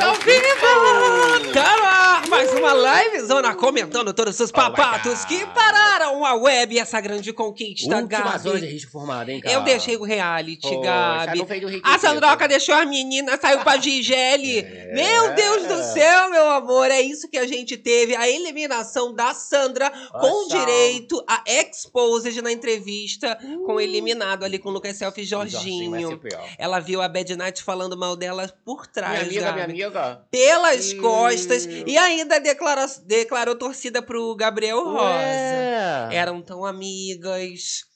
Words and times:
ao 0.00 0.14
vivo! 0.14 1.52
Tá 1.52 2.22
mais 2.28 2.52
uma 2.52 2.72
live 2.72 3.17
zona 3.28 3.54
comentando 3.54 4.12
todos 4.14 4.40
os 4.40 4.50
papatos 4.50 5.24
que 5.26 5.44
pararam 5.46 6.24
a 6.24 6.34
web 6.34 6.74
e 6.74 6.78
essa 6.78 7.00
grande 7.00 7.32
conquista, 7.32 7.94
Última 7.96 8.38
zona 8.38 8.54
de 8.56 8.60
Gabi. 8.62 8.72
risco 8.72 8.90
formada, 8.92 9.30
hein, 9.32 9.40
cara? 9.40 9.54
Eu 9.54 9.62
deixei 9.62 9.96
o 9.96 10.02
reality, 10.02 10.62
Poxa, 10.62 10.80
Gabi. 10.80 11.42
A. 11.84 11.98
Sandroca 11.98 12.48
deixou 12.48 12.74
a 12.74 12.84
menina, 12.84 13.38
saiu 13.40 13.60
pra 13.60 13.76
Gigele. 13.76 14.60
É. 14.60 14.92
Meu 14.94 15.34
Deus 15.34 15.66
do 15.66 15.82
céu, 15.92 16.30
meu 16.30 16.50
amor, 16.50 16.90
é 16.90 17.00
isso 17.00 17.28
que 17.28 17.36
a 17.38 17.46
gente 17.46 17.76
teve. 17.76 18.16
A 18.16 18.28
eliminação 18.28 19.12
da 19.14 19.34
Sandra 19.34 19.90
com 19.90 20.26
Nossa. 20.48 20.58
direito 20.58 21.22
a 21.28 21.42
exposed 21.46 22.40
na 22.42 22.50
entrevista 22.52 23.38
com 23.66 23.74
o 23.74 23.80
eliminado 23.80 24.44
ali 24.44 24.58
com 24.58 24.70
o 24.70 24.72
Lucas 24.72 24.96
Selfie 24.96 25.22
e 25.22 25.24
Jorginho. 25.26 26.20
Ela 26.58 26.80
viu 26.80 27.02
a 27.02 27.08
Bad 27.08 27.36
Night 27.36 27.62
falando 27.62 27.96
mal 27.96 28.16
dela 28.16 28.48
por 28.64 28.78
Minha 28.82 28.92
trás, 28.92 29.20
amiga, 29.22 29.40
minha 29.40 29.52
Gabi. 29.52 29.62
amiga. 29.62 30.22
Pelas 30.30 30.92
Hum. 30.92 31.00
costas. 31.00 31.66
E 31.86 31.98
ainda 31.98 32.38
declarou, 32.40 32.86
declarou 33.18 33.56
torcida 33.56 34.00
pro 34.00 34.34
Gabriel 34.36 34.82
Rosa. 34.84 35.04
Ué. 35.04 36.08
Eram 36.12 36.40
tão 36.42 36.64
amigas. 36.64 37.87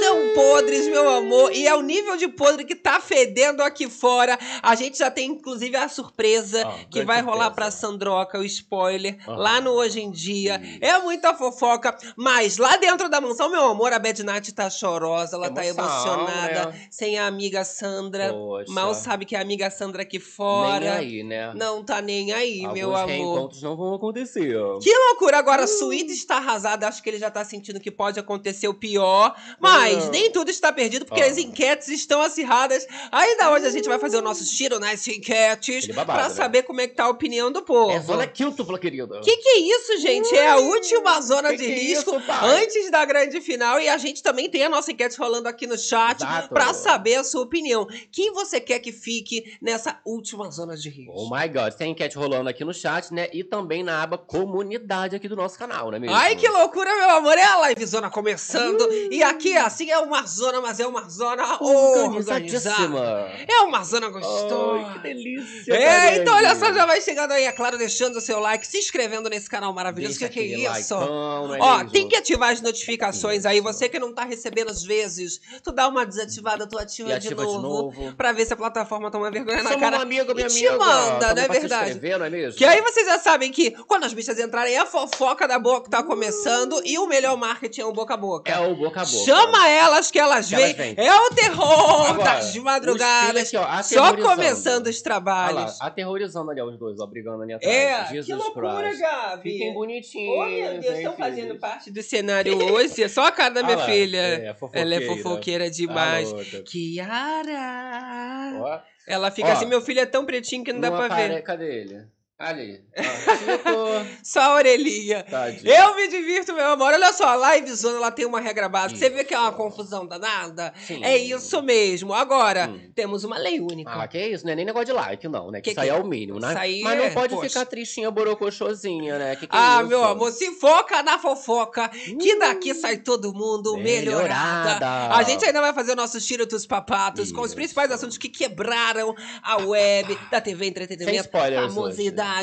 São 0.00 0.34
podres, 0.34 0.86
meu 0.88 1.08
amor. 1.08 1.52
E 1.52 1.66
é 1.66 1.74
o 1.74 1.80
nível 1.82 2.16
de 2.16 2.28
podre 2.28 2.64
que 2.64 2.74
tá 2.74 3.00
fedendo 3.00 3.62
aqui 3.62 3.88
fora. 3.88 4.38
A 4.62 4.74
gente 4.74 4.98
já 4.98 5.10
tem, 5.10 5.30
inclusive, 5.30 5.76
a 5.76 5.88
surpresa 5.88 6.62
Ah, 6.66 6.78
que 6.90 7.02
vai 7.04 7.20
rolar 7.20 7.46
surpresa. 7.46 7.54
pra 7.54 7.70
Sandroca, 7.70 8.38
o 8.38 8.44
spoiler, 8.44 9.16
Aham. 9.26 9.36
lá 9.36 9.60
no 9.60 9.70
Hoje 9.72 10.00
em 10.00 10.10
Dia. 10.10 10.60
Ih. 10.62 10.78
É 10.80 10.98
muita 10.98 11.34
fofoca. 11.34 11.96
Mas 12.16 12.58
lá 12.58 12.76
dentro 12.76 13.08
da 13.08 13.20
mansão, 13.20 13.50
meu 13.50 13.64
amor, 13.64 13.92
a 13.92 13.98
Bad 13.98 14.22
Night 14.22 14.52
tá 14.52 14.68
chorosa, 14.70 15.36
ela 15.36 15.50
tá 15.50 15.64
Emoção, 15.64 16.14
emocionada. 16.20 16.66
né? 16.70 16.86
Sem 16.90 17.18
a 17.18 17.26
amiga 17.26 17.64
Sandra. 17.64 18.32
Poxa. 18.32 18.70
Mal 18.72 18.94
sabe 18.94 19.24
que 19.24 19.34
é 19.34 19.38
a 19.38 19.42
amiga 19.42 19.70
Sandra 19.70 20.02
aqui 20.02 20.18
Nem 20.18 20.26
fora. 20.26 20.94
aí, 20.96 21.22
né? 21.24 21.52
Não 21.54 21.82
tá 21.82 22.00
nem 22.00 22.32
aí, 22.32 22.60
Alguns 22.64 22.74
meu 22.78 22.94
amor. 22.94 23.06
reencontros 23.08 23.62
não 23.62 23.76
vão 23.76 23.94
acontecer. 23.94 24.54
Que 24.82 24.92
loucura! 24.96 25.38
Agora, 25.38 25.66
Suíte 25.66 26.12
está 26.12 26.36
arrasada. 26.36 26.86
Acho 26.86 27.02
que 27.02 27.08
ele 27.10 27.18
já 27.18 27.30
tá 27.30 27.44
sentindo 27.44 27.80
que 27.80 27.90
pode 27.90 28.18
acontecer 28.20 28.68
o 28.68 28.74
pior. 28.74 29.34
Mas 29.60 30.04
Ah. 30.06 30.10
nem 30.10 30.30
tudo 30.30 30.50
está 30.50 30.72
perdido, 30.72 31.04
porque 31.04 31.22
Ah. 31.22 31.26
as 31.26 31.38
enquetes 31.38 31.88
estão 31.88 32.20
acirradas. 32.20 32.86
Ainda 33.10 33.50
hoje 33.52 33.66
a 33.66 33.70
gente 33.70 33.88
vai 33.88 33.98
fazer 33.98 34.16
o 34.16 34.22
nosso 34.22 34.44
tiro 34.44 34.78
nas 34.78 35.06
enquetes 35.08 35.86
babado, 35.88 36.18
pra 36.18 36.28
né? 36.28 36.34
saber 36.34 36.62
como 36.62 36.80
é 36.80 36.86
que 36.88 36.94
tá 36.94 37.04
a 37.04 37.08
opinião 37.08 37.50
do 37.50 37.62
povo. 37.62 37.90
É 37.90 38.00
zona 38.00 38.26
quíntupla, 38.26 38.78
querida. 38.78 39.20
Que 39.20 39.36
que 39.36 39.48
é 39.48 39.58
isso, 39.58 39.98
gente? 40.00 40.34
É 40.34 40.50
a 40.50 40.56
última 40.56 41.20
zona 41.20 41.50
que 41.50 41.56
de 41.58 41.64
que 41.66 41.72
é 41.72 41.74
risco 41.74 42.10
isso, 42.16 42.26
pai? 42.26 42.62
antes 42.62 42.90
da 42.90 43.04
grande 43.04 43.40
final. 43.40 43.80
E 43.80 43.88
a 43.88 43.96
gente 43.98 44.22
também 44.22 44.48
tem 44.48 44.64
a 44.64 44.68
nossa 44.68 44.92
enquete 44.92 45.18
rolando 45.18 45.48
aqui 45.48 45.66
no 45.66 45.76
chat 45.78 46.16
Exato. 46.22 46.48
pra 46.48 46.72
saber 46.74 47.16
a 47.16 47.24
sua 47.24 47.42
opinião. 47.42 47.86
Quem 48.12 48.32
você 48.32 48.60
quer 48.60 48.78
que 48.80 48.92
fique 48.92 49.56
nessa 49.60 49.98
última 50.04 50.50
zona 50.50 50.76
de 50.76 50.88
risco? 50.88 51.12
Oh 51.14 51.28
my 51.34 51.48
god, 51.48 51.72
tem 51.74 51.90
enquete 51.92 52.16
rolando 52.16 52.48
aqui 52.48 52.64
no 52.64 52.72
chat, 52.74 53.12
né? 53.12 53.28
E 53.32 53.42
também 53.44 53.82
na 53.82 54.02
aba 54.02 54.18
comunidade 54.18 55.16
aqui 55.16 55.28
do 55.28 55.36
nosso 55.36 55.58
canal, 55.58 55.90
não 55.90 55.96
é 55.96 56.00
mesmo? 56.00 56.16
Ai, 56.16 56.36
que 56.36 56.48
loucura, 56.48 56.94
meu 56.96 57.10
amor. 57.10 57.36
É 57.36 57.42
a 57.44 57.68
livezona 57.68 58.10
começando. 58.10 58.88
E 59.10 59.22
aqui, 59.22 59.43
assim, 59.52 59.90
é 59.90 59.98
uma 59.98 60.26
zona, 60.26 60.60
mas 60.60 60.80
é 60.80 60.86
uma 60.86 61.08
zona 61.08 61.42
organizada. 61.60 62.44
Organizadíssima. 62.44 63.28
É 63.48 63.60
uma 63.62 63.82
zona 63.84 64.08
gostosa. 64.08 64.86
Ai, 64.86 64.92
que 64.94 64.98
delícia. 65.00 65.74
É, 65.74 66.16
então 66.16 66.34
olha 66.34 66.54
só, 66.54 66.72
já 66.72 66.86
vai 66.86 67.00
chegando 67.00 67.32
aí, 67.32 67.44
é 67.44 67.52
claro, 67.52 67.76
deixando 67.78 68.16
o 68.16 68.20
seu 68.20 68.38
like, 68.40 68.66
se 68.66 68.78
inscrevendo 68.78 69.28
nesse 69.28 69.48
canal 69.48 69.72
maravilhoso. 69.72 70.18
Deixa 70.18 70.32
que 70.32 70.40
que 70.40 70.66
é 70.66 70.78
isso? 70.80 70.94
não 70.94 71.54
é 71.54 71.58
Ó, 71.60 71.76
mesmo? 71.78 71.90
tem 71.90 72.08
que 72.08 72.16
ativar 72.16 72.52
as 72.52 72.60
notificações 72.60 73.44
aí. 73.44 73.58
Isso. 73.58 73.64
Você 73.64 73.88
que 73.88 73.98
não 73.98 74.12
tá 74.12 74.24
recebendo 74.24 74.70
às 74.70 74.82
vezes, 74.82 75.40
tu 75.62 75.72
dá 75.72 75.88
uma 75.88 76.04
desativada, 76.04 76.66
tu 76.66 76.78
ativa, 76.78 77.10
E 77.10 77.12
ativa 77.12 77.44
de, 77.46 77.52
novo, 77.52 77.90
de 77.92 77.98
novo. 78.00 78.16
Pra 78.16 78.32
ver 78.32 78.46
se 78.46 78.52
a 78.52 78.56
plataforma 78.56 79.10
toma 79.10 79.30
vergonha 79.30 79.62
na 79.62 79.70
Somos 79.70 79.80
cara. 79.80 79.96
uma 79.96 80.02
amiga, 80.02 80.34
minha 80.34 80.46
e 80.46 80.50
te 80.50 80.66
amiga. 80.66 80.84
manda, 80.84 81.34
não 81.34 81.42
é 81.42 81.48
verdade? 81.48 82.00
não 82.18 82.24
é 82.26 82.30
mesmo? 82.30 82.58
Que 82.58 82.64
aí 82.64 82.80
vocês 82.82 83.06
já 83.06 83.18
sabem 83.18 83.50
que 83.50 83.70
quando 83.86 84.04
as 84.04 84.12
bichas 84.12 84.38
entrarem, 84.38 84.76
a 84.78 84.86
fofoca 84.86 85.46
da 85.48 85.58
boca 85.58 85.90
tá 85.90 86.02
começando 86.02 86.80
e 86.84 86.98
o 86.98 87.06
melhor 87.06 87.36
marketing 87.36 87.80
é 87.82 87.84
o 87.84 87.92
boca 87.92 88.14
a 88.14 88.16
boca. 88.16 88.50
É 88.50 88.58
o 88.58 88.74
boca 88.74 89.00
a 89.02 89.04
boca. 89.04 89.24
Chama 89.36 89.68
elas 89.68 90.10
que 90.10 90.18
elas 90.18 90.48
Que 90.48 90.56
vêm. 90.56 90.64
elas 90.64 90.76
vêm. 90.76 90.94
É 90.96 91.14
o 91.14 91.30
terror 91.30 92.10
Agora, 92.10 92.34
das 92.34 92.54
madrugadas. 92.56 93.46
aqui, 93.48 93.56
ó, 93.56 93.82
Só 93.82 94.16
começando 94.16 94.86
os 94.86 95.00
trabalhos. 95.02 95.78
lá, 95.78 95.86
aterrorizando 95.86 96.50
ali 96.50 96.60
ó, 96.60 96.66
os 96.66 96.78
dois, 96.78 96.98
ó, 97.00 97.06
brigando 97.06 97.42
ali 97.42 97.52
atrás. 97.52 97.74
é, 97.74 98.06
Jesus 98.08 98.26
que 98.26 98.34
loucura, 98.34 98.88
Christ. 98.88 99.00
Gabi. 99.00 99.50
Fiquem 99.52 99.74
bonitinhos. 99.74 100.36
Oh, 100.38 100.44
meu 100.46 100.80
Deus, 100.80 100.96
estão 100.98 101.16
fazendo 101.16 101.58
parte 101.58 101.90
do 101.90 102.02
cenário 102.02 102.56
hoje. 102.72 103.02
É 103.02 103.08
só 103.08 103.26
a 103.26 103.32
cara 103.32 103.54
da 103.54 103.62
minha 103.64 103.76
Ah 103.78 103.84
filha. 103.86 104.18
É. 104.18 104.56
Ela 104.72 104.94
é 104.94 105.00
fofoqueira 105.02 105.70
demais. 105.70 106.28
A 106.32 106.36
louca. 106.36 106.62
Kiara. 106.62 108.60
Ó, 108.60 108.80
Ela 109.06 109.30
fica 109.30 109.48
Ó, 109.48 109.52
assim, 109.52 109.66
meu 109.66 109.80
filho 109.80 110.00
é 110.00 110.06
tão 110.06 110.24
pretinho 110.24 110.64
que 110.64 110.72
não 110.72 110.80
dá 110.80 110.90
não 110.90 110.96
pra 110.96 111.06
apare- 111.06 111.28
ver. 111.34 111.42
Cadê 111.42 111.80
ele? 111.80 112.06
Ali. 112.36 112.80
Só 114.24 114.40
a 114.40 114.54
orelhinha. 114.56 115.22
Tadinho. 115.22 115.72
Eu 115.72 115.94
me 115.94 116.08
divirto, 116.08 116.52
meu 116.52 116.66
amor. 116.66 116.92
Olha 116.92 117.12
só, 117.12 117.26
a 117.28 117.34
live 117.36 117.72
zona 117.72 117.96
ela 117.98 118.10
tem 118.10 118.26
uma 118.26 118.40
regra 118.40 118.68
básica. 118.68 118.98
Você 118.98 119.06
Isso. 119.06 119.14
vê 119.14 119.22
que 119.24 119.32
é 119.32 119.38
uma 119.38 119.52
confusão 119.52 120.04
danada? 120.04 120.72
Sim. 120.84 121.02
É 121.04 121.16
isso 121.16 121.62
mesmo. 121.62 122.12
Agora, 122.12 122.68
Hum. 122.68 122.90
temos 122.94 123.22
uma 123.22 123.38
lei 123.38 123.60
única. 123.60 123.90
Ah, 123.90 124.08
que 124.08 124.18
isso, 124.18 124.44
não 124.44 124.52
é 124.52 124.56
nem 124.56 124.64
negócio 124.64 124.86
de 124.86 124.92
like, 124.92 125.28
não, 125.28 125.50
né? 125.52 125.60
Que, 125.60 125.64
Que 125.66 125.70
isso 125.70 125.80
aí 125.80 125.88
é 125.88 125.92
é? 125.92 125.94
o 125.94 126.04
mínimo, 126.04 126.40
né? 126.40 126.48
Isso 126.68 126.82
Mas 126.84 126.98
não 126.98 127.04
é, 127.04 127.10
pode 127.10 127.34
poxa. 127.36 127.48
ficar 127.48 127.66
tristinha, 127.66 128.10
borocochosinha, 128.10 129.16
né? 129.18 129.36
Que 129.36 129.46
que 129.46 129.54
é 129.54 129.58
Ah, 129.58 129.78
isso? 129.78 129.88
meu 129.88 130.02
amor, 130.04 130.32
se 130.32 130.50
foca 130.58 131.02
na 131.04 131.18
fofoca, 131.20 131.88
que 131.88 132.36
daqui 132.38 132.74
sai 132.74 132.96
todo 132.96 133.32
mundo 133.32 133.76
melhorada. 133.76 134.74
Melhorada. 134.74 135.14
A 135.14 135.22
gente 135.22 135.44
ainda 135.44 135.60
vai 135.60 135.72
fazer 135.72 135.92
o 135.92 135.96
nosso 135.96 136.20
tiro 136.20 136.46
dos 136.46 136.66
papatos 136.66 137.30
com 137.30 137.40
os 137.42 137.46
Isso. 137.48 137.54
principais 137.54 137.92
assuntos 137.92 138.18
que 138.18 138.28
quebraram 138.28 139.14
a 139.42 139.58
web 139.58 140.18
da 140.32 140.40
TV 140.40 140.64
Sem 140.64 140.68
Entretenimento, 140.68 141.20
spoilers 141.20 141.72
famosidades. 141.74 142.23
Ah, 142.26 142.42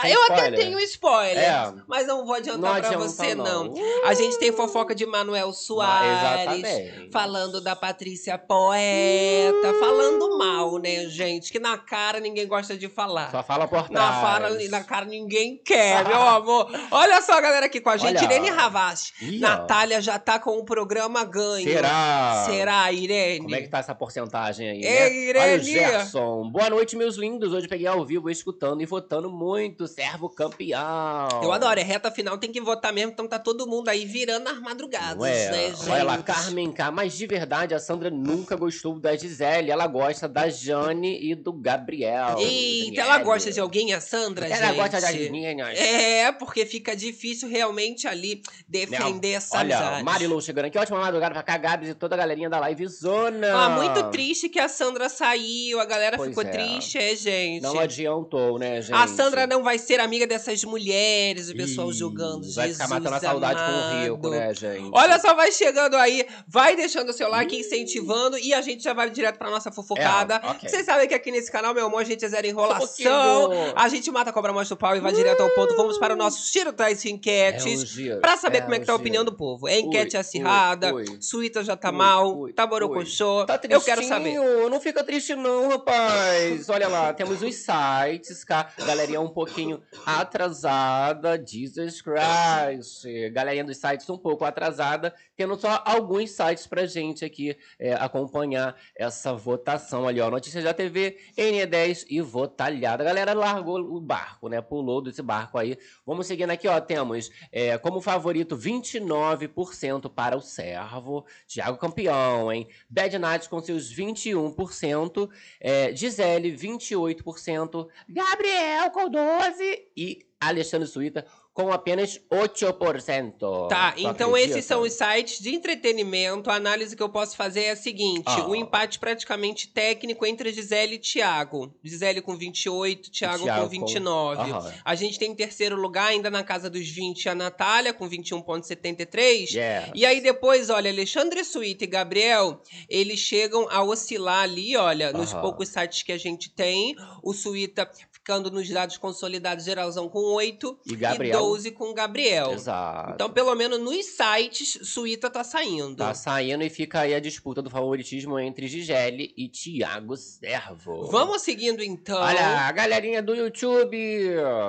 Sem 0.00 0.10
eu 0.12 0.22
até 0.24 0.34
spoiler. 0.34 0.58
tenho 0.60 0.80
spoiler, 0.80 1.38
É. 1.38 1.72
mas 1.86 2.06
não 2.06 2.24
vou 2.24 2.34
adiantar 2.34 2.60
Não 2.60 2.68
pra 2.80 2.88
adianta, 2.88 2.98
você, 3.08 3.34
não. 3.34 3.64
não. 3.64 3.74
A 4.08 4.14
gente 4.14 4.38
tem 4.38 4.52
fofoca 4.52 4.94
de 4.94 5.06
Manuel 5.06 5.52
Soares. 5.52 6.18
Exatamente. 6.58 7.10
Falando 7.12 7.60
da 7.60 7.76
Patrícia 7.76 8.36
Poeta, 8.36 9.74
falando 9.78 10.36
mal, 10.38 10.78
né, 10.78 11.06
gente? 11.08 11.50
Que 11.52 11.58
na 11.58 11.78
cara 11.78 12.20
ninguém 12.20 12.46
gosta 12.46 12.76
de 12.76 12.88
falar. 12.88 13.30
Só 13.30 13.42
fala 13.42 13.66
por 13.68 13.88
trás. 13.88 13.90
Na, 13.90 14.20
fara, 14.20 14.68
na 14.68 14.84
cara 14.84 15.04
ninguém 15.06 15.60
quer, 15.64 16.04
meu 16.06 16.20
amor. 16.20 16.70
Olha 16.90 17.20
só 17.22 17.34
a 17.34 17.40
galera 17.40 17.66
aqui 17.66 17.80
com 17.80 17.90
a 17.90 17.96
gente. 17.96 18.18
Olha. 18.18 18.24
Irene 18.24 18.50
Ravache. 18.50 19.12
Natália 19.38 20.00
já 20.00 20.18
tá 20.18 20.38
com 20.38 20.58
o 20.58 20.64
programa 20.64 21.24
ganho. 21.24 21.64
Será? 21.68 22.44
Será, 22.46 22.92
Irene? 22.92 23.44
Como 23.44 23.54
é 23.54 23.62
que 23.62 23.68
tá 23.68 23.78
essa 23.78 23.94
porcentagem 23.94 24.68
aí, 24.70 24.84
Ei, 24.84 25.32
né? 25.32 25.40
Olha 25.40 25.52
o 25.52 25.54
Irene. 25.56 25.64
Gerson. 25.64 26.50
Boa 26.50 26.70
noite, 26.70 26.96
meus 26.96 27.16
lindos. 27.16 27.52
Hoje 27.52 27.68
peguei 27.68 27.86
ao 27.86 28.04
vivo, 28.04 28.28
escutando 28.30 28.80
e 28.82 28.86
votando 28.86 29.30
muito. 29.30 29.83
Servo 29.86 30.28
campeão. 30.28 31.28
Eu 31.42 31.52
adoro, 31.52 31.78
é 31.78 31.82
reta 31.82 32.10
final, 32.10 32.38
tem 32.38 32.50
que 32.52 32.60
votar 32.60 32.92
mesmo, 32.92 33.12
então 33.12 33.26
tá 33.26 33.38
todo 33.38 33.66
mundo 33.66 33.88
aí 33.88 34.04
virando 34.04 34.48
as 34.48 34.60
madrugadas, 34.60 35.16
Não 35.16 35.26
é? 35.26 35.50
né, 35.50 35.68
gente? 35.74 35.90
Olha 35.90 36.04
lá, 36.04 36.22
Carmen 36.22 36.72
K. 36.72 36.90
Mas 36.90 37.16
de 37.16 37.26
verdade, 37.26 37.74
a 37.74 37.78
Sandra 37.78 38.10
nunca 38.10 38.56
gostou 38.56 38.98
da 38.98 39.16
Gisele. 39.16 39.70
Ela 39.70 39.86
gosta 39.86 40.28
da 40.28 40.48
Jane 40.48 41.18
e 41.22 41.34
do 41.34 41.52
Gabriel. 41.52 42.36
Eita, 42.38 43.00
ela 43.00 43.18
gosta 43.18 43.50
de 43.50 43.60
alguém, 43.60 43.92
a 43.92 44.00
Sandra, 44.00 44.46
Ela 44.46 44.66
gente? 44.68 44.76
gosta 44.76 45.00
das 45.00 45.14
meninas. 45.14 45.78
É, 45.78 46.32
porque 46.32 46.64
fica 46.66 46.94
difícil 46.96 47.48
realmente 47.48 48.06
ali 48.06 48.42
defender 48.68 49.32
essa 49.32 49.58
Olha, 49.58 49.76
amizade. 49.76 50.04
Marilou 50.04 50.40
chegando 50.40 50.66
aqui. 50.66 50.78
Ótima 50.78 50.98
madrugada 51.00 51.34
pra 51.34 51.42
cá, 51.42 51.56
Gabs 51.56 51.88
e 51.90 51.94
toda 51.94 52.14
a 52.14 52.18
galerinha 52.18 52.48
da 52.50 52.58
Live 52.60 52.86
Zona. 52.88 53.52
Ah, 53.54 53.68
muito 53.70 54.10
triste 54.10 54.48
que 54.48 54.58
a 54.58 54.68
Sandra 54.68 55.08
saiu, 55.08 55.80
a 55.80 55.84
galera 55.84 56.16
Pois 56.16 56.30
ficou 56.30 56.44
é. 56.44 56.48
triste, 56.48 56.98
é, 56.98 57.14
gente. 57.14 57.62
Não 57.62 57.78
adiantou, 57.78 58.58
né, 58.58 58.80
gente? 58.80 58.94
A 58.94 59.06
Sandra 59.06 59.46
não 59.46 59.62
vai 59.62 59.73
ser 59.78 60.00
amiga 60.00 60.26
dessas 60.26 60.62
mulheres, 60.64 61.50
o 61.50 61.56
pessoal 61.56 61.90
Ih, 61.90 61.94
julgando. 61.94 62.50
Vai 62.52 62.72
ficar 62.72 62.88
matando 62.88 63.14
a 63.16 63.20
saudade 63.20 63.60
com 63.60 63.72
o 63.72 64.00
Rico, 64.02 64.26
amado. 64.26 64.30
né, 64.30 64.54
gente? 64.54 64.90
Olha 64.92 65.18
só, 65.18 65.34
vai 65.34 65.50
chegando 65.52 65.96
aí, 65.96 66.26
vai 66.46 66.76
deixando 66.76 67.08
o 67.10 67.12
seu 67.12 67.28
like, 67.28 67.56
incentivando 67.58 68.38
e 68.38 68.52
a 68.54 68.60
gente 68.60 68.82
já 68.82 68.92
vai 68.92 69.08
direto 69.10 69.38
pra 69.38 69.50
nossa 69.50 69.70
fofocada. 69.72 70.40
É, 70.42 70.46
ok. 70.50 70.68
Vocês 70.68 70.84
sabem 70.86 71.06
que 71.08 71.14
aqui 71.14 71.30
nesse 71.30 71.50
canal, 71.50 71.74
meu 71.74 71.86
amor, 71.86 72.00
a 72.00 72.04
gente 72.04 72.24
é 72.24 72.28
zero 72.28 72.46
enrolação. 72.46 73.50
A 73.76 73.88
gente 73.88 74.10
mata 74.10 74.30
a 74.30 74.32
cobra, 74.32 74.52
mostra 74.52 74.74
o 74.74 74.78
pau 74.78 74.96
e 74.96 75.00
vai 75.00 75.12
direto 75.12 75.40
ao 75.42 75.50
ponto. 75.50 75.74
Vamos 75.76 75.98
para 75.98 76.14
o 76.14 76.16
nosso 76.16 76.50
tiro 76.50 76.72
das 76.72 77.04
É 77.04 77.08
um 77.08 77.12
enquetes. 77.12 77.80
giro, 77.88 78.20
Pra 78.20 78.36
saber 78.36 78.58
é 78.58 78.60
como 78.62 78.74
é 78.74 78.78
que 78.78 78.86
tá 78.86 78.92
a 78.92 78.94
giro. 78.94 79.02
opinião 79.02 79.24
do 79.24 79.32
povo. 79.32 79.68
É 79.68 79.78
enquete 79.78 80.16
Ui, 80.16 80.20
acirrada, 80.20 80.94
ui, 80.94 81.04
ui. 81.08 81.18
Suíta 81.20 81.62
já 81.62 81.76
tá 81.76 81.90
Ui, 81.90 81.96
mal, 81.96 82.36
ui, 82.38 82.52
tá 82.52 82.66
borocochô. 82.66 83.44
Tá 83.46 83.60
Eu 83.68 83.80
quero 83.80 84.02
saber. 84.02 84.32
tristinho, 84.34 84.68
Não 84.70 84.80
fica 84.80 85.02
triste 85.04 85.34
não, 85.34 85.68
rapaz. 85.68 86.68
Olha 86.68 86.88
lá, 86.88 87.12
temos 87.12 87.42
os 87.42 87.54
sites, 87.54 88.44
cá. 88.44 88.68
Galerinha 88.86 89.20
um 89.20 89.28
pouquinho 89.28 89.63
pouquinho 89.64 89.82
atrasada, 90.04 91.42
Jesus 91.44 92.02
Christ. 92.02 93.04
Galerinha 93.32 93.64
dos 93.64 93.78
sites 93.78 94.08
um 94.10 94.18
pouco 94.18 94.44
atrasada, 94.44 95.14
tendo 95.36 95.56
só 95.56 95.82
alguns 95.84 96.30
sites 96.30 96.66
pra 96.66 96.86
gente 96.86 97.24
aqui 97.24 97.56
é, 97.78 97.94
acompanhar 97.94 98.76
essa 98.96 99.32
votação 99.32 100.06
ali, 100.06 100.20
ó. 100.20 100.30
Notícias 100.30 100.64
da 100.64 100.74
TV, 100.74 101.18
NE10 101.36 102.06
e 102.08 102.20
Votalhada. 102.20 103.02
A 103.02 103.06
galera 103.06 103.32
largou 103.32 103.78
o 103.80 104.00
barco, 104.00 104.48
né? 104.48 104.60
Pulou 104.60 105.00
desse 105.02 105.22
barco 105.22 105.58
aí. 105.58 105.78
Vamos 106.04 106.26
seguindo 106.26 106.50
aqui, 106.50 106.68
ó. 106.68 106.80
Temos 106.80 107.30
é, 107.50 107.78
como 107.78 108.00
favorito 108.00 108.56
29% 108.56 110.10
para 110.12 110.36
o 110.36 110.40
Servo. 110.40 111.24
Thiago 111.46 111.78
campeão, 111.78 112.52
hein? 112.52 112.68
Bad 112.88 113.18
Night 113.18 113.48
com 113.48 113.60
seus 113.60 113.94
21%. 113.94 115.28
É, 115.60 115.94
Gisele, 115.94 116.56
28%. 116.56 117.88
Gabriel 118.08 118.90
com 118.90 119.10
12%. 119.10 119.53
E 119.96 120.18
Alexandre 120.40 120.86
Suíta 120.88 121.24
com 121.54 121.70
apenas 121.72 122.20
8%. 122.32 123.68
Tá, 123.68 123.94
então 123.96 124.30
acredita? 124.30 124.58
esses 124.58 124.64
são 124.64 124.82
os 124.82 124.92
sites 124.92 125.38
de 125.40 125.54
entretenimento. 125.54 126.50
A 126.50 126.56
análise 126.56 126.96
que 126.96 127.02
eu 127.02 127.08
posso 127.08 127.36
fazer 127.36 127.62
é 127.62 127.70
a 127.70 127.76
seguinte: 127.76 128.24
Ah. 128.26 128.48
o 128.48 128.56
empate 128.56 128.98
praticamente 128.98 129.68
técnico 129.68 130.26
entre 130.26 130.52
Gisele 130.52 130.96
e 130.96 130.98
Thiago. 130.98 131.72
Gisele 131.82 132.20
com 132.20 132.36
28, 132.36 133.08
Thiago, 133.10 133.44
Thiago 133.44 133.60
com 133.62 133.66
com- 133.66 133.86
29. 133.86 134.42
Aham. 134.50 134.74
A 134.84 134.94
gente 134.96 135.16
tem 135.18 135.30
em 135.30 135.34
terceiro 135.34 135.76
lugar, 135.76 136.08
ainda 136.08 136.28
na 136.28 136.42
casa 136.42 136.68
dos 136.68 136.88
20, 136.88 137.28
a 137.28 137.34
Natália, 137.36 137.92
com 137.94 138.08
21,73. 138.08 139.50
Yeah. 139.54 139.92
E 139.94 140.04
aí 140.04 140.20
depois, 140.20 140.70
olha, 140.70 140.90
Alexandre 140.90 141.44
Suíta 141.44 141.84
e 141.84 141.86
Gabriel, 141.86 142.60
eles 142.88 143.20
chegam 143.20 143.68
a 143.70 143.82
oscilar 143.82 144.42
ali, 144.42 144.76
olha, 144.76 145.12
nos 145.12 145.32
Aham. 145.32 145.40
poucos 145.42 145.68
sites 145.68 146.02
que 146.02 146.12
a 146.12 146.18
gente 146.18 146.50
tem. 146.50 146.96
O 147.22 147.32
Suíta 147.32 147.88
ficando 148.24 148.50
nos 148.50 148.66
dados 148.70 148.96
consolidados 148.96 149.66
geralzão 149.66 150.08
com 150.08 150.18
8 150.18 150.78
E 150.86 150.96
Gabriel. 150.96 151.38
e 151.38 151.42
12 151.42 151.70
com 151.72 151.92
Gabriel. 151.92 152.52
Exato. 152.52 153.12
Então, 153.12 153.28
pelo 153.28 153.54
menos 153.54 153.78
nos 153.78 154.06
sites, 154.06 154.78
Suíta 154.82 155.28
tá 155.28 155.44
saindo. 155.44 155.96
Tá 155.96 156.14
saindo 156.14 156.64
e 156.64 156.70
fica 156.70 157.00
aí 157.00 157.14
a 157.14 157.20
disputa 157.20 157.60
do 157.60 157.68
favoritismo 157.68 158.38
entre 158.38 158.66
Gisele 158.66 159.34
e 159.36 159.46
Thiago 159.50 160.16
Servo. 160.16 161.06
Vamos 161.10 161.42
seguindo 161.42 161.84
então. 161.84 162.18
Olha, 162.18 162.60
a 162.66 162.72
galerinha 162.72 163.22
do 163.22 163.34
YouTube. 163.34 163.94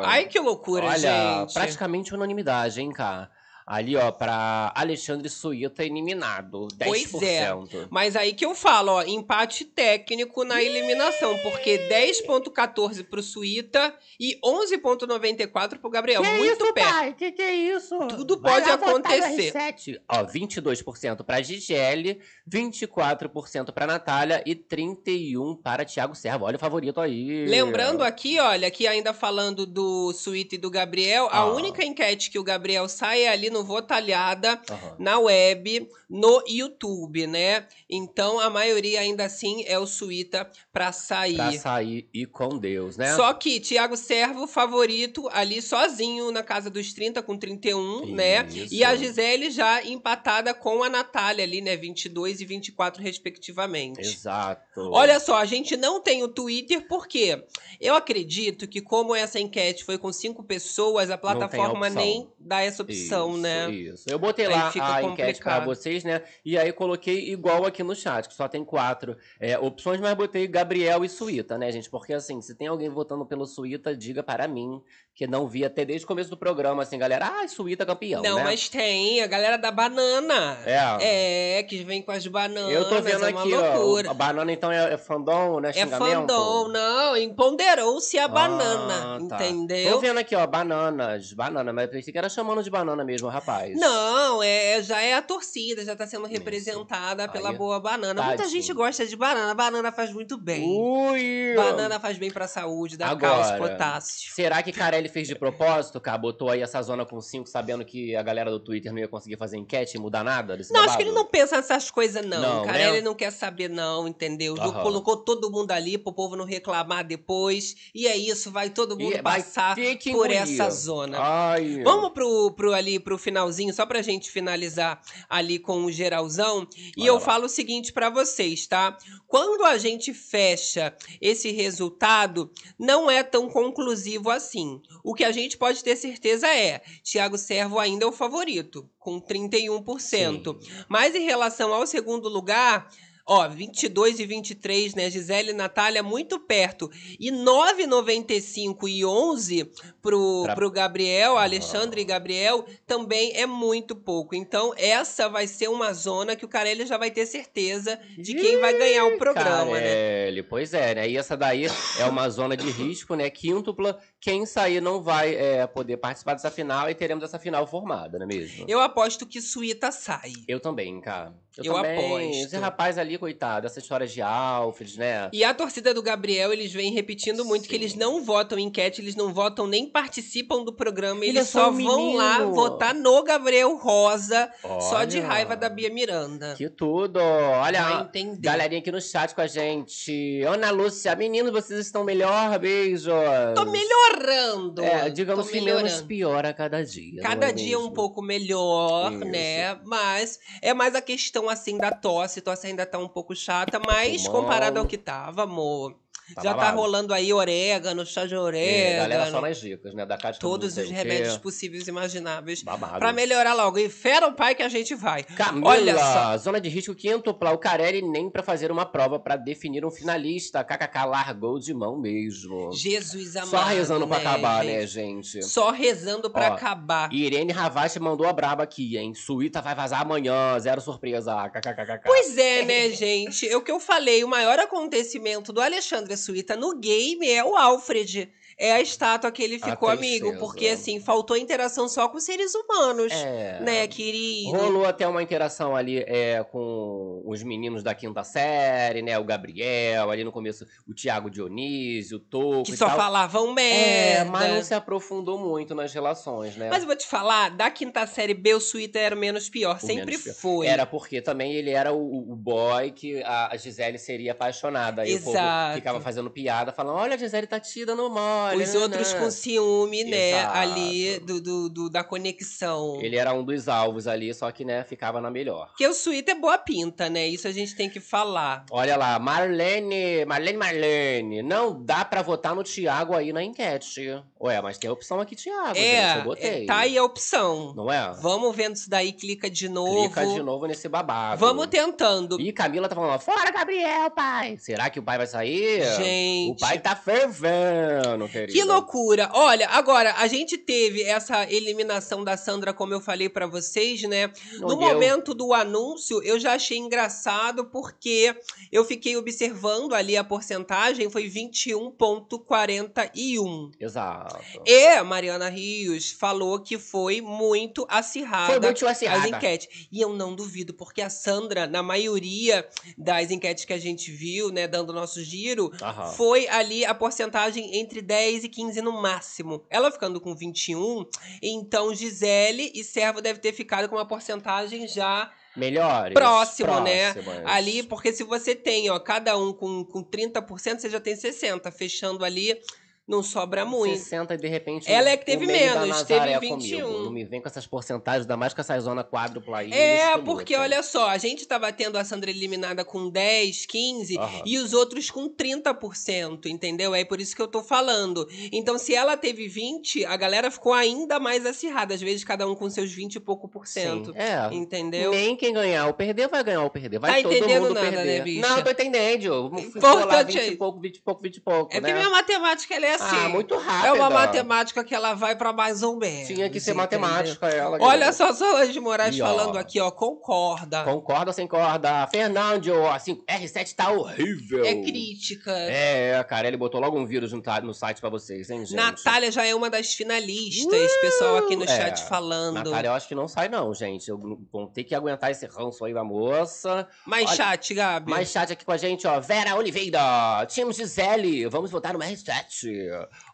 Ai, 0.03 0.25
que 0.25 0.37
loucura, 0.37 0.87
Olha, 0.87 0.97
gente. 1.39 1.53
praticamente 1.53 2.13
unanimidade, 2.13 2.81
hein, 2.81 2.91
cara? 2.91 3.31
Ali, 3.67 3.95
ó, 3.95 4.11
pra 4.11 4.71
Alexandre 4.75 5.27
Suíta 5.27 5.83
eliminado. 5.83 6.67
10%. 6.77 6.85
Pois 6.85 7.23
é. 7.23 7.49
Mas 7.89 8.15
aí 8.15 8.31
que 8.33 8.45
eu 8.45 8.53
falo, 8.53 8.91
ó, 8.91 9.01
empate 9.03 9.65
técnico 9.65 10.43
na 10.43 10.61
eliminação, 10.61 11.35
porque 11.39 11.79
10.14 11.89 13.03
pro 13.09 13.23
Suíta 13.23 13.93
e 14.19 14.39
11.94 14.45 15.79
pro 15.79 15.89
Gabriel, 15.89 16.23
muito 16.23 16.73
perto. 16.73 16.89
pai? 16.93 17.13
Que 17.13 17.31
que 17.31 17.41
é 17.41 17.53
isso? 17.55 17.97
Tudo 18.09 18.39
Vai 18.39 18.61
pode 18.61 18.69
acontecer. 18.71 19.51
R7. 19.51 19.99
Ó, 20.07 20.23
22% 20.25 21.23
pra 21.23 21.41
Gisele, 21.41 22.19
24% 22.47 23.71
pra 23.71 23.87
Natália 23.87 24.43
e 24.45 24.55
31% 24.55 25.59
para 25.61 25.85
Thiago 25.85 26.15
Servo. 26.15 26.45
Olha 26.45 26.57
o 26.57 26.59
favorito 26.59 26.99
aí. 27.01 27.45
Lembrando 27.45 28.03
aqui, 28.03 28.39
olha, 28.39 28.69
que 28.69 28.87
ainda 28.87 29.13
falando 29.13 29.65
do 29.65 30.13
Suíta 30.13 30.55
e 30.55 30.57
do 30.57 30.69
Gabriel, 30.69 31.27
a 31.31 31.39
Ah. 31.39 31.45
única 31.53 31.83
enquete 31.83 32.29
que 32.29 32.39
o 32.39 32.43
Gabriel 32.43 32.87
sai 32.87 33.23
é 33.23 33.29
ali 33.29 33.49
no 33.55 33.63
Votalhada, 33.63 34.61
Aham. 34.69 34.95
na 34.99 35.17
web, 35.17 35.89
no 36.09 36.43
YouTube, 36.45 37.25
né? 37.25 37.65
Então 37.89 38.37
a 38.39 38.49
maioria 38.49 38.99
ainda 38.99 39.23
assim 39.23 39.63
é 39.65 39.79
o 39.79 39.87
Suíta 39.87 40.49
pra 40.73 40.91
sair. 40.91 41.37
Pra 41.37 41.51
sair 41.53 42.09
e 42.13 42.25
com 42.25 42.57
Deus, 42.57 42.97
né? 42.97 43.15
Só 43.15 43.33
que 43.33 43.61
Thiago 43.61 43.95
Servo, 43.95 44.45
favorito, 44.45 45.29
ali 45.31 45.61
sozinho 45.61 46.31
na 46.31 46.43
casa 46.43 46.69
dos 46.69 46.93
30 46.93 47.23
com 47.23 47.37
31, 47.37 48.13
né? 48.13 48.45
Isso. 48.49 48.73
E 48.73 48.83
a 48.83 48.93
Gisele 48.95 49.49
já 49.49 49.81
empatada 49.83 50.53
com 50.53 50.83
a 50.83 50.89
Natália 50.89 51.45
ali, 51.45 51.61
né? 51.61 51.77
22 51.77 52.41
e 52.41 52.45
24, 52.45 53.01
respectivamente. 53.01 54.01
Exato. 54.01 54.65
Olha 54.91 55.19
só, 55.19 55.37
a 55.37 55.45
gente 55.45 55.77
não 55.77 56.01
tem 56.01 56.23
o 56.23 56.27
Twitter 56.27 56.85
porque 56.87 57.45
eu 57.79 57.95
acredito 57.95 58.67
que 58.67 58.81
como 58.81 59.15
essa 59.15 59.39
enquete 59.39 59.85
foi 59.85 59.97
com 59.97 60.11
cinco 60.11 60.43
pessoas, 60.43 61.09
a 61.09 61.17
plataforma 61.17 61.89
nem 61.89 62.29
dá 62.37 62.61
essa 62.61 62.83
opção, 62.83 63.29
isso, 63.31 63.37
né? 63.45 63.71
Isso. 63.71 64.05
Eu 64.09 64.17
botei 64.19 64.47
Aí 64.47 64.51
lá 64.51 64.65
a 64.65 64.69
enquete 64.69 65.39
pra 65.39 65.59
complicado. 65.59 65.65
vocês, 65.65 66.03
né? 66.03 66.23
E 66.43 66.57
aí 66.57 66.71
coloquei 66.73 67.29
igual 67.29 67.65
aqui 67.65 67.83
no 67.83 67.95
chat, 67.95 68.27
que 68.27 68.33
só 68.33 68.47
tem 68.47 68.65
quatro 68.65 69.15
é, 69.39 69.57
opções, 69.57 69.99
mas 70.01 70.13
botei 70.15 70.47
Gabriel 70.47 71.05
e 71.05 71.09
Suíta, 71.09 71.57
né, 71.57 71.71
gente? 71.71 71.89
Porque 71.89 72.13
assim, 72.13 72.41
se 72.41 72.55
tem 72.55 72.67
alguém 72.67 72.89
votando 72.89 73.25
pelo 73.25 73.45
Suíta, 73.45 73.95
diga 73.95 74.23
para 74.23 74.47
mim, 74.47 74.81
que 75.15 75.25
não 75.25 75.47
vi 75.47 75.63
até 75.63 75.85
desde 75.85 76.03
o 76.03 76.07
começo 76.07 76.29
do 76.29 76.35
programa, 76.35 76.83
assim, 76.83 76.97
galera, 76.97 77.25
ah, 77.41 77.47
Suíta 77.47 77.85
campeão, 77.85 78.21
não, 78.21 78.35
né? 78.35 78.43
mas 78.43 78.67
tem 78.67 79.21
a 79.21 79.27
galera 79.27 79.57
da 79.57 79.71
banana. 79.71 80.57
É. 80.65 81.59
É, 81.59 81.63
que 81.63 81.83
vem 81.85 82.01
com 82.01 82.11
as 82.11 82.27
bananas. 82.27 82.69
Eu 82.73 82.89
tô 82.89 83.01
vendo 83.01 83.25
é 83.25 83.29
aqui, 83.29 83.53
ó. 83.53 83.77
loucura. 83.77 84.11
A 84.11 84.13
banana, 84.13 84.51
então, 84.51 84.69
é, 84.69 84.93
é 84.93 84.97
fandom, 84.97 85.61
né? 85.61 85.71
É 85.73 85.85
fandom, 85.85 86.67
não. 86.67 87.15
Empoderou-se 87.15 88.19
a 88.19 88.27
banana, 88.27 89.15
Ah, 89.15 89.27
tá. 89.29 89.35
entendeu? 89.47 89.93
Tô 89.93 89.99
vendo 90.01 90.17
aqui, 90.19 90.35
ó, 90.35 90.45
bananas, 90.45 91.31
banana, 91.31 91.71
mas 91.71 91.85
eu 91.85 91.91
pensei 91.91 92.11
que 92.11 92.17
era 92.17 92.27
chamando 92.27 92.61
de 92.61 92.69
banana 92.69 93.05
mesmo, 93.05 93.29
rapaz. 93.29 93.73
Não, 93.79 94.43
é, 94.43 94.81
já 94.81 94.99
é 95.01 95.13
a 95.13 95.21
torcida, 95.21 95.85
já 95.85 95.95
tá 95.95 96.05
sendo 96.05 96.27
representada 96.27 97.29
pela 97.29 97.51
Aí, 97.51 97.57
boa 97.57 97.79
banana. 97.79 98.21
Muita 98.21 98.43
tadinho. 98.43 98.61
gente 98.61 98.73
gosta 98.73 99.05
de 99.05 99.15
banana, 99.15 99.53
banana 99.53 99.93
faz 99.93 100.11
muito 100.11 100.37
bem. 100.37 100.65
Ui! 100.67 101.53
Banana 101.55 102.01
faz 102.01 102.17
bem 102.17 102.31
pra 102.31 102.47
saúde, 102.49 102.97
dá 102.97 103.07
Agora, 103.07 103.33
cálcio, 103.33 103.57
potássio. 103.57 104.31
Será 104.33 104.61
que 104.61 104.73
Carelli 104.73 105.04
fez 105.09 105.27
de 105.27 105.35
propósito, 105.35 105.99
cara? 105.99 106.17
Botou 106.17 106.49
aí 106.49 106.61
essa 106.61 106.81
zona 106.81 107.05
com 107.05 107.19
5, 107.21 107.47
sabendo 107.47 107.83
que 107.85 108.15
a 108.15 108.23
galera 108.23 108.49
do 108.49 108.59
Twitter 108.59 108.91
não 108.91 108.99
ia 108.99 109.07
conseguir 109.07 109.37
fazer 109.37 109.57
enquete 109.57 109.97
e 109.97 109.99
mudar 109.99 110.23
nada 110.23 110.55
desse 110.57 110.73
Não, 110.73 110.81
acho 110.81 110.97
que 110.97 111.03
babado? 111.03 111.09
ele 111.09 111.15
não 111.15 111.25
pensa 111.25 111.57
nessas 111.57 111.91
coisas, 111.91 112.25
não. 112.25 112.41
Não, 112.41 112.65
cara, 112.65 112.77
né? 112.77 112.89
ele 112.89 113.01
não 113.01 113.13
quer 113.13 113.31
saber, 113.31 113.69
não, 113.69 114.07
entendeu? 114.07 114.55
Aham. 114.59 114.83
Colocou 114.83 115.17
todo 115.17 115.51
mundo 115.51 115.71
ali 115.71 115.97
pro 115.97 116.13
povo 116.13 116.35
não 116.35 116.45
reclamar 116.45 117.05
depois. 117.05 117.75
E 117.93 118.07
é 118.07 118.15
isso, 118.15 118.51
vai 118.51 118.69
todo 118.69 118.97
mundo 118.97 119.15
E 119.15 119.21
passar 119.21 119.75
por 120.11 120.31
essa 120.31 120.69
zona. 120.69 121.17
Ai. 121.19 121.81
Vamos 121.83 122.11
pro, 122.11 122.51
pro 122.51 122.73
ali 122.73 122.99
pro 122.99 123.17
finalzinho, 123.17 123.73
só 123.73 123.85
pra 123.85 124.01
gente 124.01 124.29
finalizar 124.31 125.01
ali 125.29 125.59
com 125.59 125.85
o 125.85 125.91
geralzão. 125.91 126.67
E 126.97 127.05
eu 127.05 127.15
lá. 127.15 127.19
falo 127.19 127.45
o 127.45 127.49
seguinte 127.49 127.91
pra 127.93 128.09
vocês, 128.09 128.67
tá? 128.67 128.97
Quando 129.27 129.63
a 129.63 129.77
gente 129.77 130.13
fecha 130.13 130.93
esse 131.21 131.51
resultado, 131.51 132.51
não 132.79 133.09
é 133.09 133.23
tão 133.23 133.49
conclusivo 133.49 134.29
assim. 134.29 134.81
O 135.03 135.13
que 135.13 135.23
a 135.23 135.31
gente 135.31 135.57
pode 135.57 135.83
ter 135.83 135.95
certeza 135.95 136.47
é, 136.47 136.81
Thiago 137.03 137.37
Servo 137.37 137.79
ainda 137.79 138.05
é 138.05 138.07
o 138.07 138.11
favorito, 138.11 138.89
com 138.99 139.19
31%. 139.19 139.99
Sim. 139.99 140.71
Mas 140.87 141.15
em 141.15 141.25
relação 141.25 141.73
ao 141.73 141.85
segundo 141.85 142.29
lugar, 142.29 142.89
ó, 143.27 143.47
22 143.47 144.19
e 144.19 144.25
23, 144.25 144.95
né? 144.95 145.09
Gisele 145.09 145.51
e 145.51 145.53
Natália 145.53 146.03
muito 146.03 146.39
perto. 146.39 146.89
E 147.19 147.31
9,95 147.31 148.87
e 148.87 149.05
11 149.05 149.71
pro, 150.01 150.43
Pra- 150.43 150.55
pro 150.55 150.71
Gabriel, 150.71 151.37
Alexandre 151.37 152.01
e 152.01 152.05
Gabriel, 152.05 152.65
também 152.85 153.33
é 153.35 153.45
muito 153.45 153.95
pouco. 153.95 154.35
Então, 154.35 154.73
essa 154.77 155.27
vai 155.29 155.47
ser 155.47 155.67
uma 155.69 155.93
zona 155.93 156.35
que 156.35 156.45
o 156.45 156.47
Carelli 156.47 156.85
já 156.85 156.97
vai 156.97 157.11
ter 157.11 157.25
certeza 157.25 157.99
de 158.17 158.33
quem 158.35 158.59
vai 158.59 158.77
ganhar 158.77 159.05
o 159.05 159.17
programa, 159.17 159.71
né? 159.79 159.81
Carelli, 159.81 160.43
pois 160.43 160.73
é, 160.73 160.95
né? 160.95 161.09
E 161.09 161.17
essa 161.17 161.35
daí 161.35 161.65
é 161.99 162.05
uma 162.05 162.29
zona 162.29 162.55
de 162.55 162.69
risco, 162.69 163.15
né? 163.15 163.29
Quíntupla. 163.29 163.99
Quem 164.19 164.45
sair 164.45 164.81
não 164.81 165.01
vai 165.01 165.35
é, 165.35 165.67
poder 165.67 165.97
participar 165.97 166.33
dessa 166.33 166.51
final 166.51 166.89
e 166.89 166.95
teremos 166.95 167.23
essa 167.23 167.39
final 167.39 167.65
formada, 167.67 168.17
não 168.17 168.25
é 168.25 168.27
mesmo? 168.27 168.65
Eu 168.67 168.79
aposto 168.81 169.25
que 169.25 169.41
Suíta 169.41 169.91
sai. 169.91 170.33
Eu 170.47 170.59
também, 170.59 170.99
cara. 171.01 171.33
Eu 171.57 171.73
também. 171.73 171.95
aposto. 172.27 172.45
Esse 172.45 172.57
rapaz 172.57 172.97
ali, 172.97 173.14
coitado, 173.17 173.65
essa 173.67 173.79
história 173.79 174.07
de 174.07 174.21
Alfred, 174.21 174.97
né? 174.99 175.29
E 175.33 175.43
a 175.43 175.53
torcida 175.53 175.93
do 175.93 176.01
Gabriel, 176.01 176.51
eles 176.53 176.71
vêm 176.73 176.91
repetindo 176.93 177.43
muito 177.45 177.63
que 177.63 177.69
Sim. 177.75 177.75
eles 177.75 177.95
não 177.95 178.23
votam 178.23 178.57
em 178.59 178.65
enquete, 178.65 179.01
eles 179.01 179.15
não 179.15 179.33
votam 179.33 179.67
nem 179.67 179.87
participam 179.89 180.63
do 180.63 180.73
programa, 180.73 181.23
Ele 181.23 181.37
eles 181.37 181.41
é 181.49 181.51
só 181.51 181.65
só 181.65 181.69
um 181.71 181.83
vão 181.83 182.13
lá 182.15 182.39
menino. 182.39 182.53
votar 182.55 182.93
no 182.93 183.23
Gabriel 183.23 183.75
Rosa, 183.77 184.49
só 184.81 185.03
de 185.03 185.17
Olha, 185.19 185.27
raiva 185.27 185.55
da 185.55 185.69
Bia 185.69 185.89
Miranda. 185.89 186.53
Que 186.57 186.69
tudo! 186.69 187.19
Olha, 187.19 188.09
galerinha 188.39 188.79
aqui 188.79 188.91
no 188.91 189.01
chat 189.01 189.33
com 189.33 189.41
a 189.41 189.47
gente. 189.47 190.41
Ana 190.43 190.71
Lúcia, 190.71 191.15
meninos, 191.15 191.51
vocês 191.51 191.79
estão 191.79 192.03
melhor? 192.03 192.57
Beijos! 192.59 193.13
Tô 193.55 193.65
melhorando. 193.65 194.83
É, 194.83 195.09
digamos 195.09 195.45
tô 195.45 195.51
que 195.51 195.59
melhorando. 195.59 195.85
menos 195.85 196.01
pior 196.01 196.45
a 196.45 196.53
cada 196.53 196.83
dia. 196.83 197.21
Cada 197.21 197.47
não 197.47 197.51
é 197.51 197.53
dia 197.53 197.77
um 197.77 197.83
mesmo? 197.83 197.95
pouco 197.95 198.21
melhor, 198.21 199.11
Isso. 199.11 199.25
né? 199.25 199.75
Mas 199.83 200.39
é 200.61 200.73
mais 200.73 200.95
a 200.95 201.01
questão 201.01 201.49
assim 201.49 201.77
da 201.77 201.91
tosse. 201.91 202.41
Tosse 202.41 202.67
ainda 202.67 202.85
tá 202.85 202.97
um 202.97 203.04
pouco 203.09 203.35
chata, 203.35 203.79
mas 203.79 204.23
Pulmão. 204.23 204.41
comparado 204.43 204.79
ao 204.79 204.85
que 204.85 204.97
tava, 204.97 205.43
amor. 205.43 206.04
Tá 206.33 206.41
Já 206.41 206.51
tá 206.51 206.55
babado. 206.57 206.77
rolando 206.77 207.13
aí 207.13 207.31
orégano, 207.31 208.03
chá 208.05 208.25
de 208.25 208.33
É, 208.33 208.39
orégano. 208.39 208.97
galera 209.09 209.29
só 209.31 209.41
nas 209.41 209.57
dicas, 209.59 209.93
né? 209.93 210.05
Da 210.05 210.17
Cátia 210.17 210.39
todos 210.39 210.75
os 210.75 210.89
remédios 210.89 211.37
possíveis 211.37 211.85
e 211.87 211.89
imagináveis. 211.91 212.63
Babado. 212.63 212.97
Pra 212.99 213.13
melhorar 213.13 213.53
logo. 213.53 213.77
E 213.77 213.89
fera 213.89 214.27
o 214.27 214.33
pai 214.33 214.55
que 214.55 214.63
a 214.63 214.69
gente 214.69 214.95
vai. 214.95 215.23
Camila, 215.23 215.69
Olha 215.69 215.97
só. 215.97 216.37
zona 216.37 216.59
de 216.59 216.67
risco 216.67 216.95
quíntupla. 216.95 217.51
O 217.51 217.57
Carelli 217.59 218.01
nem 218.01 218.29
pra 218.29 218.41
fazer 218.41 218.71
uma 218.71 218.85
prova 218.85 219.19
pra 219.19 219.35
definir 219.35 219.85
um 219.85 219.91
finalista. 219.91 220.63
KKK 220.63 221.05
largou 221.05 221.59
de 221.59 221.73
mão 221.73 221.95
mesmo. 221.99 222.71
Jesus 222.73 223.35
amado. 223.35 223.49
Só 223.51 223.63
rezando 223.63 224.07
pra 224.07 224.17
né, 224.17 224.25
acabar, 224.25 224.63
gente? 224.65 224.75
né, 224.75 224.87
gente? 224.87 225.43
Só 225.43 225.69
rezando 225.69 226.29
pra 226.29 226.49
Ó, 226.49 226.53
acabar. 226.53 227.13
Irene 227.13 227.51
Ravache 227.53 227.99
mandou 227.99 228.25
a 228.25 228.33
braba 228.33 228.63
aqui, 228.63 228.97
hein? 228.97 229.13
Suíta 229.13 229.61
vai 229.61 229.75
vazar 229.75 230.01
amanhã, 230.01 230.57
zero 230.59 230.81
surpresa. 230.81 231.47
KKKK. 231.49 232.01
Pois 232.03 232.35
é, 232.37 232.63
né, 232.63 232.89
gente? 232.89 233.47
É 233.47 233.55
o 233.55 233.61
que 233.61 233.71
eu 233.71 233.79
falei, 233.79 234.23
o 234.23 234.27
maior 234.27 234.57
acontecimento 234.57 235.53
do 235.53 235.61
Alexandre 235.61 236.14
Suíta 236.15 236.55
no 236.55 236.77
game 236.79 237.27
é 237.29 237.43
o 237.43 237.55
Alfred. 237.55 238.31
É 238.57 238.71
a 238.71 238.81
estátua 238.81 239.29
que 239.31 239.43
ele 239.43 239.59
ficou 239.59 239.89
amigo, 239.89 240.37
porque 240.39 240.69
assim, 240.69 240.99
faltou 240.99 241.35
interação 241.35 241.89
só 241.89 242.07
com 242.07 242.19
seres 242.19 242.53
humanos, 242.55 243.11
É. 243.11 243.59
né, 243.59 243.87
querido? 243.87 244.51
Rolou 244.57 244.85
até 244.85 245.05
uma 245.07 245.21
interação 245.21 245.75
ali 245.75 245.99
é, 246.07 246.41
com 246.49 247.21
os 247.25 247.43
meninos 247.43 247.83
da 247.83 247.93
quinta 247.93 248.23
série, 248.23 249.01
né? 249.01 249.19
O 249.19 249.25
Gabriel, 249.25 250.09
ali 250.09 250.23
no 250.23 250.31
começo, 250.31 250.65
o 250.87 250.93
Thiago 250.93 251.29
Dionísio, 251.29 252.17
o 252.17 252.19
Toco 252.21 252.63
Que 252.63 252.71
e 252.73 252.77
só 252.77 252.87
tal. 252.87 252.97
falavam 252.97 253.51
É, 253.51 253.53
merda. 253.53 254.31
mas 254.31 254.53
não 254.53 254.63
se 254.63 254.73
aprofundou 254.73 255.37
muito 255.37 255.75
nas 255.75 255.93
relações, 255.93 256.55
né? 256.55 256.69
Mas 256.69 256.81
eu 256.83 256.87
vou 256.87 256.95
te 256.95 257.05
falar, 257.05 257.49
da 257.49 257.69
quinta 257.69 258.07
série 258.07 258.33
B, 258.33 258.53
o 258.53 258.61
Suíta 258.61 258.97
era 258.99 259.15
o 259.15 259.17
menos 259.19 259.49
pior. 259.49 259.75
O 259.75 259.79
Sempre 259.79 260.05
menos 260.05 260.21
pior. 260.23 260.33
foi. 260.33 260.67
Era 260.67 260.85
porque 260.85 261.21
também 261.21 261.53
ele 261.53 261.71
era 261.71 261.91
o, 261.91 262.31
o 262.31 262.35
boy 262.35 262.91
que 262.91 263.21
a 263.23 263.55
Gisele 263.57 263.97
seria 263.97 264.31
apaixonada. 264.31 265.01
Aí 265.01 265.13
o 265.15 265.19
povo 265.19 265.31
Exato. 265.31 265.75
ficava 265.75 265.99
fazendo 265.99 266.29
piada, 266.29 266.71
falando: 266.71 266.95
olha, 266.97 267.15
a 267.15 267.17
Gisele 267.17 267.47
tá 267.47 267.59
te 267.59 267.83
dando 267.85 268.09
Os 268.53 268.67
nananã." 268.73 268.79
outros 268.83 269.13
com 269.13 269.31
ciúme, 269.31 270.03
né? 270.03 270.31
Exato. 270.39 270.57
Ali 270.57 271.19
do, 271.19 271.41
do, 271.41 271.69
do- 271.69 271.89
da 271.89 272.03
conexão. 272.03 272.99
Ele 273.01 273.15
era 273.17 273.33
um 273.33 273.43
dos 273.43 273.67
alvos 273.67 274.07
ali, 274.07 274.33
só 274.33 274.51
que, 274.51 274.63
né, 274.65 274.83
ficava 274.83 275.19
na 275.21 275.29
melhor. 275.31 275.67
Porque 275.69 275.87
o 275.87 275.93
Suíta 275.93 276.31
é 276.31 276.35
boa 276.35 276.57
pinta, 276.57 277.09
né? 277.09 277.27
Isso 277.27 277.47
a 277.47 277.51
gente 277.51 277.75
tem 277.75 277.89
que 277.89 277.99
falar. 277.99 278.65
Olha 278.71 278.95
lá, 278.97 279.17
Marlene, 279.19 280.25
Marlene, 280.25 280.57
Marlene, 280.57 281.41
não 281.41 281.81
dá 281.83 282.03
pra 282.05 282.21
votar 282.21 282.53
no 282.55 282.63
Thiago 282.63 283.15
aí 283.15 283.31
na 283.31 283.43
enquete. 283.43 284.21
Ué, 284.41 284.61
mas 284.61 284.77
tem 284.77 284.89
a 284.89 284.93
opção 284.93 285.19
aqui, 285.19 285.35
Thiago, 285.35 285.75
gente, 285.75 285.85
é, 285.85 286.17
eu 286.19 286.23
botei. 286.23 286.63
é, 286.63 286.65
tá 286.65 286.77
aí 286.79 286.97
a 286.97 287.03
opção. 287.03 287.73
Não 287.75 287.91
é? 287.91 288.13
Vamos 288.21 288.55
vendo 288.55 288.75
isso 288.75 288.89
daí, 288.89 289.11
clica 289.11 289.49
de 289.49 289.67
novo. 289.69 290.03
Clica 290.09 290.25
de 290.25 290.41
novo 290.43 290.65
nesse 290.67 290.87
babado. 290.87 291.39
Vamos 291.39 291.67
tentando. 291.67 292.39
E 292.39 292.51
Camila 292.51 292.87
tá 292.87 292.95
falando, 292.95 293.19
fora 293.19 293.49
Gabriel, 293.51 294.11
pai. 294.11 294.57
Será 294.57 294.89
que 294.89 294.99
o 294.99 295.03
pai 295.03 295.17
vai 295.17 295.27
sair? 295.27 295.83
Gente. 295.95 296.51
O 296.51 296.57
pai 296.59 296.79
tá 296.79 296.95
fervendo, 296.95 298.27
querido. 298.39 298.53
Que 298.53 298.63
loucura! 298.63 299.29
Olha, 299.33 299.67
agora, 299.69 300.13
a 300.17 300.27
gente 300.27 300.57
teve 300.57 301.03
essa 301.03 301.43
eliminação 301.51 302.23
da 302.23 302.37
Sandra, 302.37 302.73
como 302.73 302.93
eu 302.93 303.01
falei 303.01 303.29
pra 303.29 303.47
vocês, 303.47 304.01
né? 304.03 304.31
No 304.59 304.77
momento 304.77 305.33
do 305.33 305.53
anúncio, 305.53 306.21
eu 306.23 306.39
já 306.39 306.53
achei 306.53 306.77
engraçado 306.77 307.65
porque 307.65 308.35
eu 308.71 308.83
fiquei 308.83 309.15
observando 309.17 309.93
ali 309.93 310.17
a 310.17 310.23
porcentagem, 310.23 311.09
foi 311.09 311.29
21,41. 311.29 313.71
Exato. 313.79 314.39
E 314.65 315.01
Mariana 315.03 315.49
Rios 315.49 316.11
falou 316.11 316.59
que 316.59 316.77
foi 316.77 317.21
muito 317.21 317.85
acirrada. 317.89 318.51
Foi 318.51 318.59
muito 318.59 318.85
acirrada. 318.87 319.19
As 319.19 319.25
enquetes. 319.27 319.87
E 319.91 320.01
eu 320.01 320.13
não 320.13 320.35
duvido, 320.35 320.73
porque 320.73 321.01
a 321.01 321.09
Sandra, 321.09 321.67
na 321.67 321.83
maioria 321.83 322.67
das 322.97 323.31
enquetes 323.31 323.65
que 323.65 323.73
a 323.73 323.77
gente 323.77 324.11
viu, 324.11 324.51
né, 324.51 324.67
dando 324.67 324.93
nosso 324.93 325.23
giro, 325.23 325.71
Aham. 325.81 326.11
foi 326.11 326.47
ali 326.47 326.85
a 326.85 326.93
porcentagem 326.93 327.77
entre 327.77 328.01
10 328.01 328.24
e 328.31 328.49
15 328.49 328.81
no 328.81 328.91
máximo. 328.91 329.63
Ela 329.69 329.91
ficando 329.91 330.19
com 330.19 330.35
21, 330.35 331.05
então 331.41 331.93
Gisele 331.93 332.71
e 332.73 332.83
Servo 332.83 333.21
deve 333.21 333.39
ter 333.39 333.53
ficado 333.53 333.87
com 333.87 333.95
uma 333.95 334.07
porcentagem 334.07 334.87
já 334.87 335.31
Melhores. 335.55 336.13
Próximo, 336.13 336.81
né? 336.81 337.13
próximas. 337.13 337.45
ali, 337.45 337.81
porque 337.83 338.11
se 338.11 338.23
você 338.23 338.53
tem, 338.53 338.89
ó, 338.89 338.99
cada 338.99 339.37
um 339.37 339.53
com, 339.53 339.85
com 339.85 340.03
30%, 340.03 340.79
você 340.79 340.89
já 340.89 340.99
tem 340.99 341.15
60, 341.15 341.71
fechando 341.71 342.25
ali, 342.25 342.59
não 343.07 343.21
sobra 343.21 343.63
muito. 343.65 343.97
60 343.97 344.33
e 344.33 344.37
de 344.37 344.47
repente. 344.47 344.91
Ela 344.91 345.09
é 345.11 345.17
que 345.17 345.25
teve 345.25 345.45
menos, 345.45 346.03
teve 346.03 346.39
21. 346.39 346.81
Comigo. 346.81 347.03
Não 347.05 347.11
me 347.11 347.23
vem 347.23 347.41
com 347.41 347.47
essas 347.47 347.67
porcentagens, 347.67 348.23
ainda 348.23 348.35
mais 348.37 348.53
com 348.53 348.61
essa 348.61 348.79
zona 348.79 349.03
quádrupla 349.03 349.59
aí. 349.59 349.71
É, 349.71 350.17
porque 350.17 350.55
olha 350.55 350.81
só, 350.81 351.09
a 351.09 351.17
gente 351.17 351.45
tava 351.45 351.71
tendo 351.71 351.97
a 351.97 352.03
Sandra 352.03 352.29
eliminada 352.31 352.83
com 352.83 353.09
10, 353.09 353.65
15 353.65 354.17
Aham. 354.17 354.41
e 354.45 354.57
os 354.57 354.73
outros 354.73 355.11
com 355.11 355.29
30%, 355.29 356.45
entendeu? 356.47 356.95
É 356.95 357.03
por 357.05 357.19
isso 357.21 357.35
que 357.35 357.41
eu 357.41 357.47
tô 357.47 357.61
falando. 357.63 358.27
Então, 358.51 358.77
se 358.77 358.95
ela 358.95 359.15
teve 359.17 359.47
20, 359.47 360.05
a 360.05 360.15
galera 360.17 360.49
ficou 360.49 360.73
ainda 360.73 361.19
mais 361.19 361.45
acirrada, 361.45 361.93
às 361.93 362.01
vezes 362.01 362.23
cada 362.23 362.47
um 362.47 362.55
com 362.55 362.69
seus 362.69 362.91
20 362.91 363.15
e 363.15 363.19
pouco 363.19 363.47
por 363.47 363.67
cento. 363.67 364.13
É. 364.15 364.53
Entendeu? 364.53 365.11
Nem 365.11 365.35
quem 365.35 365.53
ganhar 365.53 365.87
ou 365.87 365.93
perder 365.93 366.27
vai 366.27 366.43
ganhar 366.43 366.63
ou 366.63 366.69
perder. 366.69 366.99
Vai 366.99 367.21
Tá 367.21 367.29
todo 367.29 367.35
entendendo 367.37 367.61
mundo 367.63 367.73
nada, 367.75 367.89
perder. 367.91 368.05
né, 368.17 368.21
bicha? 368.21 368.47
Não, 368.47 368.63
tô 368.63 368.69
entendendo. 368.69 369.59
Importante 369.59 370.05
lá 370.07 370.19
é 370.19 370.23
20 370.23 370.35
e 370.47 370.55
pouco, 370.55 370.79
20 370.79 370.95
e 370.95 371.01
pouco, 371.01 371.21
20 371.21 371.35
e 371.35 371.41
pouco, 371.41 371.75
É 371.75 371.79
né? 371.81 371.87
que 371.89 371.93
minha 371.95 372.09
matemática 372.09 372.75
ela 372.75 372.85
é 372.85 372.94
assim. 372.95 373.25
Ah, 373.25 373.29
muito 373.29 373.57
rápido. 373.57 373.85
É 373.85 373.93
uma 373.93 374.09
matemática 374.09 374.83
que 374.83 374.93
ela 374.93 375.13
vai 375.13 375.35
pra 375.35 375.53
mais 375.53 375.83
ou 375.83 375.97
menos. 375.97 376.27
Tinha 376.27 376.49
que 376.49 376.59
ser 376.59 376.71
entendeu? 376.71 376.99
matemática 376.99 377.47
ela. 377.47 377.77
Olha 377.81 378.11
só, 378.11 378.33
Solange 378.33 378.73
de 378.73 378.79
Moraes 378.79 379.15
E, 379.15 379.21
ó, 379.21 379.27
falando 379.27 379.57
aqui, 379.57 379.79
ó, 379.79 379.91
concorda. 379.91 380.83
Concorda 380.83 381.31
sem 381.31 381.47
corda? 381.47 382.07
Fernando, 382.07 382.85
assim, 382.87 383.21
R7 383.27 383.75
tá 383.75 383.91
horrível. 383.91 384.65
É 384.65 384.75
crítica. 384.75 385.51
É, 385.51 386.23
cara, 386.23 386.47
ele 386.47 386.57
botou 386.57 386.79
logo 386.79 386.97
um 386.97 387.05
vírus 387.05 387.31
no, 387.31 387.41
no 387.63 387.73
site 387.73 387.99
pra 387.99 388.09
vocês, 388.09 388.49
hein, 388.49 388.65
gente? 388.65 388.75
Natália 388.75 389.31
já 389.31 389.45
é 389.45 389.53
uma 389.53 389.69
das 389.69 389.93
finalistas, 389.93 390.91
pessoal 391.01 391.37
aqui 391.37 391.55
no 391.55 391.63
É, 391.63 391.67
chat 391.67 392.03
falando. 392.03 392.55
Natália, 392.55 392.89
eu 392.89 392.93
acho 392.93 393.07
que 393.07 393.15
não 393.15 393.27
sai, 393.27 393.47
não, 393.49 393.73
gente. 393.73 394.09
Eu, 394.09 394.17
vão 394.51 394.67
ter 394.67 394.83
que 394.83 394.95
aguentar 394.95 395.31
esse 395.31 395.45
ranço 395.45 395.83
aí 395.85 395.93
da 395.93 396.03
moça. 396.03 396.87
Mais 397.05 397.27
Olha, 397.27 397.35
chat, 397.35 397.73
Gabi. 397.73 398.09
Mais 398.09 398.29
chat 398.29 398.51
aqui 398.53 398.65
com 398.65 398.71
a 398.71 398.77
gente, 398.77 399.07
ó. 399.07 399.19
Vera 399.19 399.55
Oliveira. 399.55 400.45
Timo 400.47 400.71
Gisele. 400.71 401.47
Vamos 401.47 401.71
votar 401.71 401.93
no 401.93 401.99
R7. 401.99 402.84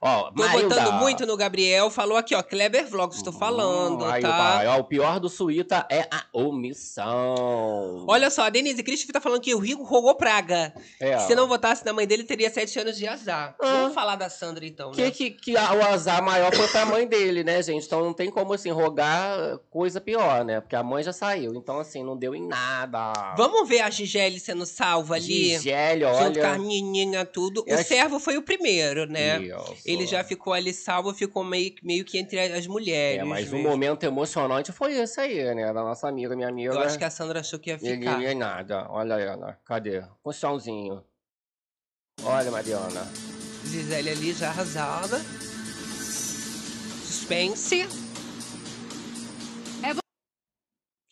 Ó, 0.01 0.31
Tô 0.31 0.43
Marilda. 0.43 0.75
botando 0.75 0.93
muito 1.00 1.25
no 1.25 1.38
Gabriel. 1.38 1.89
Falou 1.89 2.17
aqui, 2.17 2.34
ó. 2.36 2.41
Kleber 2.43 2.88
Vlogs, 2.88 3.22
tô 3.22 3.31
falando, 3.31 4.03
Hum, 4.05 4.10
aí, 4.10 4.22
tá? 4.22 4.29
pai, 4.29 4.67
ó, 4.67 4.77
o 4.79 4.84
pior 4.84 5.20
do 5.20 5.29
Suíta 5.29 5.86
é 5.89 6.08
a 6.12 6.24
omissão. 6.34 8.05
Olha 8.08 8.29
só, 8.29 8.43
a 8.43 8.50
Denise 8.50 8.84
Christopher 8.84 9.13
tá 9.13 9.22
falando 9.22 9.41
que 9.41 9.53
o 9.53 9.60
Rico 9.60 9.84
rogou 9.84 10.15
praga. 10.15 10.74
é. 11.00 11.17
Se 11.20 11.36
não 11.36 11.48
votasse 11.48 11.86
na 11.86 11.93
mãe 11.93 12.05
dele, 12.08 12.24
teria 12.24 12.50
sete 12.50 12.77
anos 12.79 12.98
de 12.98 13.08
azar. 13.08 13.55
Ah. 13.62 13.65
Vamos 13.81 13.93
falar 13.93 14.15
da 14.15 14.29
Sandra, 14.29 14.65
então, 14.65 14.91
Que, 14.91 15.03
né? 15.03 15.12
que, 15.12 15.31
que 15.31 15.58
a- 15.58 15.74
o 15.74 15.81
azar 15.84 16.22
maior 16.24 16.53
foi 16.53 16.67
pra 16.67 16.86
mãe 16.86 17.08
dele, 17.08 17.43
né, 17.43 17.62
gente? 17.62 17.86
Então 17.86 18.01
não 18.03 18.13
tem 18.13 18.29
como, 18.29 18.53
assim, 18.53 18.70
rogar 18.72 19.58
coisa 19.70 20.00
pior, 20.01 20.43
né? 20.43 20.60
Porque 20.62 20.75
a 20.75 20.84
mãe 20.84 21.03
já 21.03 21.13
saiu. 21.13 21.53
Então, 21.55 21.79
assim, 21.79 22.03
não 22.03 22.17
deu 22.17 22.36
em 22.36 22.46
nada. 22.48 23.13
Vamos 23.38 23.67
ver 23.67 23.81
a 23.81 23.89
Gisele 23.89 24.39
sendo 24.39 24.65
salva 24.65 25.15
ali? 25.15 25.51
Gisele, 25.51 26.05
Junto 26.05 26.39
com 26.39 26.46
a 26.46 26.50
olha. 26.51 26.60
menininha, 26.60 27.25
tudo. 27.25 27.63
Eu 27.67 27.77
O 27.77 27.79
acho- 27.79 27.88
servo 27.89 28.20
foi 28.20 28.38
o 28.38 28.41
primeiro, 28.41 29.05
né? 29.05 29.39
Ele 29.86 30.05
já 30.05 30.24
ficou 30.24 30.53
ali 30.53 30.74
salvo, 30.74 31.13
ficou 31.13 31.43
meio, 31.43 31.74
meio 31.83 32.05
que 32.05 32.17
entre 32.17 32.39
as 32.39 32.67
mulheres. 32.67 33.21
É, 33.21 33.24
mas 33.24 33.50
o 33.50 33.55
mesmo. 33.55 33.69
momento 33.69 34.03
emocionante 34.03 34.71
foi 34.71 34.93
esse 34.93 35.19
aí, 35.19 35.55
né? 35.55 35.74
Da 35.74 35.83
nossa 35.83 36.07
amiga, 36.07 36.36
minha 36.36 36.50
amiga. 36.50 36.74
Eu 36.74 36.79
acho 36.79 36.98
que 36.98 37.03
a 37.03 37.10
Sandra 37.10 37.39
achou 37.39 37.60
que 37.60 37.69
ia 37.69 37.77
Ninguém 37.77 38.00
ficar. 38.00 38.17
nem 38.17 38.36
nada. 38.36 38.88
Olha 38.89 39.15
ela. 39.15 39.60
Cadê? 39.65 40.03
Com 40.21 40.31
chãozinho. 40.31 41.03
Olha, 42.24 42.51
Mariana. 42.51 43.07
Gisele 43.65 44.10
ali 44.10 44.33
já 44.33 44.50
arrasada. 44.50 45.19
Suspense. 47.05 48.11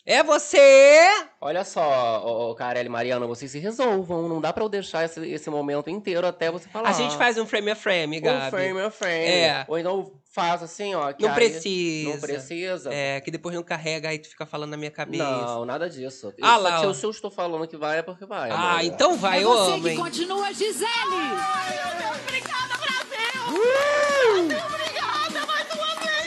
É 0.09 0.23
você! 0.23 1.07
Olha 1.39 1.63
só, 1.63 2.23
ô, 2.25 2.49
ô, 2.49 2.55
Carelli 2.55 2.87
e 2.87 2.89
Mariana, 2.89 3.27
vocês 3.27 3.51
se 3.51 3.59
resolvam. 3.59 4.27
Não 4.27 4.41
dá 4.41 4.51
pra 4.51 4.63
eu 4.63 4.67
deixar 4.67 5.05
esse, 5.05 5.23
esse 5.29 5.51
momento 5.51 5.87
inteiro 5.87 6.25
até 6.25 6.49
você 6.49 6.67
falar. 6.67 6.89
A 6.89 6.93
gente 6.93 7.15
faz 7.15 7.37
um 7.37 7.45
frame 7.45 7.69
a 7.69 7.75
frame, 7.75 8.19
Gabi. 8.19 8.47
um 8.47 8.49
frame 8.49 8.81
a 8.81 8.89
frame. 8.89 9.25
É. 9.27 9.65
Ou 9.67 9.77
então 9.77 10.11
faz 10.31 10.63
assim, 10.63 10.95
ó. 10.95 11.13
que 11.13 11.21
Não 11.21 11.29
aí 11.29 11.35
precisa. 11.35 12.09
Não 12.09 12.19
precisa. 12.19 12.89
É, 12.91 13.21
que 13.21 13.29
depois 13.29 13.53
não 13.53 13.61
carrega, 13.61 14.09
aí 14.09 14.17
tu 14.17 14.29
fica 14.29 14.47
falando 14.47 14.71
na 14.71 14.77
minha 14.77 14.89
cabeça. 14.89 15.23
Não, 15.23 15.63
nada 15.63 15.87
disso. 15.87 16.33
Ah 16.41 16.55
Isso 16.55 16.63
lá, 16.63 16.77
aqui, 16.77 16.87
ó. 16.87 16.93
se 16.95 17.05
eu 17.05 17.11
estou 17.11 17.29
falando 17.29 17.67
que 17.67 17.77
vai, 17.77 17.99
é 17.99 18.01
porque 18.01 18.25
vai. 18.25 18.49
ah, 18.49 18.71
amor. 18.71 18.83
então 18.85 19.15
vai, 19.15 19.41
é 19.41 19.43
eu 19.43 19.49
você 19.49 19.71
amo, 19.73 19.83
que 19.83 19.89
hein? 19.89 19.95
continua, 19.95 20.51
Gisele! 20.51 20.89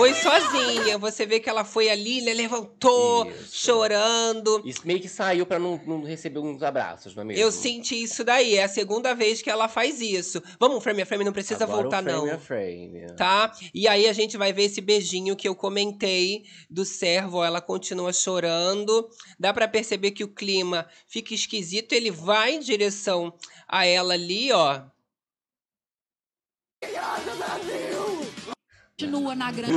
Foi 0.02 0.14
sozinha. 0.14 0.98
Você 0.98 1.24
vê 1.24 1.38
que 1.38 1.48
ela 1.48 1.64
foi 1.64 1.88
ali, 1.88 2.22
né? 2.22 2.34
Levantou, 2.34 3.24
Isso. 3.30 3.54
chorando. 3.56 4.60
Isso 4.64 4.80
meio 4.84 4.98
que 4.98 5.08
saiu 5.08 5.46
pra 5.46 5.60
não, 5.60 5.80
não 5.86 6.02
receber 6.02 6.40
uns 6.40 6.60
abraços, 6.60 7.14
não 7.14 7.22
é 7.22 7.26
mesmo? 7.26 7.40
Eu 7.40 7.52
senti 7.52 8.02
isso 8.02 8.24
daí. 8.24 8.56
É 8.56 8.64
a 8.64 8.68
segunda 8.68 9.14
vez 9.14 9.40
que 9.40 9.48
ela 9.48 9.68
faz 9.68 10.00
isso. 10.00 10.42
Vamos, 10.58 10.82
frame 10.82 11.02
a 11.02 11.06
frame, 11.06 11.22
não 11.22 11.32
precisa 11.32 11.62
Agora 11.62 11.82
voltar, 11.82 12.02
frame 12.02 12.26
não. 12.26 12.34
a 12.34 12.38
frame. 12.38 13.06
Tá? 13.16 13.52
E 13.72 13.86
aí 13.86 14.08
a 14.08 14.12
gente 14.12 14.36
vai 14.36 14.52
ver 14.52 14.64
esse 14.64 14.80
beijinho 14.80 15.36
que 15.36 15.46
eu 15.46 15.54
comentei 15.54 16.46
do 16.68 16.84
servo. 16.84 17.44
Ela 17.44 17.60
continua 17.60 18.12
chorando. 18.12 19.08
Dá 19.38 19.54
pra 19.54 19.68
perceber 19.68 20.10
que 20.10 20.24
o 20.24 20.34
clima 20.34 20.84
fica 21.06 21.32
esquisito. 21.32 21.92
Ele 21.92 22.10
vai 22.10 22.56
em 22.56 22.60
direção 22.60 23.32
a 23.68 23.86
ela 23.86 24.14
ali, 24.14 24.50
ó. 24.50 24.82
Continua 29.02 29.34
na 29.34 29.50
grande. 29.50 29.72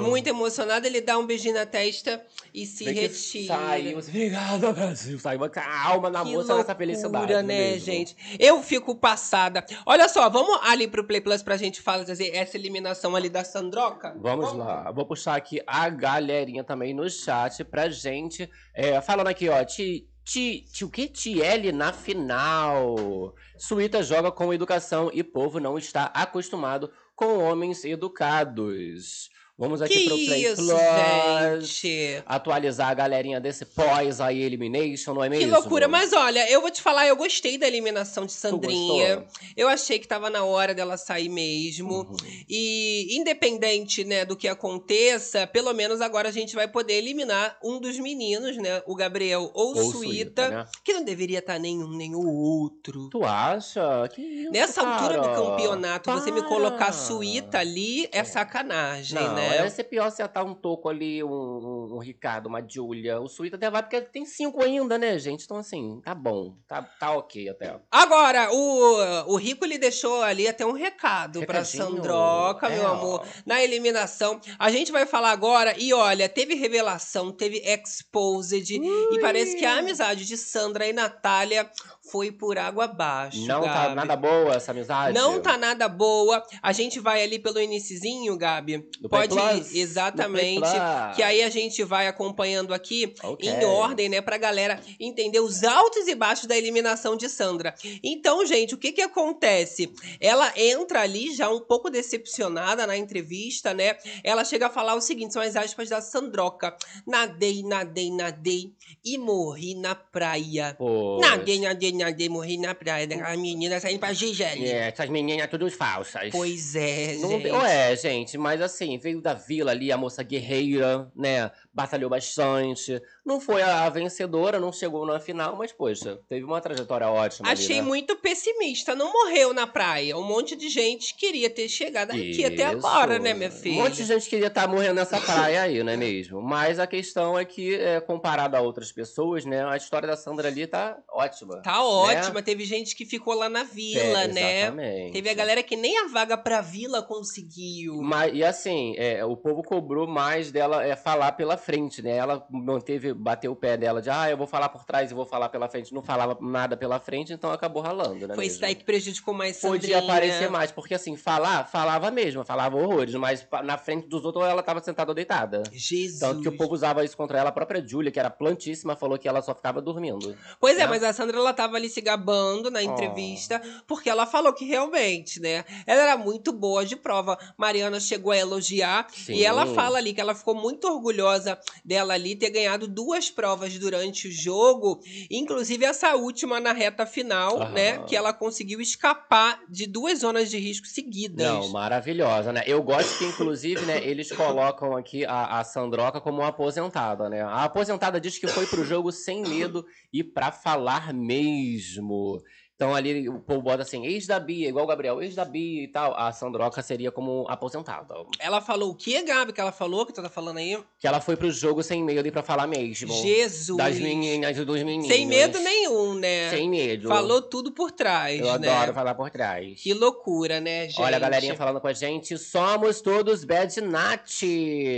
Muito 0.00 0.26
emocionado, 0.28 0.86
ele 0.86 1.00
dá 1.00 1.18
um 1.18 1.26
beijinho 1.26 1.54
na 1.54 1.66
testa 1.66 2.24
e 2.52 2.66
se 2.66 2.84
que 2.84 2.90
retira. 2.90 3.54
Saiu, 3.54 3.98
obrigado, 3.98 4.72
Brasil. 4.72 5.18
Saiu 5.18 5.38
uma 5.38 5.48
calma 5.48 6.10
na 6.10 6.24
Que 6.24 6.32
moça 6.32 6.54
nessa 6.54 6.54
loucura, 6.54 6.74
felicidade. 6.76 7.32
né, 7.34 7.42
mesmo. 7.42 7.86
gente? 7.86 8.16
Eu 8.38 8.62
fico 8.62 8.94
passada. 8.94 9.64
Olha 9.86 10.08
só, 10.08 10.28
vamos 10.28 10.58
ali 10.62 10.88
pro 10.88 11.04
Play 11.04 11.20
Plus 11.20 11.42
pra 11.42 11.56
gente 11.56 11.80
fazer 11.80 12.34
essa 12.34 12.56
eliminação 12.56 13.14
ali 13.14 13.28
da 13.28 13.44
Sandroca? 13.44 14.14
Vamos 14.20 14.52
lá, 14.52 14.90
vou 14.90 15.06
puxar 15.06 15.36
aqui 15.36 15.60
a 15.66 15.88
galerinha 15.88 16.64
também 16.64 16.94
no 16.94 17.08
chat 17.08 17.64
pra 17.64 17.88
gente. 17.88 18.48
É, 18.74 19.00
falando 19.00 19.28
aqui, 19.28 19.48
ó, 19.48 19.64
ti, 19.64 20.08
ti, 20.24 20.64
ti, 20.72 20.84
o 20.84 20.90
que? 20.90 21.06
Tiele 21.08 21.70
na 21.72 21.92
final. 21.92 23.34
Suíta 23.56 24.02
joga 24.02 24.32
com 24.32 24.52
educação 24.52 25.10
e 25.12 25.22
povo 25.22 25.60
não 25.60 25.78
está 25.78 26.06
acostumado 26.06 26.90
com 27.14 27.38
homens 27.38 27.84
educados. 27.84 29.30
Vamos 29.56 29.80
aqui 29.80 29.94
Que 29.94 30.04
pro 30.06 30.16
Play 30.16 30.44
isso, 30.46 30.66
Plus. 30.66 31.68
gente? 31.80 32.22
Atualizar 32.26 32.88
a 32.88 32.94
galerinha 32.94 33.40
desse 33.40 33.64
pós 33.64 34.20
aí, 34.20 34.42
Elimination, 34.42 35.14
não 35.14 35.22
é 35.22 35.30
Que 35.30 35.36
mesmo? 35.36 35.52
loucura, 35.52 35.86
mas 35.86 36.12
olha, 36.12 36.50
eu 36.50 36.60
vou 36.60 36.72
te 36.72 36.82
falar, 36.82 37.06
eu 37.06 37.14
gostei 37.14 37.56
da 37.56 37.66
eliminação 37.68 38.26
de 38.26 38.32
Sandrinha. 38.32 39.24
Eu 39.56 39.68
achei 39.68 40.00
que 40.00 40.08
tava 40.08 40.28
na 40.28 40.44
hora 40.44 40.74
dela 40.74 40.96
sair 40.96 41.28
mesmo. 41.28 42.00
Uhum. 42.00 42.16
E 42.48 43.16
independente, 43.16 44.02
né, 44.02 44.24
do 44.24 44.36
que 44.36 44.48
aconteça, 44.48 45.46
pelo 45.46 45.72
menos 45.72 46.00
agora 46.00 46.30
a 46.30 46.32
gente 46.32 46.56
vai 46.56 46.66
poder 46.66 46.94
eliminar 46.94 47.56
um 47.62 47.78
dos 47.78 47.96
meninos, 48.00 48.56
né, 48.56 48.82
o 48.86 48.96
Gabriel 48.96 49.52
ou, 49.54 49.76
Ou 49.76 49.92
Suíta, 49.92 50.48
né? 50.48 50.66
que 50.82 50.92
não 50.92 51.04
deveria 51.04 51.38
estar 51.38 51.60
nenhum 51.60 51.90
nem 51.96 52.12
o 52.16 52.26
outro. 52.26 53.08
Tu 53.08 53.22
acha? 53.24 54.08
Que 54.12 54.20
isso, 54.20 54.50
Nessa 54.50 54.80
altura 54.82 55.18
do 55.20 55.28
cara? 55.28 55.36
campeonato, 55.36 56.10
você 56.10 56.32
me 56.32 56.40
Para. 56.40 56.48
colocar 56.48 56.92
Suíta 56.92 57.58
ali 57.58 58.08
é 58.10 58.24
sacanagem, 58.24 59.14
Não, 59.14 59.34
né? 59.34 59.43
Ia 59.52 59.70
ser 59.70 59.84
pior 59.84 60.10
se 60.10 60.22
atar 60.22 60.44
um 60.44 60.54
toco 60.54 60.88
ali, 60.88 61.22
um, 61.22 61.28
um, 61.28 61.94
um 61.94 61.98
Ricardo, 61.98 62.46
uma 62.46 62.62
Julia. 62.66 63.20
O 63.20 63.28
Suíta 63.28 63.56
até 63.56 63.70
vai, 63.70 63.82
porque 63.82 64.00
tem 64.00 64.24
cinco 64.24 64.62
ainda, 64.62 64.96
né, 64.98 65.18
gente? 65.18 65.44
Então, 65.44 65.56
assim, 65.56 66.00
tá 66.04 66.14
bom. 66.14 66.56
Tá, 66.66 66.82
tá 66.82 67.12
ok 67.12 67.48
até. 67.48 67.78
Agora, 67.90 68.52
o, 68.52 69.32
o 69.32 69.36
Rico 69.36 69.64
ele 69.64 69.78
deixou 69.78 70.22
ali 70.22 70.48
até 70.48 70.64
um 70.64 70.72
recado 70.72 71.44
pra 71.46 71.58
Recadinho. 71.60 71.84
Sandroca, 71.84 72.68
É, 72.68 72.78
meu 72.78 72.88
ó. 72.88 72.92
amor, 72.92 73.26
na 73.44 73.62
eliminação. 73.62 74.40
A 74.58 74.70
gente 74.70 74.90
vai 74.92 75.06
falar 75.06 75.30
agora, 75.30 75.74
e 75.78 75.92
olha, 75.92 76.28
teve 76.28 76.54
revelação, 76.54 77.32
teve 77.32 77.58
exposed, 77.64 78.70
e 78.74 79.20
parece 79.20 79.56
que 79.56 79.64
a 79.64 79.78
amizade 79.78 80.24
de 80.26 80.36
Sandra 80.36 80.86
e 80.86 80.92
Natália 80.92 81.70
foi 82.10 82.30
por 82.30 82.58
água 82.58 82.84
abaixo. 82.84 83.46
Não 83.46 83.62
tá 83.62 83.84
Gabi. 83.84 83.94
nada 83.94 84.16
boa 84.16 84.54
essa 84.54 84.70
amizade? 84.72 85.18
Não 85.18 85.40
tá 85.40 85.56
nada 85.56 85.88
boa. 85.88 86.42
A 86.62 86.72
gente 86.72 87.00
vai 87.00 87.22
ali 87.22 87.38
pelo 87.38 87.60
iniciozinho, 87.60 88.36
Gabi. 88.36 88.86
Do 89.00 89.08
Pode 89.08 89.34
ir, 89.36 89.78
exatamente. 89.78 90.68
Que 91.16 91.22
aí 91.22 91.42
a 91.42 91.48
gente 91.48 91.82
vai 91.82 92.06
acompanhando 92.06 92.74
aqui 92.74 93.14
Ok. 93.22 93.48
em 93.48 93.64
ordem, 93.64 94.08
né, 94.08 94.20
pra 94.20 94.36
galera 94.36 94.80
entender 95.00 95.40
os 95.40 95.64
altos 95.64 96.06
e 96.06 96.14
baixos 96.14 96.46
da 96.46 96.56
eliminação 96.56 97.16
de 97.16 97.28
Sandra. 97.28 97.74
Então, 98.02 98.44
gente, 98.44 98.74
o 98.74 98.78
que 98.78 98.92
que 98.92 99.02
acontece? 99.02 99.92
Ela 100.20 100.52
entra 100.56 101.00
ali 101.02 101.34
já 101.34 101.48
um 101.48 101.60
pouco 101.60 101.88
decepcionada 101.90 102.86
na 102.86 102.96
entrevista, 102.96 103.72
né? 103.72 103.96
Ela 104.22 104.44
chega 104.44 104.66
a 104.66 104.70
falar 104.70 104.94
o 104.94 105.00
seguinte, 105.00 105.32
são 105.32 105.42
as 105.42 105.56
aspas 105.56 105.88
da 105.88 106.00
Sandroca. 106.00 106.76
Nadei, 107.06 107.62
nadei, 107.62 108.10
nadei 108.10 108.72
e 109.04 109.16
morri 109.18 109.74
na 109.74 109.94
praia. 109.94 110.74
Pô. 110.78 111.18
Nadei, 111.20 111.60
nadei, 111.60 111.93
nadei, 111.94 112.28
morri 112.28 112.58
na 112.58 112.74
praia. 112.74 113.06
A 113.26 113.36
menina 113.36 113.80
saindo 113.80 113.98
pra 114.00 114.12
Gisele. 114.12 114.66
É, 114.66 114.88
essas 114.88 115.08
meninas 115.08 115.48
tudo 115.48 115.70
falsas. 115.70 116.30
Pois 116.30 116.74
é, 116.74 117.16
Não, 117.16 117.30
gente. 117.30 117.50
Ué, 117.50 117.96
gente, 117.96 118.38
mas 118.38 118.60
assim, 118.60 118.98
veio 118.98 119.20
da 119.20 119.34
vila 119.34 119.70
ali, 119.70 119.90
a 119.90 119.96
moça 119.96 120.22
guerreira, 120.22 121.10
né? 121.16 121.50
Batalhou 121.74 122.08
bastante. 122.08 123.02
Não 123.26 123.40
foi 123.40 123.60
a, 123.60 123.88
vencedora, 123.88 124.60
não 124.60 124.72
chegou 124.72 125.04
na 125.04 125.18
final, 125.18 125.56
mas, 125.56 125.72
poxa, 125.72 126.20
teve 126.28 126.44
uma 126.44 126.60
trajetória 126.60 127.08
ótima. 127.08 127.48
ali, 127.48 127.60
Achei 127.60 127.76
né? 127.76 127.82
muito 127.82 128.14
pessimista. 128.16 128.94
Não 128.94 129.12
morreu 129.12 129.52
na 129.52 129.66
praia. 129.66 130.16
Um 130.16 130.22
monte 130.22 130.54
de 130.54 130.68
gente 130.68 131.14
queria 131.16 131.50
ter 131.50 131.68
chegado 131.68 132.10
aqui 132.12 132.44
até 132.44 132.64
agora, 132.64 133.18
né, 133.18 133.34
minha 133.34 133.48
Isso. 133.48 133.62
filha? 133.62 133.80
Um 133.80 133.84
monte 133.84 133.96
de 133.96 134.04
gente 134.04 134.28
queria 134.28 134.46
estar 134.46 134.68
morrendo 134.68 134.94
nessa 134.94 135.20
praia 135.20 135.62
aí, 135.62 135.82
não 135.82 135.92
é 135.92 135.96
mesmo? 135.96 136.40
Mas 136.40 136.78
a 136.78 136.86
questão 136.86 137.36
é 137.38 137.44
que, 137.44 137.74
é, 137.74 138.00
comparado 138.00 138.56
a 138.56 138.60
outras 138.60 138.92
pessoas, 138.92 139.44
né? 139.44 139.64
A 139.64 139.76
história 139.76 140.06
da 140.06 140.16
Sandra 140.16 140.46
ali 140.48 140.66
tá 140.66 140.96
ótima. 141.10 141.60
Tá 141.62 141.82
ótima. 141.84 142.40
Teve 142.40 142.64
gente 142.64 142.94
que 142.94 143.04
ficou 143.04 143.34
lá 143.34 143.48
na 143.48 143.64
vila, 143.64 144.24
É, 144.24 144.28
né? 144.28 144.60
Exatamente. 144.60 145.12
Teve 145.12 145.28
a 145.28 145.34
galera 145.34 145.62
que 145.62 145.74
nem 145.76 145.98
a 145.98 146.06
vaga 146.06 146.36
pra 146.36 146.60
vila 146.60 147.02
conseguiu. 147.02 148.00
Mas, 148.00 148.32
e 148.34 148.44
assim, 148.44 148.94
é, 148.96 149.24
o 149.24 149.36
povo 149.36 149.62
cobrou 149.62 150.06
mais 150.06 150.52
dela 150.52 150.84
é, 150.84 150.94
falar 150.94 151.32
pela 151.32 151.56
frente, 151.64 152.02
né? 152.02 152.16
Ela 152.16 152.46
manteve, 152.50 153.12
bateu 153.14 153.52
o 153.52 153.56
pé 153.56 153.76
dela 153.76 154.02
de, 154.02 154.10
ah, 154.10 154.30
eu 154.30 154.36
vou 154.36 154.46
falar 154.46 154.68
por 154.68 154.84
trás 154.84 155.10
e 155.10 155.14
vou 155.14 155.24
falar 155.24 155.48
pela 155.48 155.68
frente. 155.68 155.94
Não 155.94 156.02
falava 156.02 156.36
nada 156.40 156.76
pela 156.76 157.00
frente, 157.00 157.32
então 157.32 157.50
acabou 157.50 157.82
ralando, 157.82 158.28
né? 158.28 158.34
Foi 158.34 158.46
isso 158.46 158.60
daí 158.60 158.74
que 158.74 158.84
prejudicou 158.84 159.32
mais 159.32 159.58
Podia 159.60 159.96
Sandrinha. 159.96 159.98
aparecer 159.98 160.50
mais, 160.50 160.70
porque 160.70 160.94
assim, 160.94 161.16
falar, 161.16 161.64
falava 161.66 162.10
mesmo, 162.10 162.44
falava 162.44 162.76
horrores, 162.76 163.14
mas 163.14 163.46
na 163.64 163.78
frente 163.78 164.06
dos 164.06 164.24
outros 164.24 164.44
ela 164.44 164.62
tava 164.62 164.80
sentada 164.80 165.10
ou 165.10 165.14
deitada. 165.14 165.62
Jesus. 165.72 166.20
Tanto 166.20 166.42
que 166.42 166.48
o 166.48 166.56
povo 166.56 166.74
usava 166.74 167.04
isso 167.04 167.16
contra 167.16 167.38
ela, 167.38 167.48
a 167.48 167.52
própria 167.52 167.84
Júlia, 167.86 168.12
que 168.12 168.20
era 168.20 168.30
plantíssima, 168.30 168.94
falou 168.94 169.18
que 169.18 169.26
ela 169.26 169.40
só 169.40 169.54
ficava 169.54 169.80
dormindo. 169.80 170.36
Pois 170.60 170.76
é, 170.76 170.80
né? 170.80 170.86
mas 170.86 171.02
a 171.02 171.12
Sandra 171.12 171.38
ela 171.38 171.54
tava 171.54 171.76
ali 171.76 171.88
se 171.88 172.00
gabando 172.00 172.70
na 172.70 172.82
entrevista, 172.82 173.60
porque 173.86 174.10
ela 174.10 174.26
falou 174.26 174.52
que 174.52 174.64
realmente, 174.64 175.40
né? 175.40 175.64
Ela 175.86 176.02
era 176.02 176.16
muito 176.16 176.52
boa 176.52 176.84
de 176.84 176.96
prova. 176.96 177.38
Mariana 177.56 177.98
chegou 178.00 178.32
a 178.32 178.36
elogiar 178.36 179.06
Sim. 179.10 179.34
e 179.34 179.44
ela 179.44 179.66
fala 179.66 179.98
ali 179.98 180.12
que 180.12 180.20
ela 180.20 180.34
ficou 180.34 180.54
muito 180.54 180.86
orgulhosa 180.86 181.53
dela 181.84 182.14
ali 182.14 182.36
ter 182.36 182.50
ganhado 182.50 182.86
duas 182.86 183.30
provas 183.30 183.78
durante 183.78 184.28
o 184.28 184.32
jogo, 184.32 185.00
inclusive 185.30 185.84
essa 185.84 186.14
última 186.14 186.60
na 186.60 186.72
reta 186.72 187.06
final, 187.06 187.60
Aham. 187.60 187.72
né? 187.72 187.98
Que 188.04 188.16
ela 188.16 188.32
conseguiu 188.32 188.80
escapar 188.80 189.60
de 189.68 189.86
duas 189.86 190.20
zonas 190.20 190.50
de 190.50 190.58
risco 190.58 190.86
seguidas. 190.86 191.46
Não, 191.46 191.68
maravilhosa, 191.70 192.52
né? 192.52 192.62
Eu 192.66 192.82
gosto 192.82 193.18
que, 193.18 193.24
inclusive, 193.24 193.84
né, 193.86 194.04
eles 194.06 194.30
colocam 194.32 194.96
aqui 194.96 195.24
a, 195.24 195.58
a 195.60 195.64
Sandroca 195.64 196.20
como 196.20 196.38
uma 196.38 196.48
aposentada, 196.48 197.28
né? 197.28 197.42
A 197.42 197.64
aposentada 197.64 198.20
diz 198.20 198.38
que 198.38 198.46
foi 198.46 198.66
pro 198.66 198.84
jogo 198.84 199.10
sem 199.12 199.42
medo 199.42 199.84
e 200.12 200.22
pra 200.22 200.52
falar 200.52 201.12
mesmo. 201.12 202.42
Então 202.76 202.92
ali 202.92 203.28
o 203.28 203.38
povo 203.38 203.62
bota 203.62 203.82
assim, 203.82 204.04
ex 204.04 204.26
da 204.26 204.40
Bia, 204.40 204.68
igual 204.68 204.84
o 204.84 204.88
Gabriel, 204.88 205.22
ex 205.22 205.34
da 205.36 205.44
Bia 205.44 205.84
e 205.84 205.88
tal. 205.88 206.12
A 206.18 206.32
Sandroca 206.32 206.82
seria 206.82 207.12
como 207.12 207.46
aposentada. 207.48 208.14
Ela 208.40 208.60
falou 208.60 208.90
o 208.90 208.94
que, 208.96 209.22
Gabi, 209.22 209.52
que 209.52 209.60
ela 209.60 209.70
falou, 209.70 210.04
que 210.04 210.12
tu 210.12 210.20
tá 210.20 210.28
falando 210.28 210.58
aí? 210.58 210.76
Que 210.98 211.06
ela 211.06 211.20
foi 211.20 211.36
pro 211.36 211.50
jogo 211.52 211.84
sem 211.84 212.02
medo 212.02 212.26
e 212.26 212.32
pra 212.32 212.42
falar 212.42 212.66
mesmo. 212.66 213.12
Jesus. 213.22 213.78
Das 213.78 213.96
meninas 213.98 214.58
e 214.58 214.64
dos 214.64 214.82
meninos. 214.82 215.06
Sem 215.06 215.24
medo 215.24 215.58
nenhum, 215.60 216.14
né? 216.14 216.50
Sem 216.50 216.68
medo. 216.68 217.08
Falou 217.08 217.42
tudo 217.42 217.70
por 217.70 217.92
trás, 217.92 218.40
Eu 218.40 218.58
né? 218.58 218.68
adoro 218.68 218.92
falar 218.92 219.14
por 219.14 219.30
trás. 219.30 219.80
Que 219.80 219.94
loucura, 219.94 220.60
né, 220.60 220.88
gente? 220.88 221.00
Olha 221.00 221.16
a 221.16 221.20
galerinha 221.20 221.54
falando 221.54 221.80
com 221.80 221.86
a 221.86 221.92
gente, 221.92 222.36
somos 222.36 223.00
todos 223.00 223.44
bad 223.44 223.80
Nat. 223.82 224.42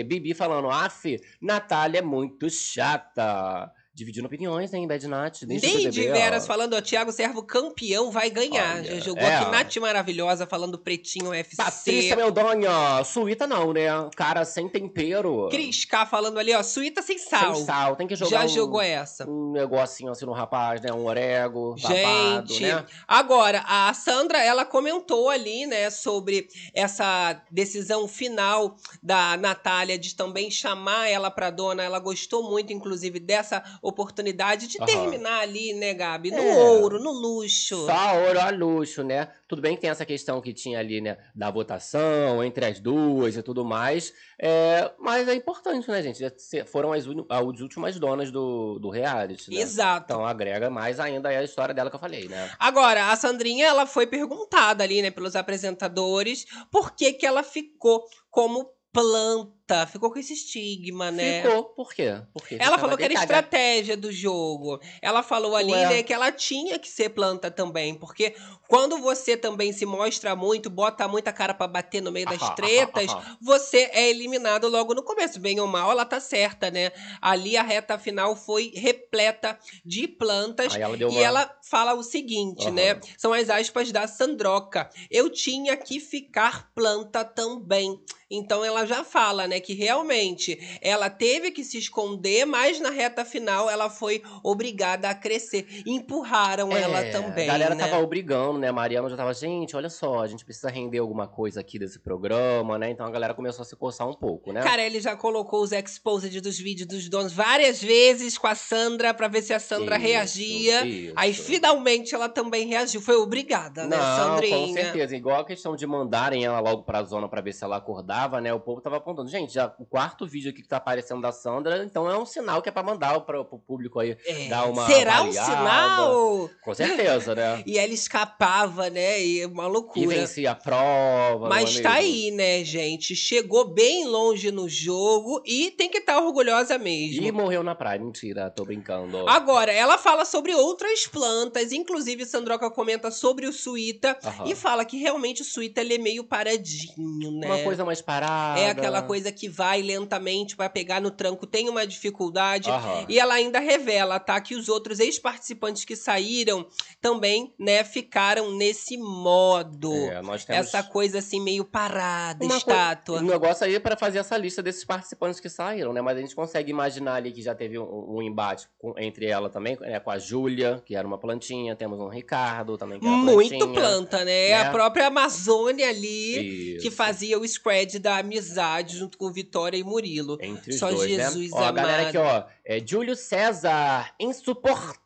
Bibi 0.06 0.32
falando, 0.32 0.70
af, 0.70 1.20
Natália 1.42 1.98
é 1.98 2.02
muito 2.02 2.48
chata. 2.48 3.70
Dividindo 3.96 4.26
opiniões, 4.26 4.74
hein, 4.74 4.86
bad 4.86 5.08
Nat. 5.08 5.42
Nem 5.46 5.58
perceber, 5.58 5.90
de 5.90 6.02
veras 6.02 6.46
falando, 6.46 6.74
ó, 6.74 6.82
Thiago 6.82 7.10
Servo 7.10 7.42
campeão 7.42 8.10
vai 8.10 8.28
ganhar. 8.28 8.76
Olha, 8.76 8.96
Já 8.96 9.00
jogou 9.00 9.22
é, 9.24 9.36
aqui. 9.36 9.50
Nath 9.50 9.76
Maravilhosa 9.76 10.46
falando 10.46 10.78
pretinho 10.78 11.32
FC. 11.32 11.56
Patrícia 11.56 12.14
Meldonha, 12.14 13.02
suíta 13.04 13.46
não, 13.46 13.72
né? 13.72 13.86
Cara 14.14 14.44
sem 14.44 14.68
tempero. 14.68 15.48
Cris 15.50 15.86
K 15.86 16.04
falando 16.04 16.38
ali, 16.38 16.52
ó, 16.54 16.62
suíta 16.62 17.00
sem 17.00 17.16
sal. 17.16 17.54
Sem 17.54 17.64
sal, 17.64 17.96
tem 17.96 18.06
que 18.06 18.14
jogar 18.14 18.40
Já 18.40 18.44
um, 18.44 18.48
jogou 18.48 18.82
essa. 18.82 19.26
um 19.26 19.52
negocinho 19.52 20.10
assim 20.10 20.26
no 20.26 20.32
rapaz, 20.32 20.82
né? 20.82 20.92
Um 20.92 21.06
orego, 21.06 21.74
babado, 21.80 22.48
Gente, 22.52 22.64
né? 22.64 22.84
agora, 23.08 23.64
a 23.66 23.94
Sandra, 23.94 24.44
ela 24.44 24.66
comentou 24.66 25.30
ali, 25.30 25.64
né, 25.64 25.88
sobre 25.88 26.48
essa 26.74 27.40
decisão 27.50 28.06
final 28.06 28.76
da 29.02 29.38
Natália 29.38 29.98
de 29.98 30.14
também 30.14 30.50
chamar 30.50 31.08
ela 31.08 31.30
pra 31.30 31.48
dona. 31.48 31.82
Ela 31.82 31.98
gostou 31.98 32.42
muito, 32.50 32.74
inclusive, 32.74 33.18
dessa 33.18 33.64
oportunidade 33.88 34.66
de 34.66 34.78
Aham. 34.78 34.86
terminar 34.86 35.40
ali, 35.40 35.72
né, 35.74 35.94
Gabi? 35.94 36.30
No 36.30 36.38
É. 36.42 36.70
ouro, 36.78 36.98
no 36.98 37.10
luxo. 37.12 37.86
Só 37.86 38.18
ouro 38.26 38.40
a 38.40 38.50
luxo, 38.50 39.02
né? 39.02 39.28
Tudo 39.48 39.62
bem 39.62 39.74
que 39.76 39.82
tem 39.82 39.90
essa 39.90 40.04
questão 40.04 40.40
que 40.40 40.52
tinha 40.52 40.78
ali, 40.78 41.00
né? 41.00 41.16
Da 41.34 41.50
votação 41.50 42.42
entre 42.44 42.64
as 42.66 42.80
duas 42.80 43.36
e 43.36 43.42
tudo 43.42 43.64
mais. 43.64 44.12
É, 44.38 44.90
mas 44.98 45.28
é 45.28 45.34
importante, 45.34 45.88
né, 45.90 46.02
gente? 46.02 46.18
Se- 46.40 46.64
Foram 46.64 46.92
as, 46.92 47.04
as 47.06 47.60
últimas 47.60 47.98
donas 47.98 48.30
do, 48.30 48.78
do 48.78 48.90
reality, 48.90 49.50
né? 49.50 49.60
Exato. 49.60 50.04
Então 50.12 50.26
agrega 50.26 50.68
mais 50.68 50.98
ainda 51.00 51.28
aí 51.28 51.36
a 51.36 51.42
história 51.44 51.74
dela 51.74 51.88
que 51.90 51.96
eu 51.96 52.00
falei, 52.00 52.28
né? 52.28 52.50
Agora, 52.58 53.10
a 53.10 53.16
Sandrinha, 53.16 53.66
ela 53.66 53.86
foi 53.86 54.06
perguntada 54.06 54.82
ali, 54.84 55.00
né, 55.00 55.10
pelos 55.10 55.36
apresentadores, 55.36 56.44
por 56.70 56.94
que 56.94 57.12
que 57.12 57.24
ela 57.26 57.42
ficou 57.42 58.04
como 58.30 58.68
planta. 58.92 59.55
Ficou 59.90 60.12
com 60.12 60.18
esse 60.18 60.32
estigma, 60.32 61.10
né? 61.10 61.42
Ficou. 61.42 61.64
Por 61.64 61.92
quê? 61.92 62.22
Porque 62.32 62.56
Ela 62.58 62.78
falou 62.78 62.96
que 62.96 63.02
era 63.02 63.14
estratégia 63.14 63.96
do 63.96 64.12
jogo. 64.12 64.80
Ela 65.02 65.22
falou 65.22 65.56
ali, 65.56 65.72
Ué. 65.72 65.88
né, 65.88 66.02
que 66.02 66.12
ela 66.12 66.30
tinha 66.30 66.78
que 66.78 66.88
ser 66.88 67.10
planta 67.10 67.50
também. 67.50 67.94
Porque 67.94 68.34
quando 68.68 68.98
você 68.98 69.36
também 69.36 69.72
se 69.72 69.84
mostra 69.84 70.36
muito, 70.36 70.70
bota 70.70 71.08
muita 71.08 71.32
cara 71.32 71.52
pra 71.52 71.66
bater 71.66 72.00
no 72.00 72.12
meio 72.12 72.26
das 72.26 72.54
tretas, 72.54 73.10
você 73.40 73.90
é 73.92 74.08
eliminado 74.08 74.68
logo 74.68 74.94
no 74.94 75.02
começo. 75.02 75.40
Bem 75.40 75.58
ou 75.58 75.66
mal, 75.66 75.90
ela 75.90 76.04
tá 76.04 76.20
certa, 76.20 76.70
né? 76.70 76.92
Ali 77.20 77.56
a 77.56 77.62
reta 77.62 77.98
final 77.98 78.36
foi 78.36 78.72
repleta 78.74 79.58
de 79.84 80.06
plantas. 80.06 80.74
Aí 80.74 80.82
ela 80.82 80.96
deu 80.96 81.08
uma... 81.08 81.20
E 81.20 81.22
ela 81.22 81.52
fala 81.68 81.94
o 81.94 82.02
seguinte, 82.02 82.70
né? 82.70 83.00
São 83.18 83.32
as 83.32 83.50
aspas 83.50 83.90
da 83.90 84.06
Sandroca. 84.06 84.88
Eu 85.10 85.28
tinha 85.28 85.76
que 85.76 85.98
ficar 85.98 86.70
planta 86.72 87.24
também. 87.24 88.00
Então 88.30 88.64
ela 88.64 88.84
já 88.86 89.04
fala, 89.04 89.46
né, 89.46 89.55
que 89.60 89.74
realmente 89.74 90.58
ela 90.80 91.08
teve 91.10 91.50
que 91.50 91.64
se 91.64 91.78
esconder, 91.78 92.44
mas 92.46 92.80
na 92.80 92.90
reta 92.90 93.24
final 93.24 93.68
ela 93.70 93.88
foi 93.90 94.22
obrigada 94.42 95.08
a 95.08 95.14
crescer. 95.14 95.66
Empurraram 95.86 96.76
ela 96.76 97.00
É, 97.00 97.10
também, 97.10 97.48
A 97.48 97.52
galera 97.52 97.74
né? 97.74 97.88
tava 97.88 98.02
obrigando, 98.02 98.58
né? 98.58 98.68
A 98.68 98.72
Mariana 98.72 99.08
já 99.08 99.16
tava, 99.16 99.32
gente, 99.34 99.74
olha 99.76 99.88
só, 99.90 100.20
a 100.22 100.26
gente 100.26 100.44
precisa 100.44 100.68
render 100.70 100.98
alguma 100.98 101.26
coisa 101.26 101.60
aqui 101.60 101.78
desse 101.78 101.98
programa, 101.98 102.78
né? 102.78 102.90
Então 102.90 103.06
a 103.06 103.10
galera 103.10 103.34
começou 103.34 103.62
a 103.62 103.64
se 103.64 103.74
coçar 103.76 104.08
um 104.08 104.14
pouco, 104.14 104.52
né? 104.52 104.62
Cara, 104.62 104.82
ele 104.82 105.00
já 105.00 105.16
colocou 105.16 105.62
os 105.62 105.72
exposed 105.72 106.40
dos 106.40 106.58
vídeos 106.58 106.86
dos 106.88 107.08
donos 107.08 107.32
várias 107.32 107.82
vezes 107.82 108.36
com 108.38 108.46
a 108.46 108.54
Sandra 108.54 109.12
pra 109.14 109.28
ver 109.28 109.42
se 109.42 109.52
a 109.52 109.58
Sandra 109.58 109.96
Isso, 109.96 110.06
reagia. 110.06 110.86
isso. 110.86 111.12
Aí 111.16 111.32
finalmente 111.34 112.14
ela 112.14 112.28
também 112.28 112.66
reagiu. 112.66 113.00
Foi 113.00 113.16
obrigada, 113.16 113.86
né, 113.86 113.96
Não, 113.96 114.16
Sandrinha? 114.16 114.56
com 114.58 114.72
certeza. 114.72 115.16
Igual 115.16 115.40
a 115.40 115.44
questão 115.44 115.74
de 115.76 115.86
mandarem 115.86 116.44
ela 116.44 116.60
logo 116.60 116.82
pra 116.82 117.02
zona 117.02 117.28
pra 117.28 117.40
ver 117.40 117.52
se 117.52 117.64
ela 117.64 117.76
acordava, 117.76 118.40
né? 118.40 118.52
O 118.52 118.60
povo 118.60 118.80
tava 118.80 118.96
apontando. 118.96 119.28
Gente, 119.28 119.45
já 119.54 119.74
o 119.78 119.84
quarto 119.84 120.26
vídeo 120.26 120.50
aqui 120.50 120.62
que 120.62 120.68
tá 120.68 120.76
aparecendo 120.76 121.20
da 121.20 121.32
Sandra, 121.32 121.84
então 121.84 122.10
é 122.10 122.18
um 122.18 122.26
sinal 122.26 122.60
que 122.62 122.68
é 122.68 122.72
pra 122.72 122.82
mandar 122.82 123.18
pro, 123.20 123.44
pro 123.44 123.58
público 123.58 123.98
aí. 123.98 124.16
É, 124.26 124.48
Dá 124.48 124.64
uma 124.64 124.86
Será 124.86 125.22
um 125.22 125.28
avaliada. 125.28 125.50
sinal? 125.52 126.50
Com 126.62 126.74
certeza, 126.74 127.34
né? 127.34 127.62
E 127.66 127.78
ela 127.78 127.92
escapava, 127.92 128.88
né? 128.90 129.20
E 129.22 129.40
é 129.40 129.46
uma 129.46 129.64
E 129.64 129.68
loucura. 129.68 130.08
vencia 130.08 130.50
a 130.52 130.54
prova. 130.54 131.48
Mas 131.48 131.78
é 131.78 131.82
tá 131.82 131.92
aí, 131.94 132.30
né, 132.30 132.64
gente? 132.64 133.14
Chegou 133.16 133.64
bem 133.72 134.04
longe 134.06 134.50
no 134.50 134.68
jogo 134.68 135.42
e 135.44 135.70
tem 135.72 135.88
que 135.90 135.98
estar 135.98 136.18
orgulhosa 136.20 136.78
mesmo. 136.78 137.22
E 137.24 137.32
morreu 137.32 137.62
na 137.62 137.74
praia. 137.74 138.00
Mentira, 138.00 138.50
tô 138.50 138.64
brincando. 138.64 139.28
Agora, 139.28 139.72
ela 139.72 139.98
fala 139.98 140.24
sobre 140.24 140.54
outras 140.54 141.06
plantas, 141.06 141.72
inclusive 141.72 142.24
Sandroca 142.24 142.70
comenta 142.70 143.10
sobre 143.10 143.46
o 143.46 143.52
suíta 143.52 144.16
e 144.46 144.54
fala 144.54 144.84
que 144.84 144.96
realmente 144.98 145.42
o 145.42 145.44
suíta 145.44 145.80
ele 145.80 145.94
é 145.94 145.98
meio 145.98 146.24
paradinho, 146.24 147.32
né? 147.32 147.46
Uma 147.46 147.62
coisa 147.62 147.84
mais 147.84 148.00
parada. 148.00 148.60
É 148.60 148.70
aquela 148.70 149.02
coisa 149.02 149.30
que 149.36 149.48
vai 149.48 149.82
lentamente 149.82 150.56
pra 150.56 150.68
pegar 150.68 151.00
no 151.00 151.10
tranco, 151.10 151.46
tem 151.46 151.68
uma 151.68 151.86
dificuldade. 151.86 152.70
Aham. 152.70 153.04
E 153.08 153.18
ela 153.18 153.34
ainda 153.34 153.58
revela, 153.60 154.18
tá? 154.18 154.40
Que 154.40 154.54
os 154.54 154.68
outros 154.68 154.98
ex-participantes 154.98 155.84
que 155.84 155.94
saíram 155.94 156.66
também, 157.00 157.54
né, 157.58 157.84
ficaram 157.84 158.52
nesse 158.56 158.96
modo. 158.96 159.92
É, 159.94 160.22
nós 160.22 160.44
temos 160.44 160.66
Essa 160.66 160.82
coisa 160.82 161.18
assim, 161.18 161.40
meio 161.40 161.64
parada, 161.64 162.44
Uma 162.44 162.56
estátua. 162.56 163.18
Um 163.20 163.22
negócio 163.26 163.64
aí 163.66 163.78
para 163.78 163.96
fazer 163.96 164.18
essa 164.18 164.36
lista 164.36 164.62
desses 164.62 164.84
participantes 164.84 165.40
que 165.40 165.48
saíram, 165.48 165.92
né? 165.92 166.00
Mas 166.00 166.16
a 166.16 166.20
gente 166.20 166.34
consegue 166.34 166.70
imaginar 166.70 167.14
ali 167.14 167.32
que 167.32 167.42
já 167.42 167.54
teve 167.54 167.78
um, 167.78 168.16
um 168.16 168.22
embate 168.22 168.68
com- 168.78 168.94
entre 168.98 169.26
ela 169.26 169.48
também, 169.50 169.76
né? 169.80 170.00
Com 170.00 170.10
a 170.10 170.18
Júlia, 170.18 170.82
que 170.84 170.94
era 170.96 171.06
uma 171.06 171.18
plantinha. 171.18 171.76
Temos 171.76 172.00
um 172.00 172.08
Ricardo 172.08 172.76
também, 172.78 172.98
que 172.98 173.06
era 173.06 173.16
Muito 173.16 173.56
plantinha. 173.58 173.80
planta, 173.80 174.18
né? 174.18 174.24
né? 174.48 174.54
A 174.54 174.70
própria 174.70 175.06
Amazônia 175.06 175.88
ali, 175.88 176.78
que 176.80 176.88
Isso. 176.88 176.96
fazia 176.96 177.38
o 177.38 177.46
squad 177.46 177.98
da 177.98 178.18
amizade 178.18 178.96
junto 178.98 179.18
com 179.18 179.25
Vitória 179.32 179.76
e 179.78 179.84
Murilo. 179.84 180.38
Entre 180.40 180.72
os 180.72 180.78
Só 180.78 180.90
dois, 180.90 181.10
Jesus 181.10 181.50
né? 181.50 181.56
Ó, 181.56 181.64
a 181.64 181.72
galera 181.72 182.08
amado. 182.08 182.08
aqui, 182.08 182.18
ó. 182.18 182.44
É 182.64 182.80
Júlio 182.84 183.16
César. 183.16 184.14
Insuportável 184.20 185.05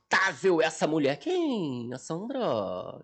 essa 0.63 0.87
mulher. 0.87 1.17
Quem? 1.19 1.91
A 1.93 1.99
Sandra? 1.99 2.41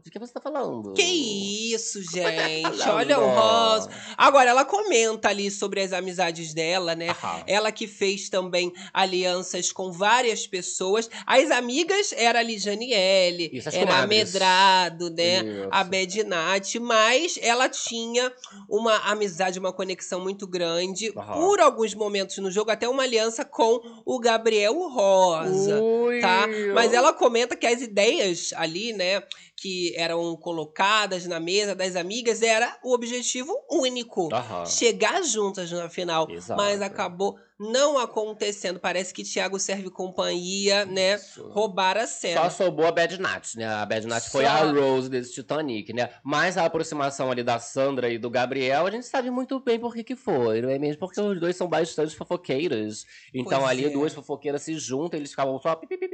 De 0.02 0.10
que 0.10 0.18
você 0.18 0.32
tá 0.32 0.40
falando? 0.40 0.92
Que 0.94 1.02
isso, 1.02 2.02
Você 2.02 2.20
tá 2.20 2.30
gente. 2.30 2.88
Olha 2.88 3.18
o 3.18 3.28
rosa. 3.28 3.88
Agora, 4.16 4.50
ela 4.50 4.64
comenta 4.64 5.28
ali 5.28 5.50
sobre 5.50 5.80
as 5.80 5.92
amizades 5.92 6.52
dela, 6.52 6.94
né? 6.94 7.10
Aham. 7.10 7.44
Ela 7.46 7.70
que 7.70 7.86
fez 7.86 8.28
também 8.28 8.72
alianças 8.92 9.70
com 9.70 9.92
várias 9.92 10.46
pessoas. 10.46 11.08
As 11.26 11.50
amigas 11.50 12.12
era 12.12 12.40
a 12.40 12.42
Lijaniele, 12.42 13.50
Isso, 13.52 13.68
as 13.68 13.74
era 13.74 13.84
a 13.84 13.86
comadres. 13.94 14.32
Medrado, 14.32 15.10
né? 15.10 15.44
Isso. 15.44 15.68
A 15.70 15.84
Bedinati, 15.84 16.78
mas 16.80 17.38
ela 17.40 17.68
tinha 17.68 18.32
uma 18.68 18.96
amizade, 19.10 19.58
uma 19.58 19.72
conexão 19.72 20.20
muito 20.20 20.46
grande. 20.46 21.12
Aham. 21.16 21.34
Por 21.34 21.60
alguns 21.60 21.94
momentos 21.94 22.36
no 22.38 22.50
jogo, 22.50 22.70
até 22.70 22.88
uma 22.88 23.04
aliança 23.04 23.44
com 23.44 23.80
o 24.04 24.18
Gabriel 24.18 24.74
Rosa. 24.88 25.80
Ui. 25.80 26.20
Tá? 26.20 26.46
Mas 26.74 26.95
ela 26.96 27.12
comenta 27.12 27.56
que 27.56 27.66
as 27.66 27.80
ideias 27.80 28.52
ali, 28.56 28.92
né, 28.92 29.22
que 29.56 29.94
eram 29.96 30.37
colocadas 30.37 31.26
na 31.26 31.38
mesa 31.38 31.74
das 31.74 31.96
amigas, 31.96 32.42
era 32.42 32.78
o 32.82 32.92
objetivo 32.92 33.52
único. 33.70 34.28
Aham. 34.32 34.66
Chegar 34.66 35.22
juntas 35.22 35.70
na 35.70 35.88
final. 35.88 36.28
Exato. 36.30 36.56
Mas 36.56 36.82
acabou 36.82 37.38
não 37.58 37.98
acontecendo. 37.98 38.78
Parece 38.78 39.12
que 39.14 39.22
Thiago 39.24 39.58
serve 39.58 39.90
companhia, 39.90 40.84
né? 40.84 41.14
Isso. 41.14 41.48
Roubar 41.48 41.96
a 41.96 42.06
Só 42.06 42.18
cena. 42.20 42.50
sobrou 42.50 42.86
a 42.86 42.92
Bad 42.92 43.20
Nat, 43.20 43.54
né? 43.54 43.66
A 43.66 43.86
Bad 43.86 44.06
Nat 44.06 44.24
foi 44.28 44.44
Só. 44.44 44.50
a 44.50 44.70
Rose 44.70 45.08
desse 45.08 45.32
Titanic, 45.32 45.92
né? 45.92 46.10
Mas 46.22 46.56
a 46.58 46.64
aproximação 46.64 47.30
ali 47.30 47.42
da 47.42 47.58
Sandra 47.58 48.10
e 48.10 48.18
do 48.18 48.28
Gabriel, 48.30 48.86
a 48.86 48.90
gente 48.90 49.06
sabe 49.06 49.30
muito 49.30 49.58
bem 49.60 49.78
por 49.78 49.94
que 49.94 50.04
que 50.04 50.16
foi, 50.16 50.60
não 50.60 50.70
é 50.70 50.78
mesmo? 50.78 50.98
Porque 51.00 51.20
os 51.20 51.40
dois 51.40 51.56
são 51.56 51.68
bastante 51.68 52.14
fofoqueiros. 52.14 53.04
Então 53.32 53.60
Pois 53.60 53.70
ali 53.70 53.86
é. 53.86 53.90
duas 53.90 54.12
fofoqueiras 54.12 54.62
se 54.62 54.78
juntam, 54.78 55.18
eles 55.18 55.30
ficavam 55.30 55.58
só 55.60 55.74
pi, 55.74 55.86
pi, 55.86 55.96
pi, 55.96 56.08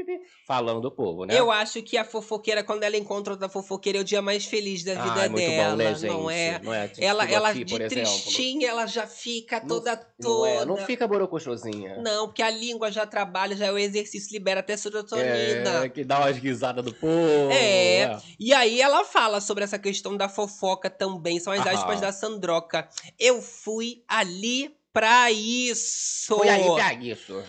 falando 0.46 0.81
do 0.81 0.90
povo, 0.90 1.24
né? 1.24 1.38
Eu 1.38 1.50
acho 1.50 1.83
que 1.83 1.96
a 1.96 2.05
fofoqueira, 2.05 2.62
quando 2.62 2.83
ela 2.83 2.96
encontra 2.96 3.33
outra 3.33 3.48
fofoqueira, 3.48 3.98
é 3.98 4.00
o 4.00 4.05
dia 4.05 4.22
mais 4.22 4.44
feliz 4.44 4.85
da 4.85 4.92
vida 4.94 5.14
Ai, 5.22 5.28
dela, 5.28 5.70
bom, 5.70 5.76
né, 5.76 5.94
não 6.09 6.31
é? 6.31 6.61
Não 6.62 6.74
é? 6.74 6.90
Ela, 6.98 7.31
ela 7.31 7.48
aqui, 7.50 7.64
de 7.64 7.74
exemplo. 7.74 7.88
tristinha, 7.88 8.68
ela 8.68 8.87
já 8.87 9.07
fica 9.07 9.61
Não- 9.61 9.66
toda 9.68 9.94
Não, 10.18 10.31
toda. 10.31 10.48
é, 10.48 10.64
não 10.64 10.76
fica 10.76 11.07
borocochosinha. 11.33 11.97
Não, 11.97 12.27
porque 12.27 12.42
a 12.42 12.51
língua 12.51 12.90
já 12.90 13.07
trabalha, 13.07 13.57
já 13.57 13.66
é 13.66 13.73
o 13.73 13.79
exercício, 13.79 14.33
libera 14.33 14.61
até 14.61 14.77
serotonina. 14.77 15.85
É, 15.85 15.88
que 15.88 16.05
dá 16.05 16.18
umas 16.18 16.38
guisadas 16.38 16.85
do 16.85 16.92
povo. 16.92 17.51
É. 17.51 18.18
E 18.38 18.53
aí 18.53 18.81
ela 18.81 19.05
fala 19.05 19.40
sobre 19.40 19.64
essa 19.64 19.79
questão 19.79 20.16
da 20.16 20.29
fofoca 20.29 20.90
também. 20.90 21.40
São 21.40 21.53
as 21.53 21.66
aspas 21.66 22.01
da 22.01 22.12
Sandroca. 22.12 22.88
Eu 23.18 23.40
fui 23.40 24.05
ali 24.07 24.77
pra 24.92 25.31
isso. 25.31 26.37
Foi 26.37 26.49
aí 26.49 26.64
pra 26.64 26.92
isso. 26.95 27.42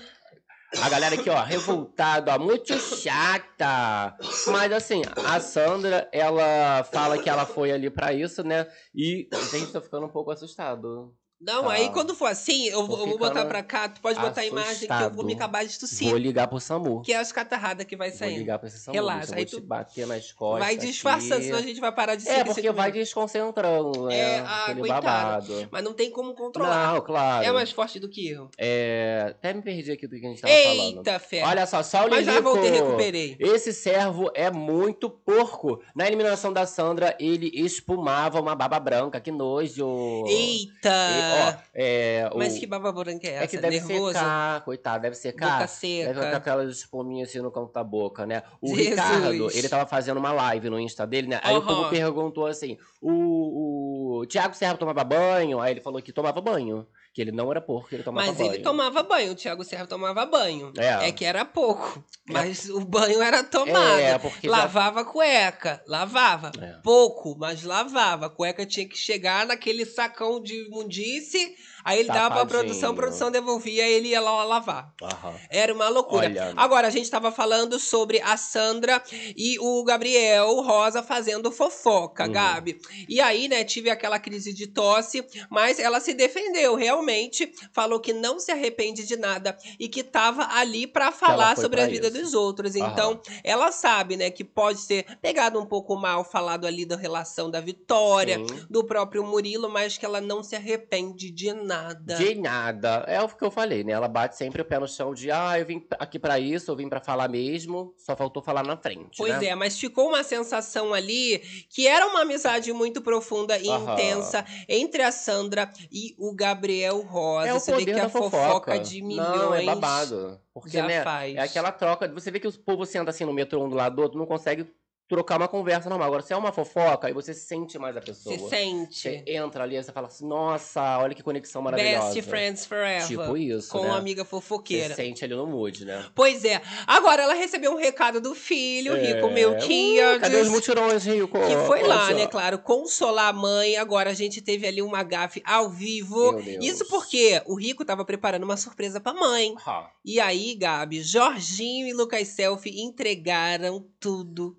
A 0.82 0.89
galera 0.89 1.13
aqui, 1.13 1.30
ó, 1.30 1.43
revoltada, 1.43 2.34
ó, 2.34 2.39
muito 2.39 2.74
chata. 2.80 4.17
Mas 4.48 4.72
assim, 4.72 5.04
a 5.24 5.39
Sandra, 5.39 6.10
ela 6.12 6.84
fala 6.86 7.22
que 7.22 7.30
ela 7.30 7.46
foi 7.46 7.72
ali 7.72 7.91
pra 7.91 8.12
isso, 8.12 8.43
né? 8.43 8.65
E, 8.96 9.30
gente, 9.52 9.72
tô 9.72 9.80
ficando 9.80 10.08
um 10.08 10.12
pouco 10.12 10.32
assustado. 10.32 11.13
Não, 11.45 11.63
Tá. 11.63 11.71
aí 11.73 11.89
quando 11.89 12.15
for 12.15 12.27
assim, 12.27 12.67
eu, 12.67 12.86
vou- 12.88 13.06
vou 13.08 13.17
botar 13.17 13.45
pra 13.45 13.62
cá, 13.62 13.89
tu 13.89 13.99
pode 14.01 14.19
botar 14.19 14.41
a 14.41 14.45
imagem 14.45 14.88
que 14.88 14.93
eu 15.03 15.10
vou 15.12 15.25
me 15.25 15.34
acabar 15.34 15.65
de 15.65 15.77
tossir. 15.77 16.10
Vou 16.10 16.17
ligar 16.17 16.47
pro 16.47 16.60
SAMU. 16.60 17.01
Que 17.01 17.13
é 17.13 17.17
as 17.17 17.32
catarradas 17.32 17.86
que 17.86 17.95
vai 17.95 18.10
Vou 18.10 18.17
saindo. 18.19 18.38
ligar 18.39 18.58
pra 18.60 18.67
esse 18.67 18.79
SAMU. 18.79 18.95
Relaxa, 18.95 19.36
aí 19.36 19.43
vou 19.43 19.45
te 19.45 19.56
tu 19.58 19.62
bater 19.62 20.08
nas 20.08 20.32
costas. 20.32 20.65
Vai 20.65 20.77
disfarçando, 20.77 21.34
aqui. 21.36 21.43
senão 21.45 21.60
a 21.60 21.62
gente 21.62 21.79
vai 21.82 21.91
parar 21.91 22.15
de 22.15 22.27
É, 22.27 22.32
seguir 22.38 22.45
porque 22.45 22.71
vai 22.71 22.91
desconcentrando, 22.91 24.10
É, 24.10 24.17
é, 24.17 24.39
ah, 24.39 24.63
aquele 24.63 24.79
coitado. 24.82 25.06
babado. 25.06 25.67
Mas 25.71 25.84
não 25.84 25.93
tem 25.93 26.12
como 26.12 26.34
controlar. 26.34 26.93
Não, 26.93 27.01
claro. 27.01 27.45
É 27.45 27.51
mais 27.51 27.71
forte 27.71 27.99
do 27.99 28.10
que 28.10 28.27
eu. 28.29 28.49
É, 28.58 29.27
Até 29.29 29.53
me 29.53 29.62
perdi 29.62 29.91
aqui 29.91 30.08
do 30.08 30.17
que 30.19 30.25
a 30.25 30.29
gente 30.29 30.41
tava 30.41 30.53
falando. 30.53 30.97
Eita, 30.97 31.19
fé. 31.19 31.43
Olha 31.43 31.65
só, 31.65 31.84
só 31.84 32.06
o 32.08 32.10
Mas 32.10 32.25
já 32.25 32.39
voltei, 32.39 32.69
recuperei. 32.71 33.36
Esse 33.39 33.73
servo 33.73 34.32
é 34.34 34.49
muito 34.51 35.10
porco. 35.10 35.82
Na 35.95 36.06
eliminação 36.08 36.53
da 36.53 36.65
Sandra, 36.65 37.15
ele 37.19 37.49
espumava 37.53 38.39
uma 38.39 38.56
baba 38.56 38.79
branca. 38.79 39.19
Que 39.19 39.32
nojo. 39.32 40.25
Eita! 40.27 40.89
E, 40.89 41.33
ó, 41.34 41.54
é, 41.74 42.30
o- 42.34 42.38
Mas 42.38 42.58
que 42.58 42.65
baba 42.65 42.91
branca 42.91 43.28
é 43.28 43.32
essa? 43.32 43.43
é 43.43 43.48
que 43.48 43.58
deve 43.58 43.80
Nervoso? 43.80 44.13
secar, 44.13 44.62
coitado, 44.63 45.02
deve 45.02 45.15
secar. 45.15 45.46
Boca 45.46 45.58
Deve 45.82 46.13
ficar 46.13 46.24
seca. 46.26 46.38
aquelas 46.38 46.72
espuminhas 46.78 47.30
assim 47.30 47.39
no 47.39 47.52
canto 47.52 47.72
da 47.74 47.84
boca, 47.84 48.26
né? 48.26 48.43
O 48.62 48.67
Jesus. 48.76 48.89
Ricardo, 48.89 49.52
ele 49.52 49.69
tava 49.69 49.86
fazendo 49.88 50.17
uma 50.17 50.32
live 50.32 50.69
no 50.69 50.80
Insta 50.80 51.06
dele, 51.08 51.28
né? 51.28 51.39
Aí 51.43 51.56
o 51.56 51.60
Aham. 51.60 51.67
povo 51.67 51.89
perguntou 51.89 52.46
assim: 52.46 52.78
o, 53.02 54.19
o 54.22 54.26
Thiago 54.26 54.56
Serra 54.56 54.76
tomava 54.78 55.04
banho? 55.04 55.60
Aí 55.60 55.72
ele 55.74 55.82
falou 55.82 56.02
que 56.02 56.12
tomava 56.12 56.41
banho. 56.41 56.88
Que 57.13 57.21
ele 57.21 57.32
não 57.32 57.52
era 57.52 57.62
porco, 57.62 57.93
ele 57.93 58.02
tomava 58.02 58.26
Mas 58.28 58.36
banho. 58.38 58.54
ele 58.56 58.63
tomava 58.63 59.04
banho, 59.04 59.34
o 59.34 59.36
Thiago 59.36 59.63
Serra 59.63 59.86
tomava 59.86 60.26
banho. 60.26 60.73
É. 60.76 61.10
É 61.10 61.12
que 61.12 61.23
era 61.23 61.45
pouco. 61.45 62.04
Mas 62.28 62.67
o 62.69 62.80
banho 62.80 63.21
era 63.21 63.43
tomado. 63.43 63.99
É, 63.99 64.17
porque 64.17 64.47
já- 64.47 64.58
Lavava 64.58 65.02
a 65.02 65.06
cueca. 65.06 65.84
Lavava. 65.88 66.52
É. 66.60 66.80
Pouco, 66.84 67.36
mas 67.38 67.63
lavava. 67.63 68.26
A 68.26 68.30
cueca 68.32 68.65
tinha 68.65 68.88
que 68.89 68.97
chegar 68.97 69.45
naquele 69.45 69.86
sacão 69.86 70.41
de 70.41 70.65
imundice 70.65 71.54
Aí 71.84 72.00
ele 72.00 72.08
dava 72.10 72.36
pra 72.36 72.46
produção, 72.46 72.91
a 72.91 72.96
produção 72.96 73.32
devolvia, 73.32 73.88
ele 73.88 74.10
ia 74.10 74.22
lá 74.22 74.43
lavar. 74.43 74.93
Aham. 75.02 75.34
Era 75.50 75.74
uma 75.74 75.89
loucura. 75.89 76.26
Olha. 76.28 76.54
Agora, 76.56 76.88
a 76.88 76.91
gente 76.91 77.10
tava 77.10 77.32
falando 77.32 77.80
sobre 77.80 78.22
a 78.22 78.38
Sandra 78.38 79.02
e 79.36 79.58
o 79.60 79.84
Gabriel 79.84 80.62
Rosa 80.62 81.04
fazendo 81.04 81.52
fofoca, 81.52 82.26
Uhum. 82.26 82.32
Gabi. 82.32 82.80
E 83.10 83.19
aí, 83.19 83.48
né, 83.48 83.63
tive 83.63 83.89
aquela 83.89 84.19
crise 84.19 84.54
de 84.54 84.67
tosse, 84.67 85.26
mas 85.50 85.80
ela 85.80 86.00
se 86.00 86.13
defendeu, 86.13 86.76
realmente. 86.76 87.52
Falou 87.74 88.00
que 88.00 88.13
não 88.13 88.39
se 88.39 88.52
arrepende 88.52 89.06
de 89.06 89.15
nada 89.17 89.58
e 89.80 89.88
que 89.89 90.04
tava 90.04 90.46
ali 90.56 90.88
pra 90.88 91.12
falar 91.12 91.56
sobre 91.58 91.82
a 91.82 91.84
pra 91.86 91.91
vida 91.93 92.08
isso. 92.08 92.17
dos 92.22 92.34
outros. 92.34 92.76
Aham. 92.76 92.91
Então, 92.91 93.22
ela 93.43 93.72
sabe, 93.72 94.15
né, 94.17 94.30
que 94.30 94.43
pode 94.43 94.80
ser 94.80 95.06
pegado 95.22 95.60
um 95.60 95.65
pouco 95.65 95.96
mal 95.96 96.24
falado 96.24 96.65
ali 96.65 96.86
da 96.86 96.96
relação 96.96 97.50
da 97.50 97.60
Vitória, 97.60 98.38
Sim. 98.38 98.65
do 98.69 98.84
próprio 98.84 99.24
Murilo, 99.24 99.69
mas 99.69 99.98
que 99.98 100.06
ela 100.06 100.22
não 100.22 100.43
se 100.43 100.56
arrepende 100.56 101.30
de 101.32 101.52
nada. 101.54 101.73
De 102.18 102.36
nada. 102.36 103.04
É 103.08 103.22
o 103.22 103.28
que 103.28 103.44
eu 103.44 103.52
falei, 103.52 103.84
né? 103.84 103.92
Ela 103.94 104.08
bate 104.08 104.36
sempre 104.38 104.62
o 104.62 104.66
pé 104.66 104.80
no 104.80 104.88
chão 104.88 105.14
de, 105.14 105.32
ah, 105.32 105.58
eu 105.60 105.66
vim 105.66 105.86
aqui 106.00 106.20
pra 106.20 106.40
isso, 106.40 106.70
eu 106.72 106.76
vim 106.76 106.88
pra 106.90 107.00
falar 107.00 107.28
mesmo, 107.28 107.94
só 107.98 108.16
faltou 108.16 108.42
falar 108.44 108.64
na 108.64 108.78
frente, 108.78 109.18
Pois 109.18 109.40
né? 109.40 109.48
é, 109.48 109.56
mas 109.56 109.78
ficou 109.80 110.10
uma 110.10 110.24
sensação 110.24 110.94
ali 110.94 111.40
que 111.70 111.88
era 111.88 112.06
uma 112.08 112.22
amizade 112.22 112.72
muito 112.74 113.02
profunda 113.02 113.58
e 113.58 113.68
intensa 113.68 114.46
entre 114.68 115.02
a 115.02 115.12
Sandra 115.12 115.72
e 115.92 116.16
o 116.18 116.34
Gabriel 116.34 117.02
Rosa. 117.02 117.48
É 117.50 117.54
o 117.54 117.60
você 117.60 117.76
vê 117.76 117.86
que 117.86 117.92
a 118.00 118.10
fofoca 118.10 118.38
fofoca. 118.38 118.80
de 118.80 119.02
milhões 119.02 119.28
Não, 119.28 119.54
é 119.56 119.66
babado. 119.66 120.40
Porque, 120.54 120.78
já 120.78 120.86
né, 120.86 121.04
faz. 121.04 121.36
é 121.36 121.40
aquela 121.40 121.72
troca. 121.72 122.08
Você 122.10 122.30
vê 122.30 122.40
que 122.40 122.48
os 122.48 122.56
povo 122.58 122.86
senta 122.86 123.10
assim 123.10 123.26
no 123.26 123.34
metrô 123.34 123.64
um 123.64 123.70
do 123.70 123.76
lado 123.76 123.96
do 123.96 124.02
outro, 124.04 124.20
não 124.20 124.26
consegue 124.26 124.68
trocar 125.13 125.38
uma 125.38 125.47
conversa 125.47 125.89
normal. 125.89 126.08
Agora, 126.08 126.21
se 126.23 126.34
é 126.34 126.38
uma 126.38 126.52
fofoca, 126.52 127.08
aí 127.08 127.13
você 127.13 127.34
sente 127.34 127.78
mais 127.78 127.95
a 127.95 128.02
pessoa. 128.02 128.36
Se 128.38 128.49
sente. 128.49 128.99
Você 129.02 129.23
entra 129.28 129.63
ali 129.63 129.76
e 129.78 129.84
você 129.84 129.91
fala 129.91 130.08
assim, 130.08 130.28
nossa, 130.28 130.97
olha 130.99 131.13
que 131.13 131.21
conexão 131.21 131.62
maravilhosa. 131.62 132.13
Best 132.15 132.30
Friends 132.30 132.65
Forever. 132.65 133.08
Tipo 133.08 133.38
isso, 133.38 133.69
com 133.71 133.82
né? 133.84 133.89
uma 133.89 133.97
amiga 133.97 134.23
Você 134.23 134.30
fofoqueira. 134.30 134.95
sente 134.95 135.23
ali 135.23 135.36
no 135.36 135.45
mood, 135.45 135.86
né? 135.86 136.06
Pois 136.15 136.43
é. 136.43 136.62
Agora 136.88 137.21
ela 137.23 137.34
recebeu 137.36 137.71
um 137.71 137.78
recado 137.78 138.19
do 138.19 138.34
filho, 138.34 138.95
Rico 138.95 139.28
É. 139.28 139.32
Melquiades. 139.32 140.17
Uh, 140.17 140.19
cadê 140.21 140.38
os 140.41 140.49
mutirões, 140.49 141.06
Rico? 141.06 141.38
Que 141.39 141.56
foi 141.67 141.84
lá, 141.84 141.99
Poxa. 142.08 142.13
né, 142.15 142.28
claro, 142.28 142.58
consolar 142.60 143.30
a 143.30 143.34
mãe. 143.34 143.78
Agora 143.78 144.10
a 144.10 144.13
gente 144.13 144.41
teve 144.41 144.65
ali 144.67 144.82
uma 144.82 145.04
gafe 145.04 145.41
ao 145.45 145.69
vivo. 145.69 146.39
Isso 146.62 146.86
porque 146.88 147.41
o 147.45 147.56
Rico 147.56 147.86
tava 147.86 148.04
preparando 148.04 148.43
uma 148.43 148.58
surpresa 148.58 148.99
pra 148.99 149.13
mãe. 149.13 149.54
Ah, 149.65 149.89
E 150.04 150.19
aí, 150.19 150.56
Gabi, 150.56 151.02
Jorginho 151.02 151.88
e 151.88 151.93
Lucas 151.93 152.28
Selfie 152.30 152.82
entregaram 152.82 153.86
tudo. 154.04 154.58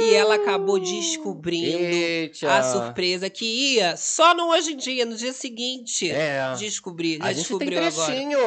E 0.00 0.14
ela 0.14 0.36
acabou 0.36 0.78
descobrindo 0.78 1.78
Eita. 1.78 2.52
a 2.52 2.62
surpresa 2.62 3.28
que 3.28 3.44
ia 3.74 3.96
só 3.96 4.34
no 4.34 4.48
hoje 4.50 4.72
em 4.72 4.76
dia, 4.76 5.04
no 5.04 5.16
dia 5.16 5.32
seguinte. 5.32 6.10
É. 6.10 6.54
Descobrir, 6.58 7.18
já 7.18 7.24
A 7.24 7.32
gente 7.32 7.46
tem 7.48 7.58
descobriu 7.58 7.78
agora. 7.86 8.06
trechinho. 8.06 8.38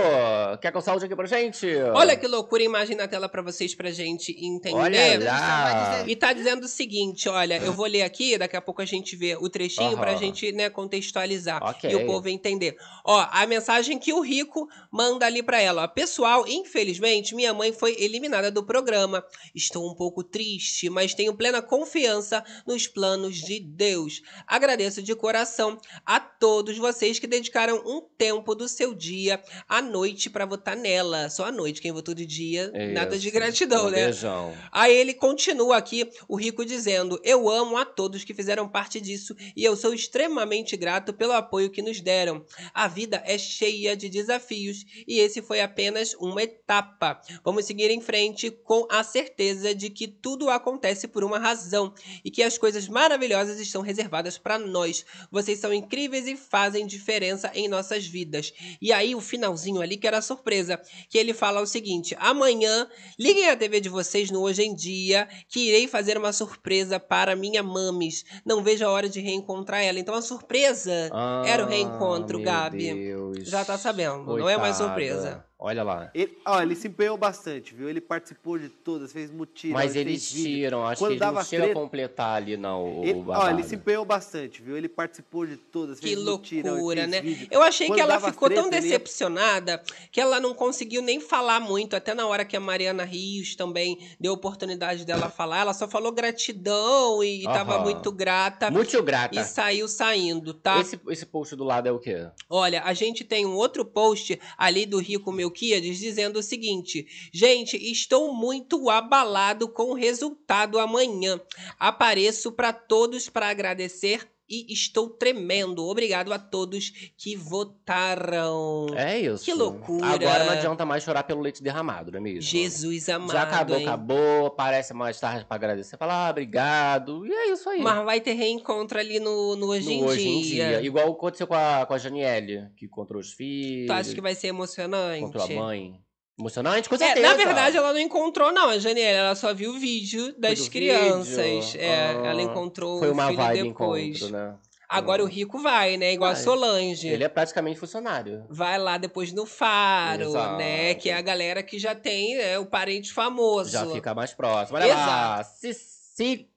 Quer 0.62 0.72
que 0.72 0.78
eu 0.78 0.82
saúde 0.82 1.06
aqui 1.06 1.16
pra 1.16 1.26
gente? 1.28 1.68
Olha 1.94 2.16
que 2.16 2.28
loucura, 2.28 2.63
imagem 2.63 2.96
na 2.96 3.08
tela 3.08 3.30
pra 3.30 3.42
vocês, 3.42 3.76
pra 3.76 3.92
gente 3.92 4.32
entender. 4.44 4.76
Olha 4.76 5.20
lá. 5.24 6.04
E 6.08 6.16
tá 6.16 6.34
dizendo 6.34 6.63
o 6.63 6.68
seguinte, 6.68 7.30
olha, 7.30 7.58
eu 7.58 7.74
vou 7.74 7.86
ler 7.86 8.02
aqui, 8.04 8.38
daqui 8.38 8.56
a 8.56 8.62
pouco 8.62 8.82
a 8.82 8.86
gente 8.86 9.16
vê 9.16 9.36
o 9.36 9.50
trechinho 9.50 9.98
pra 9.98 10.12
Aham. 10.12 10.20
gente, 10.20 10.52
né, 10.52 10.70
contextualizar 10.70 11.62
Ok. 11.63 11.89
e 11.89 11.96
o 11.96 12.06
povo 12.06 12.28
entender. 12.30 12.76
Ó, 13.06 13.26
a 13.32 13.46
mensagem 13.46 14.00
que 14.00 14.13
o 14.13 14.22
Rico 14.22 14.68
manda 14.92 15.26
ali 15.26 15.44
pra 15.44 15.62
ela, 15.62 15.84
ó, 15.84 15.88
pessoal, 15.88 16.46
infelizmente 16.48 17.36
minha 17.36 17.54
mãe 17.54 17.72
foi 17.72 17.96
eliminada 18.00 18.50
do 18.52 18.63
programa. 18.63 19.24
Estou 19.54 19.89
um 19.89 19.96
pouco 19.96 20.24
triste, 20.24 20.89
mas 20.89 21.13
tenho 21.13 21.34
plena 21.44 21.62
confiança 21.62 22.42
nos 22.66 22.88
planos 22.88 23.36
de 23.36 23.60
Deus. 23.60 24.22
Agradeço 24.48 25.04
de 25.04 25.14
coração 25.14 25.78
a 26.06 26.18
todos 26.18 26.78
vocês 26.78 27.20
que 27.20 27.28
dedicaram 27.28 27.84
um 27.86 28.00
tempo 28.18 28.56
do 28.56 28.66
seu 28.66 28.94
dia 28.94 29.44
à 29.68 29.82
noite 29.82 30.30
pra 30.30 30.46
votar 30.46 30.78
nela. 30.78 31.30
Só 31.30 31.44
à 31.44 31.52
noite, 31.52 31.82
quem 31.82 31.92
votou 31.92 32.16
de 32.16 32.26
dia, 32.26 32.72
nada 32.94 33.20
de 33.20 33.28
Isso. 33.28 33.38
gratidão, 33.38 33.88
um 33.88 33.90
né? 33.90 34.06
Beijão. 34.06 34.54
Aí 34.72 34.96
ele 34.96 35.14
continua 35.14 35.76
aqui, 35.76 36.10
o 36.30 36.38
Rico 36.38 36.64
dizendo: 36.64 37.20
Eu 37.26 37.50
amo 37.50 37.76
a 37.76 37.84
todos 37.84 38.24
que 38.24 38.34
fizeram 38.34 38.70
parte 38.70 39.02
disso 39.02 39.36
e 39.54 39.66
eu 39.66 39.76
sou 39.76 39.94
extremamente 39.94 40.78
grato 40.78 41.12
pelo 41.12 41.34
apoio 41.34 41.70
que 41.70 41.82
nos 41.82 42.00
deram. 42.00 42.46
A 42.74 42.88
vida 42.88 43.22
é 43.26 43.38
cheia 43.38 43.98
de 43.98 44.08
desafios 44.08 44.86
e 45.06 45.20
esse 45.20 45.42
foi 45.42 45.60
apenas 45.60 46.14
uma 46.14 46.42
etapa. 46.42 47.20
Vamos 47.44 47.66
seguir 47.66 47.92
em 47.92 48.00
frente 48.00 48.50
com 48.50 48.88
a 48.90 49.04
certeza 49.04 49.76
de 49.76 49.90
que 49.90 50.08
tudo 50.08 50.50
acontece 50.50 51.06
por 51.06 51.22
uma 51.26 51.33
razão 51.39 51.93
e 52.24 52.32
que 52.32 52.41
as 52.43 52.58
coisas 52.58 52.88
maravilhosas 52.88 53.60
estão 53.60 53.82
reservadas 53.82 54.38
para 54.38 54.58
nós. 54.60 55.06
Vocês 55.32 55.60
são 55.60 55.74
incríveis 55.74 56.28
e 56.28 56.36
fazem 56.36 56.86
diferença 56.88 57.52
em 57.54 57.67
nossas 57.67 58.06
vidas. 58.06 58.54
E 58.82 58.91
aí 58.91 59.15
o 59.15 59.22
finalzinho 59.22 59.82
ali 59.82 59.98
que 59.98 60.08
era 60.08 60.17
a 60.17 60.22
surpresa, 60.22 60.80
que 61.10 61.17
ele 61.17 61.34
fala 61.34 61.62
o 61.62 61.65
seguinte: 61.67 62.15
amanhã 62.19 62.88
Liguem 63.19 63.50
a 63.50 63.56
TV 63.56 63.80
de 63.80 63.89
vocês 63.89 64.32
no 64.32 64.41
Hoje 64.41 64.63
em 64.63 64.74
Dia, 64.76 65.28
que 65.48 65.67
irei 65.67 65.88
fazer 65.88 66.17
uma 66.17 66.34
surpresa 66.34 67.00
para 67.00 67.36
minha 67.36 67.62
mames. 67.63 68.24
Não 68.46 68.63
vejo 68.63 68.86
a 68.86 68.89
hora 68.89 69.08
de 69.10 69.19
reencontrar 69.19 69.82
ela. 69.84 70.00
Então 70.00 70.15
a 70.15 70.22
surpresa 70.22 71.10
era 71.46 71.63
o 71.65 71.67
reencontro, 71.67 72.38
Ah, 72.38 72.41
meu 72.41 72.46
Gabi. 72.46 72.93
Deus. 72.93 73.48
Já 73.50 73.63
tá 73.63 73.78
sabendo, 73.78 74.38
não 74.38 74.50
é 74.50 74.58
mais 74.58 74.78
Coitada. 74.78 74.84
surpresa. 74.89 75.46
Olha 75.65 75.82
lá. 75.82 76.12
Ele, 76.13 76.38
ó, 76.45 76.62
ele 76.62 76.76
se 76.76 76.89
empenhou 76.89 77.15
bastante, 77.15 77.73
viu? 77.73 77.88
Ele 77.88 78.02
participou 78.02 78.60
de 78.60 78.67
todas, 78.67 79.13
fez 79.13 79.32
mutirão, 79.32 79.73
Mas 79.73 79.95
ele 79.95 80.10
eles 80.12 80.30
tiram, 80.30 80.86
acho 80.86 80.99
Quando 80.99 81.17
que 81.17 81.23
eles 81.23 81.34
não 81.34 81.43
chegam 81.45 81.63
a 81.63 81.67
treta- 81.69 81.80
completar 81.80 82.36
ali, 82.36 82.58
não, 82.58 82.99
o, 82.99 83.06
Ele, 83.06 83.19
o 83.19 83.30
ó, 83.30 83.49
ele 83.49 83.63
se 83.63 83.76
empenhou 83.76 84.04
bastante, 84.04 84.62
viu? 84.62 84.78
Ele 84.78 84.89
participou 84.89 85.47
de 85.47 85.56
todas, 85.56 86.02
Que 86.02 86.08
fez 86.08 86.19
mutirão, 86.21 86.71
ele 86.73 86.76
loucura, 86.82 87.08
né? 87.08 87.21
vídeo. 87.21 87.47
Eu 87.49 87.62
achei 87.62 87.88
Quando 87.88 87.95
que 87.95 88.02
ela 88.02 88.19
ficou 88.19 88.49
tão 88.49 88.63
treta, 88.69 88.76
ele 88.76 88.88
ia- 88.88 88.99
decepcionada 88.99 89.82
que 90.12 90.19
ela 90.19 90.38
não 90.41 90.54
conseguiu 90.54 91.02
nem 91.02 91.21
falar 91.21 91.62
muito. 91.62 91.95
Até 91.95 92.13
na 92.13 92.28
hora 92.28 92.43
que 92.43 92.58
a 92.58 92.60
Mariana 92.60 93.06
Rios 93.06 93.56
também 93.56 93.97
deu 94.19 94.34
oportunidade 94.34 95.06
dela 95.06 95.30
falar, 95.30 95.60
ela 95.62 95.73
só 95.73 95.88
falou 95.88 96.12
gratidão 96.12 97.23
e 97.23 97.43
tava 97.43 97.76
Aham. 97.76 97.84
muito 97.86 98.12
grata. 98.12 98.69
Muito 98.69 99.02
grata. 99.02 99.39
E 99.39 99.43
saiu 99.45 99.88
saindo, 99.88 100.54
tá? 100.54 100.80
Esse, 100.82 100.99
esse 101.08 101.26
post 101.26 101.56
do 101.56 101.63
lado 101.63 101.88
é 101.88 101.91
o 101.91 101.99
quê? 101.99 102.28
Olha, 102.49 102.84
a 102.84 102.93
gente 102.93 103.23
tem 103.23 103.45
um 103.45 103.56
outro 103.56 103.86
post 103.86 104.39
ali 104.58 104.86
do 104.86 104.99
Rico 104.99 105.32
Melquiades 105.54 106.00
dizendo 106.00 106.39
o 106.39 106.44
seguinte: 106.44 107.06
Gente, 107.32 107.78
estou 107.78 108.34
muito 108.34 108.89
abalado 108.89 109.70
com 109.70 109.92
o 109.92 109.94
resultado 109.94 110.80
amanhã. 110.80 111.39
Apareço 111.80 112.52
para 112.52 112.74
todos 112.74 113.30
para 113.30 113.50
agradecer 113.50 114.33
e 114.50 114.72
estou 114.74 115.10
tremendo. 115.10 115.86
Obrigado 115.86 116.32
a 116.34 116.40
todos 116.40 116.90
que 117.18 117.36
votaram. 117.36 118.88
É 118.96 119.20
isso. 119.20 119.46
Que 119.46 119.54
loucura. 119.54 120.08
Agora 120.08 120.46
não 120.46 120.54
adianta 120.54 120.86
mais 120.86 121.04
chorar 121.04 121.24
pelo 121.24 121.42
leite 121.42 121.64
derramado, 121.64 122.12
não 122.12 122.20
é 122.20 122.22
mesmo? 122.22 122.42
Jesus 122.42 123.10
amado. 123.10 123.32
Já 123.32 123.44
acabou, 123.44 123.78
hein? 123.78 123.88
acabou. 123.88 124.46
Aparece 124.48 124.94
mais 124.94 125.20
tarde 125.20 125.46
pra 125.46 125.56
agradecer. 125.56 125.98
Fala, 125.98 126.28
ah, 126.28 126.32
obrigado. 126.32 127.26
E 127.26 127.32
é 127.32 127.52
isso 127.52 127.70
aí. 127.70 127.82
Mas 127.82 128.04
vai 128.06 128.22
ter 128.22 128.34
reencontro 128.34 129.00
ali 129.00 129.20
no, 129.20 129.56
no 129.56 129.68
Hoje, 129.68 129.86
No 129.86 129.92
em, 129.92 130.04
hoje 130.04 130.28
em 130.28 130.42
dia. 130.42 130.68
dia. 130.68 130.82
Igual 130.82 131.12
aconteceu 131.12 131.48
com 131.48 131.56
a, 131.56 131.86
com 131.86 131.94
a 131.94 131.98
Janiele, 131.98 132.70
que 132.76 132.86
encontrou 132.86 133.20
os 133.20 133.32
filhos. 133.32 133.88
Tu 133.88 133.94
acha 133.94 134.14
que 134.14 134.22
vai 134.22 134.36
ser 134.36 134.48
emocionante? 134.48 135.20
Encontrou 135.20 135.44
a 135.44 135.50
mãe. 135.50 136.00
Emocionante, 136.39 136.89
com 136.89 136.96
É, 136.96 136.98
certeza. 136.98 137.28
na 137.28 137.34
verdade, 137.36 137.78
ela 137.78 137.93
não 137.93 138.00
encontrou, 138.00 138.52
não, 138.52 138.69
a 138.69 138.80
Janiela. 138.80 139.19
Ela 139.28 139.36
só 139.36 139.54
viu 139.54 139.72
o 139.72 139.80
vídeo 139.80 140.34
das 140.39 140.67
crianças. 140.67 141.36
vídeo? 141.74 141.82
É, 141.82 142.06
Ah, 142.08 142.28
ela 142.32 142.41
encontrou 142.41 143.00
Foi 143.00 143.10
o 143.10 143.13
uma 143.13 143.28
filho 143.28 143.38
vibe 143.38 143.63
depois. 143.69 144.17
encontro, 144.17 144.30
né? 144.38 144.56
Agora 144.89 145.22
Hum. 145.24 145.26
o 145.26 145.30
rico 145.30 145.60
vai, 145.60 145.96
né? 145.98 146.13
Igual 146.13 146.32
a 146.32 146.34
Vai. 146.34 146.43
Solange. 146.43 147.08
Ele 147.08 147.24
é 147.24 147.30
praticamente 147.30 147.80
funcionário. 147.80 148.46
Vai 148.50 148.78
lá 148.78 148.98
depois 148.98 149.32
no 149.32 149.46
Faro, 149.46 150.24
Exato. 150.24 150.58
né? 150.58 150.93
Que 150.96 151.10
é 151.10 151.15
a 151.15 151.22
galera 151.22 151.63
que 151.63 151.80
já 151.80 151.96
tem 151.96 152.36
é, 152.38 152.60
o 152.60 152.65
parente 152.65 153.12
famoso. 153.12 153.72
Já 153.72 153.86
fica 153.88 154.13
mais 154.13 154.34
próximo. 154.34 154.78
Olha 154.78 154.93
lá. 154.93 155.43
Cici... 155.43 156.48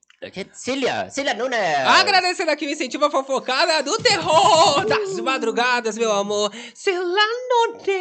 Cília. 0.53 1.09
Cília 1.11 1.33
Nunes. 1.35 1.59
Agradecendo 1.85 2.49
aqui 2.49 2.65
o 2.65 2.69
incentivo 2.71 3.05
à 3.05 3.11
fofocada 3.11 3.81
do 3.83 3.95
terror 3.99 4.83
das 4.85 5.19
madrugadas, 5.19 5.95
meu 5.97 6.11
amor. 6.11 6.51
Celanote. 6.73 7.91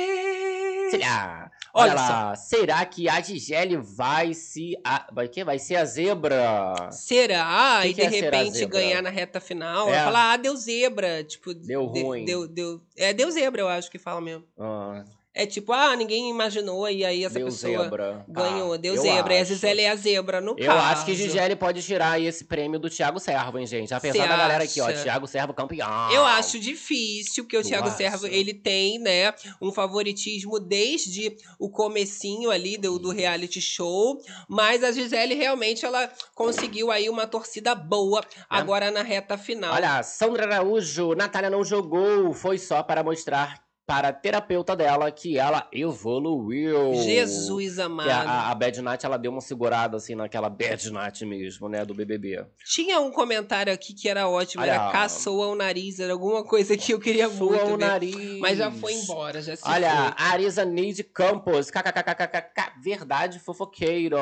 Cília. 0.90 1.45
Olha 1.78 1.92
Olha 1.92 1.94
lá. 1.94 2.34
Será 2.36 2.86
que 2.86 3.06
a 3.06 3.20
Gisele 3.20 3.76
vai 3.76 4.32
se... 4.32 4.74
A... 4.82 5.06
Vai, 5.12 5.28
que? 5.28 5.44
vai 5.44 5.58
ser 5.58 5.76
a 5.76 5.84
zebra? 5.84 6.90
Será? 6.90 7.80
Que 7.82 7.88
e 7.88 7.94
que 7.94 8.06
de 8.08 8.16
é 8.16 8.20
repente 8.20 8.64
ganhar 8.64 9.02
na 9.02 9.10
reta 9.10 9.40
final. 9.40 9.92
É. 9.92 10.02
Falar, 10.02 10.32
ah, 10.32 10.36
deu 10.38 10.56
zebra. 10.56 11.22
Tipo, 11.22 11.52
Deu 11.52 11.86
de- 11.92 12.02
ruim. 12.02 12.24
Deu, 12.24 12.48
deu, 12.48 12.80
é, 12.96 13.12
deu 13.12 13.30
zebra, 13.30 13.60
eu 13.60 13.68
acho 13.68 13.90
que 13.90 13.98
fala 13.98 14.22
mesmo. 14.22 14.44
Ah, 14.58 15.04
É 15.38 15.44
tipo, 15.44 15.70
ah, 15.70 15.94
ninguém 15.94 16.30
imaginou, 16.30 16.88
e 16.88 17.04
aí 17.04 17.22
essa 17.22 17.34
Deu 17.38 17.48
pessoa 17.48 17.82
zebra. 17.82 18.24
ganhou, 18.26 18.70
Tá, 18.70 18.76
deu 18.78 18.94
eu 18.94 19.02
zebra. 19.02 19.34
E 19.34 19.38
a 19.38 19.42
acho. 19.42 19.52
Gisele 19.52 19.80
é 19.82 19.90
a 19.90 19.94
zebra, 19.96 20.40
no 20.40 20.52
Eu 20.58 20.66
caso. 20.66 20.78
acho 20.86 21.04
que 21.04 21.14
Gisele 21.14 21.54
pode 21.54 21.82
tirar 21.82 22.12
aí 22.12 22.24
esse 22.26 22.44
prêmio 22.46 22.78
do 22.78 22.88
Thiago 22.88 23.20
Servo, 23.20 23.58
hein, 23.58 23.66
gente? 23.66 23.92
Apesar 23.92 24.14
Cê 24.22 24.28
da 24.28 24.34
galera 24.36 24.64
aqui, 24.64 24.80
ó. 24.80 24.90
Thiago 24.90 25.26
Servo 25.26 25.52
campeão. 25.52 26.10
Eu 26.10 26.24
acho 26.24 26.58
difícil, 26.58 27.44
porque 27.44 27.58
o 27.58 27.62
Tu 27.62 27.68
Thiago 27.68 27.88
acha? 27.88 27.96
Servo, 27.98 28.26
ele 28.26 28.54
tem, 28.54 28.98
né, 28.98 29.34
um 29.60 29.70
favoritismo 29.70 30.58
desde 30.58 31.36
o 31.58 31.68
comecinho 31.68 32.50
ali 32.50 32.78
do, 32.78 32.98
do 32.98 33.10
reality 33.10 33.60
show, 33.60 34.18
mas 34.48 34.82
a 34.82 34.90
Gisele 34.90 35.34
realmente, 35.34 35.84
ela 35.84 36.10
conseguiu 36.34 36.90
aí 36.90 37.10
uma 37.10 37.26
torcida 37.26 37.74
boa 37.74 38.24
agora 38.48 38.90
na 38.90 39.02
reta 39.02 39.36
final. 39.36 39.72
É. 39.72 39.76
Olha, 39.76 40.02
Sandra 40.02 40.44
Araújo, 40.44 41.14
Natália 41.14 41.50
não 41.50 41.62
jogou, 41.62 42.32
foi 42.32 42.56
só 42.58 42.82
para 42.82 43.04
mostrar 43.04 43.65
para 43.86 44.08
a 44.08 44.12
terapeuta 44.12 44.74
dela 44.74 45.10
que 45.12 45.38
ela 45.38 45.68
evoluiu. 45.72 46.94
Jesus 47.04 47.78
amado. 47.78 48.10
a, 48.10 48.50
a, 48.50 48.54
Bad 48.54 48.82
Night, 48.82 49.06
ela 49.06 49.16
deu 49.16 49.30
uma 49.30 49.40
segurada, 49.40 49.96
assim, 49.96 50.16
naquela 50.16 50.50
Bad 50.50 50.90
Night 50.90 51.24
mesmo, 51.24 51.68
né, 51.68 51.84
do 51.84 51.94
BBB. 51.94 52.44
Tinha 52.64 52.98
um 53.00 53.12
comentário 53.12 53.72
aqui 53.72 53.94
que 53.94 54.08
era 54.08 54.28
ótimo, 54.28 54.62
Olha. 54.62 54.72
era 54.72 54.90
caçou 54.90 55.40
ao 55.42 55.54
nariz, 55.54 56.00
era 56.00 56.12
alguma 56.12 56.42
coisa 56.42 56.76
que 56.76 56.92
eu 56.92 56.98
queria 56.98 57.28
muito 57.28 57.54
o 57.54 57.76
ver. 57.76 57.86
nariz. 57.86 58.40
Mas 58.40 58.58
já 58.58 58.72
foi 58.72 58.92
embora, 58.92 59.40
já 59.40 59.54
se 59.54 59.62
Olha, 59.64 60.14
foi. 60.16 60.26
Arisa 60.26 60.64
Neide 60.64 61.04
Campos, 61.04 61.70
kkkkk, 61.70 62.72
verdade 62.82 63.38
fofoqueiros. 63.38 64.18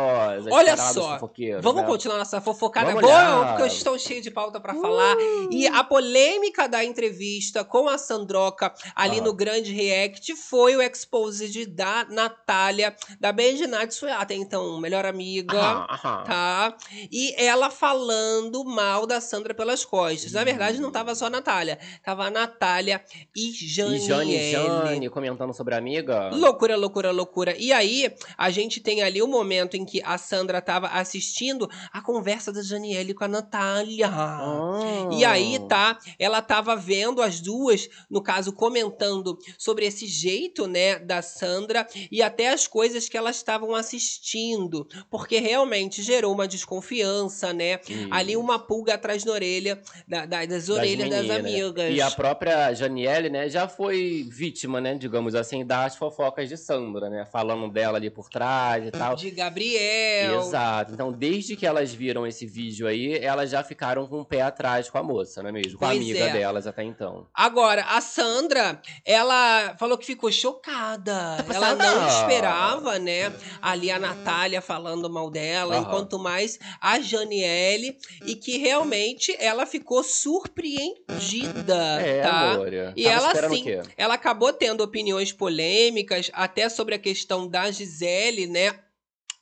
Olha 0.51 0.77
só, 0.77 1.19
Vamos 1.63 1.83
né? 1.83 1.89
continuar 1.89 2.19
nossa 2.19 2.41
fofocada 2.41 2.89
Vamos 2.89 3.01
boa, 3.03 3.15
olhar. 3.15 3.47
porque 3.49 3.63
eu 3.63 3.67
estou 3.67 3.99
cheio 3.99 4.21
de 4.21 4.31
pauta 4.31 4.61
pra 4.61 4.75
falar. 4.75 5.17
E 5.51 5.67
a 5.67 5.83
polêmica 5.83 6.69
da 6.69 6.85
entrevista 6.85 7.65
com 7.65 7.89
a 7.89 7.97
Sandroca 7.97 8.75
ali 8.95 9.21
Ah. 9.21 9.23
no 9.23 9.33
grande 9.33 9.54
react 9.63 10.35
foi 10.37 10.77
o 10.77 10.83
exposed 10.83 11.67
da 11.67 12.05
Natália, 12.11 12.95
da 13.21 13.33
Benjinat 13.33 13.95
Suiata, 13.95 14.35
então, 14.35 14.81
melhor 14.81 15.07
amiga. 15.07 15.57
Aham, 15.57 15.87
aham. 15.91 16.25
Tá? 16.25 16.77
E 17.11 17.35
ela 17.37 17.71
falando 17.71 18.65
mal 18.65 19.07
da 19.07 19.21
Sandra 19.21 19.55
pelas 19.55 19.85
costas. 19.85 20.33
Na 20.33 20.45
verdade, 20.45 20.81
não 20.81 20.91
tava 20.91 21.15
só 21.15 21.27
a 21.27 21.31
Natália. 21.31 21.79
Tava 22.03 22.25
a 22.25 22.31
Natália 22.31 23.03
e 23.35 23.51
E 23.51 23.53
Janiele. 23.53 24.07
Jane, 24.07 24.89
Jane 24.89 25.11
comentando 25.11 25.53
sobre 25.53 25.75
a 25.75 25.79
amiga. 25.79 26.31
Loucura, 26.31 26.77
loucura, 26.77 27.11
loucura. 27.11 27.57
E 27.57 27.73
aí, 27.73 28.13
a 28.37 28.51
gente 28.51 28.81
tem 28.81 29.03
ali 29.03 29.23
o 29.23 29.29
momento 29.29 29.77
em 29.77 29.85
que 29.85 30.03
a 30.05 30.19
Sandra 30.19 30.61
tava 30.61 30.89
assistindo 30.89 31.69
a 31.93 32.01
conversa 32.01 32.53
da 32.53 32.63
Janiele 32.63 33.15
com 33.15 33.25
a 33.25 33.29
Natália. 33.29 34.09
Ah. 34.09 35.09
E 35.13 35.25
aí, 35.25 35.59
tá, 35.69 35.99
ela 36.19 36.41
tava 36.41 36.75
vendo 36.75 37.23
as 37.23 37.41
duas, 37.41 37.89
no 38.11 38.23
caso, 38.23 38.53
comentando 38.53 39.37
sobre 39.59 39.87
esse 39.87 40.07
jeito, 40.07 40.67
né, 40.67 40.99
da 40.99 41.23
Sandra 41.23 41.87
e 42.11 42.23
até 42.23 42.51
as 42.51 42.67
coisas 42.67 43.09
que 43.09 43.17
elas 43.17 43.37
estavam 43.37 43.75
assistindo. 43.75 44.87
Porque 45.11 45.39
realmente 45.39 46.03
gerou 46.03 46.33
uma 46.33 46.47
desconfiança, 46.49 47.53
né? 47.53 47.81
Isso. 47.89 48.09
Ali 48.11 48.37
uma 48.37 48.59
pulga 48.59 48.95
atrás 48.95 49.25
da 49.25 49.33
orelha, 49.33 49.81
da- 50.07 50.27
da- 50.27 50.45
das 50.47 50.67
Das 50.67 50.69
orelhas 50.69 51.09
das, 51.11 51.19
meninas. 51.27 51.39
amigas. 51.39 51.95
E 51.95 52.01
a 52.01 52.11
própria 52.11 52.73
Janiele, 52.75 53.29
né, 53.31 53.49
já 53.49 53.69
foi 53.69 54.27
vítima, 54.31 54.81
né, 54.81 54.95
digamos 54.95 55.35
assim, 55.35 55.65
das 55.65 55.97
fofocas 55.97 56.49
de 56.49 56.57
Sandra, 56.57 57.09
né? 57.11 57.25
Falando 57.31 57.71
dela 57.71 57.99
ali 57.99 58.11
por 58.11 58.29
trás 58.29 58.87
e 58.87 58.91
tal. 58.91 59.17
De 59.17 59.31
Gabriel. 59.31 60.41
Exato. 60.41 60.93
Então, 60.93 61.13
desde 61.13 61.57
que 61.57 61.67
elas 61.67 61.93
viram 61.93 62.27
esse 62.27 62.47
vídeo 62.47 62.87
aí, 62.87 63.15
elas 63.19 63.51
já 63.51 63.63
ficaram 63.63 64.07
com 64.07 64.21
o 64.21 64.25
pé 64.25 64.43
atrás 64.43 64.89
com 64.91 64.99
a 64.99 65.03
moça, 65.03 65.43
não 65.43 65.51
é 65.51 65.53
mesmo? 65.53 65.79
Com 65.79 65.85
a 65.85 65.89
Pois 65.89 66.01
amiga 66.01 66.19
é. 66.19 66.33
delas 66.33 66.67
até 66.67 66.83
então. 66.83 67.27
Agora, 67.35 67.83
a 67.83 68.01
Sandra, 68.01 68.81
ela 69.05 69.34
falou 69.79 69.97
que 69.99 70.07
ficou 70.07 70.31
chocada. 70.31 71.45
Tá 71.47 71.55
ela 71.55 71.75
não 71.75 72.07
esperava, 72.09 72.99
né? 72.99 73.33
Ali 73.61 73.91
a 73.91 73.99
Natália 73.99 74.61
falando 74.61 75.11
mal 75.11 75.31
dela, 75.31 75.77
Aham. 75.77 75.83
enquanto 75.85 76.19
mais 76.19 76.59
a 76.81 77.01
Janiele, 77.01 77.97
e 78.27 78.35
que 78.35 78.59
realmente 78.59 79.35
ela 79.39 79.67
ficou 79.67 80.03
surpreendida, 80.03 82.01
É, 82.01 82.23
tá? 82.23 82.53
amor. 82.53 82.69
E 82.97 83.07
ela 83.07 83.49
sim, 83.49 83.65
quê? 83.65 83.83
ela 83.97 84.15
acabou 84.15 84.53
tendo 84.53 84.83
opiniões 84.83 85.33
polêmicas, 85.33 86.31
até 86.33 86.69
sobre 86.69 86.95
a 86.95 86.99
questão 86.99 87.49
da 87.49 87.71
Gisele, 87.71 88.47
né? 88.47 88.75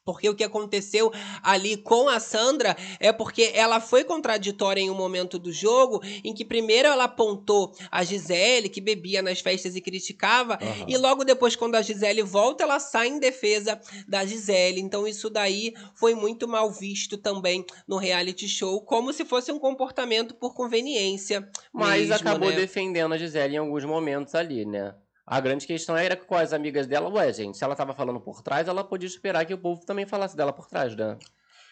Porque 0.04 0.28
o 0.28 0.34
que 0.34 0.42
aconteceu 0.42 1.12
ali 1.42 1.76
com 1.76 2.08
a 2.08 2.18
Sandra 2.18 2.76
é 2.98 3.12
porque 3.12 3.52
ela 3.54 3.80
foi 3.80 4.02
contraditória 4.02 4.80
em 4.80 4.90
um 4.90 4.94
momento 4.94 5.38
do 5.38 5.52
jogo 5.52 6.00
em 6.24 6.34
que 6.34 6.44
primeiro 6.44 6.88
ela 6.88 7.04
apontou 7.04 7.72
a 7.90 8.02
Gisele, 8.02 8.68
que 8.68 8.80
bebia 8.80 9.22
nas 9.22 9.40
festas 9.40 9.76
e 9.76 9.80
criticava, 9.80 10.54
Aham. 10.54 10.86
e 10.88 10.96
logo 10.96 11.24
depois, 11.24 11.54
quando 11.54 11.76
a 11.76 11.82
Gisele 11.82 12.22
volta, 12.22 12.64
ela 12.64 12.80
sai 12.80 13.08
em 13.08 13.18
defesa 13.18 13.80
da 14.08 14.24
Gisele. 14.24 14.80
Então, 14.80 15.06
isso 15.06 15.30
daí 15.30 15.72
foi 15.94 16.14
muito 16.14 16.48
mal 16.48 16.70
visto 16.70 17.16
também 17.16 17.64
no 17.86 17.96
reality 17.96 18.48
show, 18.48 18.80
como 18.80 19.12
se 19.12 19.24
fosse 19.24 19.52
um 19.52 19.58
comportamento 19.58 20.34
por 20.34 20.54
conveniência. 20.54 21.48
Mas 21.72 22.08
mesmo, 22.08 22.14
acabou 22.14 22.50
né? 22.50 22.56
defendendo 22.56 23.12
a 23.14 23.18
Gisele 23.18 23.54
em 23.54 23.58
alguns 23.58 23.84
momentos 23.84 24.34
ali, 24.34 24.64
né? 24.64 24.94
A 25.26 25.40
grande 25.40 25.66
questão 25.66 25.96
era 25.96 26.16
com 26.16 26.34
as 26.36 26.52
amigas 26.52 26.86
dela, 26.86 27.08
ué, 27.08 27.32
gente, 27.32 27.56
se 27.58 27.64
ela 27.64 27.74
tava 27.76 27.92
falando 27.94 28.20
por 28.20 28.42
trás, 28.42 28.68
ela 28.68 28.84
podia 28.84 29.06
esperar 29.08 29.44
que 29.46 29.54
o 29.54 29.58
povo 29.58 29.84
também 29.84 30.06
falasse 30.06 30.36
dela 30.36 30.52
por 30.52 30.66
trás, 30.68 30.94
né? 30.96 31.18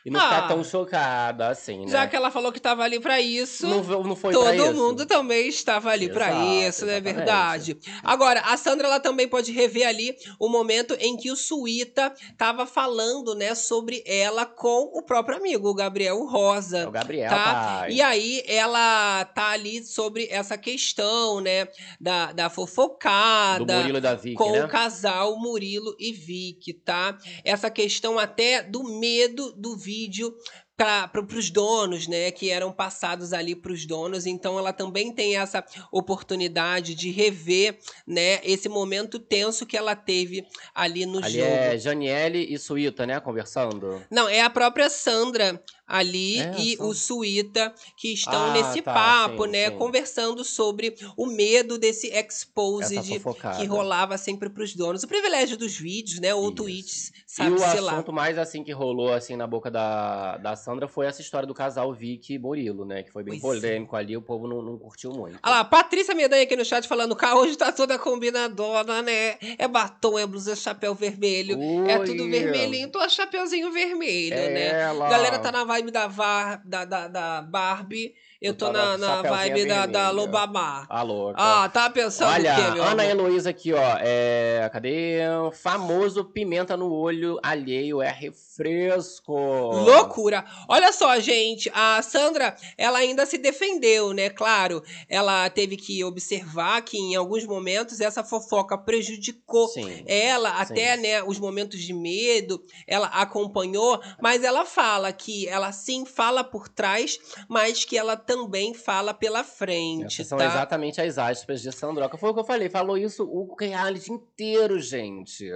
E 0.04 0.10
não 0.10 0.18
Ah. 0.20 0.24
ficar 0.24 0.48
tão 0.48 0.64
chocada 0.64 1.48
assim, 1.48 1.80
né? 1.84 1.88
Já 1.88 2.06
que 2.06 2.16
ela 2.16 2.30
falou 2.30 2.50
que 2.52 2.58
estava 2.58 2.82
ali 2.82 2.98
pra 2.98 3.20
isso. 3.20 3.66
não, 3.66 3.82
não 4.02 4.16
foi 4.16 4.32
Todo 4.32 4.54
isso. 4.54 4.74
mundo 4.74 5.04
também 5.06 5.48
estava 5.48 5.90
ali 5.90 6.08
pra 6.08 6.28
Exato, 6.30 6.46
isso, 6.68 6.86
não 6.86 6.92
é 6.94 7.00
verdade? 7.00 7.76
Agora, 8.02 8.40
a 8.40 8.56
Sandra 8.56 8.86
ela 8.86 8.98
também 9.00 9.28
pode 9.28 9.52
rever 9.52 9.86
ali 9.86 10.16
o 10.38 10.48
momento 10.48 10.94
em 10.98 11.16
que 11.16 11.30
o 11.30 11.36
Suíta 11.36 12.12
tava 12.38 12.64
falando, 12.66 13.34
né, 13.34 13.54
sobre 13.54 14.02
ela 14.06 14.46
com 14.46 14.90
o 14.94 15.02
próprio 15.02 15.36
amigo, 15.36 15.68
o 15.68 15.74
Gabriel 15.74 16.24
Rosa. 16.26 16.78
É 16.78 16.86
o 16.88 16.90
Gabriel, 16.90 17.28
Tá? 17.30 17.78
pai. 17.80 17.92
E 17.92 18.00
aí 18.02 18.42
ela 18.46 19.24
tá 19.26 19.50
ali 19.50 19.84
sobre 19.84 20.28
essa 20.30 20.56
questão, 20.56 21.40
né, 21.40 21.68
da, 22.00 22.32
da 22.32 22.48
Do 22.48 22.54
fofocada. 22.54 23.76
Murilo 23.80 23.98
e 23.98 24.00
da 24.00 24.14
Vicky, 24.14 24.36
com 24.36 24.52
né? 24.52 24.64
o 24.64 24.68
casal 24.68 25.38
Murilo 25.38 25.94
e 25.98 26.12
Vicky, 26.12 26.72
tá? 26.72 27.16
Essa 27.44 27.70
questão 27.70 28.18
até 28.18 28.62
do 28.62 28.82
medo 28.82 29.52
do 29.52 29.76
vídeo 29.90 30.32
para 30.76 31.10
os 31.36 31.50
donos, 31.50 32.06
né, 32.06 32.30
que 32.30 32.48
eram 32.48 32.72
passados 32.72 33.34
ali 33.34 33.54
para 33.54 33.72
os 33.72 33.84
donos. 33.84 34.24
Então 34.24 34.58
ela 34.58 34.72
também 34.72 35.12
tem 35.12 35.36
essa 35.36 35.62
oportunidade 35.92 36.94
de 36.94 37.10
rever, 37.10 37.78
né, 38.06 38.40
esse 38.42 38.66
momento 38.66 39.18
tenso 39.18 39.66
que 39.66 39.76
ela 39.76 39.94
teve 39.94 40.46
ali 40.74 41.04
no 41.04 41.22
Ali 41.22 41.34
jogo. 41.34 41.44
é 41.44 41.76
Janiele 41.76 42.46
e 42.48 42.58
Suíta, 42.58 43.04
né, 43.04 43.20
conversando. 43.20 44.02
Não, 44.10 44.26
é 44.26 44.40
a 44.40 44.48
própria 44.48 44.88
Sandra 44.88 45.62
ali 45.90 46.38
É, 46.38 46.54
e 46.58 46.76
o 46.78 46.94
Suíta 46.94 47.74
que 47.96 48.12
estão 48.12 48.46
Ah, 48.46 48.52
nesse 48.52 48.80
tá, 48.80 48.94
papo, 48.94 49.44
sim, 49.44 49.50
né, 49.50 49.70
sim. 49.70 49.76
conversando 49.76 50.44
sobre 50.44 50.94
o 51.16 51.26
medo 51.26 51.76
desse 51.78 52.06
exposed 52.08 53.02
fofocada. 53.20 53.58
que 53.58 53.66
rolava 53.66 54.16
sempre 54.16 54.48
pros 54.48 54.74
donos. 54.74 55.02
O 55.02 55.08
privilégio 55.08 55.56
dos 55.56 55.76
vídeos, 55.76 56.20
né? 56.20 56.34
Ou 56.34 56.44
Isso. 56.46 56.54
tweets, 56.54 57.08
E 57.10 57.12
sabe, 57.26 57.54
o 57.54 57.58
sei 57.58 57.80
lá. 57.80 57.92
assunto 57.92 58.12
mais 58.12 58.38
assim 58.38 58.62
que 58.62 58.72
rolou 58.72 59.12
assim 59.12 59.36
na 59.36 59.46
boca 59.46 59.70
da, 59.70 60.36
da 60.38 60.54
Sandra 60.56 60.86
foi 60.88 61.06
essa 61.06 61.20
história 61.20 61.46
do 61.46 61.54
casal 61.54 61.92
Vicky 61.92 62.34
e 62.34 62.38
Murilo, 62.38 62.84
né? 62.84 63.02
Que 63.02 63.10
foi 63.10 63.22
bem 63.22 63.40
Pois 63.40 63.58
é. 63.62 63.66
polêmico 63.68 63.96
ali, 63.96 64.16
o 64.16 64.22
povo 64.22 64.46
não, 64.46 64.62
não 64.62 64.78
curtiu 64.78 65.10
muito. 65.12 65.38
Olha 65.42 65.56
lá, 65.56 65.64
Patrícia 65.64 66.14
Medanha 66.14 66.42
aqui 66.44 66.54
no 66.56 66.64
chat 66.64 66.86
falando, 66.86 67.16
cá 67.16 67.34
hoje 67.34 67.56
tá 67.56 67.72
toda 67.72 67.98
combinadona, 67.98 69.02
né? 69.02 69.36
É 69.58 69.66
batom, 69.66 70.18
é 70.18 70.26
blusa, 70.26 70.54
chapéu 70.54 70.94
vermelho. 70.94 71.58
É 71.88 71.98
tudo 71.98 72.28
vermelhinho, 72.28 72.88
tô 72.90 72.98
a 72.98 73.08
chapeuzinho 73.08 73.72
vermelho, 73.72 74.34
É 74.34 74.50
né? 74.50 74.80
ela. 74.82 75.08
Galera 75.08 75.38
tá 75.38 75.50
na 75.50 75.64
vibe 75.64 75.79
da, 75.88 76.08
var, 76.08 76.62
da, 76.64 76.84
da, 76.84 77.08
da 77.08 77.42
Barbie. 77.42 78.14
Eu 78.40 78.54
tô 78.54 78.66
tá 78.66 78.96
na, 78.96 78.96
na 78.96 79.22
vibe 79.22 79.66
da, 79.66 79.84
da. 79.84 80.10
Lobamar. 80.10 80.86
A 80.88 81.02
louca. 81.02 81.34
Ah, 81.36 81.68
tá 81.68 81.90
pensando 81.90 82.30
Olha, 82.30 82.52
o 82.52 82.56
quê, 82.56 82.70
meu 82.70 82.84
Ana? 82.84 83.04
Heloísa 83.04 83.50
aqui, 83.50 83.74
ó. 83.74 83.96
É, 84.00 84.66
cadê? 84.72 85.18
Famoso 85.52 86.24
pimenta 86.24 86.74
no 86.74 86.90
olho 86.90 87.38
alheio 87.42 88.00
é 88.00 88.10
refresco. 88.10 89.34
Loucura! 89.34 90.46
Olha 90.68 90.90
só, 90.90 91.20
gente, 91.20 91.70
a 91.74 92.00
Sandra, 92.00 92.56
ela 92.78 92.98
ainda 92.98 93.26
se 93.26 93.36
defendeu, 93.36 94.14
né? 94.14 94.30
Claro, 94.30 94.82
ela 95.06 95.50
teve 95.50 95.76
que 95.76 96.02
observar 96.02 96.80
que 96.80 96.96
em 96.96 97.16
alguns 97.16 97.44
momentos 97.44 98.00
essa 98.00 98.24
fofoca 98.24 98.78
prejudicou 98.78 99.68
Sim. 99.68 100.02
ela, 100.06 100.50
Sim. 100.64 100.72
até, 100.72 100.96
né, 100.96 101.22
os 101.22 101.38
momentos 101.38 101.78
de 101.78 101.92
medo, 101.92 102.64
ela 102.86 103.08
acompanhou, 103.08 104.00
mas 104.20 104.42
ela 104.44 104.64
fala 104.64 105.12
que 105.12 105.46
ela 105.46 105.72
sim 105.72 106.06
fala 106.06 106.42
por 106.42 106.68
trás, 106.68 107.18
mas 107.46 107.84
que 107.84 107.98
ela 107.98 108.16
também 108.30 108.72
fala 108.72 109.12
pela 109.12 109.42
frente, 109.42 110.24
são 110.24 110.38
tá? 110.38 110.46
exatamente 110.46 111.00
as 111.00 111.18
aspas 111.18 111.60
de 111.60 111.72
Sandroca. 111.72 112.16
Foi 112.16 112.30
o 112.30 112.34
que 112.34 112.38
eu 112.38 112.44
falei. 112.44 112.70
Falou 112.70 112.96
isso 112.96 113.24
o 113.24 113.56
reality 113.58 114.12
inteiro, 114.12 114.78
gente. 114.78 115.50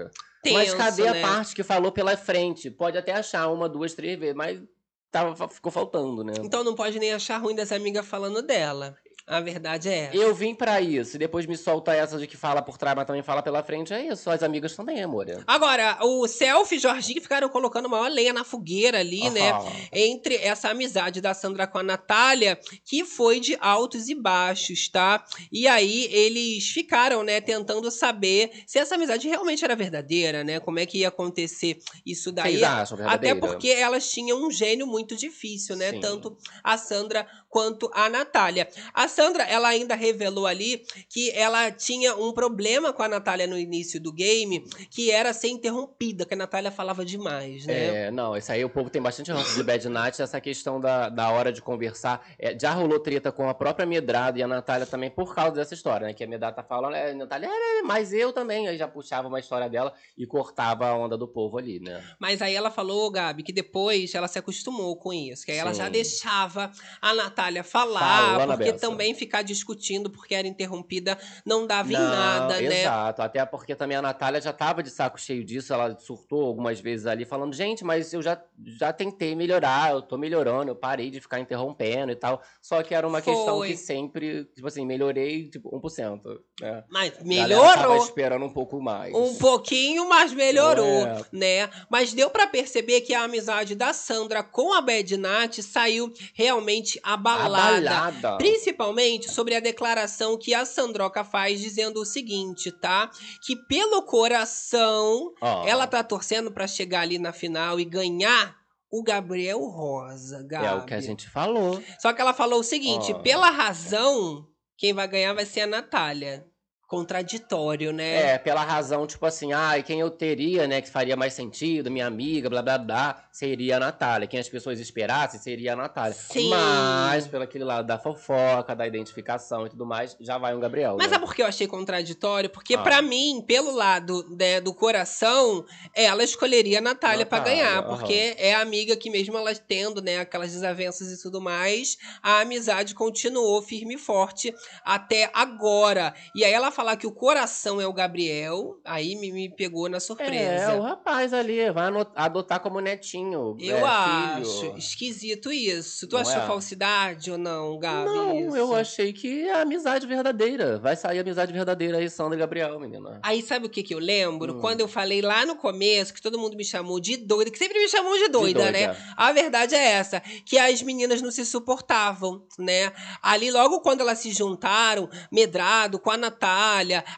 mas 0.45 0.73
Tenso, 0.73 0.77
cadê 0.77 1.05
né? 1.05 1.23
a 1.23 1.29
parte 1.29 1.55
que 1.55 1.63
falou 1.63 1.93
pela 1.93 2.17
frente? 2.17 2.73
Pode 2.73 2.99
até 2.99 3.13
achar 3.13 3.47
uma, 3.47 3.69
duas, 3.69 3.95
três 3.95 4.19
vezes, 4.19 4.35
mas 4.35 4.61
tava, 5.09 5.49
ficou 5.49 5.71
faltando, 5.71 6.25
né? 6.25 6.33
Então 6.43 6.65
não 6.65 6.75
pode 6.75 6.99
nem 6.99 7.13
achar 7.13 7.39
ruim 7.39 7.55
dessa 7.55 7.77
amiga 7.77 8.03
falando 8.03 8.43
dela. 8.43 8.97
A 9.27 9.41
verdade 9.41 9.89
é. 9.89 10.05
essa. 10.05 10.17
Eu 10.17 10.35
vim 10.35 10.55
pra 10.55 10.81
isso. 10.83 11.17
E 11.17 11.19
depois 11.19 11.47
me 11.47 11.57
solta 11.57 11.95
essa 11.95 12.19
de 12.19 12.27
que 12.27 12.37
fala 12.37 12.61
por 12.61 12.77
trás, 12.77 12.95
mas 12.95 13.07
também 13.07 13.23
fala 13.23 13.43
pela 13.43 13.63
frente. 13.63 13.93
É 13.93 14.07
isso. 14.07 14.29
As 14.29 14.43
amigas 14.43 14.77
também, 14.77 15.03
amor. 15.03 15.25
Agora, 15.47 15.99
o 16.03 16.29
Selfie 16.29 16.77
e 16.77 16.79
Jorginho 16.79 17.23
ficaram 17.23 17.49
colocando 17.49 17.89
maior 17.89 18.11
lenha 18.11 18.35
na 18.35 18.45
fogueira 18.45 18.99
ali, 19.01 19.31
né? 19.31 19.51
Aham. 19.51 19.73
Entre 19.93 20.37
essa 20.37 20.69
amizade 20.69 21.23
da 21.23 21.33
Sandra 21.33 21.67
com 21.67 21.79
a 21.79 21.83
Natália, 21.83 22.59
que 22.85 23.05
foi 23.05 23.41
de 23.41 23.57
altos 23.61 24.09
e 24.11 24.15
baixos, 24.15 24.89
tá? 24.91 25.25
E 25.51 25.67
aí 25.67 26.05
eles 26.13 26.69
ficaram, 26.69 27.23
né, 27.23 27.41
tentando 27.41 27.91
saber 27.91 28.51
se 28.67 28.79
essa 28.79 28.95
amizade 28.95 29.27
realmente 29.27 29.65
era 29.65 29.75
verdadeira, 29.75 30.45
né? 30.45 30.61
Como 30.61 30.79
é 30.79 30.85
que 30.85 30.99
ia 30.99 31.09
acontecer 31.09 31.79
isso 32.05 32.31
daí. 32.31 32.59
Vocês 32.59 32.63
acham 32.63 33.09
Até 33.09 33.35
porque 33.35 33.69
elas 33.69 34.11
tinham 34.11 34.47
um 34.47 34.51
gênio 34.51 34.87
muito 34.87 35.17
difícil, 35.17 35.77
né? 35.77 35.93
Sim. 35.93 36.01
Tanto 36.01 36.37
a 36.63 36.77
Sandra 36.77 37.27
quanto 37.55 37.89
a 37.95 38.09
Natália. 38.09 38.69
A 38.93 39.07
Sandra, 39.07 39.45
ela 39.45 39.69
ainda 39.69 39.95
revelou 39.95 40.45
ali 40.45 40.85
que 41.09 41.31
ela 41.31 41.71
tinha 41.71 42.17
um 42.17 42.33
problema 42.33 42.93
com 42.93 43.01
a 43.01 43.07
Natália 43.07 43.47
no 43.47 43.57
início 43.57 44.01
do 44.01 44.13
game, 44.13 44.69
que 44.91 45.13
era 45.13 45.33
ser 45.33 45.51
interrompida, 45.51 46.27
que 46.27 46.35
a 46.35 46.37
Natália 46.37 46.73
falava 46.73 47.05
demais, 47.05 47.65
né? 47.65 48.07
É, 48.07 48.11
não, 48.11 48.37
isso 48.37 48.51
aí 48.51 48.65
o 48.65 48.69
povo 48.69 48.91
tem 48.91 49.01
bastante 49.01 49.31
ranço 49.31 49.55
de 49.55 49.63
Bad 49.63 49.89
Night, 49.89 50.21
essa 50.21 50.41
questão 50.41 50.81
da, 50.81 51.09
da 51.09 51.31
hora 51.31 51.53
de 51.53 51.63
conversar. 51.63 52.27
É, 52.41 52.59
já 52.59 52.73
rolou 52.73 52.99
treta 52.99 53.31
com 53.31 53.49
a 53.49 53.55
própria 53.55 53.87
Medrado 53.87 54.37
e 54.37 54.43
a 54.43 54.49
Natália 54.49 54.85
também 54.85 55.09
por 55.09 55.33
causa 55.33 55.53
dessa 55.53 55.75
história, 55.75 56.09
né? 56.09 56.13
Que 56.13 56.25
a 56.25 56.27
Medrado 56.27 56.57
tá 56.57 56.65
falando, 56.65 56.97
é, 56.97 57.15
Natália, 57.15 57.49
é, 57.49 57.83
mas 57.83 58.13
eu 58.13 58.33
também. 58.33 58.67
Aí 58.67 58.77
já 58.77 58.89
puxava 58.89 59.29
uma 59.29 59.39
história 59.39 59.69
dela 59.69 59.95
e 60.19 60.27
cortava 60.27 60.89
a 60.89 60.97
onda 60.97 61.17
do 61.17 61.29
povo 61.29 61.57
ali, 61.57 61.79
né? 61.79 62.03
Mas 62.19 62.43
aí 62.43 62.57
ela 62.57 62.73
falou, 62.73 63.09
Gabi, 63.13 63.45
que 63.45 63.53
depois 63.53 64.13
ela 64.13 64.27
se 64.27 64.41
acostumou 64.41 64.97
com 64.97 65.13
isso, 65.13 65.45
que 65.47 65.53
aí 65.53 65.59
ela 65.59 65.73
Sim. 65.73 65.83
já 65.83 65.89
deixava 65.89 66.73
a 67.01 67.15
Natália 67.15 67.44
falar, 67.63 68.39
Fala, 68.39 68.57
porque 68.57 68.73
também 68.73 69.15
ficar 69.15 69.43
discutindo 69.43 70.11
porque 70.11 70.35
era 70.35 70.47
interrompida 70.49 71.19
não 71.45 71.67
dava 71.67 71.91
em 71.91 71.97
Não, 71.97 72.09
nada, 72.09 72.61
né? 72.61 72.81
Exato, 72.83 73.23
até 73.23 73.45
porque 73.45 73.75
também 73.75 73.97
a 73.97 74.03
Natália 74.03 74.41
já 74.41 74.53
tava 74.53 74.83
de 74.83 74.91
saco 74.91 75.21
cheio 75.21 75.45
disso, 75.45 75.73
ela 75.73 75.97
surtou 75.99 76.45
algumas 76.45 76.81
vezes 76.81 77.07
ali, 77.07 77.25
falando, 77.25 77.55
gente, 77.55 77.85
mas 77.85 78.13
eu 78.13 78.23
já, 78.23 78.41
já 78.79 78.93
tentei 78.93 79.35
melhorar, 79.35 79.93
eu 79.93 80.03
tô 80.03 80.17
melhorando, 80.17 80.71
eu 80.71 80.77
parei 80.77 81.11
de 81.11 81.21
ficar 81.21 81.41
interrompendo 81.41 82.13
e 82.13 82.17
tal. 82.17 82.41
Só 82.61 82.83
que 82.83 82.95
era 82.95 83.07
uma 83.07 83.21
questão 83.21 83.57
Foi. 83.59 83.69
que 83.69 83.77
sempre, 83.77 84.45
tipo 84.55 84.67
assim, 84.67 84.87
melhorei, 84.87 85.49
tipo, 85.49 85.71
1%. 85.71 86.21
Né? 86.61 86.85
Mas 86.89 87.13
A 87.19 87.23
galera 87.23 87.59
tava 87.59 87.79
melhorou. 87.89 88.05
esperando 88.05 88.45
um 88.45 88.53
pouco 88.53 88.81
mais. 88.81 89.15
Um 89.15 89.35
pouquinho, 89.37 90.09
mas 90.09 90.33
melhorou, 90.33 91.07
É. 91.07 91.25
né? 91.33 91.71
Mas 91.91 92.13
deu 92.13 92.31
pra 92.31 92.47
perceber 92.47 93.01
que 93.03 93.13
a 93.15 93.25
amizade 93.25 93.75
da 93.75 93.93
Sandra 93.93 94.43
com 94.43 94.73
a 94.73 94.81
Bad 94.81 95.17
Nat 95.17 95.59
saiu 95.61 96.13
realmente 96.35 96.99
abalada. 97.03 97.34
Abalada. 97.35 98.37
Principalmente 98.37 99.31
sobre 99.31 99.55
a 99.55 99.61
declaração 99.61 100.39
que 100.39 100.55
a 100.55 100.65
Sandroca 100.65 101.25
faz 101.25 101.61
dizendo 101.61 102.01
o 102.01 102.05
seguinte, 102.05 102.71
tá? 102.71 103.11
Que 103.45 103.57
pelo 103.57 104.03
coração 104.03 105.33
Ó, 105.41 105.67
ela 105.67 105.87
tá 105.87 106.03
torcendo 106.03 106.51
pra 106.51 106.67
chegar 106.67 107.01
ali 107.01 107.19
na 107.19 107.33
final 107.33 107.79
e 107.79 107.85
ganhar 107.85 108.57
o 108.91 109.03
Gabriel 109.03 109.59
Rosa, 109.65 110.43
Gabi. 110.47 110.67
É 110.67 110.75
o 110.75 110.85
que 110.85 110.95
a 110.95 111.01
gente 111.01 111.29
falou. 111.29 111.83
Só 111.99 112.13
que 112.13 112.21
ela 112.21 112.33
falou 112.33 112.61
o 112.61 112.65
seguinte, 112.65 113.13
Ó. 113.13 113.19
pela 113.19 113.51
razão, 113.51 114.47
quem 114.77 114.93
vai 114.93 115.09
ganhar 115.09 115.33
vai 115.35 115.45
ser 115.45 115.63
a 115.63 115.67
Natália. 115.67 116.47
Contraditório, 116.87 117.93
né? 117.93 118.35
É, 118.35 118.39
pela 118.39 118.63
razão, 118.63 119.07
tipo 119.07 119.25
assim, 119.27 119.53
ah, 119.53 119.83
quem 119.85 120.01
eu 120.01 120.11
teria, 120.11 120.67
né, 120.67 120.81
que 120.81 120.91
faria 120.91 121.17
mais 121.17 121.33
sentido, 121.33 121.91
minha 121.91 122.07
amiga, 122.07 122.49
blá 122.51 122.63
blá 122.63 122.79
blá, 122.79 123.25
seria 123.33 123.77
a 123.77 123.81
Natália. 123.81 124.29
Quem 124.29 124.39
as 124.39 124.49
pessoas 124.49 124.79
esperassem 124.79 125.41
seria 125.41 125.73
a 125.73 125.77
Natália. 125.77 126.13
Sim. 126.15 126.51
Mas, 126.51 127.27
pelo 127.27 127.45
aquele 127.45 127.65
lado 127.65 127.87
da 127.87 127.99
fofoca, 127.99 128.75
da 128.77 128.87
identificação 128.87 129.67
e 129.67 129.71
tudo 129.71 129.87
mais, 129.87 130.17
já 130.21 130.39
vai 130.39 130.55
um 130.55 130.61
Gabriel. 130.61 130.97
Mas 130.99 131.07
né? 131.09 131.15
sabe 131.15 131.25
por 131.27 131.35
que 131.35 131.43
eu 131.43 131.47
achei 131.47 131.67
contraditório? 131.67 132.51
Porque 132.51 132.75
Ah. 132.75 132.83
pra 132.83 133.01
mim, 133.03 133.43
pelo 133.47 133.71
lado 133.73 134.25
né, 134.39 134.61
do 134.61 134.75
coração, 134.75 135.65
ela 135.95 136.23
escolheria 136.23 136.79
a 136.79 136.83
Natália 136.83 137.25
pra 137.27 137.39
Natália, 137.39 137.65
ganhar, 137.65 137.79
aham. 137.79 137.97
porque 137.97 138.35
é 138.39 138.55
a 138.55 138.61
amiga 138.61 138.97
que 138.97 139.11
mesmo 139.11 139.37
ela 139.37 139.55
tendo, 139.55 140.03
né, 140.03 140.19
aquelas 140.19 140.53
desavenças 140.53 141.11
e 141.11 141.23
tudo 141.23 141.41
mais, 141.41 141.97
a 142.23 142.41
amizade 142.41 142.95
continuou 142.95 143.63
firme 143.63 143.95
e 143.95 143.99
forte 143.99 144.55
até 144.85 145.31
agora. 145.33 146.15
E 146.35 146.45
aí 146.45 146.53
ela 146.53 146.71
falar 146.75 146.97
que 146.97 147.07
o 147.07 147.13
coração 147.13 147.81
é 147.81 147.87
o 147.87 147.93
Gabriel, 147.93 148.79
aí 148.85 149.15
me, 149.17 149.31
me 149.33 149.49
pegou 149.49 149.89
na 149.89 149.97
É, 149.97 150.01
surpresa. 150.01 150.75
o 150.75 150.83
rapaz 150.83 151.33
ali, 151.33 151.71
vai 151.71 151.87
adotar 152.15 152.61
como 152.61 152.81
netinho. 152.81 153.57
Eu 153.61 153.77
é, 153.79 153.83
acho 153.83 154.61
filho. 154.61 154.79
esquisito 154.79 155.53
isso. 155.53 156.07
Tu 156.09 156.15
Não 156.15 156.21
achou 156.23 156.43
é? 156.43 156.47
falsidade 156.47 157.31
ou 157.31 157.39
não, 157.39 157.79
Gabi? 157.79 158.05
Não, 158.07 158.49
isso? 158.49 158.57
eu 158.57 158.75
achei 158.75 159.13
que 159.13 159.49
é 159.49 159.61
amizade 159.61 160.07
verdadeira. 160.07 160.79
Vai 160.79 160.97
sair 160.97 161.19
amizade 161.21 161.53
verdadeira 161.53 161.99
aí, 161.99 162.11
Sandra 162.11 162.37
e 162.37 162.41
Gabriel, 162.41 162.79
menina. 162.81 163.21
Aí 163.23 163.41
sabe 163.43 163.67
o 163.67 163.71
que 163.71 163.83
que 163.83 163.95
eu 163.95 163.99
lembro? 163.99 164.57
Hum. 164.57 164.61
Quando 164.61 164.81
eu 164.81 164.89
falei 164.89 165.23
lá 165.23 165.47
no 165.47 165.57
começo, 165.57 166.13
que 166.13 166.21
todo 166.23 166.39
mundo 166.39 166.57
me 166.57 166.65
chamou 166.65 166.99
de 167.01 167.17
doida, 167.17 167.51
que 167.51 167.59
sempre 167.59 167.79
me 167.79 167.89
chamou 167.89 168.17
de 168.19 168.29
doida, 168.29 168.65
De 168.67 168.73
né? 168.73 168.97
A 169.17 169.33
verdade 169.33 169.75
é 169.75 169.93
essa, 169.93 170.21
que 170.45 170.59
as 170.59 170.83
meninas 170.83 171.23
não 171.23 171.31
se 171.31 171.45
suportavam, 171.45 172.43
né? 172.59 172.93
Ali, 173.23 173.51
logo 173.51 173.81
quando 173.81 174.01
elas 174.01 174.19
se 174.19 174.33
juntaram, 174.33 175.09
Medrado 175.31 175.99
com 175.99 176.11
a 176.11 176.17
Natália, 176.17 176.64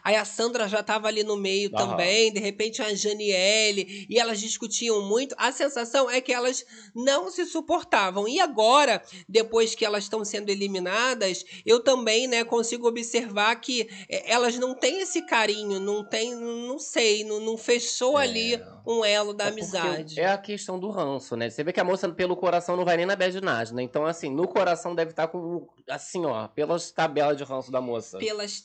aí 0.03 0.15
a 0.15 0.25
Sandra 0.25 0.67
já 0.67 0.81
tava 0.83 1.07
ali 1.07 1.23
no 1.23 1.37
meio 1.37 1.69
também, 1.69 2.31
de 2.31 2.39
repente 2.39 2.81
a 2.81 2.93
Janiele, 2.93 4.05
e 4.09 4.19
elas 4.19 4.39
discutiam 4.39 5.01
muito. 5.01 5.35
A 5.37 5.51
sensação 5.51 6.09
é 6.09 6.19
que 6.21 6.33
elas 6.33 6.65
não 6.95 7.29
se 7.29 7.45
suportavam. 7.45 8.27
E 8.27 8.39
agora, 8.39 9.01
depois 9.27 9.75
que 9.75 9.85
elas 9.85 10.03
estão 10.03 10.23
sendo 10.25 10.49
eliminadas, 10.49 11.45
eu 11.65 11.83
também, 11.83 12.27
né, 12.27 12.43
consigo 12.43 12.87
observar 12.87 13.55
que 13.55 13.89
é, 14.09 14.31
elas 14.31 14.57
não 14.57 14.73
têm 14.73 15.01
esse 15.01 15.21
carinho, 15.25 15.79
não 15.79 16.03
tem, 16.03 16.35
não 16.35 16.79
sei, 16.79 17.23
não, 17.23 17.39
não 17.39 17.57
fechou 17.57 18.19
É. 18.19 18.23
ali 18.23 18.61
um 18.85 19.03
elo 19.03 19.33
da 19.33 19.45
É 19.45 19.47
amizade. 19.49 20.19
É 20.19 20.27
a 20.27 20.37
questão 20.37 20.79
do 20.79 20.89
ranço, 20.89 21.35
né? 21.35 21.49
Você 21.49 21.63
vê 21.63 21.73
que 21.73 21.79
a 21.79 21.83
moça 21.83 22.07
pelo 22.09 22.37
coração 22.37 22.77
não 22.77 22.85
vai 22.85 22.95
nem 22.95 23.05
na 23.05 23.15
night, 23.15 23.73
né? 23.73 23.83
Então, 23.83 24.05
assim, 24.05 24.29
no 24.33 24.47
coração 24.47 24.95
deve 24.95 25.11
estar 25.11 25.27
com, 25.27 25.67
assim, 25.89 26.25
ó, 26.25 26.47
pelas 26.47 26.91
tabelas 26.91 27.37
de 27.37 27.43
ranço 27.43 27.71
da 27.71 27.81
moça. 27.81 28.17
Pelas 28.17 28.61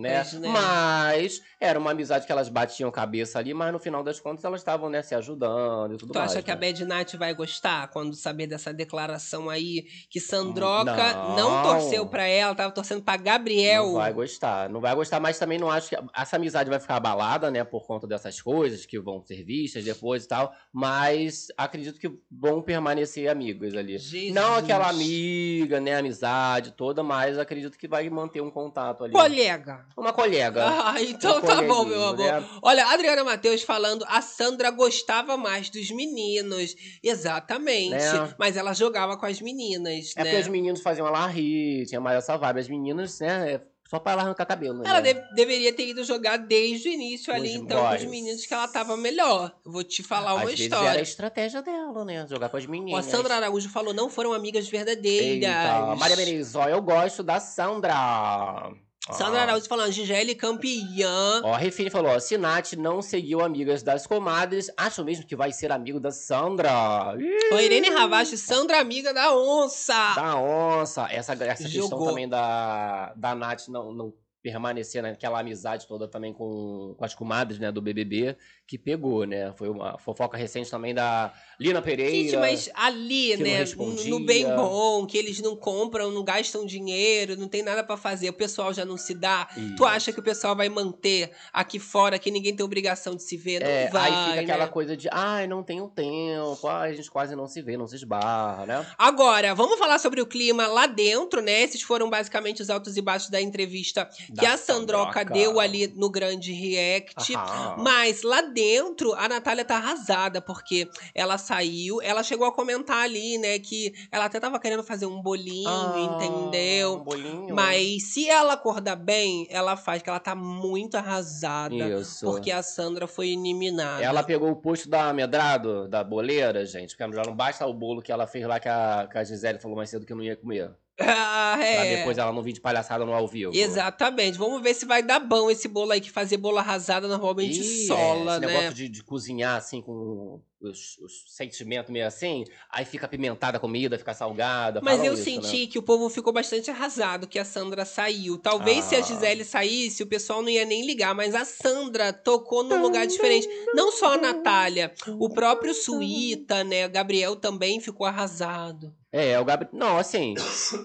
Né? 0.00 0.11
Tamancas, 0.12 0.32
né? 0.40 0.48
Mas 0.48 1.42
era 1.60 1.78
uma 1.78 1.90
amizade 1.92 2.26
que 2.26 2.32
elas 2.32 2.48
batiam 2.48 2.90
cabeça 2.90 3.38
ali, 3.38 3.54
mas 3.54 3.72
no 3.72 3.78
final 3.78 4.02
das 4.02 4.18
contas 4.20 4.44
elas 4.44 4.60
estavam, 4.60 4.88
né, 4.88 5.02
se 5.02 5.14
ajudando 5.14 5.94
e 5.94 5.96
tudo 5.96 6.12
Tu 6.12 6.18
mais. 6.18 6.32
acha 6.32 6.42
que 6.42 6.50
a 6.50 6.54
né? 6.54 6.60
Bad 6.60 6.84
Night 6.84 7.16
vai 7.16 7.34
gostar 7.34 7.88
quando 7.88 8.14
saber 8.14 8.46
dessa 8.46 8.72
declaração 8.72 9.48
aí? 9.48 9.84
Que 10.10 10.20
Sandroca 10.20 11.12
não, 11.36 11.36
Não. 11.36 11.62
torceu 11.62 12.06
pra 12.06 12.26
ela, 12.26 12.54
tava 12.54 12.72
torcendo 12.72 13.02
pra 13.02 13.16
Gabriel. 13.16 13.86
Não 13.86 13.94
vai 13.94 14.12
gostar. 14.12 14.68
Não 14.68 14.80
vai 14.80 14.94
gostar, 14.94 15.20
mas 15.20 15.38
também 15.38 15.58
não 15.58 15.70
acho 15.70 15.88
que 15.90 15.96
essa 16.14 16.36
amizade 16.36 16.68
vai 16.70 16.80
ficar 16.80 16.96
abalada, 16.96 17.50
né? 17.50 17.62
Por 17.64 17.86
conta 17.86 18.06
dessas 18.06 18.40
coisas 18.40 18.84
que 18.86 18.98
vão 18.98 19.22
ser 19.24 19.44
vistas 19.44 19.84
depois 19.84 20.24
e 20.24 20.28
tal. 20.28 20.52
Mas 20.72 21.46
acredito 21.56 21.98
que 21.98 22.10
vão 22.30 22.60
permanecer 22.62 23.28
amigos 23.28 23.74
ali. 23.76 23.98
Jesus. 23.98 24.32
Não 24.34 24.54
aquela 24.56 24.88
amiga, 24.88 25.80
né? 25.80 25.96
Amizade 25.96 26.72
toda, 26.72 27.02
mas 27.02 27.38
acredito 27.38 27.78
que 27.78 27.86
vai 27.88 28.08
manter 28.10 28.40
um 28.40 28.50
contato 28.50 29.04
ali. 29.04 29.12
Colega. 29.12 29.86
Uma 30.02 30.12
colega. 30.12 30.64
Ah, 30.66 31.00
então 31.00 31.40
tá 31.40 31.62
bom, 31.62 31.84
meu 31.84 32.02
amor. 32.02 32.16
né? 32.18 32.44
Olha, 32.60 32.86
Adriana 32.86 33.22
Matheus 33.22 33.62
falando, 33.62 34.04
a 34.08 34.20
Sandra 34.20 34.70
gostava 34.70 35.36
mais 35.36 35.70
dos 35.70 35.90
meninos. 35.90 36.74
Exatamente. 37.02 37.90
Né? 37.90 38.34
Mas 38.38 38.56
ela 38.56 38.72
jogava 38.72 39.16
com 39.16 39.26
as 39.26 39.40
meninas, 39.40 40.12
É 40.16 40.24
né? 40.24 40.30
porque 40.30 40.42
os 40.42 40.48
meninos 40.48 40.80
faziam 40.82 41.06
ela 41.06 41.26
rir, 41.26 41.86
tinha 41.86 42.00
mais 42.00 42.18
essa 42.18 42.36
vibe. 42.36 42.60
As 42.60 42.68
meninas, 42.68 43.20
né? 43.20 43.52
é 43.54 43.60
Só 43.88 43.98
pra 43.98 44.12
ela 44.12 44.22
arrancar 44.22 44.46
cabelo, 44.46 44.78
né? 44.78 44.88
Ela 44.88 45.00
de- 45.00 45.34
deveria 45.34 45.70
ter 45.72 45.86
ido 45.88 46.02
jogar 46.02 46.38
desde 46.38 46.88
o 46.88 46.92
início 46.92 47.30
ali, 47.32 47.52
então, 47.54 47.78
com 47.78 47.84
os 47.84 47.90
boys. 47.98 48.04
meninos 48.10 48.46
que 48.46 48.54
ela 48.54 48.66
tava 48.66 48.96
melhor. 48.96 49.54
Eu 49.66 49.70
Vou 49.70 49.84
te 49.84 50.02
falar 50.02 50.32
uma 50.34 50.44
Às 50.44 50.50
vezes 50.50 50.66
era 50.66 50.76
história. 50.76 50.98
a 51.00 51.02
estratégia 51.02 51.62
dela, 51.62 52.02
né? 52.04 52.26
Jogar 52.28 52.48
com 52.48 52.56
as 52.56 52.64
Ó, 52.64 52.68
meninas. 52.70 53.06
a 53.06 53.10
Sandra 53.10 53.34
Araújo 53.36 53.68
falou, 53.68 53.92
não 53.92 54.08
foram 54.08 54.32
amigas 54.32 54.66
verdadeiras. 54.66 55.26
Eita, 55.44 55.94
Maria 55.96 56.16
ó, 56.56 56.68
eu 56.68 56.80
gosto 56.80 57.22
da 57.22 57.38
Sandra. 57.38 58.72
Ó. 59.08 59.12
Sandra 59.14 59.42
Araújo 59.42 59.66
falando, 59.66 59.90
Gisele 59.90 60.34
campeã. 60.34 61.40
Ó, 61.42 61.52
a 61.52 61.58
Refine 61.58 61.90
falou, 61.90 62.12
ó, 62.12 62.20
se 62.20 62.38
Nath 62.38 62.74
não 62.74 63.02
seguiu 63.02 63.40
amigas 63.40 63.82
das 63.82 64.06
comadres, 64.06 64.70
acho 64.76 65.04
mesmo 65.04 65.26
que 65.26 65.34
vai 65.34 65.52
ser 65.52 65.72
amigo 65.72 65.98
da 65.98 66.12
Sandra. 66.12 66.70
Ih, 67.18 67.54
Ó, 67.54 67.58
Irene 67.58 67.88
Ravache, 67.88 68.36
Sandra 68.36 68.80
amiga 68.80 69.12
da 69.12 69.34
onça. 69.34 70.14
Da 70.14 70.36
onça. 70.36 71.08
Essa, 71.10 71.32
essa 71.32 71.64
questão 71.64 71.88
também 71.88 72.28
da, 72.28 73.12
da 73.16 73.34
Nath 73.34 73.66
não, 73.68 73.92
não 73.92 74.14
permanecer 74.42 75.02
naquela 75.02 75.38
amizade 75.40 75.86
toda 75.86 76.08
também 76.08 76.32
com, 76.32 76.94
com 76.98 77.04
as 77.04 77.14
comadres, 77.14 77.60
né, 77.60 77.70
do 77.70 77.80
BBB, 77.80 78.36
que 78.66 78.76
pegou, 78.76 79.24
né? 79.24 79.52
Foi 79.56 79.68
uma 79.68 79.96
fofoca 79.98 80.36
recente 80.36 80.68
também 80.68 80.92
da 80.92 81.32
Lina 81.60 81.80
Pereira. 81.80 82.10
Gente, 82.10 82.36
mas 82.36 82.68
ali, 82.74 83.36
né, 83.36 83.64
no 84.08 84.18
bem 84.20 84.44
bom, 84.56 85.06
que 85.06 85.16
eles 85.16 85.40
não 85.40 85.54
compram, 85.54 86.10
não 86.10 86.24
gastam 86.24 86.66
dinheiro, 86.66 87.36
não 87.36 87.46
tem 87.46 87.62
nada 87.62 87.84
pra 87.84 87.96
fazer, 87.96 88.28
o 88.30 88.32
pessoal 88.32 88.74
já 88.74 88.84
não 88.84 88.96
se 88.96 89.14
dá. 89.14 89.44
Tu 89.54 89.60
Isso. 89.60 89.84
acha 89.84 90.12
que 90.12 90.18
o 90.18 90.22
pessoal 90.22 90.56
vai 90.56 90.68
manter 90.68 91.30
aqui 91.52 91.78
fora, 91.78 92.18
que 92.18 92.30
ninguém 92.30 92.54
tem 92.56 92.64
obrigação 92.64 93.14
de 93.14 93.22
se 93.22 93.36
ver? 93.36 93.60
Não 93.60 93.68
É, 93.68 93.88
vai, 93.88 94.10
aí 94.10 94.28
fica 94.30 94.40
aquela 94.40 94.66
né? 94.66 94.72
coisa 94.72 94.96
de, 94.96 95.08
ai, 95.12 95.46
não 95.46 95.62
tenho 95.62 95.88
tempo, 95.88 96.66
ai, 96.66 96.90
a 96.90 96.94
gente 96.94 97.10
quase 97.10 97.36
não 97.36 97.46
se 97.46 97.62
vê, 97.62 97.76
não 97.76 97.86
se 97.86 97.94
esbarra, 97.94 98.66
né? 98.66 98.86
Agora, 98.98 99.54
vamos 99.54 99.78
falar 99.78 100.00
sobre 100.00 100.20
o 100.20 100.26
clima 100.26 100.66
lá 100.66 100.86
dentro, 100.86 101.40
né? 101.40 101.62
Esses 101.62 101.82
foram 101.82 102.10
basicamente 102.10 102.60
os 102.60 102.70
altos 102.70 102.96
e 102.96 103.02
baixos 103.02 103.30
da 103.30 103.40
entrevista 103.40 104.08
que 104.38 104.46
a 104.46 104.56
Sandroca, 104.56 105.20
Sandroca. 105.20 105.24
deu 105.34 105.60
ali 105.60 105.86
no 105.96 106.10
grande 106.10 106.52
react. 106.52 107.34
Aham. 107.34 107.76
Mas 107.78 108.22
lá 108.22 108.40
dentro, 108.42 109.12
a 109.14 109.28
Natália 109.28 109.64
tá 109.64 109.76
arrasada, 109.76 110.40
porque 110.40 110.88
ela 111.14 111.38
saiu, 111.38 112.00
ela 112.02 112.22
chegou 112.22 112.46
a 112.46 112.52
comentar 112.52 112.98
ali, 113.04 113.38
né, 113.38 113.58
que 113.58 113.92
ela 114.10 114.24
até 114.26 114.38
tava 114.40 114.58
querendo 114.58 114.82
fazer 114.82 115.06
um 115.06 115.20
bolinho, 115.20 115.68
Ah, 115.68 115.92
um 115.94 116.16
entendeu? 116.16 116.98
bolinho. 117.00 117.54
Mas 117.54 118.12
se 118.12 118.28
ela 118.28 118.54
acordar 118.54 118.96
bem, 118.96 119.46
ela 119.50 119.76
faz, 119.76 120.02
que 120.02 120.08
ela 120.08 120.20
tá 120.20 120.34
muito 120.34 120.96
arrasada. 120.96 121.74
Isso. 122.00 122.24
Porque 122.26 122.50
a 122.50 122.62
Sandra 122.62 123.06
foi 123.06 123.28
eliminada. 123.30 124.02
Ela 124.02 124.22
pegou 124.22 124.50
o 124.50 124.56
posto 124.56 124.88
da 124.88 125.08
Amedrado, 125.08 125.88
da 125.88 126.02
boleira, 126.04 126.64
gente, 126.64 126.96
porque 126.96 127.14
já 127.14 127.22
não 127.22 127.34
basta 127.34 127.66
o 127.66 127.74
bolo 127.74 128.00
que 128.02 128.10
ela 128.12 128.26
fez 128.26 128.46
lá 128.46 128.58
que 128.58 128.68
a, 128.68 129.08
que 129.10 129.18
a 129.18 129.24
Gisele 129.24 129.58
falou 129.58 129.76
mais 129.76 129.90
cedo 129.90 130.06
que 130.06 130.14
não 130.14 130.22
ia 130.22 130.36
comer. 130.36 130.70
Ah, 131.06 131.54
Pra 131.56 131.66
é. 131.86 131.96
depois 131.96 132.18
ela 132.18 132.32
não 132.32 132.42
vir 132.42 132.52
de 132.52 132.60
palhaçada 132.60 133.04
no 133.04 133.12
ao 133.12 133.26
vivo. 133.28 133.52
Exatamente. 133.54 134.38
Vamos 134.38 134.62
ver 134.62 134.74
se 134.74 134.84
vai 134.86 135.02
dar 135.02 135.20
bom 135.20 135.50
esse 135.50 135.68
bolo 135.68 135.92
aí, 135.92 136.00
que 136.00 136.10
fazer 136.10 136.36
bolo 136.36 136.58
arrasada 136.58 137.06
normalmente 137.08 137.60
Ih, 137.60 137.86
sola, 137.86 138.34
é, 138.34 138.36
esse 138.36 138.46
né? 138.46 138.52
negócio 138.54 138.74
de, 138.74 138.88
de 138.88 139.02
cozinhar 139.02 139.56
assim 139.56 139.80
com 139.82 140.40
os, 140.60 140.96
os 140.98 141.24
sentimentos 141.34 141.90
meio 141.90 142.06
assim, 142.06 142.44
aí 142.70 142.84
fica 142.84 143.06
apimentada 143.06 143.56
a 143.56 143.60
comida, 143.60 143.98
fica 143.98 144.14
salgada. 144.14 144.80
Mas 144.82 145.02
eu 145.02 145.14
isso, 145.14 145.24
senti 145.24 145.62
né? 145.62 145.66
que 145.66 145.78
o 145.78 145.82
povo 145.82 146.08
ficou 146.08 146.32
bastante 146.32 146.70
arrasado 146.70 147.26
que 147.26 147.38
a 147.38 147.44
Sandra 147.44 147.84
saiu. 147.84 148.38
Talvez 148.38 148.84
se 148.84 148.94
a 148.94 148.98
Ah. 148.98 149.02
Gisele 149.02 149.44
saísse, 149.44 150.02
o 150.02 150.06
pessoal 150.06 150.40
não 150.40 150.48
ia 150.48 150.64
nem 150.64 150.86
ligar, 150.86 151.14
mas 151.14 151.34
a 151.34 151.44
Sandra 151.44 152.12
tocou 152.12 152.62
num 152.62 152.80
lugar 152.80 153.06
diferente. 153.06 153.48
Não 153.74 153.90
só 153.90 154.14
a 154.14 154.18
Natália, 154.18 154.92
o 155.18 155.28
próprio 155.28 155.74
Suíta, 155.74 156.62
né? 156.62 156.86
Gabriel 156.88 157.34
também 157.36 157.80
ficou 157.80 158.06
arrasado. 158.06 158.94
É, 159.12 159.38
o 159.38 159.44
Gabriel. 159.44 159.70
Não, 159.74 159.98
assim, 159.98 160.34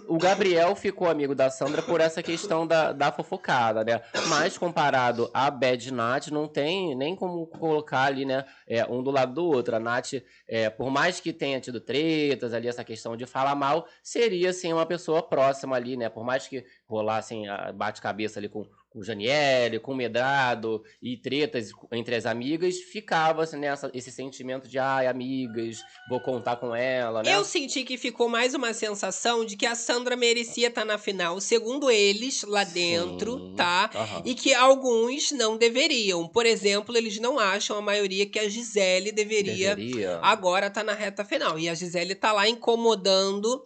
o 0.05 0.17
Gabriel 0.17 0.75
ficou 0.75 1.09
amigo 1.09 1.34
da 1.34 1.49
Sandra 1.49 1.82
por 1.82 2.01
essa 2.01 2.21
questão 2.21 2.67
da, 2.67 2.91
da 2.91 3.09
fofocada, 3.09 3.86
né? 3.86 4.01
Mas 4.28 4.57
comparado 4.57 5.32
a 5.34 5.49
Bad 5.49 5.93
Nat, 5.93 6.28
não 6.28 6.45
tem 6.45 6.93
nem 6.93 7.15
como 7.15 7.47
colocar 7.47 8.03
ali, 8.03 8.25
né? 8.25 8.43
é, 8.67 8.86
um 8.86 9.01
do 9.01 9.09
lado 9.09 9.34
do 9.34 9.45
outro. 9.45 9.75
A 9.75 9.80
Nath, 9.80 10.13
é, 10.47 10.69
por 10.69 10.91
mais 10.91 11.19
que 11.19 11.32
tenha 11.32 11.59
tido 11.61 11.80
tretas 11.80 12.53
ali, 12.53 12.67
essa 12.67 12.84
questão 12.84 13.15
de 13.15 13.25
falar 13.25 13.55
mal, 13.55 13.88
seria, 14.03 14.49
assim, 14.49 14.73
uma 14.73 14.86
pessoa 14.86 15.23
próxima 15.23 15.75
ali, 15.75 15.95
né? 15.95 16.09
Por 16.09 16.23
mais 16.23 16.47
que 16.47 16.65
rolassem 16.88 17.47
a 17.49 17.71
bate-cabeça 17.73 18.39
ali 18.39 18.47
com, 18.47 18.65
com 18.89 18.99
o 18.99 19.03
Janiele, 19.03 19.79
com 19.79 19.91
o 19.91 19.95
Medrado 19.95 20.81
e 21.01 21.17
tretas 21.17 21.71
entre 21.91 22.15
as 22.15 22.25
amigas, 22.25 22.77
ficava 22.77 23.43
assim, 23.43 23.57
nessa, 23.57 23.91
esse 23.93 24.09
sentimento 24.09 24.67
de, 24.69 24.79
ai, 24.79 25.05
amigas, 25.05 25.79
vou 26.09 26.21
contar 26.21 26.55
com 26.55 26.73
ela, 26.73 27.21
né? 27.21 27.35
Eu 27.35 27.43
senti 27.43 27.83
que 27.83 27.97
ficou 27.97 28.29
mais 28.29 28.53
uma 28.53 28.73
sensação 28.73 29.43
de 29.43 29.57
que 29.57 29.65
a 29.65 29.75
Sandra 29.75 30.15
merecia 30.15 30.69
estar 30.69 30.85
na 30.85 30.97
final, 30.97 31.41
segundo 31.41 31.91
eles 31.91 32.43
lá 32.43 32.63
dentro, 32.63 33.38
Sim. 33.38 33.55
tá? 33.55 33.89
Aham. 33.93 34.21
E 34.25 34.33
que 34.33 34.53
alguns 34.53 35.31
não 35.31 35.57
deveriam. 35.57 36.27
Por 36.27 36.45
exemplo, 36.45 36.95
eles 36.95 37.19
não 37.19 37.38
acham, 37.38 37.77
a 37.77 37.81
maioria, 37.81 38.25
que 38.25 38.39
a 38.39 38.47
Gisele 38.47 39.11
deveria, 39.11 39.75
Deveria. 39.75 40.19
agora 40.21 40.69
tá 40.69 40.83
na 40.83 40.93
reta 40.93 41.25
final. 41.25 41.59
E 41.59 41.67
a 41.67 41.73
Gisele 41.73 42.15
tá 42.15 42.31
lá 42.31 42.47
incomodando 42.47 43.61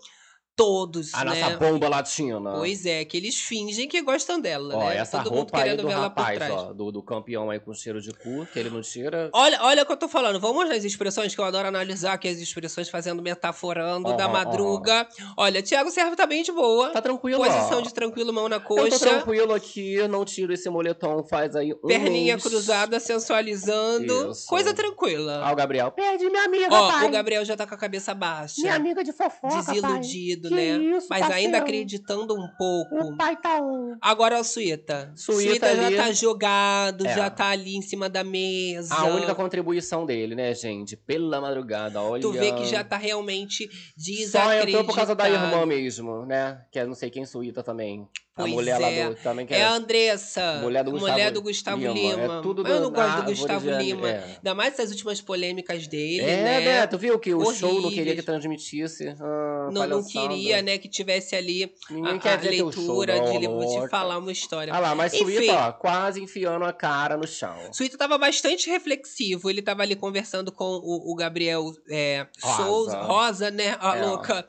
todos, 0.56 1.14
A 1.14 1.24
né? 1.26 1.39
nossa 1.41 1.58
bomba 1.58 1.88
latina. 1.89 2.54
Pois 2.54 2.86
é, 2.86 3.04
que 3.06 3.18
eles 3.18 3.36
fingem 3.39 3.88
que 3.88 4.02
gostam 4.02 4.39
dela, 4.39 4.76
Ó, 4.76 4.89
né? 4.89 4.97
essa 4.97 5.18
Todo 5.20 5.28
mundo 5.32 5.38
roupa 5.39 5.58
aí 5.58 5.64
querendo 5.64 5.82
do 5.82 5.88
ver 5.88 5.93
ela 5.93 6.10
por 6.10 6.20
rapaz, 6.22 6.38
trás. 6.38 6.52
ó, 6.54 6.74
do, 6.74 6.91
do 6.91 7.02
campeão 7.04 7.49
aí 7.49 7.60
com 7.60 7.74
cheiro 7.74 8.02
de 8.02 8.12
cu, 8.14 8.45
que 8.52 8.60
ele 8.60 8.70
não 8.70 8.82
tira. 8.82 9.30
Olha, 9.34 9.60
olha 9.64 9.84
o 9.84 9.86
que 9.86 9.91
eu 9.91 9.97
tô 9.97 10.08
falando. 10.08 10.39
Vamos 10.39 10.68
nas 10.70 10.84
expressões, 10.84 11.34
que 11.34 11.41
eu 11.41 11.45
adoro 11.45 11.68
analisar 11.68 12.14
aqui 12.14 12.28
as 12.28 12.38
expressões, 12.38 12.89
fazendo 12.89 13.22
metaforando 13.22 14.16
da 14.16 14.26
Aham, 14.26 14.34
madruga. 14.34 15.08
Olha, 15.38 15.64
Thiago 15.64 15.89
Servo 15.89 16.16
tá 16.16 16.26
bem 16.28 16.43
de 16.43 16.52
boa. 16.52 16.89
Tá 16.91 17.02
tranquilo, 17.02 17.43
Posição 17.43 17.80
ó. 17.80 17.82
de 17.82 17.93
tranquilo, 17.93 18.32
mão 18.34 18.47
na 18.47 18.58
Eu 18.58 18.62
tô 18.62 18.76
coxa. 18.76 18.99
tranquilo 18.99 19.54
aqui, 19.54 20.08
não 20.08 20.24
tiro 20.26 20.54
esse 20.54 20.70
moletom 20.70 21.24
faz 21.24 21.56
aí 21.56 21.74
um 21.74 21.88
Perninha 21.88 22.34
mês. 22.36 22.43
cruzada, 22.43 22.99
sensualizando. 22.99 24.32
Isso. 24.32 24.45
Coisa 24.47 24.74
tranquila. 24.74 25.41
Ah, 25.43 25.52
o 25.52 25.56
Gabriel, 25.56 25.91
perde 25.91 26.30
minha 26.30 26.43
amiga, 26.45 26.68
Ó, 26.74 26.91
pai. 26.91 27.08
o 27.08 27.12
Gabriel 27.12 27.45
já 27.45 27.56
tá 27.58 27.66
com 27.66 27.74
a 27.76 27.78
cabeça 27.78 28.14
baixa. 28.14 28.62
Minha 28.62 28.76
amiga 28.76 29.04
de 29.04 29.12
fofoca, 29.12 29.56
desiludido, 29.58 30.41
pai. 30.41 30.41
Né? 30.50 30.78
Que 30.80 30.84
isso, 30.98 31.08
Mas 31.10 31.22
ainda 31.24 31.32
parceiro. 31.34 31.58
acreditando 31.58 32.34
um 32.36 32.48
pouco. 32.58 32.96
O 32.96 33.18
pai 33.18 33.36
tá 33.36 33.62
um. 33.62 33.96
Agora 34.02 34.39
o 34.39 34.44
Suíta. 34.44 35.12
Suíta 35.16 35.76
já 35.76 35.86
ali- 35.88 35.96
tá 35.96 36.12
jogado, 36.12 37.06
É. 37.06 37.16
já 37.16 37.30
tá 37.30 37.48
ali 37.50 37.76
em 37.76 37.82
cima 37.82 38.10
da 38.10 38.24
mesa. 38.24 38.94
A 38.96 39.06
única 39.06 39.36
contribuição 39.36 40.06
dele, 40.06 40.36
né, 40.36 40.54
gente? 40.54 40.96
Pela 40.98 41.39
madrugada, 41.42 42.02
olha. 42.02 42.22
Tu 42.22 42.32
vê 42.32 42.52
que 42.54 42.66
já 42.66 42.84
tá 42.84 42.98
realmente 42.98 43.66
Só 43.68 43.72
desacreditado. 43.98 44.70
entrou 44.70 44.84
por 44.86 44.96
causa 44.96 45.16
da 45.16 45.30
irmã 45.30 45.66
mesmo, 45.66 46.26
né? 46.26 46.62
Que 46.72 46.80
é 46.80 46.86
não 46.86 46.96
sei 46.96 47.10
quem 47.10 47.26
suíta 47.26 47.62
também. 47.64 48.08
Pois 48.34 48.49
a 48.49 48.55
mulher 48.55 48.82
é. 48.82 49.03
lá 49.03 49.09
do. 49.09 49.15
Também 49.15 49.45
que 49.45 49.53
É 49.53 49.61
a 49.63 49.73
Andressa, 49.73 50.59
Mulher 50.61 50.84
do 50.86 50.91
Gustavo 50.91 51.32
do 51.32 51.41
Gustavo 51.41 51.82
Lima. 51.82 51.93
Lima. 51.93 52.38
É 52.39 52.41
tudo 52.41 52.65
Eu 52.65 52.75
do- 52.77 52.82
não 52.84 52.91
gosto 52.91 53.17
do 53.17 53.23
Gustavo 53.25 53.69
Lima. 53.71 54.09
é. 54.09 54.23
Ainda 54.38 54.55
mais 54.55 54.73
essas 54.73 54.89
últimas 54.91 55.19
polêmicas 55.19 55.86
dele, 55.88 56.21
É, 56.21 56.41
né? 56.43 56.59
né? 56.61 56.88
Tu 56.88 56.97
viu 56.97 57.19
que 57.19 57.34
o 57.34 57.53
show 57.53 57.69
não 57.73 57.82
queria 57.89 58.01
Horríveis. 58.03 58.19
que 58.19 58.25
transmitisse. 58.25 59.09
Ah, 59.19 59.69
Não, 59.71 59.86
não 59.86 60.03
queria, 60.07 60.61
né, 60.61 60.77
que 60.77 60.88
tivesse 60.88 61.36
ali 61.36 61.73
Ninguém 61.89 62.15
a, 62.15 62.19
quer 62.19 62.34
a 62.34 62.38
teu 62.38 62.71
show, 62.71 62.99
leitura 62.99 63.17
não, 63.17 63.25
de 63.32 63.38
livro. 63.38 63.55
Vou 63.55 63.65
te 63.67 63.73
louca. 63.73 63.89
falar 63.89 64.17
uma 64.17 64.32
história. 64.32 64.73
Ah 64.73 64.79
lá, 64.79 64.95
mas 64.95 65.13
Enfim. 65.13 65.25
Suíta, 65.25 65.53
ó, 65.67 65.71
quase 65.73 66.21
enfiando 66.21 66.63
a 66.63 66.71
cara 66.71 67.17
no 67.17 67.27
chão. 67.27 67.55
Suíta 67.73 67.97
tava 67.97 68.17
bastante 68.17 68.69
reflexivo. 68.69 69.49
Ele 69.49 69.61
tava 69.61 69.82
ali 69.84 69.95
conversando 69.95 70.51
com 70.53 70.63
o, 70.65 71.11
o 71.11 71.15
Gabriel 71.15 71.71
é, 71.89 72.25
Rosa. 72.41 72.63
Souza, 72.63 73.01
Rosa, 73.01 73.51
né? 73.51 73.75
A 73.82 73.97
É. 73.97 74.05
louca. 74.05 74.47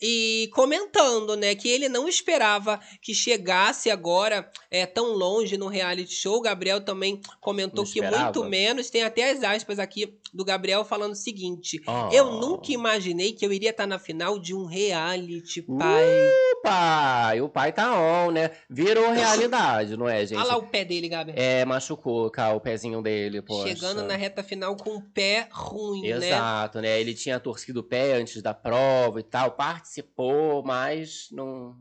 E 0.00 0.48
comentando, 0.54 1.36
né, 1.36 1.54
que 1.54 1.68
ele 1.68 1.88
não 1.88 2.08
esperava 2.08 2.80
que 3.02 3.15
chegasse 3.16 3.90
agora 3.90 4.50
é, 4.70 4.86
tão 4.86 5.12
longe 5.12 5.56
no 5.56 5.66
reality 5.66 6.14
show. 6.14 6.36
O 6.36 6.42
Gabriel 6.42 6.80
também 6.80 7.20
comentou 7.40 7.84
que 7.84 8.00
muito 8.00 8.44
menos. 8.44 8.90
Tem 8.90 9.02
até 9.02 9.30
as 9.30 9.42
aspas 9.42 9.78
aqui 9.78 10.18
do 10.32 10.44
Gabriel 10.44 10.84
falando 10.84 11.12
o 11.12 11.16
seguinte. 11.16 11.82
Ah. 11.86 12.08
Eu 12.12 12.32
nunca 12.32 12.70
imaginei 12.72 13.32
que 13.32 13.44
eu 13.44 13.52
iria 13.52 13.70
estar 13.70 13.86
na 13.86 13.98
final 13.98 14.38
de 14.38 14.54
um 14.54 14.66
reality, 14.66 15.62
pai. 15.62 16.04
O 16.52 16.62
pai, 16.62 17.40
o 17.40 17.48
pai 17.48 17.72
tá 17.72 17.98
on, 17.98 18.30
né? 18.30 18.50
Virou 18.68 19.12
realidade, 19.12 19.96
não 19.96 20.08
é, 20.08 20.26
gente? 20.26 20.38
Olha 20.38 20.48
lá 20.48 20.56
o 20.56 20.66
pé 20.66 20.84
dele, 20.84 21.08
Gabriel. 21.08 21.38
É, 21.38 21.64
machucou, 21.64 22.30
cara, 22.30 22.54
o 22.54 22.60
pezinho 22.60 23.00
dele, 23.02 23.40
poxa. 23.40 23.68
Chegando 23.68 24.02
na 24.02 24.16
reta 24.16 24.42
final 24.42 24.76
com 24.76 24.96
o 24.96 25.02
pé 25.02 25.48
ruim, 25.50 26.02
né? 26.02 26.28
Exato, 26.28 26.80
né? 26.80 27.00
Ele 27.00 27.14
tinha 27.14 27.40
torcido 27.40 27.80
o 27.80 27.84
pé 27.84 28.14
antes 28.14 28.42
da 28.42 28.52
prova 28.52 29.20
e 29.20 29.22
tal, 29.22 29.52
participou, 29.52 30.62
mas 30.62 31.28
não 31.30 31.76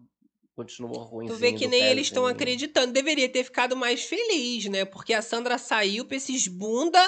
continuou 0.55 1.03
ruim. 1.03 1.27
Tu 1.27 1.35
vê 1.35 1.51
que 1.51 1.67
nem 1.67 1.83
eles 1.83 2.07
estão 2.07 2.25
acreditando. 2.25 2.93
Deveria 2.93 3.27
ter 3.27 3.43
ficado 3.43 3.75
mais 3.75 4.03
feliz, 4.03 4.65
né? 4.65 4.85
Porque 4.85 5.13
a 5.13 5.21
Sandra 5.21 5.57
saiu 5.57 6.05
pra 6.05 6.15
esses 6.15 6.47
bunda 6.47 6.99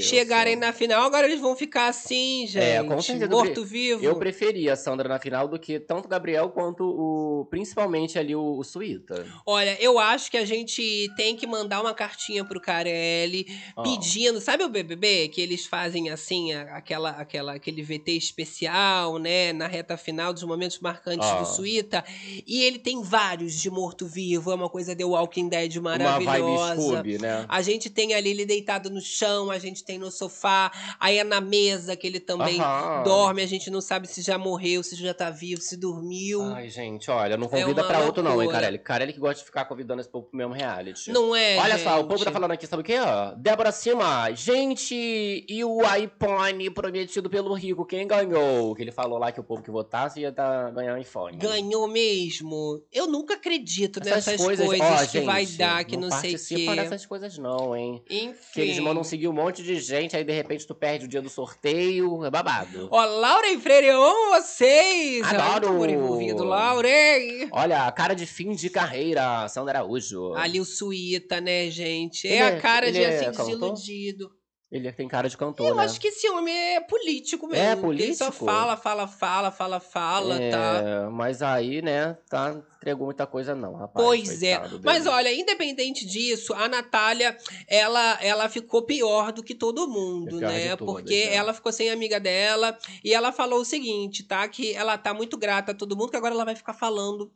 chegarem 0.00 0.54
na 0.54 0.72
final. 0.72 1.02
Agora 1.02 1.26
eles 1.26 1.40
vão 1.40 1.56
ficar 1.56 1.88
assim, 1.88 2.46
gente. 2.46 2.62
É, 2.62 2.82
com 2.82 3.00
certeza. 3.00 3.30
Morto-vivo. 3.30 4.04
Eu 4.04 4.16
preferia 4.16 4.74
a 4.74 4.76
Sandra 4.76 5.08
na 5.08 5.18
final 5.18 5.48
do 5.48 5.58
que 5.58 5.80
tanto 5.80 6.04
o 6.04 6.08
Gabriel 6.08 6.50
quanto 6.50 6.84
o. 6.84 7.46
Principalmente 7.46 8.18
ali 8.18 8.36
o, 8.36 8.58
o 8.58 8.62
Suíta. 8.62 9.26
Olha, 9.46 9.76
eu 9.80 9.98
acho 9.98 10.30
que 10.30 10.36
a 10.36 10.44
gente 10.44 11.10
tem 11.16 11.34
que 11.34 11.46
mandar 11.46 11.80
uma 11.80 11.94
cartinha 11.94 12.44
pro 12.44 12.60
Carelli 12.60 13.46
Ó. 13.76 13.82
pedindo. 13.82 14.40
Sabe 14.40 14.62
o 14.62 14.68
BBB? 14.68 15.28
Que 15.28 15.40
eles 15.40 15.64
fazem 15.64 16.10
assim, 16.10 16.52
aquela, 16.52 17.10
aquela, 17.10 17.54
aquele 17.54 17.82
VT 17.82 18.12
especial, 18.12 19.18
né? 19.18 19.52
Na 19.54 19.66
reta 19.66 19.96
final 19.96 20.32
dos 20.34 20.42
momentos 20.42 20.78
marcantes 20.80 21.26
Ó. 21.26 21.40
do 21.40 21.46
Suíta. 21.46 22.04
E 22.46 22.62
ele 22.62 22.78
tem 22.78 22.89
vários 23.02 23.54
de 23.54 23.70
morto-vivo. 23.70 24.50
É 24.50 24.54
uma 24.54 24.68
coisa 24.68 24.96
The 24.96 25.04
Walking 25.04 25.48
Dead 25.48 25.76
Uma 25.76 25.96
maravilhosa. 25.98 26.74
vibe 26.74 26.82
Scooby, 26.82 27.18
né? 27.18 27.44
A 27.48 27.62
gente 27.62 27.88
tem 27.90 28.14
ali 28.14 28.30
ele 28.30 28.46
deitado 28.46 28.90
no 28.90 29.00
chão, 29.00 29.50
a 29.50 29.58
gente 29.58 29.84
tem 29.84 29.98
no 29.98 30.10
sofá, 30.10 30.72
aí 30.98 31.18
é 31.18 31.24
na 31.24 31.40
mesa 31.40 31.94
que 31.96 32.06
ele 32.06 32.18
também 32.20 32.60
Aham. 32.60 33.02
dorme, 33.04 33.42
a 33.42 33.46
gente 33.46 33.70
não 33.70 33.80
sabe 33.80 34.08
se 34.08 34.22
já 34.22 34.36
morreu, 34.38 34.82
se 34.82 34.96
já 34.96 35.12
tá 35.14 35.30
vivo, 35.30 35.60
se 35.60 35.76
dormiu. 35.76 36.42
Ai, 36.54 36.68
gente, 36.68 37.10
olha, 37.10 37.36
não 37.36 37.48
convida 37.48 37.82
uma 37.82 37.88
pra 37.88 38.00
outro 38.00 38.22
não, 38.22 38.42
hein. 38.42 38.48
Carelli. 38.48 38.78
Carelli 38.78 39.12
que 39.12 39.20
gosta 39.20 39.36
de 39.40 39.44
ficar 39.44 39.64
convidando 39.66 40.00
esse 40.00 40.10
povo 40.10 40.26
pro 40.26 40.36
mesmo 40.36 40.52
reality. 40.54 41.12
não 41.12 41.34
é, 41.36 41.58
Olha 41.58 41.78
só, 41.78 41.94
o 41.94 41.98
gente? 41.98 42.08
povo 42.08 42.24
tá 42.24 42.32
falando 42.32 42.50
aqui, 42.52 42.66
sabe 42.66 42.80
o 42.82 42.84
quê? 42.84 42.98
ó? 42.98 43.32
Débora 43.36 43.70
Cima, 43.72 44.30
gente, 44.32 45.44
e 45.48 45.64
o 45.64 45.80
iPhone 45.96 46.70
prometido 46.70 47.28
pelo 47.28 47.52
Rico, 47.54 47.84
quem 47.84 48.06
ganhou? 48.06 48.74
Que 48.74 48.82
ele 48.82 48.92
falou 48.92 49.18
lá 49.18 49.30
que 49.32 49.40
o 49.40 49.44
povo 49.44 49.62
que 49.62 49.70
votasse 49.70 50.20
ia 50.20 50.32
tá, 50.32 50.70
ganhar 50.70 50.94
um 50.94 50.98
iPhone. 50.98 51.36
Ganhou 51.36 51.86
mesmo. 51.88 52.79
Eu 52.92 53.06
nunca 53.06 53.34
acredito 53.34 54.00
Essas 54.00 54.26
nessas 54.26 54.36
coisas, 54.40 54.66
coisas, 54.66 54.88
ó, 54.88 55.06
que 55.06 55.20
vai 55.20 55.44
gente, 55.46 55.58
dar, 55.58 55.84
que 55.84 55.96
não, 55.96 56.10
sei 56.10 56.34
o 56.34 56.38
quê. 56.46 56.66
dessas 56.76 57.06
coisas 57.06 57.38
não, 57.38 57.76
hein? 57.76 58.02
Enfim. 58.10 58.34
Que 58.54 58.60
eles 58.60 58.78
mandam 58.78 59.02
seguir 59.04 59.28
um 59.28 59.32
monte 59.32 59.62
de 59.62 59.78
gente, 59.80 60.16
aí 60.16 60.24
de 60.24 60.32
repente 60.32 60.66
tu 60.66 60.74
perde 60.74 61.04
o 61.04 61.08
dia 61.08 61.22
do 61.22 61.28
sorteio, 61.28 62.24
é 62.24 62.30
babado. 62.30 62.88
Ó, 62.90 63.04
Laura 63.04 63.48
e 63.50 63.58
Freire, 63.60 63.86
eu 63.86 64.02
amo 64.02 64.30
vocês! 64.40 65.22
Ai, 65.24 65.36
Adoro! 65.36 65.72
muito 65.72 65.74
amor 65.74 65.90
envolvido, 65.90 66.44
Laura! 66.44 66.88
hein? 66.88 67.48
Olha, 67.52 67.86
a 67.86 67.92
cara 67.92 68.14
de 68.14 68.26
fim 68.26 68.52
de 68.54 68.70
carreira, 68.70 69.48
Sandra 69.48 69.78
Araújo. 69.78 70.34
Ali 70.34 70.60
o 70.60 70.64
Suíta, 70.64 71.40
né, 71.40 71.70
gente? 71.70 72.26
É 72.28 72.32
Ele 72.32 72.42
a 72.42 72.46
é- 72.46 72.60
cara 72.60 72.90
de 72.92 73.02
é 73.02 73.18
assim, 73.18 73.30
desiludido. 73.30 74.30
Ele 74.70 74.92
tem 74.92 75.08
cara 75.08 75.28
de 75.28 75.36
cantor, 75.36 75.66
Eu 75.66 75.74
né? 75.74 75.84
acho 75.84 76.00
que 76.00 76.06
esse 76.08 76.28
homem 76.30 76.54
é 76.54 76.80
político 76.80 77.48
mesmo. 77.48 77.60
É 77.64 77.74
porque 77.74 78.02
Ele 78.04 78.14
só 78.14 78.26
político? 78.26 78.44
fala, 78.46 78.76
fala, 78.76 79.08
fala, 79.08 79.50
fala, 79.50 79.80
fala, 79.80 80.36
tá? 80.48 80.82
É, 80.84 81.08
mas 81.10 81.42
aí, 81.42 81.82
né, 81.82 82.16
tá, 82.28 82.54
entregou 82.76 83.06
muita 83.06 83.26
coisa 83.26 83.52
não, 83.52 83.74
rapaz. 83.74 84.06
Pois 84.06 84.42
é. 84.44 84.58
coitado 84.58 84.80
Mas 84.84 85.02
dele. 85.04 85.16
olha, 85.16 85.34
independente 85.34 86.06
disso, 86.06 86.54
a 86.54 86.68
Natália, 86.68 87.36
ela, 87.66 88.16
ela 88.22 88.48
ficou 88.48 88.82
pior 88.82 89.32
do 89.32 89.42
que 89.42 89.56
todo 89.56 89.88
mundo, 89.88 90.38
É 90.38 90.46
né? 90.46 90.76
todas, 90.76 90.94
Porque 90.94 91.24
né? 91.26 91.34
ela 91.34 91.52
ficou 91.52 91.72
sem 91.72 91.90
amiga 91.90 92.20
dela 92.20 92.78
e 93.02 93.12
ela 93.12 93.32
falou 93.32 93.60
o 93.62 93.64
seguinte, 93.64 94.22
tá? 94.22 94.46
Que 94.46 94.72
ela 94.74 94.96
tá 94.96 95.12
muito 95.12 95.36
grata 95.36 95.72
a 95.72 95.74
todo 95.74 95.96
mundo, 95.96 96.10
que 96.12 96.16
agora 96.16 96.32
ela 96.32 96.44
vai 96.44 96.54
ficar 96.54 96.74
falando 96.74 97.28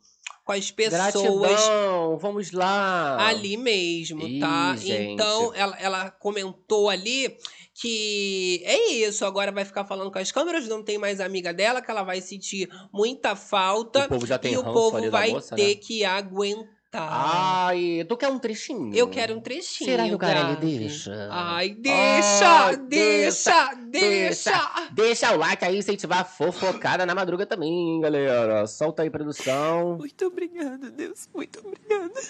com 0.45 0.53
as 0.53 0.71
pessoas 0.71 1.13
Gratidão, 1.13 2.19
vamos 2.19 2.53
lá. 2.53 3.29
ali 3.29 3.57
mesmo, 3.57 4.23
Ih, 4.23 4.41
tá? 4.41 4.77
gente. 4.77 5.13
Então, 5.13 5.53
ela, 5.55 5.77
ela 5.81 6.11
comentou 6.11 6.91
ali 6.91 7.37
que 7.73 8.63
é 8.65 8.91
isso, 8.93 9.25
agora 9.25 9.51
vai 9.51 9.65
ficar 9.65 9.85
falando 9.85 10.11
com 10.13 10.19
as 10.19 10.31
câmeras, 10.31 10.69
não 10.69 10.83
tem 10.83 10.97
mais 10.97 11.21
amiga 11.21 11.53
dela, 11.53 11.83
que 11.83 11.91
ela 11.91 12.05
vai 12.05 12.21
sentir 12.21 12.69
muita 12.93 13.35
falta 13.35 14.05
O 14.05 14.09
povo 14.09 14.27
já 14.27 14.39
tem 14.39 14.53
e 14.53 14.57
o 14.59 14.63
povo 14.63 15.11
vai 15.11 15.31
moça, 15.31 15.57
ter 15.57 15.69
né? 15.69 15.75
que 15.75 16.05
aguentar. 16.05 16.74
Ai, 16.97 18.05
tu 18.09 18.17
quer 18.17 18.29
um 18.29 18.39
trechinho? 18.39 18.95
Eu 18.95 19.09
quero 19.09 19.37
um 19.37 19.41
trechinho. 19.41 19.91
Será 19.91 20.05
que 20.05 20.15
o 20.15 20.19
Carelli 20.19 20.57
deixa? 20.57 21.29
Ai, 21.31 21.71
deixa, 21.71 22.67
Ai, 22.67 22.77
deixa, 22.77 23.75
deixa, 23.89 24.89
Deixa 24.93 25.33
o 25.33 25.39
like 25.39 25.65
aí, 25.65 25.79
incentivar 25.79 26.21
a 26.21 26.25
fofocada 26.25 27.05
na 27.05 27.15
madruga 27.15 27.45
também, 27.45 27.71
hein, 27.71 28.01
galera. 28.01 28.67
Solta 28.67 29.03
aí, 29.03 29.11
produção. 29.11 29.97
Muito 29.99 30.27
obrigada, 30.27 30.91
Deus. 30.91 31.29
Muito 31.35 31.61
obrigada. 31.61 32.21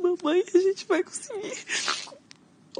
Mamãe, 0.00 0.44
a 0.52 0.58
gente 0.58 0.86
vai 0.86 1.02
conseguir. 1.04 1.64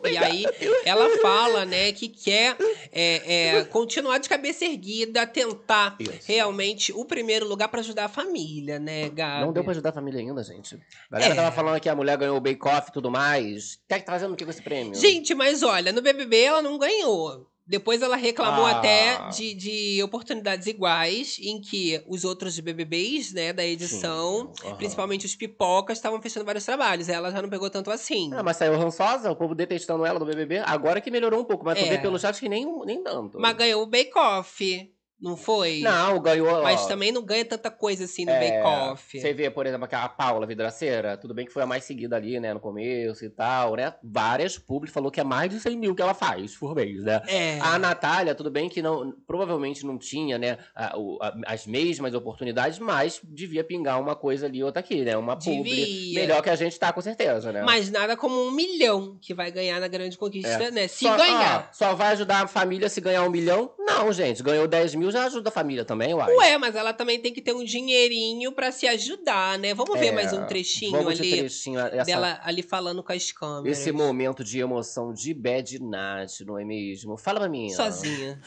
E 0.05 0.17
aí 0.17 0.45
ela 0.85 1.19
fala, 1.19 1.65
né, 1.65 1.93
que 1.93 2.09
quer 2.09 2.57
é, 2.91 3.57
é, 3.59 3.65
continuar 3.65 4.19
de 4.19 4.29
cabeça 4.29 4.65
erguida, 4.65 5.27
tentar 5.27 5.97
Isso. 5.99 6.13
realmente 6.27 6.93
o 6.93 7.05
primeiro 7.05 7.47
lugar 7.47 7.69
pra 7.69 7.81
ajudar 7.81 8.07
a 8.07 8.09
família, 8.09 8.79
né, 8.79 9.09
Gabi? 9.11 9.45
Não 9.45 9.53
deu 9.53 9.63
pra 9.63 9.73
ajudar 9.73 9.91
a 9.91 9.93
família 9.93 10.21
ainda, 10.21 10.43
gente. 10.43 10.77
A 11.11 11.15
galera 11.19 11.33
É. 11.33 11.37
tava 11.37 11.53
falando 11.55 11.81
que 11.81 11.89
a 11.89 11.95
mulher 11.95 12.17
ganhou 12.17 12.37
o 12.37 12.41
Bake 12.41 12.67
Off 12.67 12.89
e 12.89 12.93
tudo 12.93 13.11
mais. 13.11 13.79
Tá 13.87 13.99
trazendo 14.01 14.33
o 14.33 14.37
que 14.37 14.45
com 14.45 14.51
esse 14.51 14.63
prêmio? 14.63 14.95
Gente, 14.95 15.35
mas 15.35 15.63
olha, 15.63 15.93
no 15.93 16.01
BBB 16.03 16.41
ela 16.43 16.63
não 16.63 16.79
ganhou. 16.79 17.47
Depois 17.67 18.03
ela 18.03 18.17
reclamou 18.17 18.67
Ah. 18.67 18.73
até 18.79 19.29
de, 19.31 19.55
de 19.55 20.03
oportunidades 20.03 20.67
iguais, 20.67 21.39
em 21.41 21.61
que 21.61 22.03
os 22.09 22.25
outros 22.25 22.59
BBBs, 22.59 23.33
né, 23.33 23.53
da 23.53 23.65
edição, 23.65 24.53
Sim, 24.61 24.75
principalmente 24.75 25.27
os 25.27 25.37
pipocas, 25.37 25.99
estavam 25.99 26.21
fechando 26.21 26.45
vários 26.45 26.65
trabalhos. 26.65 27.09
Ela 27.09 27.31
já 27.31 27.41
não 27.41 27.49
pegou 27.49 27.71
tanto 27.71 27.91
assim. 27.91 28.31
Ah, 28.35 28.43
mas 28.43 28.57
saiu 28.57 28.77
rançosa, 28.77 29.31
o 29.31 29.37
povo 29.37 29.55
detestando 29.55 30.05
ela 30.05 30.19
do 30.19 30.27
BBB. 30.27 30.59
Agora 30.59 31.01
que 31.01 31.11
melhorou 31.11 31.41
um 31.41 31.45
pouco, 31.45 31.65
mas 31.65 31.79
tu 31.79 31.85
É. 31.85 31.89
vê 31.89 31.99
pelo 31.99 32.19
chat 32.19 32.39
que 32.39 32.49
nem, 32.49 32.67
nem 32.85 33.03
tanto. 33.03 33.39
Mas 33.41 33.57
ganhou 33.57 33.83
o 33.83 33.87
Bake 33.87 34.17
Off, 34.19 34.93
não 35.23 35.37
foi? 35.37 35.81
Não, 35.81 36.21
ganhou. 36.21 36.63
Mas 36.63 36.83
ó, 36.83 36.89
também 36.89 37.13
não 37.13 37.23
ganha 37.25 37.45
tanta 37.45 37.71
coisa 37.71 38.05
assim 38.05 38.25
no 38.25 38.33
é, 38.33 38.41
Bake 38.41 38.67
Off. 38.67 39.21
Você 39.21 39.33
vê, 39.33 39.49
por 39.51 39.65
exemplo, 39.67 39.85
aquela 39.85 40.09
Paula 40.09 40.47
Vidraceira, 40.47 41.17
tudo 41.17 41.33
bem 41.33 41.47
que 41.47 41.53
foi 41.53 41.63
a 41.63 41.67
mais 41.67 41.85
seguida 41.85 42.17
ali, 42.17 42.39
né, 42.41 42.53
no 42.53 42.61
começo 42.61 43.25
e 43.25 43.31
tal, 43.31 43.77
né? 43.77 43.95
Várias 44.03 44.59
públicas 44.59 44.93
falou 44.93 45.11
que 45.11 45.21
é 45.21 45.25
mais 45.25 45.51
de 45.51 45.61
100 45.61 45.77
mil 45.77 45.95
que 45.95 46.03
ela 46.03 46.15
faz 46.15 46.57
por 46.57 46.75
mês, 46.75 47.03
né? 47.05 47.23
É. 47.29 47.59
A 47.61 47.79
Natália, 47.79 48.35
tudo 48.35 48.51
bem 48.51 48.69
que 48.69 48.83
não, 48.83 49.13
provavelmente 49.27 49.87
não 49.87 49.97
tinha, 49.99 50.39
né, 50.39 50.59
a- 50.75 50.95
a- 51.21 51.35
as 51.47 51.67
mesmas 51.67 52.13
oportunidades, 52.15 52.79
mas 52.79 53.21
devia 53.23 53.63
pingar 53.63 54.01
uma 54.01 54.17
coisa 54.17 54.47
ali, 54.47 54.63
outra 54.65 54.81
aqui, 54.81 55.03
né? 55.03 55.17
Uma 55.17 55.37
publi 55.39 56.13
melhor 56.15 56.43
que 56.43 56.51
a 56.51 56.57
gente 56.57 56.79
tá, 56.79 56.93
com 56.93 57.01
certeza, 57.01 57.53
né? 57.53 57.63
Mas 57.63 57.91
nada 57.91 58.17
como 58.17 58.35
um 58.43 58.51
milhão 58.51 59.17
que 59.21 59.33
vai 59.35 59.51
ganhar 59.53 59.79
na 59.81 59.89
grande 59.89 60.19
conquista, 60.19 60.49
É. 60.65 60.71
né? 60.71 60.89
Se 60.89 61.05
Só- 61.05 61.17
ganhar. 61.17 61.69
ah, 61.69 61.73
só 61.73 61.95
vai 61.95 62.09
ajudar 62.13 62.43
a 62.43 62.47
família 62.47 62.89
se 62.89 63.01
ganhar 63.01 63.23
um 63.23 63.31
milhão? 63.31 63.73
Não, 63.79 64.13
gente. 64.13 64.43
Ganhou 64.43 64.67
10 64.67 64.95
mil, 64.95 65.11
já 65.13 65.25
ajuda 65.27 65.51
a 65.51 65.53
família 65.53 65.85
também, 65.85 66.13
uai. 66.15 66.35
Ué, 66.35 66.59
mas 66.59 66.75
ela 66.75 66.93
também 66.93 67.21
tem 67.21 67.33
que 67.33 67.41
ter 67.41 67.55
um 67.55 67.63
dinheirinho 67.63 68.51
pra 68.53 68.73
se 68.73 68.87
ajudar, 68.89 69.59
né? 69.59 69.73
Vamos 69.75 69.99
ver 70.01 70.07
É, 70.07 70.13
mais 70.13 70.33
um 70.33 70.45
trechinho 70.47 70.91
vamos 70.93 71.15
de 71.17 71.23
ali 71.23 71.37
trechinho, 71.39 71.79
essa- 71.79 72.05
dela 72.05 72.41
ali 72.43 72.63
falando 72.63 73.03
com 73.03 73.13
as 73.13 73.31
câmeras. 73.31 73.79
Esse 73.79 73.93
momento 73.93 74.43
de 74.43 74.59
emoção 74.59 75.13
de 75.13 75.33
Bad 75.33 75.79
Nat, 75.81 76.41
não 76.41 76.59
é 76.59 76.65
mesmo? 76.65 77.17
Fala 77.17 77.39
pra 77.41 77.49
mim. 77.49 77.71
Sozinha. 77.71 78.41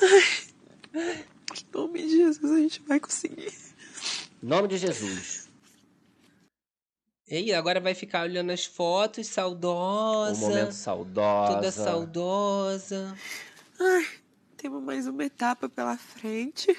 Em 0.94 1.78
nome 1.78 2.02
de 2.04 2.10
Jesus, 2.18 2.52
a 2.52 2.58
gente 2.60 2.82
vai 2.88 3.00
conseguir. 3.00 3.54
Em 4.44 4.48
nome 4.48 4.68
de 4.68 4.78
Jesus. 4.78 5.46
E 7.28 7.36
aí, 7.38 7.54
agora 7.54 7.80
vai 7.80 7.96
ficar 7.96 8.22
olhando 8.24 8.52
as 8.52 8.66
fotos, 8.66 9.28
Um 9.28 9.32
saudosa. 9.32 10.40
momento 10.40 10.72
saudosa. 10.74 11.54
Toda 11.56 11.72
saudosa. 11.72 13.18
Temos 14.66 14.82
mais 14.82 15.06
uma 15.06 15.24
etapa 15.24 15.70
pela 15.70 15.96
frente. 15.96 16.76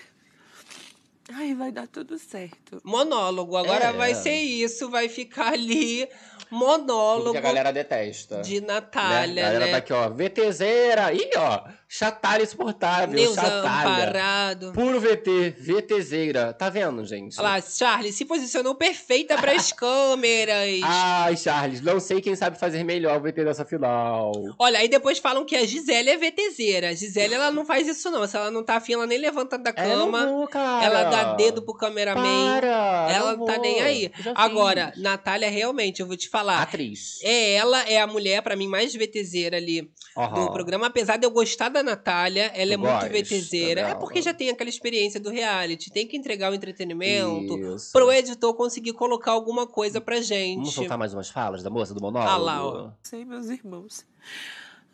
Ai, 1.33 1.55
vai 1.55 1.71
dar 1.71 1.87
tudo 1.87 2.19
certo. 2.19 2.81
Monólogo. 2.83 3.57
Agora 3.57 3.85
É. 3.85 3.93
vai 3.93 4.13
ser 4.13 4.35
isso. 4.35 4.91
Vai 4.91 5.09
ficar 5.09 5.53
ali. 5.53 6.05
Tudo 6.09 6.59
Monólogo 6.59 7.31
que 7.31 7.39
a 7.39 7.41
galera 7.41 7.73
detesta. 7.73 8.43
de 8.43 8.61
né? 8.61 8.67
Natália, 8.67 9.41
A 9.45 9.47
galera 9.53 9.67
né? 9.67 9.71
tá 9.71 9.77
aqui, 9.77 9.93
ó. 9.93 10.09
VTZera. 10.11 11.13
Ih, 11.15 11.31
ó. 11.37 11.63
Chatalha 11.99 12.45
chatalha. 12.47 14.11
Amparado. 14.13 14.73
Puro 14.73 15.01
VT. 15.01 15.55
VTZera. 15.59 16.53
Tá 16.53 16.69
vendo, 16.69 17.05
gente? 17.05 17.39
Olha 17.41 17.49
lá, 17.49 17.61
Charlie 17.63 18.13
se 18.13 18.25
posicionou 18.25 18.75
perfeita 18.75 19.37
para 19.39 19.53
as 19.53 19.73
câmeras. 19.73 20.81
Ai, 20.85 21.37
Charles, 21.37 21.81
não 21.81 21.99
sei 21.99 22.21
quem 22.21 22.37
sabe 22.37 22.59
fazer 22.59 22.85
melhor 22.85 23.19
o 23.19 23.23
VT 23.23 23.45
dessa 23.45 23.65
final. 23.65 24.33
Olha, 24.59 24.79
aí 24.79 24.89
depois 24.89 25.19
falam 25.19 25.45
que 25.45 25.57
a 25.57 25.65
Gisele 25.67 26.11
é 26.11 26.17
VTZera. 26.19 26.91
A 26.91 26.93
Gisele, 26.95 27.35
ela 27.35 27.51
não 27.51 27.65
faz 27.65 27.89
isso 27.89 28.11
não. 28.11 28.27
Se 28.27 28.37
ela 28.37 28.51
não 28.51 28.63
tá 28.63 28.77
afim, 28.77 28.93
ela 28.95 29.07
nem 29.07 29.19
levanta 29.19 29.57
da 29.57 29.71
É, 29.71 29.73
cama. 29.73 30.27
vou, 30.27 30.47
cara. 30.49 30.85
ela 30.85 31.05
dá 31.05 31.35
dedo 31.35 31.63
pro 31.63 31.75
cameraman. 31.75 32.23
Para, 32.61 33.09
ela 33.11 33.33
não 33.33 33.39
não 33.39 33.47
tá 33.47 33.55
vou. 33.55 33.63
nem 33.63 33.81
aí. 33.81 34.13
Agora, 34.35 34.93
fiz. 34.93 35.03
Natália, 35.03 35.49
realmente, 35.51 36.01
eu 36.01 36.07
vou 36.07 36.17
te 36.17 36.29
falar. 36.29 36.61
Atriz. 36.63 37.19
É 37.23 37.55
ela, 37.55 37.83
é 37.89 38.01
a 38.01 38.07
mulher, 38.07 38.43
pra 38.43 38.55
mim, 38.57 38.69
mais 38.69 38.95
VTZera 38.95 39.57
ali 39.57 39.91
Aham. 40.17 40.45
do 40.47 40.53
programa. 40.53 40.87
Apesar 40.89 41.17
de 41.17 41.27
eu 41.27 41.31
gostar 41.31 41.69
da 41.69 41.83
Natália, 41.87 42.53
ela 42.55 42.75
é 42.75 42.77
muito 42.77 43.07
VTZera. 43.07 43.81
É 43.81 43.85
dela? 43.87 43.99
porque 43.99 44.21
já 44.21 44.35
tem 44.35 44.51
aquela 44.51 44.69
experiência 44.69 45.19
do 45.19 45.31
reality. 45.31 45.91
Tem 45.91 46.07
que 46.07 46.17
entregar 46.17 46.53
o 46.53 46.55
entretenimento 46.55 47.59
Isso. 47.59 47.93
pro 47.93 48.13
editor 48.13 48.53
conseguir 48.55 48.93
colocar 48.93 49.33
alguma 49.33 49.67
coisa 49.67 50.01
pra 50.01 50.21
gente. 50.21 50.57
Vamos 50.57 50.75
soltar 50.75 50.99
mais 50.99 51.15
umas 51.15 51.31
falas 51.31 51.63
da 51.63 51.71
moça 51.71 51.95
do 51.95 52.01
monólogo? 52.01 52.31
Ah 52.31 52.37
lá, 52.37 52.67
ó. 52.67 52.91
Sei, 53.03 53.25
meus 53.25 53.49
irmãos. 53.49 54.05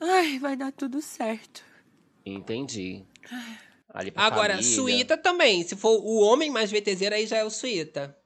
Ai, 0.00 0.38
vai 0.38 0.56
dar 0.56 0.70
tudo 0.72 1.00
certo. 1.02 1.64
Entendi. 2.24 3.04
Ali 3.92 4.10
pra 4.10 4.24
Agora, 4.24 4.54
família. 4.54 4.76
Suíta 4.76 5.16
também. 5.16 5.62
Se 5.62 5.74
for 5.76 6.00
o 6.00 6.20
homem 6.20 6.50
mais 6.50 6.70
VTZera, 6.70 7.16
aí 7.16 7.26
já 7.26 7.38
é 7.38 7.44
o 7.44 7.50
Suíta. 7.50 8.16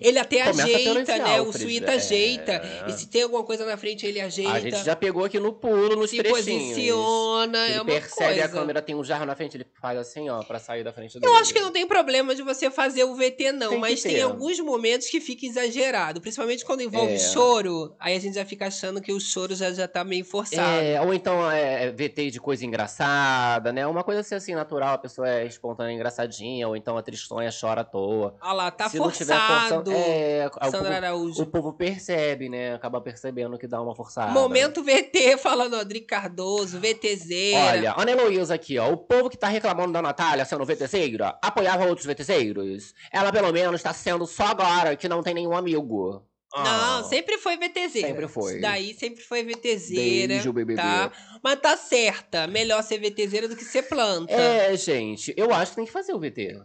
Ele 0.00 0.18
até 0.18 0.44
Começa 0.44 0.62
ajeita, 0.64 1.18
né? 1.18 1.40
O 1.40 1.52
Suíta 1.52 1.92
é. 1.92 1.94
ajeita. 1.96 2.62
E 2.88 2.92
se 2.92 3.06
tem 3.08 3.22
alguma 3.22 3.42
coisa 3.44 3.64
na 3.64 3.76
frente, 3.76 4.06
ele 4.06 4.20
ajeita. 4.20 4.52
A 4.52 4.60
gente 4.60 4.84
já 4.84 4.94
pegou 4.96 5.24
aqui 5.24 5.38
no 5.38 5.52
pulo, 5.52 5.96
nos 5.96 6.10
se 6.10 6.16
trechinhos. 6.18 6.44
posiciona, 6.44 7.58
Ele 7.66 7.74
é 7.74 7.82
uma 7.82 7.84
percebe 7.84 8.24
coisa. 8.32 8.44
a 8.44 8.48
câmera, 8.48 8.82
tem 8.82 8.94
um 8.94 9.04
jarro 9.04 9.24
na 9.26 9.34
frente, 9.34 9.56
ele 9.56 9.66
faz 9.80 9.98
assim, 9.98 10.28
ó, 10.28 10.42
pra 10.42 10.58
sair 10.58 10.82
da 10.84 10.92
frente 10.92 11.18
dele. 11.18 11.26
Eu 11.32 11.36
acho 11.36 11.52
que 11.52 11.60
não 11.60 11.70
tem 11.70 11.86
problema 11.86 12.34
de 12.34 12.42
você 12.42 12.70
fazer 12.70 13.04
o 13.04 13.14
VT, 13.14 13.52
não, 13.52 13.70
Tem 13.70 13.78
mas 13.78 14.02
tem 14.02 14.20
alguns 14.22 14.58
momentos 14.60 15.08
que 15.08 15.20
fica 15.20 15.46
exagerado. 15.46 16.20
Principalmente 16.20 16.64
quando 16.64 16.80
envolve 16.82 17.14
É. 17.14 17.18
choro, 17.18 17.94
aí 17.98 18.16
a 18.16 18.20
gente 18.20 18.34
já 18.34 18.44
fica 18.44 18.66
achando 18.66 19.00
que 19.00 19.12
o 19.12 19.20
choro 19.20 19.54
já, 19.54 19.72
já 19.72 19.86
tá 19.88 20.04
meio 20.04 20.24
forçado. 20.24 20.62
É, 20.82 21.00
ou 21.00 21.12
então 21.14 21.50
é, 21.50 21.86
é 21.86 21.90
VT 21.90 22.30
de 22.30 22.40
coisa 22.40 22.64
engraçada, 22.64 23.72
né? 23.72 23.86
Uma 23.86 24.02
coisa 24.04 24.20
assim, 24.20 24.34
assim, 24.34 24.54
natural, 24.54 24.94
a 24.94 24.98
pessoa 24.98 25.28
é 25.28 25.46
espontânea, 25.46 25.92
engraçadinha, 25.92 26.68
ou 26.68 26.76
então 26.76 26.96
a 26.96 27.02
tristonha 27.02 27.50
chora 27.58 27.82
à 27.82 27.84
toa. 27.84 28.36
Olha 28.40 28.52
lá, 28.52 28.70
tá 28.70 28.88
Se 28.88 28.98
não 28.98 29.10
tiver 29.10 29.34
forçado. 29.38 29.73
É, 29.92 30.48
o 30.48 30.64
Sandra 30.64 30.78
povo, 30.80 30.92
Araújo. 30.94 31.42
o 31.42 31.46
povo 31.46 31.72
percebe, 31.72 32.48
né? 32.48 32.74
Acaba 32.74 33.00
percebendo 33.00 33.58
que 33.58 33.66
dá 33.66 33.80
uma 33.80 33.94
forçada. 33.94 34.32
Momento 34.32 34.82
VT 34.82 35.36
falando 35.38 35.76
Rodrigo 35.76 36.06
Cardoso, 36.06 36.78
VTZera. 36.80 37.78
Olha, 37.78 37.94
Ana 37.96 38.10
Heloísa 38.12 38.54
aqui, 38.54 38.78
ó. 38.78 38.90
O 38.92 38.96
povo 38.96 39.28
que 39.30 39.36
tá 39.38 39.48
reclamando 39.48 39.92
da 39.92 40.02
Natália 40.02 40.44
sendo 40.44 40.64
VTZeira, 40.64 41.38
apoiava 41.42 41.86
outros 41.86 42.06
VTZeiros. 42.06 42.94
Ela, 43.12 43.32
pelo 43.32 43.52
menos, 43.52 43.82
tá 43.82 43.92
sendo 43.92 44.26
só 44.26 44.44
agora 44.44 44.96
que 44.96 45.08
não 45.08 45.22
tem 45.22 45.34
nenhum 45.34 45.56
amigo. 45.56 46.24
Ah. 46.56 47.00
Não, 47.02 47.08
sempre 47.08 47.36
foi 47.36 47.56
VTZera. 47.56 48.06
Sempre 48.06 48.28
foi. 48.28 48.52
Isso 48.52 48.60
daí 48.60 48.94
sempre 48.94 49.24
foi 49.24 49.42
VTZera. 49.42 50.28
Desde 50.28 50.48
o 50.48 50.52
BBB. 50.52 50.80
Tá? 50.80 51.10
Mas 51.42 51.58
tá 51.60 51.76
certa. 51.76 52.46
Melhor 52.46 52.80
ser 52.84 52.98
VTZera 52.98 53.48
do 53.48 53.56
que 53.56 53.64
ser 53.64 53.82
planta. 53.82 54.32
É, 54.32 54.76
gente, 54.76 55.34
eu 55.36 55.52
acho 55.52 55.72
que 55.72 55.76
tem 55.76 55.84
que 55.84 55.90
fazer 55.90 56.12
o 56.12 56.20
VT. 56.20 56.60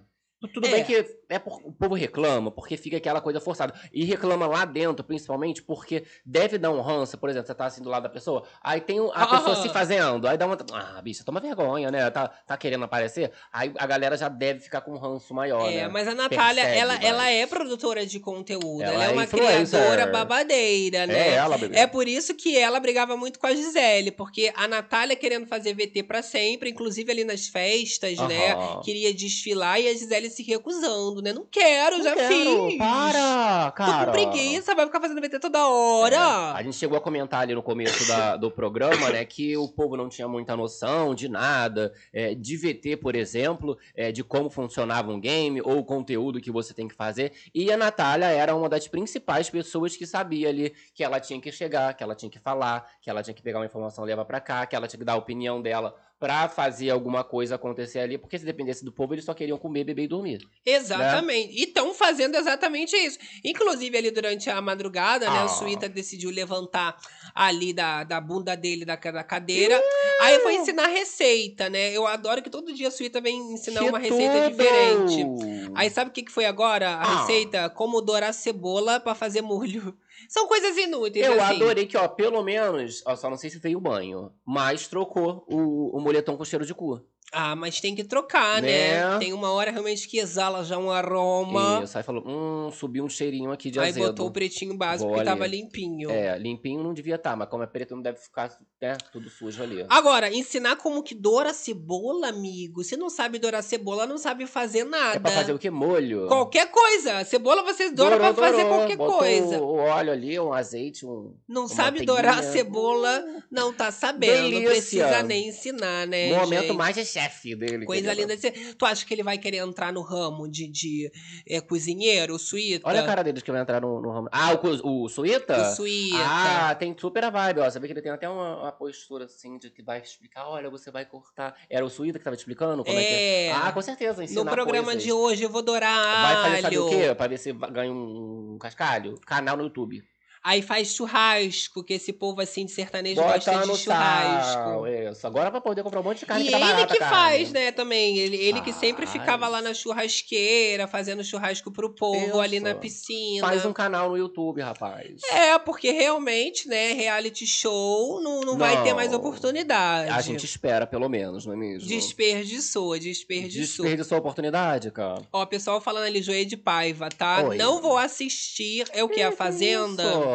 Tudo 0.53 0.67
É. 0.67 0.71
bem 0.71 0.83
que 0.85 1.03
é 1.29 1.37
por- 1.39 1.61
o 1.63 1.71
povo 1.71 1.95
reclama, 1.95 2.49
porque 2.51 2.75
fica 2.75 2.97
aquela 2.97 3.21
coisa 3.21 3.39
forçada. 3.39 3.73
E 3.93 4.03
reclama 4.03 4.47
lá 4.47 4.65
dentro, 4.65 5.03
principalmente, 5.03 5.61
porque 5.61 6.03
deve 6.25 6.57
dar 6.57 6.71
um 6.71 6.81
ranço, 6.81 7.17
por 7.17 7.29
exemplo, 7.29 7.47
você 7.47 7.53
tá 7.55 7.65
assim 7.67 7.81
do 7.83 7.89
lado 7.89 8.03
da 8.03 8.09
pessoa, 8.09 8.43
aí 8.61 8.81
tem 8.81 8.99
a 8.99 9.03
Ah. 9.13 9.27
pessoa 9.27 9.55
se 9.61 9.69
fazendo, 9.69 10.27
aí 10.27 10.37
dá 10.37 10.45
uma. 10.45 10.57
Ah, 10.73 11.01
bicha, 11.01 11.23
toma 11.23 11.39
vergonha, 11.39 11.91
né? 11.91 12.09
Tá, 12.09 12.27
tá 12.27 12.57
querendo 12.57 12.83
aparecer. 12.85 13.31
Aí 13.53 13.71
a 13.77 13.85
galera 13.85 14.17
já 14.17 14.27
deve 14.27 14.59
ficar 14.59 14.81
com 14.81 14.91
um 14.91 14.97
ranço 14.97 15.33
maior, 15.33 15.69
É, 15.71 15.83
né? 15.83 15.87
mas 15.87 16.07
a 16.07 16.15
Natália, 16.15 16.61
ela, 16.63 16.95
ela 16.95 17.29
é 17.29 17.45
produtora 17.45 18.05
de 18.05 18.19
conteúdo. 18.19 18.81
Ela, 18.81 18.93
Ela 18.95 19.03
é 19.05 19.07
é 19.09 19.11
uma 19.11 19.23
influencer. 19.23 19.79
criadora 19.79 20.07
babadeira, 20.07 21.05
né? 21.05 21.29
É 21.29 21.33
ela, 21.35 21.57
bebê. 21.57 21.77
É 21.77 21.85
por 21.87 22.07
isso 22.07 22.33
que 22.33 22.57
ela 22.57 22.79
brigava 22.79 23.15
muito 23.15 23.39
com 23.39 23.47
a 23.47 23.53
Gisele, 23.53 24.11
porque 24.11 24.51
a 24.55 24.67
Natália 24.67 25.15
querendo 25.15 25.45
fazer 25.47 25.73
VT 25.73 26.03
pra 26.03 26.21
sempre, 26.21 26.69
inclusive 26.69 27.11
ali 27.11 27.23
nas 27.23 27.47
festas, 27.47 28.17
né? 28.27 28.53
Aham. 28.53 28.81
Queria 28.81 29.13
desfilar 29.13 29.79
e 29.79 29.87
a 29.87 29.93
Gisele 29.93 30.29
se 30.29 30.43
recusando, 30.43 31.18
né? 31.21 31.33
Não 31.33 31.45
quero, 31.49 31.97
Não 31.97 32.03
já 32.03 32.15
quero, 32.15 32.27
fiz. 32.69 32.77
Para, 32.77 33.65
Tô 33.71 33.75
cara. 33.77 34.05
com 34.05 34.11
preguiça, 34.11 34.75
vai 34.75 34.85
ficar 34.85 34.99
fazendo 35.01 35.21
VT 35.21 35.39
toda 35.39 35.67
hora. 35.67 36.15
É, 36.15 36.59
a 36.59 36.63
gente 36.63 36.75
chegou 36.75 36.97
a 36.97 37.01
comentar 37.01 37.41
ali 37.41 37.53
no 37.53 37.63
começo 37.63 38.07
da- 38.07 38.35
do 38.37 38.49
programa, 38.51 39.09
né, 39.09 39.23
que 39.25 39.55
o 39.57 39.67
povo 39.67 39.95
não 39.97 40.09
tinha 40.09 40.27
muita 40.27 40.55
noção 40.55 41.13
de 41.15 41.27
nada, 41.29 41.93
é, 42.13 42.33
de 42.35 42.57
VT, 42.57 42.97
por 42.97 43.15
exemplo, 43.15 43.77
é, 43.95 44.11
de 44.11 44.23
como 44.23 44.49
funcionava 44.49 45.11
um 45.11 45.19
game 45.19 45.61
ou 45.61 45.77
o 45.79 45.83
conteúdo 45.85 46.41
que 46.41 46.51
você 46.51 46.73
tem 46.73 46.87
que 46.87 46.95
fazer. 46.95 47.33
E 47.53 47.71
a 47.71 47.77
Natália 47.77 48.25
era 48.27 48.55
uma 48.55 48.69
das 48.69 48.87
principais 48.87 49.49
pessoas 49.49 49.95
que 49.95 50.05
sabia 50.05 50.49
ali 50.49 50.73
que 50.93 51.03
ela 51.03 51.19
tinha 51.19 51.39
que 51.39 51.51
chegar, 51.51 51.93
que 51.93 52.03
ela 52.03 52.15
tinha 52.15 52.29
que 52.29 52.39
falar, 52.39 52.89
que 53.01 53.09
ela 53.09 53.21
tinha 53.23 53.33
que 53.33 53.41
pegar 53.41 53.59
uma 53.59 53.65
informação 53.65 54.03
e 54.05 54.07
levar 54.07 54.25
pra 54.25 54.39
cá, 54.39 54.65
que 54.65 54.75
ela 54.75 54.87
tinha 54.87 54.99
que 54.99 55.05
dar 55.05 55.13
a 55.13 55.17
opinião 55.17 55.61
dela 55.61 55.95
pra 56.19 56.49
fazer 56.49 56.89
alguma 56.89 57.23
coisa 57.23 57.55
acontecer 57.55 57.99
ali, 57.99 58.17
porque 58.17 58.37
se 58.37 58.43
dependesse 58.43 58.83
do 58.83 58.91
povo, 58.91 59.13
eles 59.13 59.23
só 59.23 59.33
queriam 59.33 59.57
comer, 59.57 59.85
beber 59.85 60.03
e 60.03 60.07
dormir. 60.07 60.45
Exatamente. 60.65 61.53
E 61.53 61.63
estão 61.63 61.93
fazendo 61.93 62.35
exatamente 62.35 62.93
isso. 62.95 63.17
Inclusive, 63.43 63.97
ali 63.97 64.11
durante 64.11 64.49
a 64.49 64.59
madrugada, 64.61 65.29
né? 65.29 65.39
Ah. 65.39 65.45
O 65.45 65.47
Suíta 65.49 65.87
decidiu 65.87 66.29
levantar 66.29 66.97
ali 67.33 67.71
da, 67.71 68.03
da 68.03 68.19
bunda 68.19 68.55
dele, 68.55 68.83
da, 68.83 68.95
da 68.97 69.23
cadeira. 69.23 69.81
Aí 70.21 70.39
foi 70.39 70.55
ensinar 70.55 70.87
receita, 70.87 71.69
né? 71.69 71.91
Eu 71.95 72.05
adoro 72.05 72.41
que 72.41 72.49
todo 72.49 72.73
dia 72.73 72.89
a 72.89 72.91
Suíta 72.91 73.21
vem 73.21 73.53
ensinar 73.53 73.83
uma 73.83 73.99
Que 73.99 74.09
receita 74.09 74.33
tudo! 74.43 74.49
diferente. 74.57 75.25
Aí 75.73 75.89
sabe 75.89 76.09
o 76.09 76.13
que, 76.13 76.23
que 76.23 76.31
foi 76.31 76.45
agora? 76.45 76.89
A 76.95 77.01
Ah. 77.01 77.21
receita? 77.21 77.69
Como 77.69 78.01
dourar 78.01 78.33
cebola 78.33 78.99
pra 78.99 79.15
fazer 79.15 79.41
molho. 79.41 79.97
São 80.27 80.47
coisas 80.47 80.75
inúteis, 80.77 81.25
Eu 81.25 81.41
assim. 81.41 81.55
adorei 81.55 81.85
que, 81.85 81.97
ó, 81.97 82.07
pelo 82.07 82.43
menos, 82.43 83.01
ó, 83.05 83.15
só 83.15 83.29
não 83.29 83.37
sei 83.37 83.49
se 83.49 83.59
veio 83.59 83.77
o 83.77 83.81
banho, 83.81 84.31
mas 84.45 84.87
trocou 84.87 85.45
o, 85.47 85.95
o 85.97 86.01
moletom 86.01 86.35
com 86.35 86.43
cheiro 86.45 86.65
de 86.65 86.73
cu. 86.73 87.01
Ah, 87.31 87.55
mas 87.55 87.79
tem 87.79 87.93
que 87.95 88.03
trocar, 88.03 88.61
né? 88.61 88.69
Né? 89.11 89.19
Tem 89.19 89.33
uma 89.33 89.51
hora 89.51 89.69
realmente 89.71 90.07
que 90.07 90.17
exala 90.17 90.63
já 90.63 90.77
um 90.77 90.89
aroma. 90.91 91.81
Isso, 91.83 91.97
aí 91.97 92.03
falou, 92.03 92.23
hum, 92.25 92.71
subiu 92.71 93.03
um 93.03 93.09
cheirinho 93.09 93.51
aqui 93.51 93.69
de 93.69 93.79
Aí 93.79 93.89
azedo. 93.89 94.07
botou 94.07 94.27
o 94.27 94.31
pretinho 94.31 94.75
básico 94.75 95.09
Vou 95.09 95.19
que 95.19 95.23
tava 95.25 95.45
limpinho. 95.45 96.09
É, 96.09 96.37
limpinho 96.39 96.81
não 96.83 96.93
devia 96.93 97.15
estar, 97.15 97.35
mas 97.35 97.47
como 97.47 97.61
é 97.63 97.67
preto 97.67 97.95
não 97.95 98.01
deve 98.01 98.17
ficar, 98.17 98.49
né, 98.81 98.97
tudo 99.11 99.29
sujo 99.29 99.61
ali. 99.61 99.85
Agora, 99.89 100.33
ensinar 100.33 100.75
como 100.77 101.03
que 101.03 101.13
doura 101.13 101.53
cebola, 101.53 102.29
amigo. 102.29 102.83
Se 102.83 102.97
não 102.97 103.09
sabe 103.09 103.37
dourar 103.37 103.61
cebola, 103.61 104.07
não 104.07 104.17
sabe 104.17 104.47
fazer 104.47 104.83
nada. 104.83 105.17
É 105.17 105.19
pra 105.19 105.31
fazer 105.31 105.53
o 105.53 105.59
que? 105.59 105.69
Molho? 105.69 106.27
Qualquer 106.27 106.71
coisa. 106.71 107.23
Cebola 107.25 107.61
você 107.63 107.91
doura 107.91 108.17
Dourou, 108.17 108.33
pra 108.33 108.43
fazer 108.49 108.63
dourou. 108.63 108.77
qualquer 108.79 108.97
Botou 108.97 109.17
coisa. 109.19 109.61
o 109.61 109.75
óleo 109.75 110.11
ali, 110.11 110.39
um 110.39 110.51
azeite, 110.51 111.05
um... 111.05 111.35
Não 111.47 111.67
sabe 111.67 112.03
dourar 112.03 112.39
a 112.39 112.43
cebola, 112.43 113.23
não 113.51 113.71
tá 113.71 113.91
sabendo. 113.91 114.43
Não 114.43 114.49
Delícia. 114.49 114.69
precisa 114.71 115.23
nem 115.23 115.49
ensinar, 115.49 116.07
né, 116.07 116.33
momento 116.33 116.61
gente? 116.67 116.75
mais 116.77 116.95
de 116.95 117.05
chefe 117.21 117.55
dele. 117.55 117.85
Coisa 117.85 118.13
linda 118.13 118.35
de 118.35 118.41
ser. 118.41 118.75
Tu 118.75 118.85
acha 118.85 119.05
que 119.05 119.13
ele 119.13 119.23
vai 119.23 119.37
querer 119.37 119.57
entrar 119.57 119.91
no 119.91 120.01
ramo 120.01 120.47
de, 120.47 120.67
de 120.67 121.11
é, 121.47 121.61
cozinheiro, 121.61 122.37
suíta? 122.39 122.87
Olha 122.87 123.01
a 123.01 123.05
cara 123.05 123.23
deles 123.23 123.43
que 123.43 123.51
vai 123.51 123.61
entrar 123.61 123.81
no, 123.81 124.01
no 124.01 124.11
ramo. 124.11 124.29
Ah, 124.31 124.53
o, 124.53 125.03
o 125.05 125.09
Suíta? 125.09 125.61
O 125.61 125.75
suíta. 125.75 126.17
Ah, 126.19 126.75
tem 126.75 126.95
super 126.97 127.23
a 127.23 127.29
vibe, 127.29 127.59
ó. 127.59 127.69
Sabia 127.69 127.87
que 127.87 127.93
ele 127.93 128.01
tem 128.01 128.11
até 128.11 128.29
uma, 128.29 128.61
uma 128.61 128.71
postura 128.71 129.25
assim 129.25 129.57
de 129.57 129.69
que 129.69 129.81
vai 129.81 129.99
explicar, 129.99 130.47
olha, 130.47 130.69
você 130.69 130.91
vai 130.91 131.05
cortar. 131.05 131.55
Era 131.69 131.85
o 131.85 131.89
Suíta 131.89 132.17
que 132.17 132.23
tava 132.23 132.35
te 132.35 132.39
explicando 132.39 132.83
como 132.83 132.97
é, 132.97 133.03
que 133.03 133.13
é? 133.13 133.45
É. 133.47 133.51
Ah, 133.51 133.71
com 133.71 133.81
certeza, 133.81 134.23
no 134.31 134.45
programa 134.45 134.85
coisas. 134.85 135.03
de 135.03 135.11
hoje 135.11 135.43
eu 135.43 135.49
vou 135.49 135.61
dourar 135.61 135.89
Vai 135.89 136.49
fazer 136.49 136.61
sabe 136.61 136.77
o 136.77 136.89
quê? 136.89 137.15
Pra 137.15 137.27
ver 137.27 137.37
se 137.37 137.51
ganha 137.53 137.91
um 137.91 138.57
cascalho? 138.59 139.19
Canal 139.25 139.57
no 139.57 139.63
YouTube. 139.63 140.03
Aí 140.43 140.61
faz 140.61 140.93
churrasco, 140.95 141.83
que 141.83 141.93
esse 141.93 142.13
povo 142.13 142.39
assim 142.41 142.65
de 142.65 142.71
sertanejo 142.71 143.21
gosta 143.21 143.51
Bota 143.51 143.63
de 143.63 143.67
no 143.71 143.77
churrasco. 143.77 144.53
sal. 144.53 144.87
Isso. 144.87 145.27
Agora 145.27 145.49
vai 145.51 145.59
poder 145.61 145.83
comprar 145.83 145.99
um 145.99 146.03
monte 146.03 146.19
de 146.19 146.25
carne 146.25 146.43
E 146.43 146.45
que 146.47 146.51
tá 146.51 146.57
ele 146.57 146.65
barata, 146.65 146.93
que 146.93 146.99
carne. 146.99 147.15
faz, 147.15 147.51
né, 147.51 147.71
também. 147.71 148.17
Ele, 148.17 148.37
ele 148.37 148.61
que 148.61 148.71
sempre 148.71 149.05
ficava 149.05 149.47
lá 149.47 149.61
na 149.61 149.73
churrasqueira, 149.73 150.87
fazendo 150.87 151.23
churrasco 151.23 151.71
pro 151.71 151.93
povo 151.93 152.39
ali 152.39 152.59
na 152.59 152.73
piscina. 152.73 153.45
Faz 153.45 153.65
um 153.65 153.73
canal 153.73 154.09
no 154.09 154.17
YouTube, 154.17 154.61
rapaz. 154.61 155.21
É, 155.31 155.57
porque 155.59 155.91
realmente, 155.91 156.67
né, 156.67 156.93
reality 156.93 157.45
show 157.45 158.21
não, 158.21 158.41
não, 158.41 158.57
vai 158.57 158.81
ter 158.83 158.93
mais 158.93 159.11
Não. 159.11 159.19
oportunidade. 159.19 160.09
A 160.11 160.21
gente 160.21 160.45
espera, 160.45 160.87
pelo 160.87 161.09
menos, 161.09 161.45
não 161.45 161.53
é 161.53 161.57
mesmo? 161.57 161.87
Desperdiçou, 161.87 162.97
desperdiçou. 162.97 163.83
Desperdiçou 163.85 164.15
a 164.15 164.19
oportunidade, 164.19 164.89
cara. 164.91 165.21
Ó, 165.31 165.45
pessoal 165.45 165.81
falando 165.81 166.05
ali, 166.05 166.21
Joê 166.21 166.45
de 166.45 166.55
Paiva, 166.57 167.09
tá? 167.09 167.43
Oi. 167.43 167.57
Não 167.57 167.81
vou 167.81 167.97
assistir. 167.97 168.85
É 168.91 169.03
o 169.03 169.09
que? 169.09 169.21
A 169.21 169.31
Fazenda? 169.31 170.03
Isso. 170.03 170.28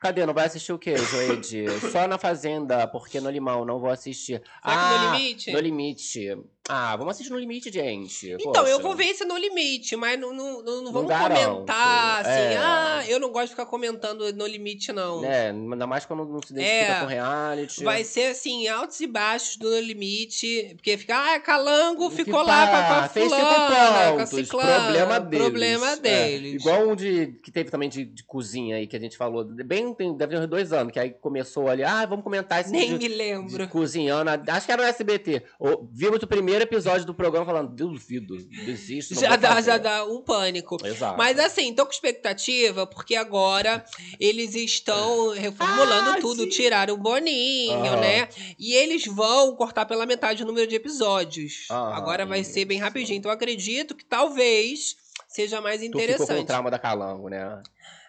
Cadê? 0.00 0.26
Não 0.26 0.34
vai 0.34 0.46
assistir 0.46 0.72
o 0.72 0.78
quê, 0.78 0.96
Joede? 0.96 1.66
Só 1.90 2.06
na 2.06 2.18
Fazenda, 2.18 2.86
porque 2.86 3.20
no 3.20 3.30
Limão 3.30 3.64
não 3.64 3.80
vou 3.80 3.90
assistir. 3.90 4.42
Será 4.62 4.76
que 4.76 4.98
no 4.98 5.14
limite? 5.14 5.52
No 5.52 5.58
Limite. 5.58 6.38
Ah, 6.68 6.96
vamos 6.96 7.14
assistir 7.14 7.32
no 7.32 7.38
Limite, 7.38 7.70
gente. 7.72 8.30
Então, 8.40 8.66
eu 8.66 8.76
Poxa. 8.78 8.82
vou 8.82 8.96
ver 8.96 9.04
esse 9.06 9.24
no 9.24 9.36
limite, 9.36 9.94
mas 9.96 10.18
não, 10.18 10.32
não, 10.32 10.62
não, 10.62 10.82
não 10.82 10.92
vamos 10.92 11.08
garanto. 11.08 11.44
comentar 11.50 12.20
assim. 12.20 12.30
É. 12.30 12.56
Ah, 12.58 13.04
eu 13.08 13.20
não 13.20 13.30
gosto 13.30 13.44
de 13.46 13.50
ficar 13.50 13.66
comentando 13.66 14.32
no 14.32 14.46
limite, 14.46 14.92
não. 14.92 15.20
Né? 15.20 15.50
Ainda 15.50 15.86
mais 15.86 16.04
quando 16.04 16.24
não 16.24 16.40
se 16.42 16.52
identifica 16.52 16.92
É. 16.92 17.00
com 17.00 17.06
reality. 17.06 17.84
Vai 17.84 18.02
ser 18.04 18.30
assim, 18.32 18.66
altos 18.68 19.00
e 19.00 19.06
baixos 19.06 19.56
do 19.56 19.70
No 19.70 19.78
Limite. 19.80 20.72
Porque 20.76 20.96
fica, 20.96 21.34
ah, 21.34 21.40
calango 21.40 22.10
Que 22.10 22.16
ficou 22.24 22.42
lá 22.42 22.66
com 22.66 22.76
a, 22.76 22.82
com 22.82 22.92
a 23.04 23.08
fez 23.08 23.28
fulana, 23.32 24.12
com 24.12 24.18
a 24.20 24.26
ciclana. 24.26 24.82
Problema 24.84 25.20
deles. 25.20 25.44
Problema 25.46 25.86
É, 25.92 25.96
deles. 25.96 26.62
Igual 26.62 26.88
um 26.88 26.96
de, 26.96 27.38
que 27.42 27.50
teve 27.52 27.70
também 27.70 27.88
de, 27.88 28.04
de 28.04 28.24
cozinha 28.24 28.76
aí, 28.76 28.86
que 28.86 28.96
a 28.96 29.00
gente 29.00 29.16
falou. 29.16 29.44
Bem, 29.44 29.94
tem, 29.94 30.16
deve 30.16 30.34
ter 30.34 30.42
uns 30.42 30.48
dois 30.48 30.72
anos, 30.72 30.92
que 30.92 30.98
aí 30.98 31.10
começou 31.10 31.68
ali, 31.68 31.84
ah, 31.84 32.04
vamos 32.06 32.24
comentar 32.24 32.60
esse 32.60 32.70
Nem 32.72 32.80
vídeo 32.92 32.98
me 32.98 33.08
de 33.08 33.08
lembro. 33.08 33.68
cozinhando. 33.68 34.30
Acho 34.48 34.66
que 34.66 34.72
era 34.72 34.82
no 34.82 34.88
SBT. 34.88 35.42
Ou, 35.58 35.88
vimos 35.92 36.22
o 36.22 36.26
primeiro 36.26 36.55
episódio 36.64 37.06
do 37.06 37.14
programa 37.14 37.44
falando, 37.46 37.74
duvido, 37.74 38.36
desisto. 38.64 39.14
Já 39.14 39.36
dá, 39.36 39.48
fazer." 39.54 39.70
já 39.72 39.78
dá 39.78 40.04
um 40.04 40.20
pânico. 40.22 40.76
Exato. 40.84 41.16
Mas 41.18 41.38
assim, 41.38 41.72
tô 41.74 41.84
com 41.84 41.92
expectativa, 41.92 42.86
porque 42.86 43.14
agora 43.16 43.84
eles 44.20 44.54
estão 44.54 45.30
reformulando 45.30 46.10
Ah, 46.10 46.18
tudo, 46.20 46.42
sim. 46.42 46.48
tiraram 46.48 46.94
o 46.94 46.98
Boninho, 46.98 47.74
Aham. 47.92 48.00
né? 48.00 48.28
E 48.58 48.74
eles 48.74 49.06
vão 49.06 49.54
cortar 49.56 49.86
pela 49.86 50.06
metade 50.06 50.42
o 50.42 50.46
número 50.46 50.66
de 50.66 50.74
episódios. 50.76 51.66
Aham, 51.70 51.94
agora 51.94 52.26
vai 52.26 52.42
ser 52.44 52.64
bem 52.64 52.76
isso. 52.78 52.84
rapidinho. 52.84 53.18
Então 53.18 53.30
eu 53.30 53.34
acredito 53.34 53.94
que 53.94 54.04
talvez 54.04 54.96
seja 55.28 55.60
mais 55.60 55.80
Tu 55.80 55.84
ficou 55.84 55.92
com 55.92 55.98
o 55.98 56.02
interessante. 56.14 56.46
trauma 56.46 56.70
da 56.70 56.78
Calango, 56.78 57.28
né? 57.28 57.62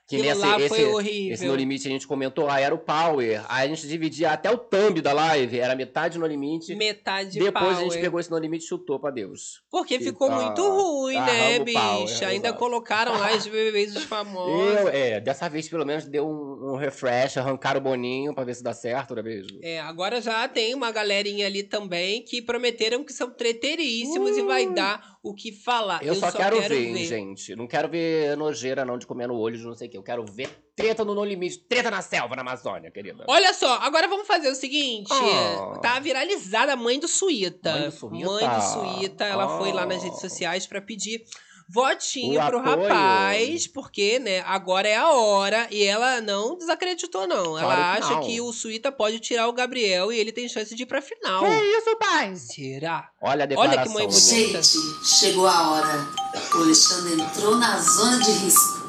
Que 0.08 0.18
nesse, 0.22 0.40
lá 0.40 0.58
esse, 0.58 0.70
foi 0.70 0.86
horrível. 0.86 1.34
esse 1.34 1.46
No 1.46 1.54
Limite 1.54 1.86
a 1.86 1.92
gente 1.92 2.08
comentou, 2.08 2.50
ah, 2.50 2.62
era 2.62 2.74
o 2.74 2.78
Power. 2.78 3.44
Aí 3.50 3.66
a 3.66 3.68
gente 3.68 3.86
dividia 3.88 4.32
até 4.32 4.50
o 4.50 4.58
thumb 4.58 5.02
da 5.02 5.12
live, 5.12 5.60
era 5.60 5.76
metade 5.76 6.18
No 6.18 6.26
Limite. 6.26 6.74
Metade 6.76 7.38
Depois 7.38 7.78
a 7.78 7.82
gente 7.82 7.90
power. 7.90 8.02
pegou 8.02 8.20
esse 8.22 8.32
No 8.32 8.38
Limite 8.38 8.64
e 8.64 8.68
chutou 8.70 8.98
pra 9.00 9.12
Deus. 9.12 9.62
Porque 9.70 10.00
ficou 10.00 10.32
Ah, 10.32 10.36
muito 10.46 10.62
ruim, 10.62 11.16
né, 11.16 11.20
arrama 11.20 11.64
o 11.70 11.74
power, 11.74 12.08
bicha? 12.08 12.28
Ainda 12.28 12.48
exato. 12.48 12.60
colocaram 12.60 13.20
lá 13.20 13.36
os 13.36 13.46
bebês 13.48 13.96
os 13.98 14.04
famosos. 14.06 14.80
Eu, 14.80 14.88
é, 14.88 15.20
dessa 15.20 15.50
vez 15.50 15.68
pelo 15.68 15.86
menos 15.86 16.06
deu 16.06 16.26
um, 16.26 16.72
um 16.74 16.78
refresh, 16.78 17.36
arrancaram 17.36 17.82
o 17.82 17.84
Boninho 17.84 18.34
pra 18.34 18.46
ver 18.46 18.56
se 18.56 18.64
dá 18.64 18.74
certo, 18.74 19.14
não 19.14 19.20
é 19.20 19.24
mesmo? 19.24 19.60
É, 19.62 19.82
agora 19.82 20.22
já 20.22 20.48
tem 20.48 20.74
uma 20.74 20.90
galerinha 20.90 21.46
ali 21.48 21.64
também 21.64 22.22
que 22.24 22.42
prometeram 22.42 23.04
que 23.04 23.12
são 23.12 23.30
treteiríssimos 23.30 24.38
e 24.38 24.42
vai 24.44 24.66
dar 24.68 25.17
o 25.30 25.34
que 25.34 25.52
falar. 25.52 26.04
Eu, 26.04 26.16
só, 26.16 26.32
quero, 26.32 26.62
ver, 26.62 26.72
hein, 26.72 27.06
gente. 27.06 27.56
Não 27.56 27.68
quero 27.68 27.88
ver 27.90 28.36
nojeira, 28.38 28.84
não, 28.86 28.98
de 28.98 29.06
comer 29.06 29.28
no 29.28 29.36
olho 29.38 29.58
de 29.58 29.64
não 29.64 29.76
sei 29.76 29.88
o 29.88 29.92
quê. 29.92 29.98
Eu 29.98 30.04
quero 30.04 30.26
ver 30.26 30.50
treta 30.76 31.04
no 31.04 31.16
No 31.16 31.26
Limite, 31.26 31.58
treta 31.60 31.90
na 31.90 32.02
selva, 32.02 32.36
na 32.36 32.42
Amazônia, 32.42 32.92
querida. 32.92 33.26
Olha 33.28 33.54
só, 33.54 33.80
agora 33.82 34.08
vamos 34.08 34.28
fazer 34.28 34.48
o 34.50 34.56
seguinte. 34.56 35.10
Ah. 35.12 35.80
Tá 35.82 36.00
viralizada 36.00 36.74
a 36.74 36.76
mãe 36.76 37.00
do 37.00 37.08
Suíta. 37.08 37.72
Mãe 37.72 37.86
do 37.86 37.92
Suíta? 37.92 38.26
Mãe 38.26 38.48
do 38.50 38.62
Suíta, 38.62 39.24
ela 39.26 39.58
foi 39.58 39.72
lá 39.72 39.86
nas 39.86 40.02
Ah. 40.02 40.06
redes 40.06 40.20
sociais 40.22 40.68
pra 40.68 40.80
pedir 40.82 41.24
votinho 41.70 42.42
O 42.42 42.46
pro 42.48 42.60
apoio. 42.60 42.88
rapaz, 42.88 43.68
porque, 43.68 44.20
né, 44.20 44.42
agora 44.46 44.88
é 44.88 44.96
a 44.96 45.10
hora 45.12 45.68
e 45.70 45.84
ela 45.84 46.22
não 46.22 46.58
desacreditou 46.58 47.28
não. 47.28 47.58
Ela 47.58 47.76
Claro 47.76 47.92
que 47.98 48.04
acha 48.04 48.14
não. 48.16 48.22
que 48.22 48.40
o 48.42 48.54
Suíta 48.54 48.92
pode 48.92 49.20
tirar 49.20 49.48
o 49.48 49.54
Gabriel 49.54 50.12
e 50.12 50.18
ele 50.18 50.32
tem 50.32 50.48
chance 50.48 50.74
de 50.74 50.84
ir 50.84 50.86
pra 50.86 51.02
final. 51.02 51.44
isso, 51.46 51.96
pai? 52.00 52.36
Será? 52.36 53.10
Olha 53.22 53.46
a 53.46 53.60
Olha 53.60 53.82
que 53.84 53.90
mãe 53.90 54.08
bonita. 54.08 54.62
Gente, 54.64 54.80
chegou 55.20 55.48
a 55.48 55.72
hora. 55.72 56.08
O 56.56 56.58
Alexandre 56.64 57.22
entrou 57.22 57.58
na 57.58 57.78
zona 57.80 58.18
de 58.24 58.32
risco. 58.32 58.88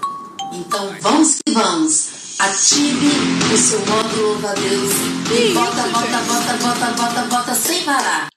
Então 0.52 0.94
vamos 1.00 1.38
que 1.44 1.52
vamos. 1.52 2.18
Ative 2.38 3.08
o 3.52 3.56
seu 3.58 3.80
modo 3.86 4.22
louva-a-Deus. 4.22 4.92
Que 5.26 5.34
E 5.34 5.44
isso, 5.50 5.54
bota, 5.54 5.82
bota, 5.88 6.06
gente? 6.06 6.26
bota, 6.28 6.52
bota, 6.54 6.86
bota, 6.92 7.22
bota 7.22 7.54
sem 7.54 7.82
parar. 7.84 8.28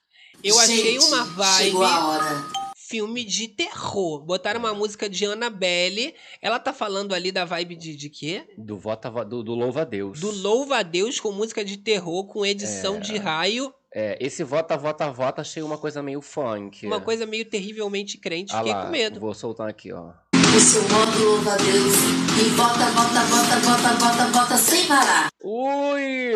Eu 0.42 0.58
achei 0.58 0.76
Gente, 0.98 1.04
uma 1.04 1.24
vibe 1.24 1.64
Chegou 1.64 1.84
a 1.84 2.06
hora. 2.08 2.44
Filme 2.92 3.24
de 3.24 3.48
terror. 3.48 4.22
Botaram 4.22 4.60
uma 4.60 4.74
música 4.74 5.08
de 5.08 5.24
Annabelle. 5.24 6.14
Ela 6.42 6.58
tá 6.58 6.74
falando 6.74 7.14
ali 7.14 7.32
da 7.32 7.42
vibe 7.42 7.74
de, 7.74 7.96
de 7.96 8.10
quê? 8.10 8.44
Do, 8.58 8.76
vota, 8.76 9.10
do, 9.24 9.42
do 9.42 9.54
Louva 9.54 9.80
a 9.80 9.84
Deus. 9.84 10.20
Do 10.20 10.30
Louva 10.30 10.76
a 10.76 10.82
Deus 10.82 11.18
com 11.18 11.32
música 11.32 11.64
de 11.64 11.78
terror, 11.78 12.26
com 12.26 12.44
edição 12.44 12.96
É. 12.96 13.00
de 13.00 13.16
raio. 13.16 13.72
É, 13.94 14.18
esse 14.20 14.44
vota, 14.44 14.76
vota, 14.76 15.10
vota, 15.10 15.40
achei 15.40 15.62
uma 15.62 15.78
coisa 15.78 16.02
meio 16.02 16.20
funk. 16.20 16.86
Uma 16.86 17.00
coisa 17.00 17.24
meio 17.24 17.46
terrivelmente 17.46 18.18
crente. 18.18 18.52
Ah 18.54 18.58
Fiquei 18.58 18.74
lá, 18.74 18.84
com 18.84 18.90
medo. 18.90 19.18
Vou 19.18 19.32
soltar 19.32 19.70
aqui, 19.70 19.90
ó. 19.90 20.12
O 20.54 20.60
seu 20.60 20.82
modo 20.82 21.24
louva 21.24 21.54
a 21.54 21.56
Deus 21.56 21.94
e 22.38 22.50
bota, 22.50 22.84
bota, 22.90 23.24
bota, 23.24 23.56
bota, 23.60 23.94
bota, 23.94 24.38
bota 24.38 24.56
sem 24.58 24.86
parar. 24.86 25.28
Ui! 25.42 26.32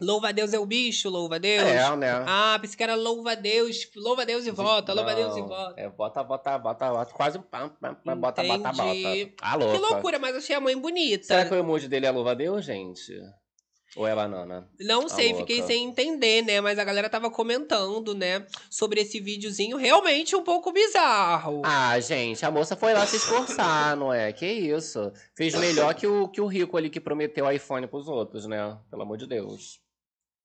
Louva 0.00 0.30
a 0.30 0.32
Deus 0.32 0.54
é 0.54 0.58
o 0.58 0.64
bicho, 0.64 1.10
louva 1.10 1.36
a 1.36 1.38
Deus. 1.38 1.68
É, 1.68 1.96
né? 1.96 2.24
Ah, 2.26 2.58
pensei 2.58 2.78
que 2.78 2.82
era 2.82 2.94
louva 2.94 3.32
a 3.32 3.34
Deus, 3.34 3.86
louva 3.94 4.22
a 4.22 4.24
Deus 4.24 4.46
e 4.46 4.50
volta, 4.50 4.94
louva 4.94 5.10
a 5.10 5.14
Deus 5.14 5.36
e 5.36 5.42
volta. 5.42 5.74
É, 5.76 5.86
bota, 5.86 6.24
bota, 6.24 6.58
bota, 6.58 6.90
bota. 6.90 7.12
Quase 7.12 7.36
um 7.36 7.42
pam, 7.42 7.68
pam, 7.68 7.94
pam, 7.94 8.16
bota, 8.16 8.42
bota, 8.42 8.72
bota. 8.72 9.32
Ah, 9.42 9.54
louca. 9.56 9.74
Que 9.74 9.78
loucura, 9.78 10.18
mas 10.18 10.36
achei 10.36 10.56
a 10.56 10.60
mãe 10.60 10.74
bonita. 10.74 11.24
Será 11.24 11.44
que 11.44 11.52
o 11.52 11.58
emoji 11.58 11.88
dele 11.88 12.06
é 12.06 12.10
louva 12.10 12.30
a 12.30 12.34
Deus, 12.34 12.64
gente? 12.64 13.12
Ou 13.96 14.06
é 14.06 14.14
banana? 14.14 14.68
Não 14.80 15.02
Tá 15.02 15.14
sei, 15.16 15.28
louca. 15.28 15.40
fiquei 15.46 15.62
sem 15.62 15.84
entender, 15.84 16.42
né? 16.42 16.60
Mas 16.60 16.78
a 16.78 16.84
galera 16.84 17.08
tava 17.08 17.30
comentando, 17.30 18.14
né? 18.14 18.46
Sobre 18.70 19.00
esse 19.00 19.18
videozinho 19.18 19.76
realmente 19.76 20.36
um 20.36 20.42
pouco 20.42 20.70
bizarro. 20.72 21.62
Ah, 21.64 21.98
gente, 22.00 22.44
a 22.44 22.50
moça 22.50 22.76
foi 22.76 22.92
lá 22.92 23.06
se 23.06 23.16
esforçar, 23.16 23.96
não 23.96 24.12
é? 24.12 24.32
Que 24.32 24.46
isso? 24.46 25.10
Fez 25.34 25.54
melhor 25.54 25.94
que 25.94 26.06
o, 26.06 26.28
que 26.28 26.40
o 26.40 26.46
rico 26.46 26.76
ali 26.76 26.90
que 26.90 27.00
prometeu 27.00 27.50
iPhone 27.50 27.86
pros 27.86 28.08
outros, 28.08 28.46
né? 28.46 28.76
Pelo 28.90 29.02
amor 29.02 29.16
de 29.16 29.26
Deus. 29.26 29.80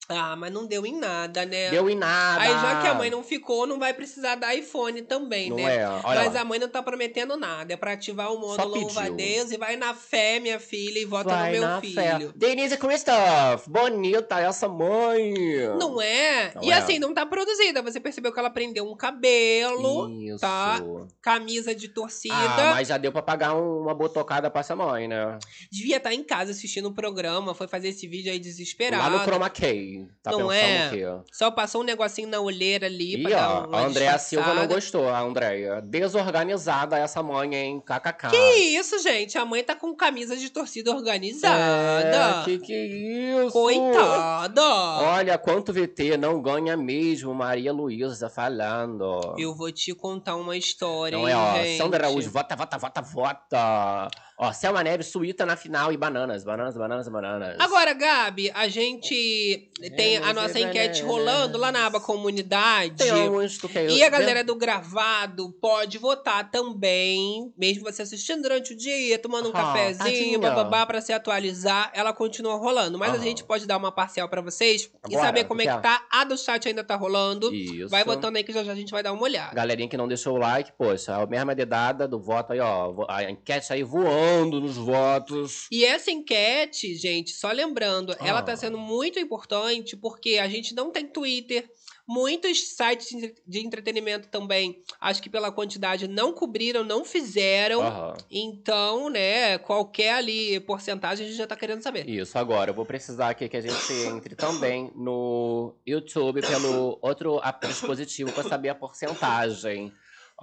Ah, 0.06 0.36
mas 0.36 0.52
não 0.52 0.66
deu 0.66 0.84
em 0.84 0.98
nada, 0.98 1.46
né? 1.46 1.70
Deu 1.70 1.88
em 1.88 1.94
nada. 1.94 2.42
Aí 2.42 2.50
já 2.50 2.82
que 2.82 2.86
a 2.88 2.94
mãe 2.94 3.08
não 3.08 3.22
ficou, 3.24 3.66
não 3.66 3.78
vai 3.78 3.94
precisar 3.94 4.34
dar 4.34 4.54
iPhone 4.54 5.00
também, 5.00 5.48
Não 5.48 5.56
né? 5.56 5.76
é? 5.76 5.86
Mas 6.02 6.34
lá. 6.34 6.40
a 6.42 6.44
mãe 6.44 6.58
não 6.58 6.68
tá 6.68 6.82
prometendo 6.82 7.38
nada. 7.38 7.72
É 7.72 7.76
pra 7.76 7.92
ativar 7.92 8.30
o 8.30 8.54
Só 8.54 8.64
louva 8.64 9.04
a. 9.04 9.08
Deus 9.08 9.50
e 9.50 9.56
vai 9.56 9.76
na 9.76 9.94
fé, 9.94 10.38
minha 10.40 10.60
filha, 10.60 10.98
e 10.98 11.06
vota 11.06 11.30
Vai 11.30 11.58
no 11.58 11.66
meu 11.66 11.80
filho. 11.80 11.94
fé. 11.94 12.18
Denise 12.36 12.76
Christoph, 12.76 13.66
bonita 13.66 14.38
essa 14.40 14.68
mãe. 14.68 15.32
Não 15.78 16.00
é? 16.02 16.52
Não 16.54 16.62
e 16.62 16.70
é. 16.70 16.74
assim, 16.74 16.98
não 16.98 17.14
tá 17.14 17.24
produzida. 17.24 17.80
Você 17.80 17.98
percebeu 17.98 18.30
que 18.30 18.38
ela 18.38 18.50
prendeu 18.50 18.84
um 18.86 18.94
cabelo, 18.94 20.10
Isso. 20.20 20.38
tá? 20.40 20.82
camisa 21.22 21.74
de 21.74 21.88
torcida. 21.88 22.34
Ah, 22.36 22.72
mas 22.74 22.88
já 22.88 22.98
deu 22.98 23.10
pra 23.10 23.22
pagar 23.22 23.54
um- 23.54 23.80
uma 23.82 23.94
botocada 23.94 24.50
pra 24.50 24.60
essa 24.60 24.76
mãe, 24.76 25.08
né? 25.08 25.38
Devia 25.72 25.96
estar 25.96 26.12
em 26.12 26.22
casa 26.22 26.50
assistindo 26.50 26.88
o 26.88 26.92
programa, 26.94 27.54
foi 27.54 27.66
fazer 27.66 27.88
esse 27.88 28.06
vídeo 28.06 28.30
aí 28.30 28.38
Lá 28.38 28.42
desesperado. 28.42 29.16
no 29.18 29.22
Chroma 29.24 29.48
Key. 29.48 29.93
Tá 30.22 30.30
Não 30.30 30.48
pensando 30.48 30.54
é? 30.54 30.86
o 30.86 30.90
quê? 30.90 31.24
Só 31.32 31.50
passou 31.50 31.80
um 31.82 31.84
negocinho 31.84 32.28
na 32.28 32.40
olheira 32.40 32.86
ali 32.86 33.16
Ih, 33.16 33.22
pra 33.22 33.66
ó, 33.70 33.74
a 33.74 33.80
Andréa 33.82 34.18
Silva 34.18 34.54
não 34.54 34.66
gostou, 34.66 35.08
a 35.08 35.20
Andréia. 35.20 35.80
Desorganizada 35.82 36.98
essa 36.98 37.22
mãe, 37.22 37.54
hein? 37.54 37.80
KKK. 37.80 38.30
Que 38.30 38.54
isso, 38.76 38.98
gente? 39.02 39.36
A 39.36 39.44
mãe 39.44 39.62
tá 39.62 39.74
com 39.74 39.94
camisa 39.94 40.36
de 40.36 40.50
torcida 40.50 40.90
organizada. 40.90 42.40
É, 42.40 42.44
que 42.44 42.58
que 42.58 42.74
isso? 42.74 43.52
Coitada. 43.52 44.62
Olha 44.62 45.38
quanto 45.38 45.72
VT 45.72 46.16
não 46.16 46.40
ganha 46.40 46.76
mesmo, 46.76 47.34
Maria 47.34 47.72
Luísa 47.72 48.28
falando. 48.28 49.34
Eu 49.38 49.54
vou 49.54 49.70
te 49.70 49.94
contar 49.94 50.36
uma 50.36 50.56
história, 50.56 51.16
Não 51.18 51.28
hein, 51.28 51.34
é, 51.34 51.36
ó, 51.36 51.54
gente? 51.56 51.78
Sandra 51.78 52.06
Araújo, 52.06 52.30
vota, 52.30 52.56
vota, 52.56 52.78
vota, 52.78 53.02
vota. 53.02 54.08
Ó, 54.36 54.52
Selma 54.52 54.82
Neves, 54.82 55.06
suíta 55.06 55.46
na 55.46 55.54
final 55.56 55.92
e 55.92 55.96
bananas, 55.96 56.42
bananas, 56.42 56.76
bananas, 56.76 57.08
bananas. 57.08 57.56
Agora, 57.60 57.92
Gabi, 57.92 58.50
a 58.52 58.66
gente 58.66 59.70
tem 59.96 60.16
a 60.16 60.22
mas 60.22 60.34
nossa 60.34 60.58
é 60.58 60.62
enquete 60.62 61.02
bananas. 61.02 61.24
rolando 61.24 61.58
lá 61.58 61.70
na 61.70 61.86
aba 61.86 62.00
comunidade. 62.00 62.96
Tem 62.96 63.30
uns 63.30 63.58
tu 63.58 63.68
quer... 63.68 63.88
E 63.88 64.02
a 64.02 64.08
galera 64.08 64.42
do 64.42 64.56
gravado 64.56 65.52
pode 65.60 65.98
votar 65.98 66.50
também, 66.50 67.52
mesmo 67.56 67.84
você 67.84 68.02
assistindo 68.02 68.42
durante 68.42 68.72
o 68.72 68.76
dia, 68.76 69.20
tomando 69.20 69.50
um 69.50 69.52
Ah, 69.54 69.72
cafezinho, 69.72 70.40
bababá, 70.40 70.84
pra 70.84 71.00
se 71.00 71.12
atualizar, 71.12 71.92
ela 71.94 72.12
continua 72.12 72.56
rolando. 72.56 72.98
Mas 72.98 73.10
a 73.10 73.14
Aham. 73.14 73.22
gente 73.22 73.44
pode 73.44 73.66
dar 73.66 73.76
uma 73.76 73.92
parcial 73.92 74.28
pra 74.28 74.40
vocês 74.40 74.90
e 75.08 75.10
Bora, 75.14 75.26
saber 75.26 75.44
como 75.44 75.62
é 75.62 75.66
que 75.66 75.80
tá. 75.82 76.04
A 76.10 76.24
do 76.24 76.36
chat 76.36 76.66
ainda 76.66 76.82
tá 76.82 76.96
rolando. 76.96 77.54
Isso. 77.54 77.88
Vai 77.88 78.02
votando 78.02 78.36
aí 78.36 78.42
que 78.42 78.52
já 78.52 78.64
já 78.64 78.72
a 78.72 78.74
gente 78.74 78.90
vai 78.90 79.02
dar 79.02 79.12
uma 79.12 79.22
olhada. 79.22 79.54
Galerinha 79.54 79.88
que 79.88 79.96
não 79.96 80.08
deixou 80.08 80.34
o 80.34 80.38
like, 80.38 80.72
poxa, 80.76 81.14
a 81.14 81.24
mesma 81.24 81.54
dedada 81.54 82.08
do 82.08 82.18
voto 82.18 82.52
aí, 82.52 82.58
ó. 82.58 82.92
A 83.08 83.30
enquete 83.30 83.72
aí 83.72 83.84
voando 83.84 84.23
nos 84.60 84.76
votos. 84.76 85.66
E 85.70 85.84
essa 85.84 86.10
enquete, 86.10 86.94
gente, 86.94 87.32
só 87.32 87.50
lembrando, 87.52 88.14
ela 88.20 88.38
Ah. 88.40 88.42
tá 88.42 88.56
sendo 88.56 88.78
muito 88.78 89.18
importante 89.18 89.96
porque 89.96 90.38
a 90.38 90.48
gente 90.48 90.74
não 90.74 90.90
tem 90.90 91.06
Twitter. 91.06 91.68
Muitos 92.06 92.68
sites 92.76 93.08
de 93.08 93.16
entre- 93.16 93.34
de 93.46 93.66
entretenimento 93.66 94.28
também, 94.28 94.82
acho 95.00 95.22
que 95.22 95.30
pela 95.30 95.50
quantidade, 95.50 96.06
não 96.06 96.34
cobriram, 96.34 96.84
não 96.84 97.02
fizeram. 97.02 97.80
Aham. 97.80 98.14
Então, 98.30 99.08
né, 99.08 99.56
qualquer 99.56 100.12
ali 100.12 100.60
porcentagem 100.60 101.24
a 101.24 101.28
gente 101.30 101.38
já 101.38 101.46
tá 101.46 101.56
querendo 101.56 101.80
saber. 101.82 102.06
Isso, 102.06 102.36
agora 102.36 102.70
eu 102.70 102.74
vou 102.74 102.84
precisar 102.84 103.30
aqui 103.30 103.48
que 103.48 103.56
a 103.56 103.60
gente 103.62 103.92
entre 104.06 104.34
também 104.36 104.92
no 104.94 105.74
YouTube 105.86 106.42
pelo 106.42 106.98
outro 107.00 107.40
dispositivo 107.66 108.30
para 108.32 108.42
saber 108.50 108.68
a 108.68 108.74
porcentagem. 108.74 109.90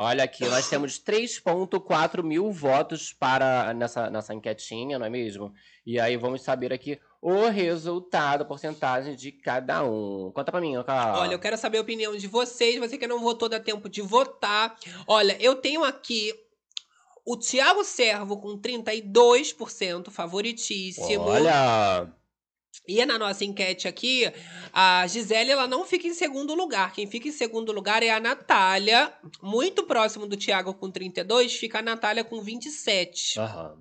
Olha 0.04 0.24
aqui, 0.24 0.48
nós 0.48 0.68
temos 0.68 1.00
3.4 1.00 2.24
mil 2.24 2.52
votos 2.52 3.14
para 3.14 3.72
nessa, 3.72 4.10
nessa 4.10 4.34
enquetinha, 4.34 4.98
não 4.98 5.06
é 5.06 5.10
mesmo? 5.12 5.54
E 5.86 6.00
aí 6.00 6.18
vamos 6.18 6.42
saber 6.42 6.74
aqui 6.74 7.00
o 7.22 7.46
resultado, 7.50 8.42
a 8.42 8.46
porcentagem 8.46 9.16
de 9.16 9.32
cada 9.32 9.84
um. 9.84 10.32
Conta 10.34 10.52
pra 10.52 10.60
mim, 10.60 10.74
cara. 10.84 11.20
Olha, 11.20 11.34
eu 11.34 11.40
quero 11.40 11.56
saber 11.56 11.78
a 11.78 11.82
opinião 11.82 12.18
de 12.18 12.28
vocês. 12.28 12.80
Você 12.80 12.98
que 12.98 13.06
não 13.06 13.20
votou, 13.20 13.48
dá 13.48 13.60
tempo 13.60 13.88
de 13.88 14.02
votar. 14.02 14.76
Olha, 15.06 15.38
eu 15.40 15.54
tenho 15.54 15.84
aqui 15.84 16.34
o 17.24 17.38
Thiago 17.38 17.84
Servo 17.84 18.38
com 18.38 18.60
32%, 18.60 20.10
favoritíssimo. 20.10 21.26
Olha, 21.26 22.12
E 22.88 23.06
na 23.06 23.18
nossa 23.18 23.46
enquete 23.46 23.88
aqui, 23.88 24.32
a 24.74 25.06
Gisele 25.08 25.52
ela 25.52 25.68
não 25.68 25.86
fica 25.86 26.08
em 26.08 26.14
segundo 26.14 26.56
lugar. 26.56 26.94
Quem 26.94 27.06
fica 27.06 27.28
em 27.28 27.32
segundo 27.32 27.72
lugar 27.72 28.02
é 28.02 28.10
a 28.10 28.20
Natália. 28.20 29.14
Muito 29.42 29.84
próximo 29.84 30.26
do 30.26 30.38
Thiago 30.38 30.74
com 30.74 30.90
32, 30.90 31.54
fica 31.54 31.80
a 31.80 31.82
Natália 31.82 32.24
com 32.24 32.42
27, 32.42 33.40
aham. 33.40 33.78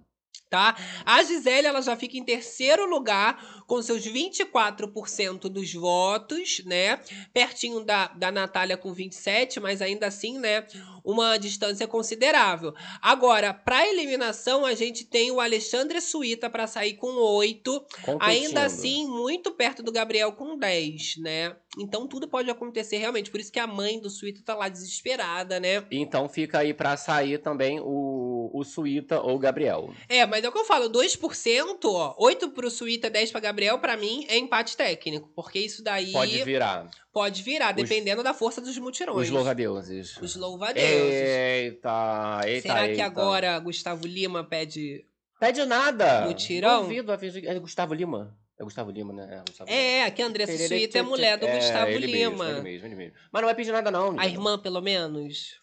tá? 0.51 0.76
A 1.07 1.22
Gisele 1.22 1.66
ela 1.66 1.80
já 1.80 1.97
fica 1.97 2.16
em 2.18 2.24
terceiro 2.24 2.88
lugar 2.88 3.62
com 3.66 3.80
seus 3.80 4.05
24% 4.05 5.49
dos 5.49 5.72
votos, 5.72 6.62
né? 6.66 7.01
Pertinho 7.32 7.84
da, 7.84 8.09
da 8.09 8.30
Natália 8.30 8.76
com 8.76 8.93
27, 8.93 9.61
mas 9.61 9.80
ainda 9.80 10.09
assim, 10.09 10.38
né? 10.38 10.66
Uma 11.05 11.36
distância 11.36 11.86
considerável. 11.86 12.74
Agora, 13.01 13.53
para 13.53 13.86
eliminação, 13.86 14.64
a 14.64 14.74
gente 14.74 15.05
tem 15.05 15.30
o 15.30 15.40
Alexandre 15.40 16.01
Suíta 16.01 16.48
para 16.48 16.66
sair 16.66 16.94
com 16.94 17.09
8. 17.09 17.84
Competindo. 18.05 18.22
Ainda 18.22 18.64
assim, 18.64 19.07
muito 19.07 19.53
perto 19.53 19.82
do 19.82 19.92
Gabriel 19.92 20.32
com 20.32 20.57
10, 20.57 21.16
né? 21.18 21.57
Então 21.78 22.07
tudo 22.07 22.26
pode 22.26 22.51
acontecer 22.51 22.96
realmente. 22.96 23.30
Por 23.30 23.40
isso 23.40 23.53
que 23.53 23.61
a 23.61 23.66
mãe 23.66 24.01
do 24.01 24.11
Suíta 24.11 24.42
tá 24.44 24.55
lá 24.55 24.68
desesperada, 24.68 25.61
né? 25.61 25.84
Então 25.90 26.28
fica 26.28 26.59
aí 26.59 26.74
pra 26.74 26.96
sair 26.96 27.38
também 27.38 27.78
o, 27.80 28.51
o 28.53 28.64
Suíta 28.64 29.20
ou 29.20 29.36
o 29.36 29.38
Gabriel. 29.38 29.92
É, 30.09 30.26
mas 30.26 30.42
é 30.42 30.48
o 30.48 30.53
que 30.53 30.59
eu 30.59 30.64
falo, 30.64 30.90
2%, 30.90 31.78
ó, 31.84 32.14
8 32.18 32.51
pro 32.51 32.70
Suíta, 32.70 33.09
10 33.09 33.30
pra 33.30 33.40
Gabriel, 33.40 33.78
pra 33.78 33.96
mim 33.96 34.26
é 34.28 34.36
empate 34.36 34.76
técnico. 34.76 35.30
Porque 35.34 35.61
isso 35.61 35.82
daí 35.82 36.12
Pode 36.12 36.42
virar. 36.42 36.90
Pode 37.13 37.43
virar, 37.43 37.73
dependendo 37.73 38.23
da 38.23 38.33
força 38.33 38.61
dos 38.61 38.77
mutirões. 38.79 39.19
Os 39.19 39.31
louva-deuses. 39.31 40.17
Os 40.19 40.37
louva-deuses. 40.37 41.13
Eita, 41.15 42.41
eita, 42.45 42.69
Será 42.69 42.85
que 42.85 42.91
eita. 42.93 43.05
agora 43.05 43.59
Gustavo 43.59 44.07
Lima 44.07 44.45
pede. 44.45 45.05
Pede 45.39 45.65
nada. 45.65 46.27
Mutirão? 46.27 46.83
Duvido, 46.83 47.13
é 47.13 47.59
Gustavo 47.59 47.95
Lima. 47.95 48.37
É 48.59 48.63
Gustavo 48.63 48.91
Lima, 48.91 49.13
né? 49.13 49.27
É, 49.37 49.43
Gustavo 49.49 49.71
É, 49.71 50.11
que 50.11 50.21
a 50.23 50.27
Andressa 50.27 50.53
Lima. 50.53 50.69
Suíta 50.69 50.99
é 50.99 51.03
mulher 51.03 51.39
do 51.39 51.47
É, 51.47 51.57
Gustavo 51.57 51.91
ele 51.91 52.07
Lima. 52.07 52.45
Mesmo, 52.45 52.45
ele 52.45 52.61
mesmo, 52.61 52.87
ele 52.89 52.95
mesmo. 52.95 53.15
Mas 53.33 53.41
não 53.41 53.49
vai 53.49 53.55
pedir 53.55 53.73
nada, 53.73 53.91
não. 53.91 54.21
A 54.21 54.27
irmã, 54.27 54.59
pelo 54.59 54.83
menos, 54.83 55.59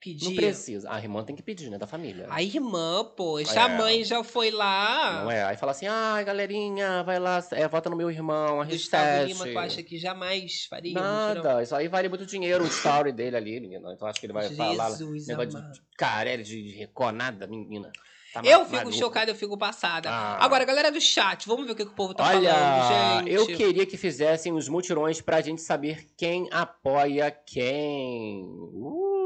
pedir. 0.00 0.26
Não 0.28 0.34
precisa. 0.36 0.90
A 0.90 0.98
irmã 0.98 1.24
tem 1.24 1.34
que 1.36 1.42
pedir, 1.42 1.68
né? 1.70 1.78
Da 1.78 1.86
família. 1.86 2.26
A 2.30 2.42
irmã, 2.42 3.04
poxa, 3.16 3.54
É. 3.54 3.58
a 3.58 3.68
mãe 3.68 4.04
já 4.04 4.22
foi 4.24 4.50
lá. 4.50 5.22
Não 5.24 5.30
é? 5.30 5.44
Aí 5.44 5.56
fala 5.56 5.72
assim, 5.72 5.86
ai, 5.86 6.24
galerinha, 6.24 7.02
vai 7.02 7.18
lá, 7.18 7.44
é, 7.52 7.66
vota 7.68 7.90
no 7.90 7.96
meu 7.96 8.10
irmão, 8.10 8.60
a 8.60 8.64
Gustavo. 8.64 9.26
Lima, 9.26 9.46
tu 9.46 9.58
acha 9.58 9.82
que 9.82 9.98
jamais 9.98 10.64
faria? 10.66 10.94
Nada, 10.94 11.62
isso 11.62 11.74
aí 11.74 11.88
vale 11.88 12.08
muito 12.08 12.24
dinheiro, 12.26 12.64
o 12.64 12.68
story 12.68 13.12
dele 13.12 13.36
ali, 13.36 13.60
menina. 13.60 13.92
Então 13.92 14.06
acho 14.08 14.20
que 14.20 14.26
ele 14.26 14.32
vai 14.32 14.48
falar. 14.48 14.90
Jesus 14.90 15.26
Negócio 15.26 15.58
amado. 15.58 15.72
de 15.72 15.80
Carelli 15.96 16.42
de, 16.42 16.62
de 16.62 16.70
Record, 16.76 17.14
nada, 17.16 17.46
menina. 17.46 17.90
Tá 18.32 18.42
Eu 18.44 18.64
fico 18.66 18.76
maluca. 18.76 18.94
chocada, 18.96 19.30
eu 19.30 19.34
fico 19.34 19.56
passada. 19.56 20.10
Ah. 20.10 20.36
Agora, 20.44 20.62
galera 20.66 20.92
do 20.92 21.00
chat, 21.00 21.46
vamos 21.48 21.64
ver 21.64 21.72
o 21.72 21.74
que, 21.74 21.84
que 21.86 21.90
o 21.92 21.94
povo 21.94 22.12
tá 22.12 22.28
Olha, 22.28 22.52
falando, 22.54 23.24
gente. 23.24 23.32
eu 23.34 23.46
queria 23.46 23.86
que 23.86 23.96
fizessem 23.96 24.52
os 24.52 24.68
mutirões 24.68 25.18
pra 25.22 25.40
gente 25.40 25.62
saber 25.62 26.06
quem 26.14 26.46
apoia 26.52 27.30
quem. 27.30 28.44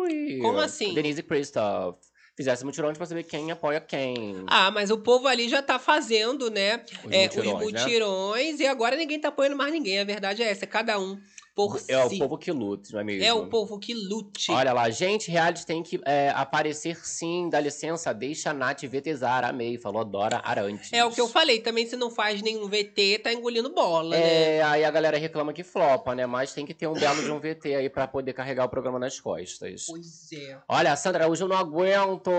Ui. 0.03 0.39
Como 0.41 0.59
assim? 0.59 0.95
Denise 0.95 1.23
Christoph. 1.23 1.99
Fizesse 2.35 2.65
mutirões 2.65 2.97
pra 2.97 3.07
saber 3.07 3.25
quem 3.25 3.51
apoia 3.51 3.79
quem. 3.79 4.45
Ah, 4.47 4.71
mas 4.71 4.91
o 4.91 4.99
povo 4.99 5.29
ali 5.29 5.51
já 5.51 5.61
tá 5.61 5.79
fazendo, 5.79 6.51
né? 6.51 6.83
Os 7.05 7.13
é, 7.13 7.25
mutirões, 7.25 7.67
os 7.67 7.73
né? 7.73 7.81
mutirões, 7.81 8.61
e 8.61 8.67
agora 8.67 8.97
ninguém 8.97 9.21
tá 9.21 9.29
apoiando 9.29 9.55
mais 9.55 9.71
ninguém. 9.71 10.01
A 10.01 10.05
verdade 10.05 10.43
é 10.43 10.49
essa, 10.49 10.67
cada 10.67 10.99
um 10.99 11.21
por 11.55 11.81
É 11.89 12.05
o 12.05 12.09
si. 12.09 12.19
povo 12.19 12.39
que 12.39 12.51
lute, 12.51 12.93
não 12.93 13.01
é 13.01 13.05
mesmo? 13.05 13.25
É 13.25 13.33
o 13.35 13.47
povo 13.47 13.79
que 13.79 13.93
lute. 13.93 14.51
Olha 14.51 14.73
lá, 14.73 14.89
gente, 14.91 15.31
reality 15.31 15.67
tem 15.67 15.83
que 15.83 16.01
é, 16.05 16.31
aparecer 16.31 16.97
sim, 17.05 17.49
dá 17.51 17.61
licença, 17.61 18.13
deixa 18.15 18.51
a 18.51 18.55
Nath 18.55 18.83
vetezar, 18.85 19.45
amei, 19.45 19.77
falou 19.79 20.05
Dora 20.05 20.41
Arantes. 20.45 20.93
É 20.93 21.05
o 21.05 21.11
que 21.11 21.21
eu 21.21 21.29
falei, 21.29 21.61
também 21.61 21.87
se 21.87 21.97
não 21.97 22.11
faz 22.11 22.41
nenhum 22.41 22.67
VT, 22.69 23.21
tá 23.23 23.33
engolindo 23.33 23.69
bola, 23.75 24.17
né? 24.17 24.57
É, 24.57 24.63
aí 24.63 24.85
a 24.85 24.91
galera 24.91 25.19
reclama 25.19 25.53
que 25.53 25.63
flopa, 25.63 26.15
né? 26.15 26.25
Mas 26.27 26.55
tem 26.55 26.65
que 26.65 26.73
ter 26.75 26.87
um 26.87 26.95
belo 26.95 27.23
de 27.23 27.31
um 27.31 27.39
VT 27.39 27.75
aí 27.75 27.91
pra 27.91 28.09
poder 28.09 28.33
carregar 28.33 28.65
o 28.65 28.69
programa 28.69 28.99
nas 28.99 29.21
costas. 29.21 29.85
Pois 29.87 30.33
é. 30.33 30.59
Olha, 30.69 30.97
Sandra, 30.97 31.29
hoje 31.29 31.43
eu 31.45 31.49
não 31.49 31.57
aguento. 31.57 32.31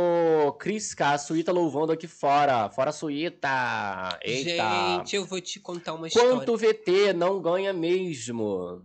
Cris 0.59 0.93
K, 0.93 1.14
a 1.14 1.18
Suíta 1.18 1.51
louvando 1.51 1.91
aqui 1.91 2.07
fora. 2.07 2.70
Fora 2.70 2.91
Suíta. 2.91 4.18
Eita. 4.24 4.97
Gente, 4.97 5.16
eu 5.16 5.26
vou 5.26 5.39
te 5.39 5.59
contar 5.59 5.93
uma 5.93 6.07
história. 6.07 6.30
Quanto 6.32 6.57
VT 6.57 7.14
não 7.14 7.41
ganha 7.41 7.72
mesmo? 7.74 8.82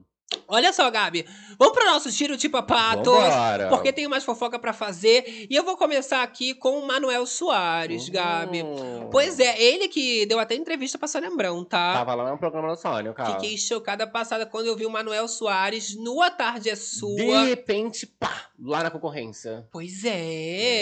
Olha 0.46 0.72
só, 0.72 0.90
Gabi. 0.90 1.26
Vamos 1.58 1.74
pro 1.74 1.84
nosso 1.86 2.12
tiro 2.12 2.36
de 2.36 2.48
papato. 2.48 3.10
Vambora. 3.10 3.68
Porque 3.68 3.92
tem 3.92 4.06
mais 4.08 4.24
fofoca 4.24 4.58
pra 4.58 4.72
fazer. 4.72 5.46
E 5.50 5.54
eu 5.54 5.64
vou 5.64 5.76
começar 5.76 6.22
aqui 6.22 6.54
com 6.54 6.78
o 6.78 6.86
Manuel 6.86 7.26
Soares, 7.26 8.06
Uhum. 8.06 8.12
Gabi. 8.12 8.64
Pois 9.10 9.40
é, 9.40 9.60
ele 9.60 9.88
que 9.88 10.26
deu 10.26 10.38
até 10.38 10.54
entrevista 10.54 10.98
pra 10.98 11.08
Sônia 11.08 11.28
Abrão, 11.30 11.64
tá? 11.64 11.94
Tava 11.94 12.14
lá 12.14 12.30
no 12.30 12.38
programa 12.38 12.68
da 12.68 12.76
Sônia, 12.76 13.12
cara. 13.12 13.32
Fiquei 13.34 13.56
chocada 13.56 14.06
passada 14.06 14.44
quando 14.46 14.66
eu 14.66 14.76
vi 14.76 14.84
o 14.86 14.90
Manuel 14.90 15.26
Soares 15.28 15.94
no 15.96 16.22
A 16.22 16.30
Tarde 16.30 16.68
é 16.70 16.76
Sua. 16.76 17.16
De 17.16 17.48
repente, 17.48 18.06
pá, 18.06 18.48
lá 18.62 18.82
na 18.82 18.90
concorrência. 18.90 19.66
Pois 19.72 20.04
é. 20.04 20.10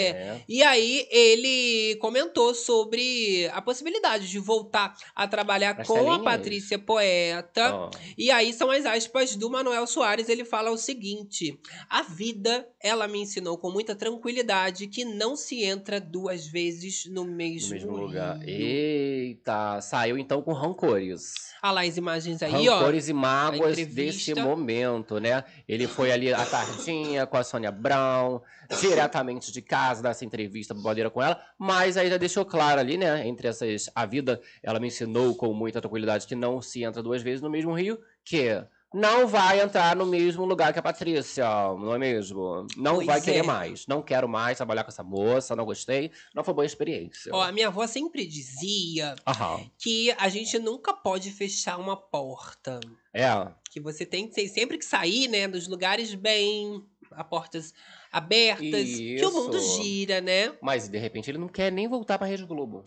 É. 0.09 0.41
E 0.47 0.61
aí 0.61 1.07
ele 1.09 1.95
comentou 2.01 2.53
sobre 2.53 3.49
a 3.53 3.61
possibilidade 3.61 4.29
de 4.29 4.39
voltar 4.39 4.93
a 5.15 5.27
trabalhar 5.27 5.75
As 5.79 5.87
com 5.87 5.93
a 5.95 5.99
telinhas? 5.99 6.21
Patrícia 6.23 6.77
Poeta. 6.79 7.73
Ó. 7.75 7.89
E 8.17 8.29
aí 8.29 8.53
são 8.53 8.69
as 8.69 8.85
aspas 8.85 9.36
do 9.37 9.49
Manuel 9.49 9.85
Soares, 9.87 10.27
ele 10.29 10.43
fala 10.43 10.71
o 10.71 10.77
seguinte: 10.77 11.59
"A 11.89 12.01
vida, 12.01 12.67
ela 12.81 13.07
me 13.07 13.19
ensinou 13.21 13.57
com 13.57 13.69
muita 13.71 13.95
tranquilidade 13.95 14.87
que 14.87 15.05
não 15.05 15.35
se 15.35 15.63
entra 15.63 15.99
duas 16.01 16.47
vezes 16.47 17.05
no 17.05 17.23
No 17.23 17.31
mesmo, 17.31 17.73
mesmo 17.73 17.95
lugar. 17.97 18.37
rio." 18.39 18.47
Eita, 18.49 19.79
saiu 19.81 20.17
então 20.17 20.41
com 20.41 20.53
rancores. 20.53 21.33
Olha 21.63 21.71
lá 21.71 21.81
as 21.83 21.97
imagens 21.97 22.41
aí, 22.43 22.69
ó. 22.69 22.77
rancores 22.77 23.09
e 23.09 23.13
mágoas 23.13 23.75
desse 23.77 24.33
momento, 24.35 25.19
né? 25.19 25.43
Ele 25.67 25.87
foi 25.87 26.11
ali 26.11 26.33
à 26.33 26.45
tardinha 26.45 27.25
com 27.25 27.37
a 27.37 27.43
Sônia 27.43 27.71
Brown, 27.71 28.41
diretamente 28.79 29.51
de 29.51 29.61
casa, 29.61 30.01
dar 30.03 30.11
essa 30.11 30.25
entrevista 30.25 30.73
bobadeira 30.73 31.09
com 31.09 31.21
ela, 31.21 31.41
mas 31.57 31.97
aí 31.97 32.09
já 32.09 32.17
deixou 32.17 32.45
claro 32.45 32.79
ali, 32.79 32.97
né? 32.97 33.27
Entre 33.27 33.47
essas. 33.47 33.89
A 33.95 34.05
vida, 34.05 34.39
ela 34.61 34.79
me 34.79 34.87
ensinou 34.87 35.35
com 35.35 35.53
muita 35.53 35.81
tranquilidade 35.81 36.27
que 36.27 36.35
não 36.35 36.61
se 36.61 36.83
entra 36.83 37.01
duas 37.01 37.21
vezes 37.21 37.41
no 37.41 37.49
mesmo 37.49 37.73
rio, 37.73 37.99
que. 38.23 38.63
Não 38.93 39.27
vai 39.27 39.59
entrar 39.59 39.95
no 39.95 40.05
mesmo 40.05 40.45
lugar 40.45 40.71
que 40.71 40.79
a 40.79 40.81
Patrícia, 40.81 41.43
não 41.45 41.93
é 41.93 41.97
mesmo? 41.97 42.65
Não 42.77 42.95
Pois 42.95 43.05
vai 43.07 43.21
querer 43.21 43.39
é. 43.39 43.43
mais. 43.43 43.85
Não 43.85 44.01
quero 44.01 44.29
mais 44.29 44.55
trabalhar 44.57 44.83
com 44.83 44.89
essa 44.89 45.03
moça, 45.03 45.55
não 45.57 45.65
gostei. 45.65 46.09
Não 46.33 46.43
foi 46.43 46.53
boa 46.53 46.65
experiência. 46.65 47.31
Ó, 47.35 47.41
a 47.41 47.51
minha 47.51 47.67
avó 47.67 47.85
sempre 47.85 48.25
dizia 48.25 49.15
Aham. 49.27 49.59
que 49.77 50.11
a 50.17 50.29
gente 50.29 50.57
nunca 50.57 50.93
pode 50.93 51.31
fechar 51.31 51.77
uma 51.77 51.97
porta. 51.97 52.79
É. 53.13 53.27
que 53.71 53.79
você 53.81 54.05
tem 54.05 54.27
que 54.27 54.33
ser- 54.35 54.47
sempre 54.47 54.77
que 54.77 54.85
sair, 54.85 55.27
né, 55.27 55.47
dos 55.47 55.67
lugares 55.67 56.13
bem 56.15 56.83
a 57.11 57.23
portas 57.23 57.73
abertas, 58.11 58.85
que 58.89 59.23
o 59.25 59.31
mundo 59.31 59.57
Isso. 59.57 59.81
gira, 59.83 60.21
né? 60.21 60.53
Mas 60.61 60.87
de 60.87 60.97
repente 60.97 61.29
ele 61.29 61.37
não 61.37 61.47
quer 61.47 61.71
nem 61.71 61.87
voltar 61.87 62.17
pra 62.17 62.25
Rede 62.27 62.45
Globo. 62.45 62.83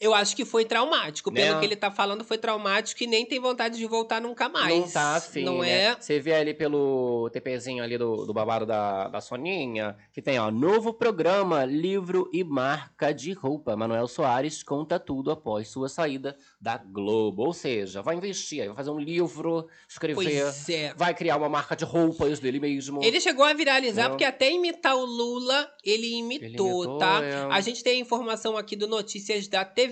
Eu 0.00 0.14
acho 0.14 0.34
que 0.34 0.46
foi 0.46 0.64
traumático, 0.64 1.30
pelo 1.30 1.54
Né? 1.54 1.60
que 1.60 1.66
ele 1.66 1.76
tá 1.76 1.90
falando, 1.90 2.24
foi 2.24 2.38
traumático 2.38 3.04
e 3.04 3.06
nem 3.06 3.26
tem 3.26 3.38
vontade 3.38 3.76
de 3.76 3.84
voltar 3.84 4.18
nunca 4.18 4.48
mais. 4.48 4.74
Não 4.74 4.90
tá 4.90 5.16
afim, 5.16 5.44
não 5.44 5.58
né? 5.58 5.70
é? 5.70 5.96
Você 6.00 6.18
vê 6.18 6.32
ali 6.32 6.54
pelo 6.54 7.28
TPzinho 7.30 7.84
ali 7.84 7.98
do, 7.98 8.24
do 8.24 8.32
babado 8.32 8.64
da, 8.64 9.08
da 9.08 9.20
Soninha, 9.20 9.94
que 10.10 10.22
tem, 10.22 10.38
ó, 10.38 10.50
novo 10.50 10.94
programa, 10.94 11.66
livro 11.66 12.30
e 12.32 12.42
marca 12.42 13.12
de 13.12 13.34
roupa. 13.34 13.76
Manuel 13.76 14.08
Soares 14.08 14.62
conta 14.62 14.98
tudo 14.98 15.30
após 15.30 15.68
sua 15.68 15.86
saída 15.90 16.34
da 16.58 16.78
Globo. 16.78 17.42
Ou 17.44 17.52
seja, 17.52 18.00
vai 18.00 18.16
investir, 18.16 18.66
vai 18.68 18.76
fazer 18.76 18.90
um 18.90 18.98
livro, 18.98 19.68
escrever, 19.86 20.50
é. 20.70 20.94
vai 20.94 21.12
criar 21.12 21.36
uma 21.36 21.50
marca 21.50 21.76
de 21.76 21.84
roupas 21.84 22.38
dele 22.38 22.58
mesmo. 22.58 23.04
Ele 23.04 23.20
chegou 23.20 23.44
a 23.44 23.52
viralizar 23.52 24.04
Não. 24.04 24.10
porque 24.12 24.24
até 24.24 24.50
imitar 24.50 24.96
o 24.96 25.04
Lula, 25.04 25.70
ele 25.84 26.06
imitou, 26.14 26.84
imitou, 26.84 26.98
tá? 26.98 27.22
é. 27.22 27.34
A 27.50 27.60
gente 27.60 27.84
tem 27.84 27.98
a 27.98 28.00
informação 28.00 28.56
aqui 28.56 28.74
do 28.74 28.88
Notícias 28.88 29.46
da 29.46 29.62
TV 29.62 29.89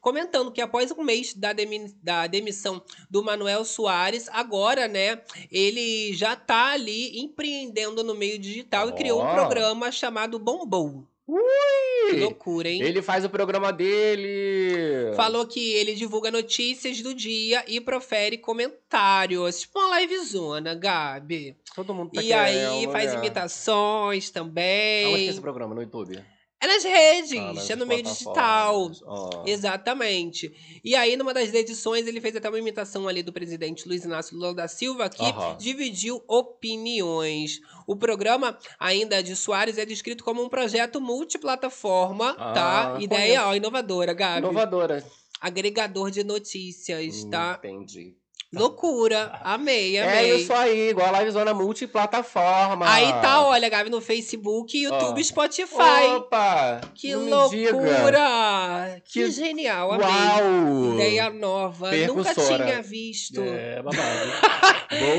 comentando 0.00 0.50
que 0.52 0.60
após 0.60 0.90
um 0.90 1.02
mês 1.02 1.34
da, 1.34 1.52
demi- 1.52 1.94
da 2.02 2.26
demissão 2.26 2.82
do 3.10 3.22
Manuel 3.22 3.64
Soares, 3.64 4.28
agora, 4.32 4.86
né, 4.88 5.20
ele 5.50 6.12
já 6.14 6.34
tá 6.36 6.72
ali 6.72 7.20
empreendendo 7.20 8.02
no 8.02 8.14
meio 8.14 8.38
digital 8.38 8.88
e 8.88 8.92
criou 8.92 9.22
um 9.22 9.30
programa 9.34 9.90
chamado 9.92 10.38
Bombom. 10.38 11.04
Ui! 11.26 12.18
Loucura, 12.18 12.68
hein? 12.68 12.82
Ele 12.82 13.00
faz 13.00 13.24
o 13.24 13.30
programa 13.30 13.72
dele. 13.72 15.14
Falou 15.14 15.46
que 15.46 15.72
ele 15.74 15.94
divulga 15.94 16.28
notícias 16.28 17.00
do 17.00 17.14
dia 17.14 17.64
e 17.68 17.80
profere 17.80 18.36
comentários. 18.36 19.60
Tipo 19.60 19.78
uma 19.78 20.00
livezona, 20.00 20.74
Gabi. 20.74 21.56
Todo 21.74 21.94
mundo 21.94 22.10
tá 22.10 22.20
e 22.20 22.32
aí 22.32 22.84
faz 22.90 23.12
né? 23.12 23.18
imitações 23.18 24.24
Aonde 24.24 24.32
que 24.32 24.38
é 24.38 24.42
também. 24.42 25.28
esse 25.28 25.40
programa? 25.40 25.72
No 25.72 25.82
YouTube? 25.82 26.20
É 26.62 26.66
nas 26.66 26.84
redes, 26.84 27.32
Ah, 27.38 27.52
nas 27.54 27.70
é 27.70 27.74
no 27.74 27.86
meio 27.86 28.02
digital. 28.02 28.90
Ó. 29.06 29.44
Exatamente. 29.46 30.52
E 30.84 30.94
aí, 30.94 31.16
numa 31.16 31.32
das 31.32 31.52
edições, 31.54 32.06
ele 32.06 32.20
fez 32.20 32.36
até 32.36 32.50
uma 32.50 32.58
imitação 32.58 33.08
ali 33.08 33.22
do 33.22 33.32
presidente 33.32 33.88
Luiz 33.88 34.04
Inácio 34.04 34.36
Lula 34.36 34.52
da 34.54 34.68
Silva, 34.68 35.08
que 35.08 35.22
Aham. 35.24 35.56
dividiu 35.56 36.22
opiniões. 36.28 37.60
O 37.86 37.96
programa, 37.96 38.58
ainda 38.78 39.22
de 39.22 39.34
Soares, 39.36 39.78
é 39.78 39.86
descrito 39.86 40.22
como 40.22 40.42
um 40.42 40.48
projeto 40.50 41.00
multiplataforma, 41.00 42.36
Ah, 42.38 42.52
tá? 42.52 42.96
Ideia, 43.00 43.38
conheço. 43.40 43.48
ó, 43.48 43.54
inovadora, 43.54 44.12
Gabi. 44.12 44.38
Inovadora. 44.40 45.04
Agregador 45.40 46.10
de 46.10 46.22
notícias, 46.22 47.24
tá? 47.24 47.58
Entendi. 47.58 48.14
Loucura. 48.52 49.38
Amei, 49.44 49.96
É 49.96 50.02
amei. 50.02 50.34
isso 50.36 50.52
aí, 50.52 50.90
igual 50.90 51.14
a 51.14 51.18
Livezona 51.20 51.54
multiplataforma. 51.54 52.84
Aí 52.92 53.12
tá, 53.20 53.46
olha, 53.46 53.68
Gabi, 53.68 53.90
no 53.90 54.00
Facebook, 54.00 54.76
YouTube, 54.76 55.20
Ó. 55.20 55.24
Spotify. 55.24 56.06
Opa! 56.16 56.80
Que 56.94 57.14
loucura! 57.14 59.00
Que, 59.04 59.24
Que- 59.26 59.30
genial, 59.30 59.92
amei. 59.92 60.06
Uau! 60.08 60.94
Ideia 60.94 61.30
nova, 61.30 61.92
nunca 61.92 62.34
tinha 62.34 62.82
visto. 62.82 63.40
É, 63.40 63.60
É, 63.78 63.82
babado. 63.82 64.30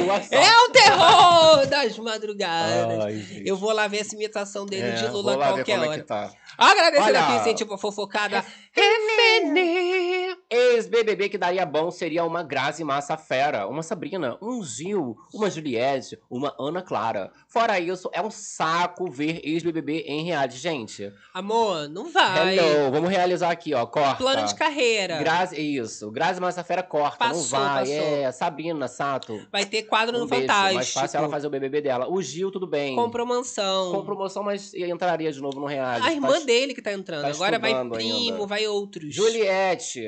Boa 0.05 0.21
sorte. 0.21 0.35
o 0.67 0.69
terror 0.71 1.65
das 1.67 1.97
madrugadas. 1.97 3.05
Ai, 3.05 3.13
gente. 3.17 3.47
Eu 3.47 3.55
vou 3.55 3.71
lá 3.71 3.87
ver 3.87 3.99
essa 3.99 4.13
imitação 4.13 4.65
dele 4.65 4.87
É, 4.89 4.91
de 4.91 5.07
Lula 5.07 5.37
qualquer 5.37 5.75
como 5.77 5.87
hora. 5.87 5.95
É 5.95 5.99
que 5.99 6.05
tá. 6.05 6.31
Agradecendo 6.57 7.07
Olha. 7.09 7.23
aqui 7.23 7.31
o 7.33 7.35
incentivo 7.37 7.73
à 7.73 7.77
fofocada. 7.77 8.43
Refene. 8.73 10.20
Ex-BBB 10.51 11.29
que 11.29 11.37
daria 11.37 11.65
bom 11.65 11.89
seria 11.89 12.25
uma 12.25 12.43
Grazi 12.43 12.83
Massa 12.83 13.15
Fera, 13.15 13.67
uma 13.67 13.81
Sabrina, 13.81 14.37
um 14.41 14.61
Gil, 14.61 15.15
uma 15.33 15.49
Juliette, 15.49 16.19
uma 16.29 16.53
Ana 16.59 16.81
Clara. 16.81 17.31
Fora 17.47 17.79
isso, 17.79 18.09
é 18.11 18.21
um 18.21 18.29
saco 18.29 19.09
ver 19.09 19.39
ex-BBB 19.45 20.01
em 20.07 20.25
reality. 20.25 20.57
Gente, 20.57 21.13
Amor, 21.33 21.87
não 21.87 22.11
vai. 22.11 22.57
hello, 22.59 22.91
vamos 22.91 23.09
realizar 23.09 23.49
aqui, 23.49 23.73
ó, 23.73 23.85
corta. 23.85 24.15
Plano 24.15 24.45
de 24.45 24.53
carreira. 24.55 25.19
Grazi, 25.19 25.55
isso. 25.77 26.11
Grazi 26.11 26.41
Massa 26.41 26.63
Fera 26.65 26.83
corta, 26.83 27.23
não 27.25 27.31
Passou, 27.33 27.57
vai. 27.59 27.79
passou. 27.85 27.95
É, 27.95 28.31
Sabrina, 28.33 28.87
Sato. 28.89 29.39
Vai 29.51 29.65
ter 29.65 29.83
quadro 29.83 30.17
no 30.17 30.25
Um 30.25 30.27
beijo. 30.27 30.47
Fantástico. 30.47 30.75
Mais 30.75 30.91
fácil 30.91 31.17
ela 31.17 31.29
fazer 31.29 31.47
o 31.47 31.49
BBB 31.49 31.79
dela. 31.81 32.09
O 32.11 32.21
Gil, 32.21 32.51
tudo 32.51 32.67
bem. 32.67 32.95
Com 32.95 33.09
promoção. 33.09 33.91
Com 33.93 34.03
promoção, 34.03 34.43
mas 34.43 34.73
entraria 34.73 35.31
de 35.31 35.39
novo 35.41 35.59
no 35.61 35.65
reality. 35.65 36.05
A 36.07 36.11
irmã 36.11 36.39
Tá- 36.39 36.45
dele 36.45 36.73
que 36.73 36.81
tá 36.81 36.91
entrando. 36.91 37.21
tá 37.21 37.29
Agora 37.29 37.57
vai 37.57 37.71
primo, 37.89 38.33
ainda. 38.33 38.45
vai 38.47 38.67
outros. 38.67 39.13
Juliette. 39.15 40.01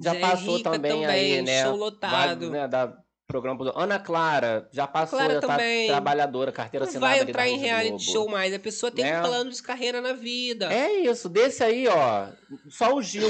Já 0.00 0.12
Zé 0.12 0.20
passou 0.20 0.56
Rica 0.56 0.70
também, 0.70 0.90
também, 0.92 1.06
aí, 1.06 1.42
né? 1.42 1.62
show 1.64 1.76
lotado. 1.76 2.50
Vai, 2.50 2.60
né, 2.60 2.68
da 2.68 2.96
programa 3.26 3.58
pro- 3.58 3.78
Ana 3.78 3.98
Clara 3.98 4.68
já 4.72 4.86
passou, 4.88 5.18
Clara 5.18 5.34
já 5.34 5.40
tá 5.40 5.46
também. 5.48 5.86
trabalhadora, 5.86 6.50
carteira 6.50 6.84
Não 6.84 6.90
assinada 6.90 7.14
vai 7.16 7.22
entrar 7.22 7.48
em 7.48 7.58
reality 7.58 7.90
Globo. 7.90 8.02
show 8.12 8.28
mais. 8.28 8.52
A 8.52 8.58
pessoa 8.58 8.90
tem 8.90 9.04
Né? 9.04 9.20
um 9.20 9.22
plano 9.22 9.50
de 9.50 9.62
carreira 9.62 10.00
na 10.00 10.12
vida. 10.14 10.72
É 10.72 10.90
isso, 11.02 11.28
desse 11.28 11.62
aí, 11.62 11.86
ó, 11.86 12.26
só 12.68 12.92
o 12.94 13.00
Gil. 13.02 13.28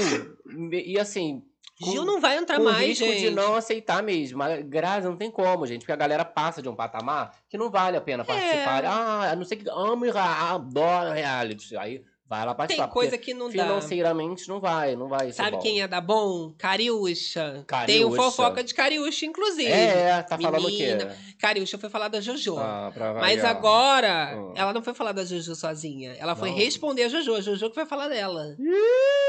E 0.71 0.97
assim, 0.99 1.43
com- 1.79 1.91
Gil 1.91 2.03
não 2.05 2.19
vai 2.19 2.37
entrar 2.37 2.57
com 2.57 2.63
mais, 2.63 2.87
risco 2.87 3.05
gente. 3.05 3.19
de 3.19 3.29
não 3.29 3.53
aceitar 3.55 4.01
mesmo. 4.01 4.41
A 4.41 4.57
Grazi 4.57 5.07
não 5.07 5.15
tem 5.17 5.29
como, 5.29 5.67
gente, 5.67 5.81
porque 5.81 5.91
a 5.91 5.95
galera 5.95 6.25
passa 6.25 6.61
de 6.63 6.69
um 6.69 6.75
patamar 6.75 7.35
que 7.47 7.57
não 7.57 7.69
vale 7.69 7.95
a 7.97 8.01
pena 8.01 8.23
participar. 8.25 8.83
Ah, 8.85 9.31
a 9.31 9.35
não 9.35 9.43
ser 9.45 9.57
que 9.57 9.69
ame, 9.69 10.09
ah, 10.15 10.53
adora 10.55 11.13
reality. 11.13 11.75
Aí 11.77 12.01
vai 12.31 12.45
lá 12.45 12.55
participar. 12.55 12.85
Tem 12.85 12.93
coisa 12.93 13.17
que 13.17 13.33
não 13.33 13.47
dá. 13.47 13.51
financeiramente 13.63 14.47
não 14.47 14.61
vai, 14.61 14.95
não 14.95 15.09
vai 15.09 15.33
Sabe 15.33 15.57
quem 15.57 15.79
ia 15.79 15.87
dar 15.87 15.99
bom? 15.99 16.53
Cariúcha. 16.57 17.65
Cariúcha. 17.67 17.85
Tem 17.85 18.05
o 18.05 18.15
fofoca 18.15 18.63
de 18.63 18.73
Cariúcha, 18.73 19.25
inclusive. 19.25 19.69
É, 19.69 20.21
tá 20.23 20.37
falando 20.37 20.65
o 20.65 20.69
quê? 20.69 20.97
Cariúcha 21.37 21.77
foi 21.77 21.89
falar 21.89 22.07
da 22.07 22.21
Jojo. 22.21 22.57
Ah, 22.57 22.89
pra 22.93 23.13
Mas 23.15 23.43
agora, 23.43 24.33
Hum. 24.37 24.53
ela 24.55 24.71
não 24.71 24.81
foi 24.81 24.93
falar 24.93 25.11
da 25.11 25.25
Jojo 25.25 25.53
sozinha. 25.55 26.15
Ela 26.17 26.33
foi 26.33 26.51
Não. 26.51 26.55
responder 26.57 27.03
a 27.03 27.09
Jojo. 27.09 27.35
A 27.35 27.41
Jojo 27.41 27.67
que 27.67 27.75
foi 27.75 27.85
falar 27.85 28.07
dela. 28.07 28.55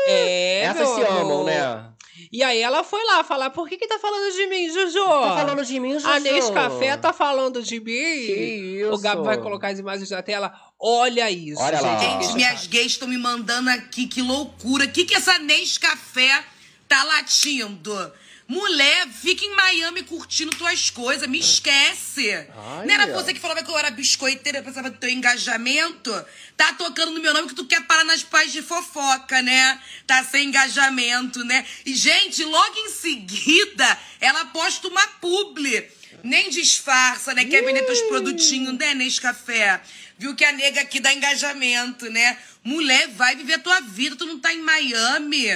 É, 0.07 0.61
Essas 0.63 0.89
se 0.91 1.03
amam, 1.03 1.43
né? 1.45 1.89
E 2.31 2.43
aí 2.43 2.61
ela 2.61 2.85
foi 2.85 3.03
lá 3.05 3.25
falar, 3.25 3.51
por 3.51 3.67
que 3.69 3.77
que 3.79 3.87
tá 3.89 3.99
falando 3.99 4.33
de 4.33 4.47
mim, 4.47 4.69
Juju? 4.71 5.03
Tá 5.05 5.37
falando 5.39 5.65
de 5.65 5.81
mim, 5.81 5.93
Juju? 5.95 6.09
A 6.09 6.21
Nescafé 6.21 6.97
tá 6.97 7.13
falando 7.13 7.63
de 7.63 7.81
mim? 7.81 7.85
Que 7.87 8.81
isso? 8.83 8.93
O 8.93 8.99
Gabo 8.99 9.25
vai 9.25 9.39
colocar 9.39 9.69
as 9.69 9.79
imagens 9.79 10.11
na 10.11 10.23
tela. 10.23 10.53
Olha 10.85 11.31
isso, 11.31 11.61
Olha 11.61 11.81
lá. 11.81 11.99
gente. 12.01 12.03
Gente, 12.03 12.19
Deixa 12.19 12.33
eu 12.33 12.37
Minhas 12.37 12.67
gays 12.67 12.93
estão 12.93 13.07
me 13.07 13.17
mandando 13.17 13.71
aqui, 13.71 14.09
que 14.09 14.21
loucura. 14.21 14.85
O 14.85 14.91
que, 14.91 15.05
que 15.05 15.15
essa 15.15 15.39
Nescafé 15.39 16.45
tá 16.89 17.05
latindo? 17.05 18.13
Mulher, 18.49 19.07
fica 19.09 19.45
em 19.45 19.55
Miami 19.55 20.03
curtindo 20.03 20.51
tuas 20.57 20.91
coisas, 20.91 21.29
me 21.29 21.39
esquece. 21.39 22.35
Ai, 22.55 22.87
Não 22.87 22.95
era 22.95 23.07
você 23.07 23.33
que 23.33 23.39
falava 23.39 23.63
que 23.63 23.71
eu 23.71 23.79
era 23.79 23.91
biscoiteira, 23.93 24.59
eu 24.59 24.65
pensava 24.65 24.91
do 24.91 24.99
teu 24.99 25.09
engajamento? 25.09 26.13
Tá 26.57 26.73
tocando 26.75 27.13
no 27.13 27.21
meu 27.21 27.33
nome 27.33 27.49
que 27.49 27.55
tu 27.55 27.65
quer 27.65 27.87
parar 27.87 28.05
nas 28.05 28.25
paz 28.25 28.53
de 28.53 28.61
fofoca, 28.61 29.41
né? 29.41 29.81
Tá 30.07 30.25
sem 30.25 30.49
engajamento, 30.49 31.45
né? 31.45 31.65
E, 31.87 31.95
gente, 31.95 32.45
logo 32.45 32.77
em 32.79 32.91
seguida, 32.91 33.99
ela 34.21 34.47
posta 34.47 34.89
uma 34.89 35.07
publi. 35.21 35.89
Nem 36.23 36.51
disfarça, 36.51 37.33
né? 37.35 37.45
Quer 37.45 37.65
vender 37.65 37.83
teus 37.83 38.01
produtinhos, 38.03 38.77
né, 38.77 38.95
Nescafé? 38.95 39.81
Viu 40.23 40.37
que 40.37 40.45
a 40.45 40.53
nega 40.53 40.83
aqui 40.83 41.01
dá 41.01 41.13
engajamento, 41.13 42.09
né? 42.09 42.39
Mulher, 42.63 43.09
vai 43.09 43.35
viver 43.35 43.55
a 43.55 43.59
tua 43.59 43.81
vida, 43.81 44.15
tu 44.15 44.25
não 44.25 44.39
tá 44.39 44.55
em 44.55 44.63
Miami. 44.63 45.49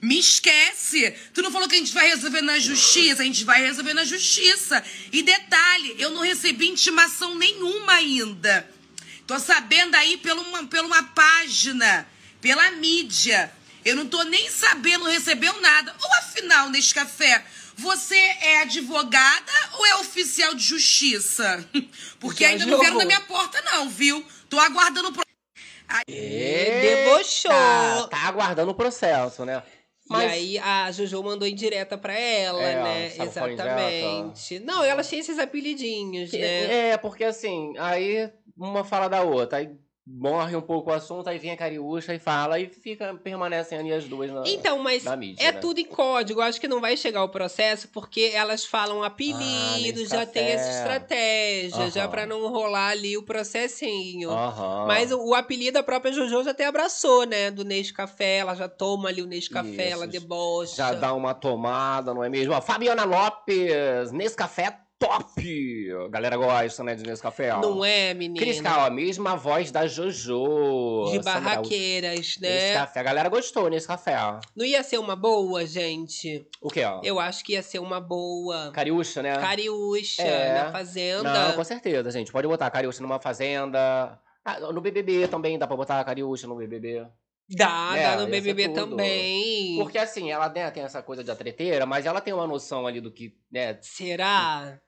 Me 0.00 0.18
esquece! 0.18 1.14
Tu 1.32 1.40
não 1.40 1.52
falou 1.52 1.68
que 1.68 1.76
a 1.76 1.78
gente 1.78 1.94
vai 1.94 2.08
resolver 2.08 2.40
na 2.40 2.58
justiça? 2.58 3.22
A 3.22 3.24
gente 3.24 3.44
vai 3.44 3.62
resolver 3.62 3.94
na 3.94 4.04
justiça. 4.04 4.82
E 5.12 5.22
detalhe, 5.22 5.94
eu 6.00 6.10
não 6.10 6.22
recebi 6.22 6.66
intimação 6.66 7.36
nenhuma 7.36 7.92
ainda. 7.92 8.68
Tô 9.24 9.38
sabendo 9.38 9.94
aí 9.94 10.16
pela 10.16 10.40
uma, 10.40 10.66
pela 10.66 10.88
uma 10.88 11.04
página, 11.04 12.04
pela 12.40 12.72
mídia. 12.72 13.52
Eu 13.84 13.94
não 13.94 14.08
tô 14.08 14.20
nem 14.24 14.50
sabendo, 14.50 15.04
recebeu 15.04 15.60
nada. 15.60 15.94
Ou 16.02 16.14
afinal, 16.14 16.70
nesse 16.70 16.92
café, 16.92 17.44
você 17.76 18.16
é 18.16 18.62
advogada 18.62 19.52
ou 19.78 19.86
é 19.86 19.96
oficial 19.96 20.54
de 20.54 20.62
justiça? 20.62 21.64
Porque 22.20 22.44
Já 22.44 22.50
ainda 22.50 22.66
não 22.66 22.78
vieram 22.78 22.94
jogou. 22.94 22.98
na 23.00 23.04
minha 23.06 23.20
porta, 23.20 23.60
não, 23.62 23.88
viu? 23.88 24.24
Tô 24.48 24.58
aguardando 24.58 25.08
o 25.08 25.12
pro- 25.12 25.22
Debochou. 26.06 28.08
Tá, 28.08 28.28
aguardando 28.28 28.70
o 28.70 28.74
processo, 28.74 29.44
né? 29.44 29.62
E 30.10 30.14
aí 30.14 30.58
a 30.58 30.90
Jojo 30.92 31.22
mandou 31.22 31.48
indireta 31.48 31.96
pra 31.96 32.12
ela, 32.12 32.62
É, 32.62 32.82
né? 32.82 33.06
Exatamente. 33.18 34.58
Não, 34.60 34.84
ela 34.84 35.02
tinha 35.02 35.20
esses 35.20 35.38
apelidinhos, 35.38 36.30
né? 36.32 36.90
É, 36.90 36.96
porque 36.98 37.24
assim, 37.24 37.72
aí 37.78 38.30
uma 38.56 38.84
fala 38.84 39.08
da 39.08 39.22
outra, 39.22 39.58
aí 39.58 39.70
morre 40.04 40.56
um 40.56 40.60
pouco 40.60 40.90
o 40.90 40.92
assunto, 40.92 41.28
aí 41.28 41.38
vem 41.38 41.52
a 41.52 41.56
Cariúcha 41.56 42.12
e 42.12 42.18
fala, 42.18 42.58
e 42.58 42.66
fica, 42.68 43.14
permanecem 43.14 43.78
ali 43.78 43.92
as 43.92 44.04
duas 44.06 44.30
na, 44.32 44.42
Então, 44.46 44.78
mas 44.80 45.04
na 45.04 45.16
mídia. 45.16 45.42
é 45.44 45.52
né? 45.52 45.58
tudo 45.60 45.78
em 45.78 45.84
código. 45.84 46.40
Acho 46.40 46.60
que 46.60 46.66
não 46.66 46.80
vai 46.80 46.96
chegar 46.96 47.22
o 47.22 47.28
processo 47.28 47.88
porque 47.88 48.32
elas 48.34 48.64
falam 48.64 49.02
Ah, 49.02 49.06
apelidos, 49.06 50.02
nesse 50.02 50.06
já 50.06 50.26
tem 50.26 50.44
essa 50.48 50.64
café. 50.64 50.78
estratégia, 50.78 51.90
já 51.90 52.02
Aham. 52.02 52.10
pra 52.10 52.26
não 52.26 52.48
rolar 52.48 52.88
ali 52.88 53.16
o 53.16 53.22
processinho. 53.22 54.30
Aham. 54.30 54.86
Mas 54.86 55.12
o, 55.12 55.18
o 55.28 55.34
apelido 55.34 55.78
a 55.78 55.82
própria 55.84 56.12
Jojo 56.12 56.42
já 56.42 56.50
até 56.50 56.66
abraçou, 56.66 57.24
né? 57.24 57.50
Do 57.50 57.64
Nescafé. 57.64 58.38
Ela 58.38 58.54
já 58.56 58.68
toma 58.68 59.08
ali 59.08 59.22
o 59.22 59.26
Nescafé, 59.26 59.90
ela 59.90 60.04
Isso. 60.06 60.12
debocha. 60.12 60.74
Já 60.76 60.92
dá 60.94 61.14
uma 61.14 61.32
tomada, 61.32 62.12
não 62.12 62.24
é 62.24 62.28
mesmo? 62.28 62.52
Ó, 62.54 62.60
Fabiana 62.60 63.04
Lopes, 63.04 64.10
nesse 64.12 64.34
café 64.36 64.78
top! 65.06 65.92
A 66.04 66.08
galera 66.08 66.36
gosta, 66.36 66.82
né, 66.84 66.94
de 66.94 67.02
nesse 67.04 67.20
café, 67.22 67.52
ó. 67.54 67.60
Não 67.60 67.84
é, 67.84 68.14
menina? 68.14 68.38
Cris 68.44 68.60
Cal, 68.60 68.84
a 68.84 68.90
mesma 68.90 69.36
voz 69.36 69.70
da 69.70 69.86
Jojo. 69.86 71.04
De 71.10 71.16
Sandra- 71.22 71.22
barraqueiras, 71.40 72.18
Nesse 72.18 72.40
né? 72.40 72.74
café, 72.74 73.00
a 73.00 73.02
galera 73.02 73.28
gostou 73.28 73.68
nesse 73.68 73.86
café. 73.86 74.16
ó. 74.18 74.40
Não 74.56 74.64
ia 74.64 74.82
ser 74.82 74.98
uma 74.98 75.16
boa, 75.16 75.66
gente? 75.66 76.46
O 76.60 76.68
quê, 76.68 76.84
ó? 76.84 77.00
Eu 77.02 77.18
acho 77.20 77.44
que 77.44 77.52
ia 77.52 77.62
ser 77.62 77.78
uma 77.78 78.00
boa. 78.00 78.70
Cariúcha, 78.72 79.22
né? 79.22 79.36
Cariúcha, 79.38 80.22
É. 80.22 80.62
na 80.64 80.72
fazenda. 80.72 81.32
Não, 81.48 81.52
com 81.56 81.64
certeza, 81.64 82.10
gente. 82.10 82.30
Pode 82.32 82.46
botar 82.48 82.70
Cariúcha 82.70 83.02
numa 83.02 83.18
fazenda. 83.20 84.18
Ah, 84.44 84.58
no 84.72 84.80
BBB 84.80 85.28
também 85.28 85.58
dá 85.58 85.66
pra 85.66 85.76
botar 85.76 86.02
Cariúcha 86.04 86.46
no 86.46 86.56
BBB. 86.56 87.06
Dá, 87.54 87.92
É, 87.96 88.02
dá 88.02 88.16
no 88.16 88.26
BBB 88.28 88.68
também. 88.70 89.76
Porque 89.78 89.98
assim, 89.98 90.30
ela 90.30 90.48
né, 90.48 90.70
tem 90.70 90.82
essa 90.84 91.02
coisa 91.02 91.22
de 91.22 91.34
treteira, 91.34 91.84
mas 91.84 92.06
ela 92.06 92.20
tem 92.20 92.32
uma 92.32 92.46
noção 92.46 92.86
ali 92.86 93.00
do 93.00 93.10
que, 93.10 93.34
né? 93.50 93.78
Será? 93.82 94.80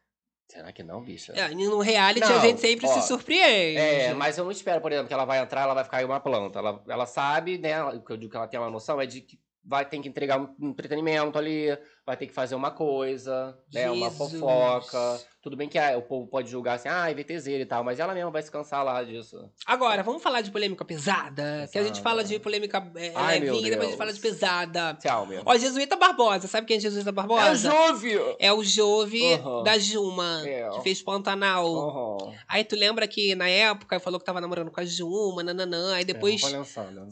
Será 0.48 0.72
que 0.72 0.82
não, 0.82 1.02
bicha? 1.02 1.32
É, 1.32 1.48
no 1.48 1.80
reality 1.80 2.22
a 2.22 2.28
Não, 2.28 2.40
gente 2.40 2.60
sempre 2.60 2.86
ó, 2.86 2.92
se 2.92 3.08
surpreende. 3.08 3.78
É, 3.78 4.14
mas 4.14 4.36
eu 4.36 4.44
não 4.44 4.52
espero, 4.52 4.80
por 4.80 4.92
exemplo, 4.92 5.08
que 5.08 5.14
ela 5.14 5.24
vai 5.24 5.38
entrar, 5.38 5.62
ela 5.62 5.74
vai 5.74 5.84
ficar 5.84 5.98
aí 5.98 6.04
uma 6.04 6.20
planta. 6.20 6.58
Ela, 6.58 6.82
ela 6.86 7.06
sabe, 7.06 7.58
né? 7.58 7.82
O 7.82 8.02
que 8.02 8.12
eu 8.12 8.16
digo 8.16 8.30
que 8.30 8.36
ela 8.36 8.46
tem 8.46 8.60
uma 8.60 8.70
noção 8.70 9.00
é 9.00 9.06
de 9.06 9.20
que 9.22 9.38
vai 9.64 9.84
ter 9.84 9.98
que 9.98 10.08
entregar 10.08 10.38
um 10.38 10.54
entretenimento 10.68 11.38
ali, 11.38 11.66
vai 12.04 12.16
ter 12.16 12.26
que 12.26 12.34
fazer 12.34 12.54
uma 12.54 12.70
coisa, 12.70 13.58
né? 13.72 13.90
Uma 13.90 14.10
Jesus. 14.10 14.32
fofoca. 14.32 15.20
Tudo 15.44 15.56
bem 15.58 15.68
que 15.68 15.78
ah, 15.78 15.98
o 15.98 16.00
povo 16.02 16.26
pode 16.26 16.50
julgar 16.50 16.76
assim, 16.76 16.88
ah, 16.88 17.12
VTZ 17.12 17.46
e 17.48 17.66
tal, 17.66 17.84
mas 17.84 18.00
ela 18.00 18.14
mesma 18.14 18.30
vai 18.30 18.40
se 18.42 18.50
cansar 18.50 18.82
lá 18.82 19.04
disso. 19.04 19.36
Agora, 19.66 20.02
vamos 20.02 20.22
falar 20.22 20.40
de 20.40 20.50
polêmica 20.50 20.84
pesada. 20.86 21.68
Que 21.70 21.76
a 21.78 21.82
gente 21.82 21.90
Pesada. 21.96 22.02
fala 22.02 22.24
de 22.24 22.38
polêmica 22.38 22.90
é, 22.96 23.12
Ai, 23.14 23.40
meu 23.40 23.52
levinha, 23.54 23.70
depois 23.72 23.88
a 23.88 23.90
gente 23.90 23.98
fala 23.98 24.12
de 24.14 24.20
pesada. 24.20 24.94
Tchau, 24.94 25.26
meu. 25.26 25.42
Ó, 25.44 25.54
Jesuíta 25.58 25.96
Barbosa. 25.96 26.48
Sabe 26.48 26.66
quem 26.66 26.78
é 26.78 26.80
Jesuíta 26.80 27.12
Barbosa? 27.12 27.54
Jove! 27.70 28.18
É 28.38 28.50
o 28.54 28.64
Jove 28.64 29.20
da 29.64 29.76
Juma, 29.78 30.42
É. 30.46 30.70
que 30.70 30.80
fez 30.82 31.02
Pantanal. 31.02 31.66
Uhum. 31.70 32.34
Aí 32.48 32.64
tu 32.64 32.74
lembra 32.74 33.06
que 33.06 33.34
na 33.34 33.46
época 33.48 34.00
falou 34.00 34.18
que 34.18 34.24
tava 34.24 34.40
namorando 34.40 34.70
com 34.70 34.80
a 34.80 34.84
Juma, 34.86 35.42
nananã. 35.42 35.94
Aí 35.94 36.06
depois 36.06 36.42
É, 36.42 36.62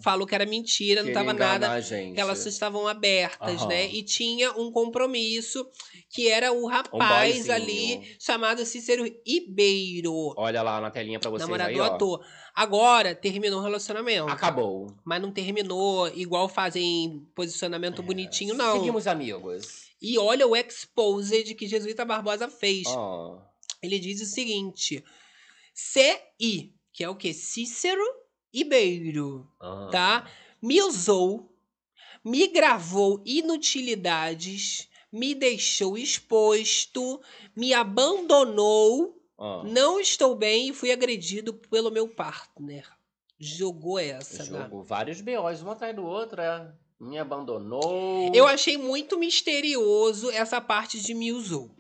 falou 0.03 0.27
que 0.27 0.35
era 0.35 0.47
mentira, 0.47 1.03
não 1.03 1.13
tava 1.13 1.35
nada. 1.35 1.81
gente. 1.83 2.19
Elas 2.19 2.47
estavam 2.47 2.89
abertas, 2.89 3.67
né? 3.67 3.87
E 3.89 4.03
tinha 4.03 4.53
um 4.53 4.73
compromisso 4.73 5.67
que 6.09 6.29
era 6.29 6.51
o 6.53 6.67
rapaz 6.67 7.33
boyzinho. 7.47 7.55
ali 7.55 8.17
chamado 8.25 8.65
Cícero 8.65 9.03
Ribeiro, 9.27 10.33
Olha 10.37 10.63
lá 10.63 10.81
na 10.81 10.93
telinha 10.93 11.19
pra 11.19 11.29
vocês 11.29 11.43
namorado 11.49 11.71
aí, 11.71 11.77
do 11.77 11.83
ator. 11.83 12.25
Agora 12.55 13.17
terminou 13.17 13.59
o 13.59 13.63
relacionamento. 13.65 14.29
Acabou. 14.31 14.97
Mas 15.05 15.21
não 15.21 15.33
terminou 15.33 16.07
igual 16.15 16.49
fazem 16.49 17.27
posicionamento 17.35 18.01
bonitinho, 18.01 18.55
não. 18.55 18.77
É, 18.77 18.79
Seguimos 18.79 19.09
amigos. 19.09 19.89
E 20.01 20.17
olha 20.19 20.47
o 20.47 20.55
exposed 20.55 21.53
que 21.57 21.67
Jesuíta 21.67 22.05
Barbosa 22.05 22.49
fez. 22.49 22.87
Ó. 22.87 23.43
Ele 23.83 23.99
diz 23.99 24.21
o 24.23 24.27
seguinte: 24.27 25.03
CI, 25.75 26.73
que 26.93 27.03
é 27.03 27.09
o 27.09 27.17
quê? 27.17 27.35
Cícero 27.35 28.05
Ribeiro, 28.55 29.49
Ah. 29.61 29.89
tá? 29.91 30.31
Me 30.63 30.81
usou, 30.81 31.53
me 32.25 32.47
gravou 32.47 33.21
inutilidades, 33.27 34.89
me 35.13 35.35
deixou 35.35 35.97
exposto, 35.99 37.21
me 37.55 37.75
abandonou, 37.75 39.15
Ah. 39.39 39.63
não 39.65 40.01
estou 40.01 40.35
bem 40.35 40.69
e 40.69 40.73
fui 40.73 40.91
agredido 40.93 41.53
pelo 41.55 41.91
meu 41.91 42.09
partner. 42.09 42.89
Jogou 43.39 43.99
essa, 43.99 44.45
né? 44.45 44.63
Jogou 44.63 44.83
vários 44.85 45.21
BOs, 45.21 45.63
um 45.63 45.71
atrás 45.71 45.95
do 45.95 46.05
outro, 46.05 46.41
é. 46.41 46.73
Me 47.01 47.19
abandonou. 47.19 48.31
Eu 48.33 48.47
achei 48.47 48.77
muito 48.77 49.19
misterioso 49.19 50.31
essa 50.31 50.61
parte 50.61 51.01
de 51.01 51.13
me 51.13 51.33
usou. 51.33 51.71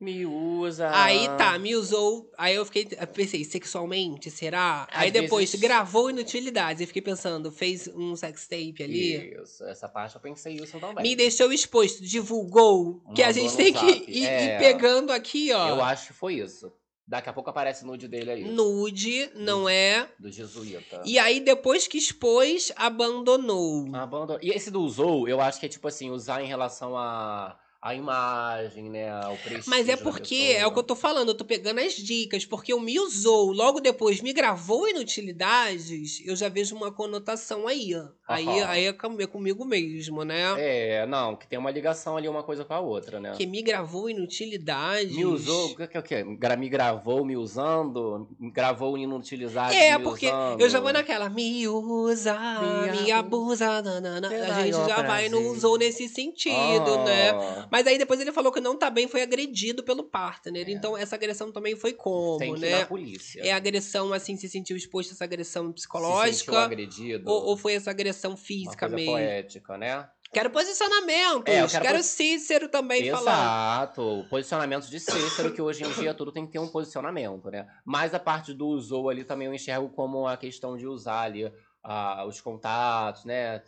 Me 0.00 0.24
usa. 0.24 0.90
Aí 0.94 1.28
tá, 1.36 1.58
me 1.58 1.76
usou. 1.76 2.30
Aí 2.38 2.54
eu 2.54 2.64
fiquei. 2.64 2.86
Pensei, 2.86 3.44
sexualmente, 3.44 4.30
será? 4.30 4.88
Às 4.90 5.02
aí 5.02 5.10
depois 5.10 5.50
vezes- 5.50 5.60
gravou 5.60 6.08
inutilidades. 6.08 6.80
Eu 6.80 6.86
fiquei 6.86 7.02
pensando, 7.02 7.52
fez 7.52 7.86
um 7.88 8.16
sextape 8.16 8.82
ali. 8.82 9.34
Isso, 9.42 9.62
essa 9.64 9.86
parte 9.90 10.14
eu 10.14 10.20
pensei 10.22 10.54
isso 10.54 10.80
também. 10.80 11.02
Me 11.04 11.14
deixou 11.14 11.52
exposto, 11.52 12.02
divulgou. 12.02 13.02
que 13.14 13.22
a 13.22 13.26
Mandou 13.26 13.42
gente 13.42 13.56
tem 13.56 13.72
que 13.74 14.10
ir, 14.10 14.24
É. 14.26 14.54
ir 14.56 14.58
pegando 14.58 15.12
aqui, 15.12 15.52
ó. 15.52 15.68
Eu 15.68 15.82
acho 15.82 16.06
que 16.06 16.12
foi 16.14 16.34
isso. 16.36 16.72
Daqui 17.06 17.28
a 17.28 17.32
pouco 17.32 17.50
aparece 17.50 17.84
nude 17.84 18.06
dele 18.08 18.30
aí. 18.30 18.44
Nude, 18.44 19.28
não 19.34 19.68
é? 19.68 20.08
Do 20.18 20.30
jesuíta. 20.30 21.02
E 21.04 21.18
aí, 21.18 21.40
depois 21.40 21.86
que 21.88 21.98
expôs, 21.98 22.72
abandonou. 22.76 23.84
Abandono. 23.94 24.38
E 24.40 24.50
esse 24.50 24.70
do 24.70 24.80
usou, 24.80 25.28
eu 25.28 25.40
acho 25.40 25.58
que 25.60 25.66
é 25.66 25.68
tipo 25.68 25.88
assim, 25.88 26.08
usar 26.10 26.40
em 26.42 26.46
relação 26.46 26.96
a, 26.96 27.58
a 27.82 27.94
imagem, 27.94 28.90
né? 28.90 29.10
Ao 29.10 29.36
prestígio 29.36 29.70
Mas 29.70 29.88
é 29.88 29.96
porque, 29.96 30.54
é 30.56 30.66
o 30.66 30.72
que 30.72 30.78
eu 30.78 30.82
tô 30.82 30.94
falando, 30.94 31.28
eu 31.28 31.34
tô 31.34 31.44
pegando 31.44 31.80
as 31.80 31.94
dicas, 31.94 32.44
porque 32.44 32.74
o 32.74 32.80
me 32.80 32.98
usou, 33.00 33.52
logo 33.52 33.80
depois 33.80 34.20
me 34.20 34.32
gravou 34.32 34.86
inutilidades, 34.88 36.22
eu 36.26 36.36
já 36.36 36.48
vejo 36.48 36.76
uma 36.76 36.92
conotação 36.92 37.66
aí, 37.66 37.94
ó. 37.94 38.08
Aí, 38.28 38.46
aí 38.62 38.84
é 38.86 38.88
é 38.90 39.26
comigo 39.26 39.64
mesmo, 39.64 40.24
né? 40.24 40.54
É, 40.56 41.06
não, 41.06 41.34
que 41.34 41.48
tem 41.48 41.58
uma 41.58 41.70
ligação 41.70 42.16
ali 42.16 42.28
uma 42.28 42.42
coisa 42.42 42.64
com 42.64 42.74
a 42.74 42.80
outra, 42.80 43.18
né? 43.18 43.32
Que 43.36 43.44
me 43.46 43.60
gravou 43.62 44.08
inutilidades. 44.08 45.16
Me 45.16 45.24
usou, 45.24 45.70
o 45.70 45.76
que, 45.76 45.86
que, 45.88 45.98
o 45.98 46.02
que? 46.02 46.24
Me 46.56 46.68
gravou 46.68 47.24
me 47.24 47.36
usando? 47.36 48.28
Me 48.38 48.50
gravou 48.50 48.96
inutilizado 48.96 49.74
É, 49.74 49.96
me 49.98 50.04
porque 50.04 50.26
usando? 50.26 50.60
eu 50.60 50.68
já 50.68 50.78
vou 50.80 50.92
naquela, 50.92 51.28
me 51.28 51.66
usa, 51.66 52.38
Me 52.84 53.02
me, 53.02 53.12
abusa. 53.12 53.82
nanana. 53.82 54.28
Te 54.28 54.34
a 54.34 54.62
gente 54.62 54.76
o 54.76 54.86
já 54.86 55.02
vai 55.02 55.28
no 55.28 55.40
usou 55.50 55.76
nesse 55.78 56.08
sentido, 56.08 56.98
né? 57.04 57.32
Mas 57.70 57.86
aí 57.86 57.98
depois 57.98 58.20
ele 58.20 58.32
falou 58.32 58.52
que 58.52 58.60
não 58.60 58.76
tá 58.76 58.90
bem, 58.90 59.06
foi 59.08 59.22
agredido 59.22 59.82
pelo 59.82 60.04
partner. 60.04 60.68
É. 60.68 60.72
Então 60.72 60.96
essa 60.96 61.14
agressão 61.16 61.52
também 61.52 61.76
foi 61.76 61.92
como, 61.92 62.38
Tem 62.38 62.54
que 62.54 62.60
ir 62.60 62.70
né? 62.70 62.80
na 62.80 62.86
polícia. 62.86 63.40
É 63.42 63.52
agressão, 63.52 64.12
assim, 64.12 64.36
se 64.36 64.48
sentiu 64.48 64.76
exposto 64.76 65.10
a 65.10 65.14
essa 65.14 65.24
agressão 65.24 65.62
Se 65.62 65.68
sentiu 65.68 65.74
psicológica? 65.74 66.58
agredido. 66.58 67.30
Ou, 67.30 67.46
ou 67.46 67.56
foi 67.56 67.74
essa 67.74 67.90
agressão 67.90 68.32
uma 68.32 68.36
física 68.36 68.88
coisa 68.88 68.96
mesmo? 68.96 69.12
poética, 69.12 69.78
né? 69.78 70.08
Quero 70.32 70.48
posicionamentos. 70.50 71.52
É, 71.52 71.62
eu 71.62 71.68
quero 71.68 71.84
quero 71.84 72.02
Cícero 72.04 72.68
também 72.68 73.10
falando. 73.10 73.26
Exato. 73.26 74.26
Posicionamentos 74.30 74.88
de 74.88 75.00
Cícero, 75.00 75.52
que 75.52 75.60
hoje 75.60 75.82
em 75.84 75.90
dia 75.92 76.14
tudo 76.14 76.30
tem 76.30 76.46
que 76.46 76.52
ter 76.52 76.60
um 76.60 76.68
posicionamento, 76.68 77.50
né? 77.50 77.66
Mas 77.84 78.14
a 78.14 78.18
parte 78.20 78.54
do 78.54 78.68
usou 78.68 79.08
ali 79.10 79.24
também 79.24 79.48
eu 79.48 79.54
enxergo 79.54 79.88
como 79.88 80.28
a 80.28 80.36
questão 80.36 80.76
de 80.76 80.86
usar 80.86 81.22
ali 81.22 81.52
ah, 81.82 82.24
os 82.26 82.40
contatos, 82.40 83.24
né? 83.24 83.60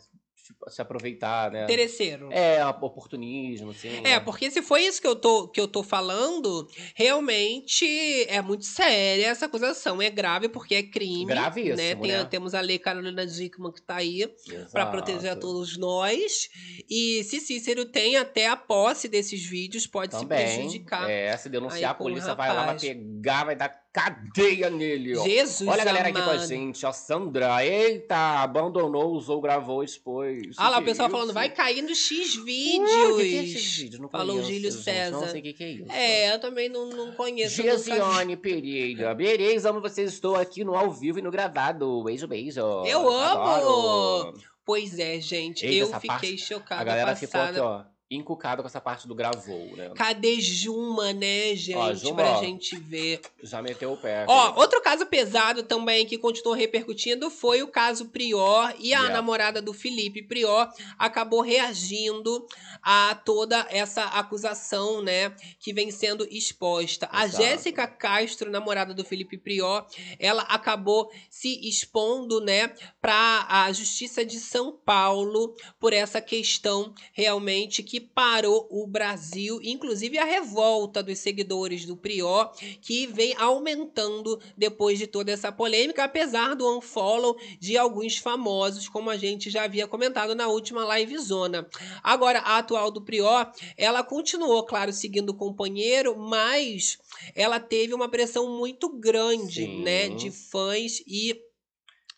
Tipo, 0.43 0.69
Se 0.69 0.81
aproveitar, 0.81 1.49
né? 1.51 1.63
Interesseiro. 1.63 2.29
É, 2.29 2.65
oportunismo, 2.65 3.71
assim. 3.71 3.87
É, 3.99 4.01
né? 4.01 4.19
porque 4.19 4.51
se 4.51 4.61
foi 4.61 4.81
isso 4.85 4.99
que 4.99 5.07
eu 5.07 5.15
tô, 5.15 5.47
que 5.47 5.59
eu 5.59 5.69
tô 5.69 5.81
falando, 5.81 6.67
realmente 6.93 7.85
é 8.27 8.41
muito 8.41 8.65
séria 8.65 9.27
essa 9.27 9.45
acusação. 9.45 10.01
É 10.01 10.09
grave 10.09 10.49
porque 10.49 10.75
é 10.75 10.83
crime. 10.83 11.25
Gravíssimo, 11.25 11.77
né? 11.77 11.95
Tem- 11.95 12.11
né? 12.11 12.25
Temos 12.25 12.53
a 12.53 12.59
lei 12.59 12.77
Carolina 12.77 13.25
Dickman 13.25 13.71
que 13.71 13.81
tá 13.81 13.95
aí 13.95 14.29
para 14.71 14.85
proteger 14.87 15.31
a 15.31 15.35
todos 15.35 15.77
nós. 15.77 16.49
E 16.89 17.23
se 17.23 17.39
Cícero 17.39 17.85
tem 17.85 18.17
até 18.17 18.47
a 18.47 18.57
posse 18.57 19.07
desses 19.07 19.45
vídeos, 19.45 19.87
pode 19.87 20.13
se 20.13 20.21
Também. 20.21 20.45
prejudicar. 20.45 21.09
É, 21.09 21.35
se 21.37 21.47
denunciar, 21.47 21.91
a 21.91 21.95
polícia 21.95 22.35
vai 22.35 22.49
lá, 22.49 22.65
vai 22.65 22.79
pegar, 22.79 23.45
vai 23.45 23.55
dar 23.55 23.82
cadeia 23.93 24.71
nele, 24.71 25.15
ó. 25.15 25.23
Jesus 25.23 25.69
Olha 25.69 25.83
a 25.83 25.85
galera 25.85 26.09
aqui 26.09 26.19
com 26.19 26.29
a 26.31 26.37
gente, 26.37 26.83
ó. 26.83 26.91
Sandra, 26.91 27.63
eita, 27.63 28.41
abandonou, 28.41 29.13
usou, 29.13 29.39
gravou, 29.39 29.83
expôs. 29.83 30.55
Ah 30.57 30.67
lá, 30.69 30.79
o 30.79 30.83
pessoal 30.83 31.07
isso? 31.07 31.15
falando, 31.17 31.31
vai 31.33 31.49
cair 31.49 31.83
no 31.83 31.93
X 31.93 32.35
Ué, 32.37 32.43
vídeos. 32.43 32.91
o 32.91 33.17
que 33.17 33.29
que 33.29 33.37
é 33.37 33.43
esses 33.43 33.77
vídeos? 33.77 34.01
Não 34.01 34.09
Falou 34.09 34.35
conheço, 34.37 34.51
Gílio 34.51 34.71
gente, 34.71 34.83
César. 34.83 35.11
Não 35.11 35.27
sei 35.27 35.39
o 35.39 35.43
que, 35.43 35.53
que 35.53 35.63
é 35.63 35.71
isso. 35.71 35.91
É, 35.91 36.33
eu 36.33 36.39
também 36.39 36.67
não, 36.69 36.89
não 36.89 37.11
conheço. 37.13 37.61
Gesiane 37.61 38.35
Pereira. 38.35 39.13
Beleza, 39.15 39.69
amo 39.69 39.79
vocês. 39.79 40.11
Estou 40.11 40.35
aqui 40.35 40.63
no 40.63 40.75
ao 40.75 40.91
vivo 40.91 41.19
e 41.19 41.21
no 41.21 41.29
gravado. 41.29 42.03
Beijo, 42.03 42.27
beijo. 42.27 42.59
Eu 42.85 43.07
amo! 43.07 43.41
Adoro. 43.43 44.33
Pois 44.65 44.97
é, 44.97 45.19
gente. 45.19 45.65
Eita, 45.65 45.77
eu 45.77 45.87
fiquei 45.99 46.07
parte- 46.07 46.37
chocada 46.37 46.81
A 46.81 46.83
galera 46.85 47.15
ficou 47.15 47.39
passada. 47.39 47.49
aqui, 47.51 47.59
ó, 47.59 47.92
encucada 48.15 48.61
com 48.61 48.67
essa 48.67 48.81
parte 48.81 49.07
do 49.07 49.15
gravou, 49.15 49.75
né? 49.75 49.91
Cadê 49.95 50.39
Juma, 50.39 51.13
né, 51.13 51.55
gente? 51.55 51.77
Ó, 51.77 51.93
Juma, 51.93 52.15
pra 52.15 52.37
ó. 52.37 52.41
gente 52.43 52.77
ver. 52.77 53.21
Já 53.41 53.61
meteu 53.61 53.93
o 53.93 53.97
pé. 53.97 54.25
Ó, 54.27 54.59
outro 54.59 54.81
caso 54.81 55.05
pesado 55.05 55.63
também 55.63 56.05
que 56.05 56.17
continuou 56.17 56.55
repercutindo 56.55 57.29
foi 57.29 57.61
o 57.63 57.67
caso 57.67 58.09
Prior 58.09 58.73
e 58.79 58.93
a 58.93 59.03
Yeah. 59.03 59.13
namorada 59.13 59.61
do 59.61 59.73
Felipe 59.73 60.21
Prior 60.23 60.69
acabou 60.97 61.41
reagindo 61.41 62.45
a 62.81 63.15
toda 63.15 63.65
essa 63.69 64.03
acusação, 64.05 65.01
né, 65.01 65.35
que 65.59 65.73
vem 65.73 65.91
sendo 65.91 66.27
exposta. 66.29 67.07
A 67.11 67.25
Exato. 67.25 67.43
Jéssica 67.43 67.87
Castro, 67.87 68.49
namorada 68.51 68.93
do 68.93 69.03
Felipe 69.03 69.37
Prior, 69.37 69.85
ela 70.19 70.43
acabou 70.43 71.09
se 71.29 71.67
expondo, 71.67 72.39
né, 72.41 72.73
para 73.01 73.45
a 73.49 73.71
Justiça 73.71 74.25
de 74.25 74.39
São 74.39 74.71
Paulo 74.71 75.55
por 75.79 75.93
essa 75.93 76.21
questão 76.21 76.93
realmente 77.13 77.81
que 77.83 77.99
parou 78.03 78.67
o 78.69 78.85
Brasil, 78.85 79.59
inclusive 79.63 80.17
a 80.17 80.25
revolta 80.25 81.01
dos 81.01 81.19
seguidores 81.19 81.85
do 81.85 81.95
Prior, 81.95 82.51
que 82.81 83.07
vem 83.07 83.33
aumentando 83.37 84.39
depois 84.57 84.99
de 84.99 85.07
toda 85.07 85.31
essa 85.31 85.51
polêmica, 85.51 86.03
apesar 86.03 86.55
do 86.55 86.77
unfollow 86.77 87.37
de 87.59 87.77
alguns 87.77 88.17
famosos, 88.17 88.87
como 88.87 89.09
a 89.09 89.17
gente 89.17 89.49
já 89.49 89.63
havia 89.63 89.87
comentado 89.87 90.35
na 90.35 90.47
última 90.47 90.83
live 90.85 91.17
zona. 91.17 91.67
Agora, 92.03 92.39
a 92.39 92.57
atual 92.57 92.91
do 92.91 93.01
Prior, 93.01 93.51
ela 93.77 94.03
continuou, 94.03 94.63
claro, 94.65 94.91
seguindo 94.91 95.29
o 95.29 95.37
companheiro, 95.37 96.17
mas 96.17 96.97
ela 97.35 97.59
teve 97.59 97.93
uma 97.93 98.09
pressão 98.09 98.57
muito 98.57 98.89
grande, 98.89 99.65
Sim. 99.65 99.83
né, 99.83 100.09
de 100.09 100.31
fãs 100.31 101.01
e 101.07 101.39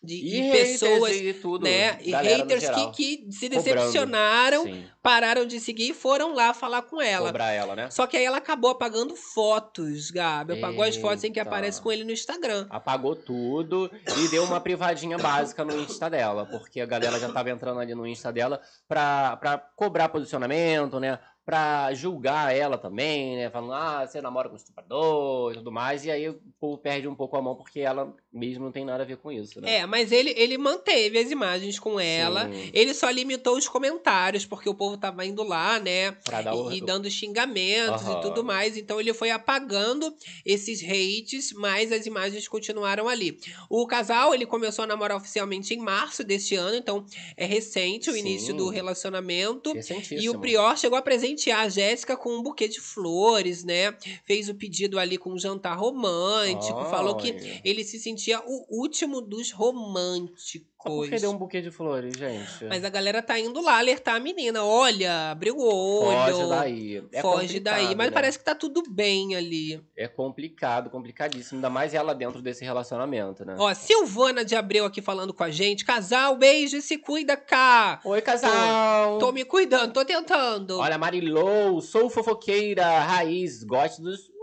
de 0.02 0.14
E, 0.14 0.40
haters 0.42 0.80
pessoas, 0.80 1.16
e 1.16 1.32
tudo. 1.34 1.64
né, 1.64 1.98
e 2.02 2.12
haters 2.12 2.68
que, 2.70 2.86
que 2.92 3.32
se 3.32 3.48
Cobrando. 3.48 3.64
decepcionaram, 3.74 4.62
Sim, 4.64 4.84
pararam 5.02 5.44
de 5.46 5.58
seguir 5.58 5.90
e 5.90 5.94
foram 5.94 6.34
lá 6.34 6.52
falar 6.54 6.82
com 6.82 7.00
ela. 7.02 7.26
cobrar 7.26 7.50
ela, 7.52 7.74
né? 7.74 7.90
Só 7.90 8.06
que 8.06 8.16
aí 8.16 8.24
ela 8.24 8.36
acabou 8.38 8.70
apagando 8.70 9.16
fotos, 9.16 10.10
Gabi. 10.10 10.54
Apagou 10.58 10.84
as 10.84 10.96
fotos 10.96 11.24
em 11.24 11.32
que 11.32 11.38
Eita. 11.40 11.48
aparece 11.48 11.80
com 11.80 11.90
ele 11.90 12.04
no 12.04 12.10
Instagram. 12.12 12.66
Apagou 12.70 13.16
tudo 13.16 13.90
e 14.24 14.28
deu 14.28 14.44
uma 14.44 14.60
privadinha 14.60 15.18
básica 15.18 15.64
no 15.64 15.78
Insta 15.80 16.08
dela, 16.10 16.46
porque 16.46 16.80
a 16.80 16.86
galera 16.86 17.18
já 17.18 17.32
tava 17.32 17.50
entrando 17.50 17.80
ali 17.80 17.94
no 17.94 18.06
Insta 18.06 18.32
dela 18.32 18.60
pra, 18.88 19.36
pra 19.36 19.58
cobrar 19.58 20.08
posicionamento, 20.08 20.98
né? 21.00 21.18
Pra 21.44 21.94
julgar 21.94 22.52
ela 22.52 22.76
também, 22.76 23.36
né? 23.36 23.48
Falando, 23.50 23.72
ah, 23.74 24.04
você 24.04 24.20
namora 24.20 24.48
com 24.48 24.56
estuprador 24.56 25.52
e 25.52 25.54
tudo 25.58 25.70
mais. 25.70 26.04
E 26.04 26.10
aí 26.10 26.28
o 26.28 26.40
povo 26.58 26.76
perde 26.76 27.06
um 27.06 27.14
pouco 27.14 27.36
a 27.36 27.42
mão, 27.42 27.54
porque 27.54 27.78
ela 27.78 28.12
mesmo 28.36 28.64
não 28.64 28.72
tem 28.72 28.84
nada 28.84 29.02
a 29.02 29.06
ver 29.06 29.16
com 29.16 29.32
isso, 29.32 29.60
né? 29.60 29.76
É, 29.76 29.86
mas 29.86 30.12
ele, 30.12 30.34
ele 30.36 30.58
manteve 30.58 31.18
as 31.18 31.30
imagens 31.30 31.78
com 31.78 31.98
ela. 31.98 32.48
Sim, 32.48 32.70
Ele 32.72 32.92
só 32.92 33.08
limitou 33.10 33.56
os 33.56 33.66
comentários, 33.66 34.44
porque 34.44 34.68
o 34.68 34.74
povo 34.74 34.96
tava 34.96 35.24
indo 35.24 35.42
lá, 35.42 35.80
né? 35.80 36.12
pra 36.24 36.42
dar 36.42 36.54
o... 36.54 36.72
E, 36.72 36.80
dando 36.80 37.10
xingamentos 37.10 38.02
Aham. 38.02 38.18
e 38.18 38.20
tudo 38.20 38.44
mais. 38.44 38.76
Então 38.76 39.00
ele 39.00 39.12
foi 39.14 39.30
apagando 39.30 40.14
esses 40.44 40.82
hates, 40.82 41.52
mas 41.52 41.90
as 41.92 42.06
imagens 42.06 42.46
continuaram 42.46 43.08
ali. 43.08 43.38
O 43.70 43.86
casal, 43.86 44.34
ele 44.34 44.44
começou 44.44 44.84
a 44.84 44.86
namorar 44.86 45.16
oficialmente 45.16 45.72
em 45.74 45.78
março 45.78 46.22
deste 46.22 46.54
ano, 46.54 46.76
então 46.76 47.04
é 47.36 47.46
recente 47.46 48.10
o 48.10 48.12
Sim. 48.12 48.20
início 48.20 48.54
do 48.54 48.68
relacionamento. 48.68 49.72
E 50.10 50.28
o 50.28 50.38
Prior 50.38 50.76
chegou 50.76 50.98
a 50.98 51.02
presentear 51.02 51.60
a 51.60 51.68
Jéssica 51.68 52.16
com 52.16 52.36
um 52.36 52.42
buquê 52.42 52.68
de 52.68 52.80
flores, 52.80 53.64
né? 53.64 53.96
Fez 54.24 54.48
o 54.48 54.54
pedido 54.54 54.98
ali 54.98 55.16
com 55.16 55.32
um 55.32 55.38
jantar 55.38 55.76
romântico. 55.76 56.84
Falou 56.84 57.16
que 57.16 57.60
ele 57.64 57.84
se 57.84 57.98
o 58.34 58.66
último 58.80 59.20
dos 59.20 59.52
românticos. 59.52 60.76
Por 60.86 61.08
que 61.08 61.18
deu 61.18 61.30
um 61.32 61.36
buquê 61.36 61.60
de 61.60 61.70
flores, 61.70 62.16
gente? 62.16 62.64
Mas 62.68 62.84
a 62.84 62.88
galera 62.88 63.20
tá 63.20 63.38
indo 63.38 63.60
lá 63.60 63.78
alertar 63.78 64.14
a 64.14 64.20
menina. 64.20 64.64
Olha, 64.64 65.32
abriu 65.32 65.56
o 65.56 66.04
olho. 66.04 66.36
Foge 66.36 66.48
daí. 66.48 67.04
É 67.12 67.20
foge 67.20 67.60
daí. 67.60 67.94
Mas 67.96 68.06
né? 68.06 68.10
parece 68.12 68.38
que 68.38 68.44
tá 68.44 68.54
tudo 68.54 68.84
bem 68.88 69.34
ali. 69.34 69.82
É 69.96 70.06
complicado, 70.06 70.88
complicadíssimo. 70.88 71.58
Ainda 71.58 71.70
mais 71.70 71.92
ela 71.92 72.14
dentro 72.14 72.40
desse 72.40 72.64
relacionamento, 72.64 73.44
né? 73.44 73.56
Ó, 73.58 73.74
Silvana 73.74 74.44
de 74.44 74.54
Abreu 74.54 74.84
aqui 74.84 75.02
falando 75.02 75.34
com 75.34 75.42
a 75.42 75.50
gente. 75.50 75.84
Casal, 75.84 76.36
beijo 76.36 76.76
e 76.76 76.82
se 76.82 76.98
cuida, 76.98 77.36
cá. 77.36 78.00
Oi, 78.04 78.22
casal! 78.22 79.18
Tô 79.18 79.32
me 79.32 79.44
cuidando, 79.44 79.92
tô 79.92 80.04
tentando. 80.04 80.78
Olha, 80.78 80.96
Marilou, 80.96 81.80
sou 81.80 82.08
fofoqueira, 82.08 83.00
raiz, 83.00 83.64
gosto 83.64 84.02
dos 84.02 84.35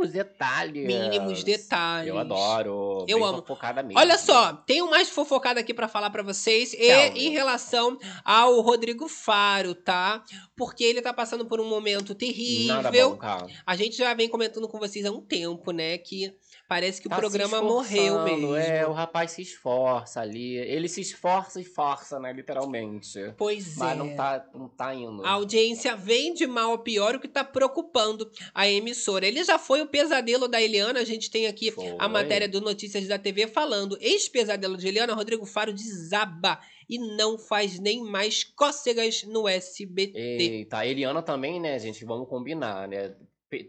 mínimos 0.00 0.12
detalhes. 0.12 0.86
Mínimos 0.86 1.44
detalhes. 1.44 2.08
Eu 2.08 2.18
adoro. 2.18 3.04
Eu 3.08 3.24
amo. 3.24 3.38
Fofocada 3.38 3.82
mesmo. 3.82 3.98
Olha 3.98 4.16
só, 4.18 4.52
tenho 4.52 4.88
mais 4.90 5.08
fofocada 5.10 5.60
aqui 5.60 5.74
pra 5.74 5.88
falar 5.88 6.10
pra 6.10 6.22
vocês. 6.22 6.72
E 6.72 6.90
em 7.26 7.30
relação 7.30 7.98
ao 8.24 8.60
Rodrigo 8.60 9.08
Faro, 9.08 9.74
tá? 9.74 10.22
Porque 10.56 10.84
ele 10.84 11.02
tá 11.02 11.12
passando 11.12 11.46
por 11.46 11.60
um 11.60 11.68
momento 11.68 12.08
Nada 12.10 12.18
terrível. 12.18 13.10
bom, 13.10 13.16
cara. 13.16 13.46
A 13.66 13.76
gente 13.76 13.96
já 13.96 14.12
vem 14.14 14.28
comentando 14.28 14.68
com 14.68 14.78
vocês 14.78 15.04
há 15.04 15.10
um 15.10 15.20
tempo, 15.20 15.70
né? 15.70 15.98
Que 15.98 16.34
parece 16.70 17.02
que 17.02 17.08
Tá 17.08 17.16
o 17.16 17.18
programa 17.18 17.60
morreu 17.60 18.14
esforçando, 18.14 18.24
mesmo. 18.24 18.54
É, 18.54 18.86
o 18.86 18.92
rapaz 18.92 19.32
se 19.32 19.42
esforça 19.42 20.20
ali. 20.20 20.54
Ele 20.54 20.88
se 20.88 21.00
esforça 21.00 21.60
e 21.60 21.64
força, 21.64 22.20
né? 22.20 22.32
Literalmente. 22.32 23.34
Pois 23.36 23.76
Mas 23.76 23.92
é. 23.92 23.94
não 23.96 24.14
tá, 24.14 24.46
não 24.54 24.68
tá 24.68 24.94
indo. 24.94 25.26
A 25.26 25.30
audiência 25.30 25.96
vem 25.96 26.32
de 26.32 26.46
mal 26.46 26.74
a 26.74 26.78
pior, 26.78 27.16
o 27.16 27.20
que 27.20 27.26
tá 27.26 27.42
preocupando 27.42 28.30
a 28.54 28.68
emissora. 28.68 29.26
Ele 29.26 29.42
já 29.42 29.58
foi 29.58 29.82
o 29.82 29.86
pesadelo 29.88 30.46
da 30.46 30.62
Eliana, 30.62 31.00
a 31.00 31.04
gente 31.04 31.28
tem 31.28 31.48
aqui 31.48 31.72
Foi. 31.72 31.96
a 31.98 32.08
matéria 32.08 32.48
do 32.48 32.60
Notícias 32.60 33.08
da 33.08 33.18
TV 33.18 33.48
falando. 33.48 33.98
Ex-pesadelo 34.00 34.76
de 34.76 34.86
Eliana, 34.86 35.12
Rodrigo 35.12 35.44
Faro 35.46 35.72
desaba 35.72 36.60
e 36.88 36.98
não 37.16 37.36
faz 37.36 37.80
nem 37.80 38.04
mais 38.04 38.44
cócegas 38.44 39.24
no 39.24 39.48
SBT. 39.48 40.16
Eita, 40.16 40.78
a 40.78 40.86
Eliana 40.86 41.20
também, 41.20 41.58
né, 41.58 41.76
gente? 41.80 42.04
Vamos 42.04 42.28
combinar, 42.28 42.86
né? 42.86 43.12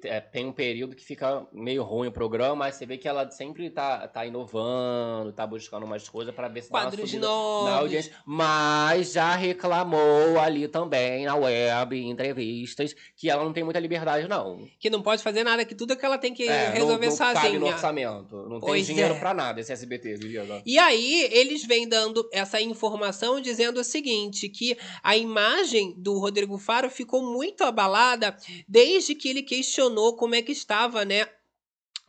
É, 0.03 0.19
Tem 0.21 0.45
um 0.45 0.51
período 0.51 0.95
que 0.95 1.03
fica 1.03 1.45
meio 1.51 1.81
ruim 1.83 2.07
o 2.09 2.11
programa, 2.11 2.55
mas 2.55 2.75
você 2.75 2.85
vê 2.85 2.97
que 2.97 3.07
ela 3.07 3.29
sempre 3.31 3.67
tá, 3.71 4.07
tá 4.07 4.23
inovando, 4.25 5.33
tá 5.33 5.47
buscando 5.47 5.85
umas 5.85 6.07
coisas 6.07 6.33
pra 6.35 6.47
ver 6.47 6.61
se 6.61 6.71
dá 6.71 6.87
uma 7.31 7.71
audiência. 7.77 8.11
Mas 8.25 9.13
já 9.13 9.35
reclamou 9.35 10.39
ali 10.39 10.67
também 10.67 11.25
na 11.25 11.35
web, 11.35 11.95
em 11.97 12.11
entrevistas, 12.11 12.95
que 13.15 13.27
ela 13.29 13.43
não 13.43 13.53
tem 13.53 13.63
muita 13.63 13.79
liberdade, 13.79 14.27
não. 14.27 14.67
Que 14.79 14.89
não 14.89 15.01
pode 15.01 15.23
fazer 15.23 15.43
nada, 15.43 15.65
que 15.65 15.73
tudo 15.73 15.97
que 15.97 16.05
ela 16.05 16.17
tem 16.19 16.33
que 16.33 16.43
É, 16.43 16.69
resolver 16.69 17.07
não, 17.07 17.11
não 17.13 17.17
cabe 17.17 17.33
no 17.33 17.41
sozinha. 17.41 17.73
orçamento. 17.73 18.35
Não 18.49 18.59
Pois 18.59 18.85
tem 18.85 18.95
dinheiro 18.95 19.15
é. 19.15 19.19
pra 19.19 19.33
nada 19.33 19.59
esse 19.59 19.71
SBT, 19.71 20.15
Liliana. 20.15 20.61
E 20.65 20.77
aí, 20.77 21.27
eles 21.31 21.65
vêm 21.65 21.87
dando 21.87 22.27
essa 22.31 22.61
informação 22.61 23.41
dizendo 23.41 23.79
o 23.79 23.83
seguinte: 23.83 24.47
que 24.47 24.77
a 25.01 25.17
imagem 25.17 25.95
do 25.97 26.19
Rodrigo 26.19 26.57
Faro 26.59 26.89
ficou 26.89 27.23
muito 27.23 27.63
abalada 27.63 28.35
desde 28.67 29.15
que 29.15 29.27
ele 29.29 29.41
questionou 29.71 30.17
como 30.17 30.35
é 30.35 30.41
que 30.41 30.51
estava, 30.51 31.05
né? 31.05 31.25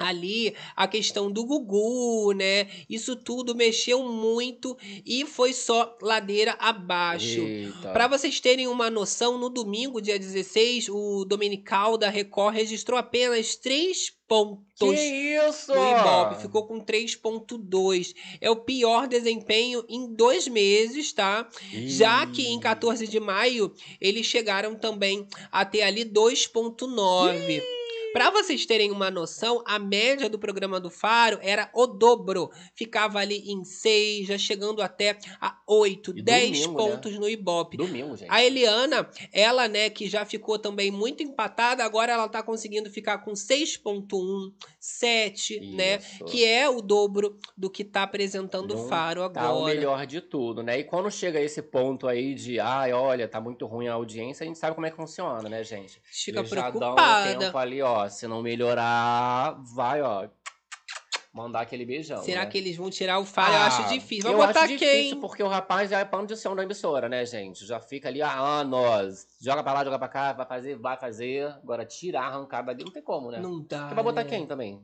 Ali 0.02 0.54
a 0.76 0.86
questão 0.86 1.30
do 1.30 1.44
Gugu, 1.44 2.32
né? 2.32 2.68
Isso 2.88 3.16
tudo 3.16 3.54
mexeu 3.54 4.02
muito 4.04 4.76
e 5.04 5.24
foi 5.24 5.52
só 5.52 5.96
ladeira 6.00 6.56
abaixo. 6.58 7.40
Para 7.92 8.08
vocês 8.08 8.40
terem 8.40 8.66
uma 8.66 8.90
noção, 8.90 9.38
no 9.38 9.48
domingo, 9.48 10.00
dia 10.00 10.18
16, 10.18 10.88
o 10.88 11.24
Dominical 11.24 11.96
da 11.96 12.08
Record 12.08 12.54
registrou 12.54 12.98
apenas 12.98 13.56
3 13.56 14.12
pontos 14.32 14.62
Que 14.78 14.94
isso? 14.94 15.74
no 15.74 15.90
Ibope. 15.90 16.40
Ficou 16.40 16.66
com 16.66 16.80
3,2. 16.80 18.14
É 18.40 18.50
o 18.50 18.56
pior 18.56 19.06
desempenho 19.06 19.84
em 19.88 20.14
dois 20.14 20.48
meses, 20.48 21.12
tá? 21.12 21.46
Já 21.86 22.26
que 22.26 22.46
em 22.46 22.58
14 22.58 23.06
de 23.06 23.20
maio, 23.20 23.74
eles 24.00 24.24
chegaram 24.24 24.74
também 24.74 25.26
a 25.50 25.66
ter 25.66 25.82
ali 25.82 26.04
2,9. 26.04 27.62
Pra 28.12 28.30
vocês 28.30 28.66
terem 28.66 28.90
uma 28.90 29.10
noção, 29.10 29.62
a 29.66 29.78
média 29.78 30.28
do 30.28 30.38
programa 30.38 30.78
do 30.78 30.90
Faro 30.90 31.38
era 31.42 31.70
o 31.74 31.86
dobro. 31.86 32.50
Ficava 32.74 33.18
ali 33.18 33.50
em 33.50 33.64
6, 33.64 34.26
já 34.28 34.38
chegando 34.38 34.82
até 34.82 35.18
a 35.40 35.56
8, 35.66 36.18
E 36.18 36.22
10 36.22 36.60
domingo, 36.60 36.72
né? 36.84 36.90
pontos 36.90 37.18
no 37.18 37.28
Ibope. 37.28 37.76
Domingo, 37.76 38.16
gente. 38.16 38.30
A 38.30 38.42
Eliana, 38.44 39.08
ela, 39.32 39.66
né, 39.68 39.88
que 39.90 40.08
já 40.08 40.24
ficou 40.24 40.58
também 40.58 40.90
muito 40.90 41.22
empatada, 41.22 41.84
agora 41.84 42.12
ela 42.12 42.28
tá 42.28 42.42
conseguindo 42.42 42.90
ficar 42.90 43.18
com 43.18 43.32
6.1, 43.32 44.52
7, 44.78 45.60
né? 45.74 45.96
Isso. 45.98 46.24
Que 46.26 46.44
é 46.44 46.68
o 46.68 46.80
dobro 46.82 47.38
do 47.56 47.70
que 47.70 47.84
tá 47.84 48.02
apresentando 48.02 48.74
o 48.74 48.88
Faro 48.88 49.28
Tá 49.30 49.42
o 49.52 49.56
agora. 49.56 49.74
melhor 49.74 50.06
de 50.06 50.20
tudo, 50.20 50.62
né? 50.62 50.78
E 50.78 50.84
quando 50.84 51.10
chega 51.10 51.40
esse 51.40 51.62
ponto 51.62 52.06
aí 52.08 52.34
de, 52.34 52.58
ai, 52.60 52.92
olha, 52.92 53.26
tá 53.28 53.40
muito 53.40 53.66
ruim 53.66 53.88
a 53.88 53.94
audiência, 53.94 54.44
a 54.44 54.46
gente 54.46 54.58
sabe 54.58 54.74
como 54.74 54.86
é 54.86 54.90
que 54.90 54.96
funciona, 54.96 55.48
né, 55.48 55.62
gente? 55.64 56.00
Fica 56.04 56.40
Eles 56.40 56.50
já 56.50 56.70
dão 56.70 56.92
um 56.92 56.94
preocupada. 56.94 57.38
tempo 57.38 57.58
ali, 57.58 57.80
ó, 57.82 58.01
se 58.08 58.26
não 58.26 58.42
melhorar, 58.42 59.56
vai, 59.74 60.02
ó, 60.02 60.28
mandar 61.32 61.60
aquele 61.62 61.86
beijão, 61.86 62.22
Será 62.22 62.44
né? 62.44 62.46
que 62.50 62.58
eles 62.58 62.76
vão 62.76 62.90
tirar 62.90 63.18
o 63.18 63.22
eu 63.22 63.26
Ah, 63.36 63.66
acho 63.66 63.88
difícil. 63.88 64.24
Vai 64.24 64.32
eu 64.32 64.46
botar 64.46 64.60
acho 64.64 64.68
difícil, 64.76 65.10
quem? 65.12 65.20
porque 65.20 65.42
o 65.42 65.48
rapaz 65.48 65.88
já 65.90 65.98
é 66.00 66.04
pano 66.04 66.26
de 66.26 66.36
chão 66.36 66.54
da 66.54 66.62
emissora, 66.62 67.08
né, 67.08 67.24
gente? 67.24 67.64
Já 67.64 67.80
fica 67.80 68.08
ali 68.08 68.20
há 68.20 68.38
anos. 68.38 69.26
Joga 69.40 69.62
pra 69.62 69.72
lá, 69.72 69.84
joga 69.84 69.98
pra 69.98 70.08
cá, 70.08 70.32
vai 70.34 70.46
fazer, 70.46 70.76
vai 70.76 70.96
fazer. 70.98 71.46
Agora, 71.62 71.86
tirar, 71.86 72.24
arrancar 72.26 72.62
dali, 72.62 72.84
não 72.84 72.92
tem 72.92 73.02
como, 73.02 73.30
né? 73.30 73.40
Não 73.40 73.60
dá. 73.62 73.80
Porque 73.80 73.94
vai 73.94 74.04
botar 74.04 74.24
né? 74.24 74.28
quem 74.30 74.46
também? 74.46 74.82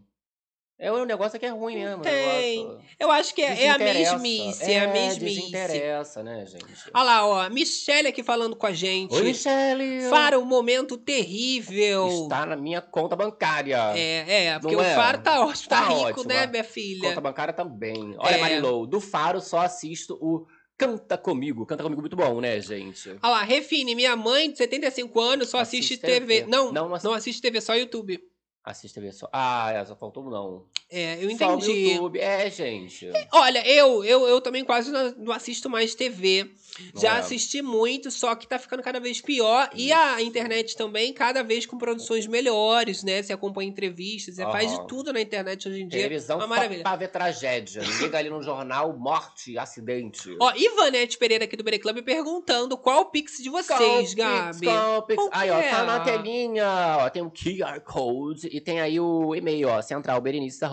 É 0.81 0.93
o 0.93 1.05
negócio 1.05 1.41
que 1.41 1.45
é 1.45 1.49
ruim 1.49 1.75
mesmo. 1.75 2.03
tem. 2.03 2.59
negócio. 2.65 2.81
Eu 3.01 3.11
acho 3.11 3.35
que 3.35 3.43
é, 3.43 3.65
é 3.65 3.71
a 3.71 3.79
mesmice, 3.79 4.63
é, 4.71 4.79
a 4.79 4.87
mesmice. 4.93 5.41
Desinteressa, 5.41 6.23
né, 6.23 6.47
gente? 6.47 6.65
Olha 6.95 7.03
lá, 7.05 7.27
ó. 7.27 7.51
Michelle 7.51 8.07
aqui 8.07 8.23
falando 8.23 8.55
com 8.55 8.65
a 8.65 8.73
gente. 8.73 9.13
Oi, 9.13 9.23
Michele! 9.25 10.09
Faro, 10.09 10.39
um 10.39 10.45
momento 10.45 10.97
terrível. 10.97 12.07
Está 12.23 12.47
na 12.47 12.57
minha 12.57 12.81
conta 12.81 13.17
bancária. 13.17 13.77
É, 13.97 14.47
é, 14.47 14.59
porque 14.61 14.77
Não 14.77 14.83
o 14.83 14.87
é? 14.87 14.95
Faro 14.95 15.19
tá 15.21 15.45
ótimo, 15.45 15.69
tá, 15.69 15.81
Tá 15.83 15.89
rico, 15.89 16.29
né, 16.29 16.47
minha 16.47 16.63
filha? 16.65 17.09
Conta 17.09 17.21
bancária 17.21 17.53
também. 17.53 18.15
Olha, 18.17 18.37
É. 18.37 18.41
Marilou, 18.41 18.87
do 18.87 19.01
Faro 19.01 19.41
só 19.41 19.59
assisto 19.59 20.15
o 20.21 20.47
Canta 20.77 21.19
Comigo. 21.19 21.67
Canta 21.67 21.83
Comigo 21.83 22.01
muito 22.01 22.15
bom, 22.15 22.41
né, 22.41 22.61
gente? 22.61 23.11
Olha 23.21 23.33
lá, 23.33 23.43
Refine, 23.43 23.97
minha 23.97 24.15
mãe 24.15 24.49
de 24.49 24.57
75 24.59 25.21
anos 25.21 25.49
só 25.49 25.59
assiste, 25.59 25.95
Assiste 25.95 26.01
TV. 26.07 26.41
TV. 26.43 26.47
Não, 26.49 26.67
Não 26.73 26.89
não, 26.89 26.95
assi- 26.95 27.09
assiste 27.09 27.43
TV, 27.43 27.61
só 27.61 27.75
YouTube. 27.75 28.21
Assiste 28.69 28.95
TV 28.95 29.11
só. 29.13 29.29
Ah, 29.33 29.73
é, 29.73 29.83
só 29.83 29.97
faltou 29.97 30.29
não. 30.29 30.67
É, 30.91 31.23
eu 31.23 31.37
Só 31.37 31.55
o 31.55 31.59
entendi. 31.59 31.91
YouTube. 31.91 32.19
É, 32.19 32.51
gente. 32.51 33.11
Olha, 33.33 33.67
eu, 33.69 34.03
eu, 34.05 34.27
eu 34.27 34.41
também 34.41 34.65
quase 34.65 34.91
não, 34.91 35.33
assisto 35.33 35.69
mais 35.69 35.95
TV. 35.95 36.51
Não 36.95 37.01
Já 37.03 37.17
é. 37.17 37.19
assisti 37.19 37.61
muito, 37.61 38.11
só 38.11 38.35
que 38.35 38.47
tá 38.47 38.59
ficando 38.59 38.83
cada 38.83 39.01
vez 39.01 39.21
pior. 39.21 39.69
E 39.75 39.93
a 39.93 40.23
internet 40.23 40.77
também, 40.77 41.13
cada 41.13 41.43
vez 41.43 41.67
com 41.67 41.77
produções 41.77 42.27
melhores, 42.27 43.03
né? 43.03 43.23
Você 43.23 43.33
acompanha 43.33 43.69
entrevistas, 43.69 44.37
você 44.37 44.43
faz 44.45 44.73
Aham. 44.73 44.83
de 44.83 44.89
tudo 44.89 45.13
na 45.13 45.21
internet 45.21 45.69
hoje 45.69 45.83
em 45.83 45.89
dia. 45.89 46.03
Televisão 46.03 46.37
uma 46.37 46.45
só 46.45 46.49
maravilha. 46.49 46.83
pra 46.83 46.97
ver 46.97 47.09
tragédia. 47.09 47.83
Liga 47.83 48.19
ali 48.19 48.31
no 48.31 48.43
jornal, 48.43 48.97
morte, 48.97 49.59
acidente. 49.59 50.35
Ó, 50.41 50.53
Ivanete 50.55 51.19
Pereira 51.19 51.45
aqui 51.45 51.57
do 51.57 51.65
Bere 51.65 51.79
Club 51.79 52.01
perguntando 52.03 52.79
qual 52.79 53.03
o 53.03 53.07
pix 53.07 53.39
de 53.43 53.51
vocês, 53.51 54.15
Gabi. 54.15 54.67
Qual 54.67 55.07
Aí, 55.33 55.51
ó, 55.51 55.61
tá 55.61 55.83
é? 55.83 55.87
na 55.87 56.01
telinha, 56.01 56.99
ó, 57.01 57.11
tem 57.11 57.23
o 57.23 57.31
QR 57.31 57.81
Code 57.81 58.49
e 58.53 58.61
tem 58.61 58.81
aí 58.81 59.01
o 59.01 59.35
e-mail, 59.35 59.69
ó, 59.69 59.83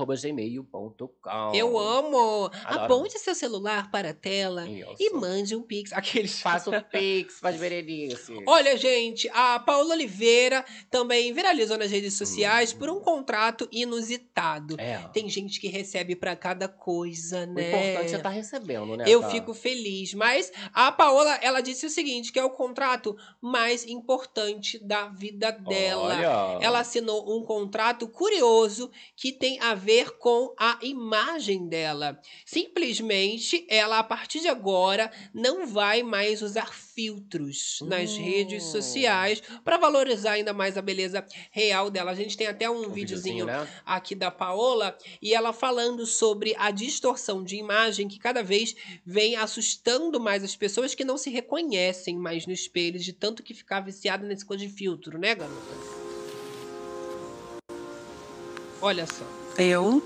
centralberenices.gmail.com. 0.06 1.56
Eu 1.56 1.77
amo. 1.77 2.52
Adoro. 2.64 2.84
Aponte 2.84 3.19
seu 3.19 3.36
celular 3.36 3.90
para 3.91 4.10
a 4.10 4.14
tela 4.14 4.68
Isso. 4.68 4.95
e 4.99 5.10
mande 5.11 5.56
um 5.56 5.61
pix. 5.61 5.91
Aqueles. 5.94 6.41
Faça 6.41 6.69
o 6.69 6.82
Pix, 6.86 7.40
faz 7.40 7.57
Berenice. 7.57 8.34
Olha, 8.45 8.77
gente, 8.77 9.30
a 9.34 9.60
Paula 9.60 9.94
Oliveira 9.94 10.64
também 10.90 11.34
viralizou 11.34 11.77
nas 11.77 11.91
redes 11.91 12.14
sociais 12.14 12.73
por 12.73 12.90
um 12.90 12.99
contrato 12.99 13.68
inusitado. 13.72 14.76
É. 14.80 14.98
Tem 15.14 15.27
gente 15.30 15.60
que 15.60 15.68
recebe 15.68 16.15
pra 16.15 16.36
cada 16.36 16.68
coisa, 16.68 17.44
O 17.44 17.53
né? 17.53 17.69
importante 17.69 18.14
é 18.14 18.18
estar 18.18 18.30
recebendo, 18.30 18.98
né? 18.98 19.06
Eu 19.07 19.22
tá? 19.22 19.30
fico 19.30 19.53
feliz, 19.53 20.14
mas 20.14 20.52
a 20.73 20.91
Paola, 20.91 21.36
ela 21.41 21.61
disse 21.61 21.86
o 21.86 21.90
seguinte, 21.90 22.32
que 22.32 22.40
é 22.40 22.44
o 22.44 22.49
contrato 22.49 23.15
mais 23.41 23.86
importante 23.86 24.77
da 24.80 25.07
vida 25.07 25.52
dela. 25.52 26.03
Olha. 26.03 26.65
Ela 26.65 26.80
assinou 26.80 27.36
um 27.36 27.44
contrato 27.44 28.07
curioso 28.07 28.91
que 29.15 29.32
tem 29.32 29.60
a 29.60 29.73
ver 29.73 29.94
com 30.03 30.53
a 30.57 30.77
imagem 30.81 31.67
dela. 31.67 32.19
Simplesmente, 32.45 33.65
ela, 33.69 33.99
a 33.99 34.03
partir 34.03 34.39
de 34.41 34.47
agora, 34.47 35.11
não 35.34 35.65
vai 35.65 36.03
mais 36.03 36.41
usar 36.41 36.73
filtros 36.73 37.80
nas 37.84 38.11
Hum. 38.11 38.23
redes 38.23 38.63
sociais 38.63 39.41
para 39.63 39.77
valorizar 39.77 40.31
ainda 40.31 40.53
mais 40.53 40.77
a 40.77 40.81
beleza 40.81 41.26
real 41.51 41.89
dela. 41.89 42.11
A 42.11 42.15
gente 42.15 42.35
tem 42.38 42.47
até 42.47 42.69
um, 42.69 42.88
Um 42.88 42.91
videozinho 42.91 43.45
né? 43.45 43.67
aqui 43.85 44.15
da 44.15 44.30
Paola 44.31 44.97
e 45.22 45.34
ela 45.34 45.53
falando 45.53 46.05
sobre 46.05 46.55
a 46.57 46.72
distorção 46.72 47.43
de 47.43 47.55
imagem 47.55 48.07
que 48.07 48.19
cada 48.19 48.43
vez 48.43 48.76
vem 49.05 49.35
assustando 49.35 50.19
mais 50.19 50.43
as 50.43 50.55
pessoas 50.55 50.95
que 50.95 51.03
não 51.05 51.17
se 51.17 51.30
reconhecem 51.30 52.17
mais 52.17 52.45
no 52.45 52.53
espelho, 52.53 52.99
de 52.99 53.13
tanto 53.13 53.43
que 53.43 53.53
ficar 53.53 53.81
viciada 53.81 54.26
nesse 54.26 54.45
coisa 54.45 54.65
de 54.65 54.72
filtro, 54.72 55.17
né, 55.17 55.35
garota? 55.35 55.76
Olha 58.81 59.05
só. 59.07 59.26
Eu. 59.57 60.03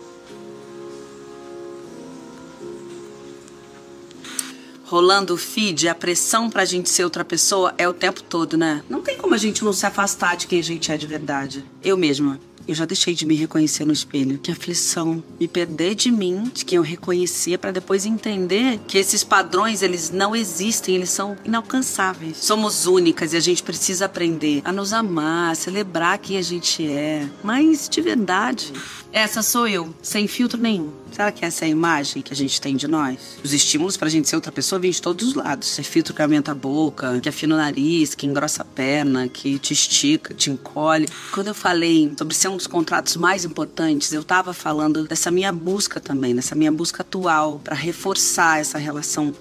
Rolando 4.85 5.33
o 5.33 5.37
feed, 5.37 5.87
a 5.87 5.95
pressão 5.95 6.49
pra 6.49 6.65
gente 6.65 6.89
ser 6.89 7.03
outra 7.03 7.23
pessoa 7.23 7.73
é 7.77 7.87
o 7.87 7.93
tempo 7.93 8.23
todo, 8.23 8.57
né? 8.57 8.83
Não 8.89 9.01
tem 9.01 9.17
como 9.17 9.35
a 9.35 9.37
gente 9.37 9.63
não 9.63 9.73
se 9.73 9.85
afastar 9.85 10.35
de 10.35 10.47
quem 10.47 10.59
a 10.59 10.63
gente 10.63 10.91
é 10.91 10.97
de 10.97 11.05
verdade. 11.05 11.63
Eu 11.83 11.97
mesma. 11.97 12.39
Eu 12.69 12.75
já 12.75 12.85
deixei 12.85 13.15
de 13.15 13.25
me 13.25 13.33
reconhecer 13.33 13.83
no 13.83 13.91
espelho. 13.91 14.37
Que 14.37 14.51
aflição. 14.51 15.23
Me 15.39 15.47
perder 15.47 15.95
de 15.95 16.11
mim, 16.11 16.51
de 16.53 16.63
quem 16.63 16.75
eu 16.75 16.83
reconhecia, 16.83 17.57
pra 17.57 17.71
depois 17.71 18.05
entender 18.05 18.79
que 18.87 18.95
esses 18.95 19.23
padrões, 19.23 19.81
eles 19.81 20.11
não 20.11 20.35
existem, 20.35 20.93
eles 20.93 21.09
são 21.09 21.35
inalcançáveis. 21.43 22.37
Somos 22.37 22.85
únicas 22.85 23.33
e 23.33 23.37
a 23.37 23.39
gente 23.39 23.63
precisa 23.63 24.05
aprender 24.05 24.61
a 24.63 24.71
nos 24.71 24.93
amar, 24.93 25.51
a 25.51 25.55
celebrar 25.55 26.19
quem 26.19 26.37
a 26.37 26.43
gente 26.43 26.87
é. 26.87 27.27
Mas 27.43 27.89
de 27.89 28.01
verdade. 28.01 28.71
Essa 29.11 29.41
sou 29.41 29.67
eu, 29.67 29.93
sem 30.03 30.27
filtro 30.27 30.61
nenhum. 30.61 30.91
Será 31.11 31.31
que 31.31 31.43
essa 31.43 31.65
é 31.65 31.67
a 31.67 31.69
imagem 31.69 32.21
que 32.21 32.31
a 32.31 32.35
gente 32.35 32.61
tem 32.61 32.75
de 32.75 32.87
nós? 32.87 33.39
Os 33.43 33.53
estímulos 33.53 33.97
pra 33.97 34.07
gente 34.07 34.29
ser 34.29 34.35
outra 34.35 34.51
pessoa 34.51 34.79
vêm 34.79 34.91
de 34.91 35.01
todos 35.01 35.29
os 35.29 35.33
lados. 35.33 35.79
É 35.79 35.83
filtro 35.83 36.13
que 36.13 36.21
aumenta 36.21 36.51
a 36.51 36.55
boca, 36.55 37.19
que 37.19 37.27
afina 37.27 37.55
o 37.55 37.57
nariz, 37.57 38.13
que 38.13 38.27
engrossa 38.27 38.61
a 38.61 38.65
perna, 38.65 39.27
que 39.27 39.57
te 39.57 39.73
estica, 39.73 40.33
te 40.35 40.51
encolhe. 40.51 41.09
Quando 41.31 41.47
eu 41.47 41.55
falei 41.55 42.13
sobre 42.15 42.35
ser 42.35 42.49
um 42.49 42.57
dos 42.57 42.67
contratos 42.67 43.15
mais 43.15 43.43
importantes, 43.43 44.13
eu 44.13 44.23
tava 44.23 44.53
falando 44.53 45.07
dessa 45.07 45.31
minha 45.31 45.51
busca 45.51 45.99
também, 45.99 46.35
dessa 46.35 46.53
minha 46.53 46.71
busca 46.71 47.01
atual 47.01 47.59
pra 47.63 47.75
reforçar 47.75 48.59
essa 48.59 48.77
relação 48.77 49.33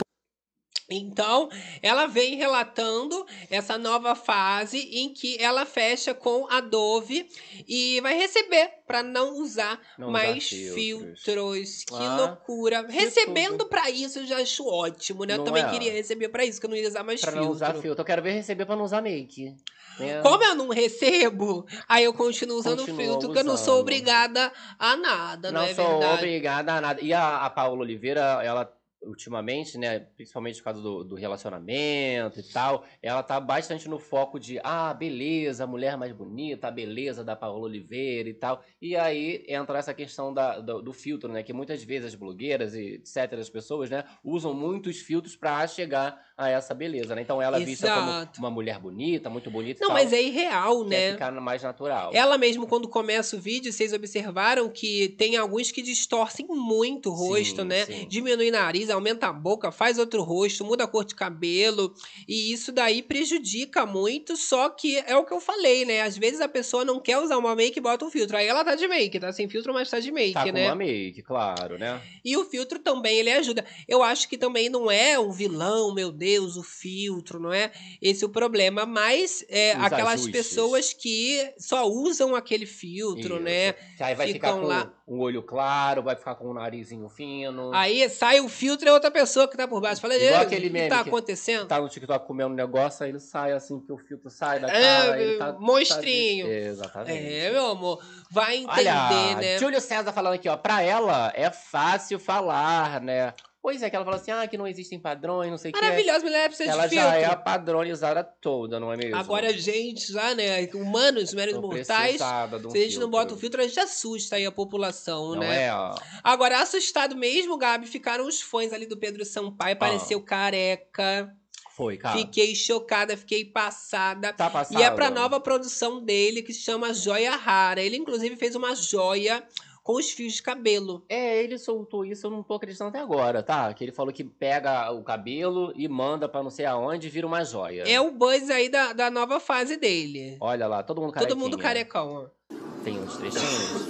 Então, 0.91 1.51
ela 1.83 2.07
vem 2.07 2.37
relatando 2.37 3.27
essa 3.51 3.77
nova 3.77 4.15
fase 4.15 4.79
em 4.79 5.13
que 5.13 5.37
ela 5.39 5.67
fecha 5.67 6.15
com 6.15 6.47
a 6.51 6.61
Dove 6.63 7.29
e 7.69 8.01
vai 8.01 8.15
receber 8.17 8.71
para 8.87 9.03
não 9.03 9.35
usar 9.39 9.79
Não 9.99 10.11
mais 10.11 10.51
usar 10.51 10.75
filtros. 10.75 11.23
filtros. 11.23 11.85
Que 11.85 11.95
Ah, 11.95 12.17
loucura. 12.17 12.85
que 12.85 12.93
Recebendo 12.93 13.67
pra 13.67 13.91
isso 13.91 14.21
eu 14.21 14.27
já 14.27 14.39
acho 14.39 14.67
ótimo, 14.67 15.25
né? 15.25 15.35
Eu 15.35 15.39
Não 15.39 15.45
também 15.45 15.63
é? 15.63 15.69
queria 15.69 15.93
receber 15.93 16.31
pra 16.31 16.43
isso, 16.45 16.59
que 16.59 16.65
eu 16.65 16.71
não 16.71 16.77
ia 16.77 16.89
usar 16.89 17.03
mais 17.05 17.21
Pra 17.21 17.33
filtro. 17.33 17.47
não 17.49 17.55
usar 17.55 17.75
filtro. 17.75 18.01
Eu 18.01 18.05
quero 18.07 18.23
ver 18.23 18.33
receber 18.33 18.65
pra 18.65 18.75
não 18.77 18.85
usar 18.85 19.03
make. 19.03 19.55
né? 20.01 20.23
Como 20.23 20.43
eu 20.43 20.55
não 20.55 20.69
recebo, 20.69 21.67
aí 21.87 22.05
eu 22.05 22.15
continuo 22.15 22.57
usando 22.57 22.79
Continua 22.81 22.99
filtro, 22.99 23.29
porque 23.29 23.41
eu 23.41 23.45
não 23.45 23.57
sou 23.57 23.75
usando. 23.75 23.81
obrigada 23.81 24.51
a 24.79 24.97
nada, 24.97 25.53
não, 25.53 25.61
Não 25.63 25.69
é 25.69 25.75
sou 25.75 25.87
verdade? 25.87 26.15
obrigada 26.15 26.73
a 26.75 26.81
nada. 26.81 27.01
E 27.03 27.13
a, 27.13 27.45
a 27.45 27.51
Paula 27.51 27.81
Oliveira, 27.83 28.41
ela 28.43 28.73
ultimamente, 29.03 29.79
né, 29.79 30.01
principalmente 30.01 30.59
por 30.59 30.65
causa 30.65 30.83
do, 30.83 31.05
do 31.05 31.15
relacionamento 31.15 32.41
e 32.41 32.43
tal, 32.43 32.85
ela 33.03 33.23
tá 33.23 33.39
bastante 33.41 33.89
no 33.89 33.99
foco 33.99 34.39
de, 34.39 34.59
ah, 34.63 34.93
beleza, 34.93 35.67
mulher 35.67 35.97
mais 35.97 36.13
bonita, 36.13 36.69
a 36.69 36.71
beleza 36.71 37.25
da 37.25 37.37
Paola 37.37 37.65
Oliveira 37.65 38.29
e 38.29 38.35
tal. 38.35 38.63
E 38.81 38.97
aí 38.97 39.45
entra 39.49 39.79
essa 39.79 39.95
questão 39.95 40.33
da, 40.33 40.59
do, 40.59 40.83
do 40.83 40.93
filtro, 40.93 41.33
né, 41.33 41.43
que 41.43 41.53
muitas 41.53 41.83
vezes 41.83 42.09
as 42.09 42.15
blogueiras 42.15 42.75
e 42.75 42.95
etc, 42.95 43.35
as 43.39 43.51
pessoas, 43.51 43.91
né, 43.91 44.05
usam 44.23 44.53
muitos 44.53 45.01
filtros 45.01 45.37
para 45.37 45.67
chegar 45.67 46.28
a 46.39 46.49
essa 46.49 46.73
beleza, 46.73 47.17
né? 47.17 47.23
Então 47.23 47.43
ela 47.43 47.61
é 47.61 47.65
vista 47.65 47.93
como 47.93 48.29
uma 48.39 48.51
mulher 48.51 48.79
bonita, 48.79 49.29
muito 49.29 49.51
bonita 49.51 49.81
Não, 49.81 49.89
tal, 49.89 49.97
mas 49.97 50.13
é 50.13 50.23
irreal, 50.23 50.85
quer 50.85 50.89
né? 50.89 51.13
ficar 51.13 51.33
mais 51.33 51.65
natural. 51.65 52.13
Ela 52.15 52.39
mesmo, 52.39 52.65
quando 52.69 52.87
começa 52.89 53.35
o 53.37 53.41
vídeo, 53.41 53.73
vocês 53.73 53.93
observaram 53.93 54.69
que 54.69 55.09
tem 55.19 55.37
alguns 55.37 55.73
que 55.73 55.83
distorcem 55.83 56.47
muito 56.49 57.11
o 57.11 57.13
rosto, 57.13 57.63
Sim, 57.63 57.69
né? 57.69 57.85
sim. 57.87 58.07
Diminui 58.09 58.51
o 58.51 58.53
nariz, 58.53 58.89
aumenta 58.89 59.27
a 59.27 59.33
boca, 59.33 59.73
faz 59.73 59.99
outro 59.99 60.23
rosto, 60.23 60.65
muda 60.65 60.85
a 60.85 60.87
cor 60.87 61.05
de 61.05 61.17
cabelo. 61.17 61.93
E 62.29 62.53
isso 62.53 62.71
daí 62.71 63.03
prejudica 63.03 63.85
muito, 63.85 64.37
só 64.37 64.69
que 64.69 64.97
é 65.09 65.17
o 65.17 65.25
que 65.25 65.33
eu 65.35 65.41
falei, 65.41 65.85
né? 65.85 66.03
Às 66.03 66.17
vezes 66.17 66.41
a 66.41 66.47
pessoa 66.49 66.85
não 66.85 67.01
quer 67.01 67.19
usar 67.19 67.37
uma 67.37 67.57
make 67.57 67.81
e 67.81 67.83
bota 67.83 68.05
um 68.05 68.11
filtro. 68.13 68.37
Aí 68.37 68.47
ela 68.47 68.65
tá 68.65 68.77
de 68.77 68.87
make, 68.87 69.19
tá 69.19 69.33
sem 69.33 69.49
filtro, 69.49 69.75
mas 69.75 69.91
tá 69.91 69.99
de 69.99 70.13
make, 70.13 70.35
Tá 70.35 70.45
com 70.45 70.53
né? 70.53 70.67
uma 70.67 70.77
make, 70.77 71.21
claro, 71.23 71.77
né? 71.79 72.01
E 72.25 72.37
o 72.37 72.45
filtro 72.45 72.79
também, 72.79 73.19
ele 73.19 73.33
ajuda. 73.33 73.65
Eu 73.89 74.05
acho 74.05 74.29
que 74.29 74.39
também 74.39 74.69
não 74.69 74.89
é 74.89 75.19
um 75.19 75.33
vilão, 75.33 75.93
meu 75.93 76.13
Deus, 76.13 76.28
o 76.37 76.63
filtro, 76.63 77.39
não 77.41 77.53
é 77.53 77.71
esse 78.03 78.25
o 78.25 78.29
problema, 78.29 78.85
mas 78.85 79.45
é 79.49 79.73
aquelas 79.73 80.15
ajustes. 80.21 80.33
pessoas 80.33 80.93
que 80.93 81.53
só 81.59 81.87
usam 81.89 82.35
aquele 82.35 82.67
filtro, 82.67 83.35
Isso. 83.37 83.43
né? 83.43 83.73
Que 83.97 84.03
aí 84.03 84.15
vai 84.15 84.27
ficar 84.33 84.49
Ficam 84.49 84.61
com 84.63 84.67
lá. 84.67 84.93
um 85.07 85.21
olho 85.21 85.43
claro, 85.43 86.03
vai 86.03 86.17
ficar 86.17 86.35
com 86.35 86.51
um 86.51 86.55
narizinho 86.55 87.09
fino. 87.09 87.73
Aí 87.75 88.09
sai 88.11 88.41
o 88.41 88.49
filtro 88.49 88.87
e 88.87 88.91
é 88.91 88.93
outra 88.93 89.11
pessoa 89.11 89.49
que 89.49 89.57
tá 89.57 89.67
por 89.69 89.81
baixo. 89.81 90.01
Fala, 90.01 90.17
Igual 90.17 90.31
"Ei, 90.41 90.47
aquele 90.47 90.67
o 90.67 90.69
que 90.69 90.73
meme 90.73 90.89
tá 90.89 91.03
que 91.03 91.09
acontecendo? 91.09 91.67
Tá 91.69 91.81
no 91.81 91.89
TikTok 91.89 92.27
comendo 92.27 92.51
um 92.51 92.57
negócio, 92.57 93.05
aí 93.05 93.11
ele 93.11 93.21
sai 93.21 93.53
assim, 93.53 93.79
que 93.81 93.93
o 93.93 93.97
filtro 93.99 94.29
sai 94.31 94.59
da 94.61 94.69
É, 94.69 95.07
cara. 95.07 95.23
ele 95.23 95.39
tá, 95.39 95.53
monstrinho. 95.59 96.47
tá 96.47 96.53
Exatamente. 96.53 97.35
É, 97.35 97.51
meu 97.53 97.67
amor, 97.67 98.03
vai 98.31 98.57
entender, 98.57 98.81
Olha, 98.91 99.35
né? 99.37 99.59
Júlio 99.59 99.81
César 99.81 100.13
falando 100.13 100.35
aqui, 100.35 100.49
ó. 100.49 100.57
Pra 100.57 100.83
ela 100.83 101.33
é 101.35 101.51
fácil 101.51 102.19
falar, 102.19 103.01
né? 103.01 103.33
Pois 103.61 103.83
é, 103.83 103.91
que 103.91 103.97
ela 103.97 104.05
fala 104.05 104.17
assim, 104.17 104.31
ah, 104.31 104.47
que 104.47 104.57
não 104.57 104.67
existem 104.67 104.99
padrões, 105.01 105.51
não 105.51 105.59
sei 105.59 105.71
o 105.71 105.75
que. 105.75 105.81
Maravilhosa, 105.81 106.21
mulher 106.25 106.49
precisa 106.49 106.71
Ela 106.71 106.87
de 106.87 106.95
já 106.95 107.17
é 107.17 107.25
a 107.25 107.37
padronizada 107.37 108.23
toda, 108.23 108.79
não 108.79 108.93
é 108.93 108.97
mesmo? 108.97 109.17
Agora 109.17 109.49
a 109.49 109.53
gente 109.53 110.13
já, 110.13 110.35
né, 110.35 110.65
humanos, 110.75 111.35
meros 111.35 111.59
mortais, 111.59 112.21
um 112.65 112.71
se 112.71 112.79
a 112.79 112.83
gente 112.83 112.99
não 112.99 113.11
bota 113.11 113.35
o 113.35 113.37
filtro. 113.37 113.59
filtro, 113.59 113.63
a 113.63 113.67
gente 113.67 113.81
assusta 113.81 114.37
aí 114.37 114.47
a 114.47 114.53
população, 114.53 115.33
Não 115.33 115.41
né? 115.41 115.65
é, 115.65 115.75
ó. 115.75 115.95
Agora, 116.23 116.61
assustado 116.61 117.17
mesmo, 117.17 117.59
Gabi, 117.59 117.87
ficaram 117.87 118.27
os 118.27 118.41
fãs 118.41 118.73
ali 118.73 118.87
do 118.87 118.97
Pedro 118.97 119.25
Sampaio, 119.25 119.75
Ah. 119.75 119.77
pareceu 119.77 120.21
careca. 120.23 121.35
Foi, 121.77 121.97
cara. 121.97 122.19
Fiquei 122.19 122.57
chocada, 122.57 123.17
fiquei 123.17 123.45
passada. 123.45 124.33
Tá 124.33 124.51
passado. 124.51 124.81
E 124.81 124.83
é 124.83 124.91
pra 124.91 125.11
nova 125.11 125.39
produção 125.39 126.03
dele, 126.03 126.43
que 126.43 126.53
se 126.53 126.61
chama 126.63 126.93
Joia 126.93 127.37
Rara. 127.37 127.81
Ele, 127.81 127.97
inclusive, 127.97 128.35
fez 128.35 128.57
uma 128.57 128.75
joia 128.75 129.45
com 129.89 129.95
os 129.95 130.11
fios 130.11 130.35
de 130.35 130.43
cabelo. 130.43 131.03
É, 131.09 131.43
ele 131.43 131.57
soltou 131.57 132.05
isso, 132.05 132.27
eu 132.27 132.31
não 132.31 132.43
tô 132.43 132.53
acreditando 132.57 132.91
até 132.91 132.99
agora, 133.01 133.43
tá? 133.43 133.73
Que 133.73 133.85
ele 133.85 133.91
falou 133.91 134.13
que 134.13 134.23
pega 134.23 134.91
o 134.93 135.03
cabelo 135.03 135.73
e 135.75 135.89
manda 135.89 136.29
pra 136.29 136.43
não 136.43 136.51
sei 136.51 136.67
aonde 136.67 137.07
e 137.07 137.11
vira 137.11 137.27
uma 137.27 137.43
joia. 137.43 137.85
É 137.89 137.99
o 137.99 138.11
buzz 138.11 138.51
aí 138.51 138.69
da, 138.69 138.93
da 138.93 139.11
nova 139.11 139.41
fase 139.41 139.79
dele. 139.79 140.37
Olha 140.43 140.67
lá, 140.67 140.83
todo 140.83 141.01
mundo 141.01 141.15
Todo 141.15 141.21
carequinha. 141.23 141.43
mundo 141.43 141.57
carecão, 141.57 142.29
ó. 142.51 142.55
Tem 142.85 142.99
uns 143.01 143.17
trechinhos. 143.17 143.89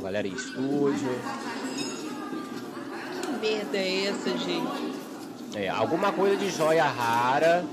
Galera 0.00 0.28
em 0.28 0.32
estúdio. 0.34 1.08
Que 3.22 3.32
merda 3.40 3.78
é 3.78 4.04
essa, 4.06 4.30
gente? 4.38 5.56
É, 5.56 5.68
alguma 5.68 6.12
coisa 6.12 6.36
de 6.36 6.50
joia 6.50 6.84
rara, 6.84 7.64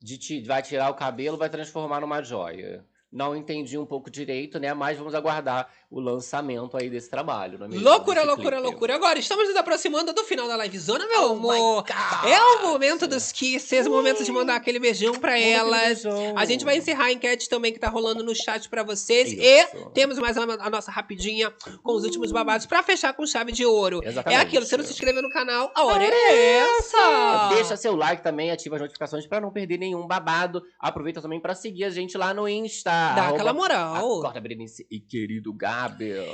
de 0.00 0.16
ti- 0.16 0.42
vai 0.46 0.62
tirar 0.62 0.90
o 0.90 0.94
cabelo, 0.94 1.36
vai 1.36 1.48
transformar 1.50 2.00
numa 2.00 2.22
joia. 2.22 2.84
Não 3.10 3.36
entendi 3.36 3.76
um 3.76 3.84
pouco 3.84 4.10
direito, 4.10 4.58
né? 4.58 4.72
Mas 4.72 4.96
vamos 4.96 5.14
aguardar 5.14 5.68
o 5.92 6.00
lançamento 6.00 6.76
aí 6.76 6.88
desse 6.88 7.10
trabalho, 7.10 7.58
não 7.58 7.66
é 7.66 7.68
mesmo? 7.68 7.84
Loucura, 7.84 8.16
Desse 8.22 8.26
loucura, 8.28 8.56
clipe. 8.56 8.62
loucura. 8.70 8.94
Agora, 8.94 9.18
estamos 9.18 9.46
nos 9.46 9.56
aproximando 9.56 10.12
do 10.14 10.24
final 10.24 10.48
da 10.48 10.56
livezona, 10.56 11.06
meu 11.06 11.22
Oh 11.28 11.32
amor. 11.32 11.84
É 12.26 12.40
o 12.40 12.62
momento 12.68 13.06
dos 13.06 13.30
kisses, 13.30 13.86
o 13.86 13.90
momento 13.90 14.24
de 14.24 14.32
mandar 14.32 14.56
aquele 14.56 14.78
beijão 14.78 15.12
pra 15.14 15.38
elas. 15.38 16.02
beijão. 16.02 16.34
A 16.36 16.44
gente 16.46 16.64
vai 16.64 16.78
encerrar 16.78 17.04
a 17.04 17.12
enquete 17.12 17.48
também 17.48 17.72
que 17.72 17.78
tá 17.78 17.88
rolando 17.90 18.24
no 18.24 18.34
chat 18.34 18.68
pra 18.70 18.82
vocês. 18.82 19.32
Isso. 19.32 19.36
E 19.76 19.90
temos 19.92 20.18
mais 20.18 20.38
a, 20.38 20.42
a 20.44 20.70
nossa 20.70 20.90
rapidinha 20.90 21.52
com 21.82 21.92
os 21.94 22.04
últimos 22.04 22.32
babados 22.32 22.64
pra 22.64 22.82
fechar 22.82 23.12
com 23.12 23.26
chave 23.26 23.52
de 23.52 23.66
ouro. 23.66 24.00
Exatamente. 24.02 24.38
É 24.38 24.42
aquilo, 24.42 24.64
você 24.64 24.76
não 24.78 24.84
se 24.84 24.92
inscreveu 24.92 25.22
no 25.22 25.28
canal, 25.30 25.70
a 25.74 25.84
hora 25.84 26.04
é 26.04 26.58
essa. 26.60 27.48
Deixa 27.54 27.76
seu 27.76 27.94
like 27.94 28.22
também, 28.22 28.50
ativa 28.50 28.76
as 28.76 28.80
notificações 28.82 29.26
pra 29.26 29.40
não 29.40 29.50
perder 29.50 29.78
nenhum 29.78 30.06
babado. 30.06 30.62
Aproveita 30.80 31.20
também 31.20 31.38
pra 31.40 31.54
seguir 31.54 31.84
a 31.84 31.90
gente 31.90 32.16
lá 32.16 32.32
no 32.32 32.48
Insta. 32.48 32.90
Dá 33.14 33.28
aquela 33.28 33.52
moral. 33.52 33.96
Acorda 33.96 34.40
Berenice 34.40 34.86
e 34.90 34.98
querido 34.98 35.52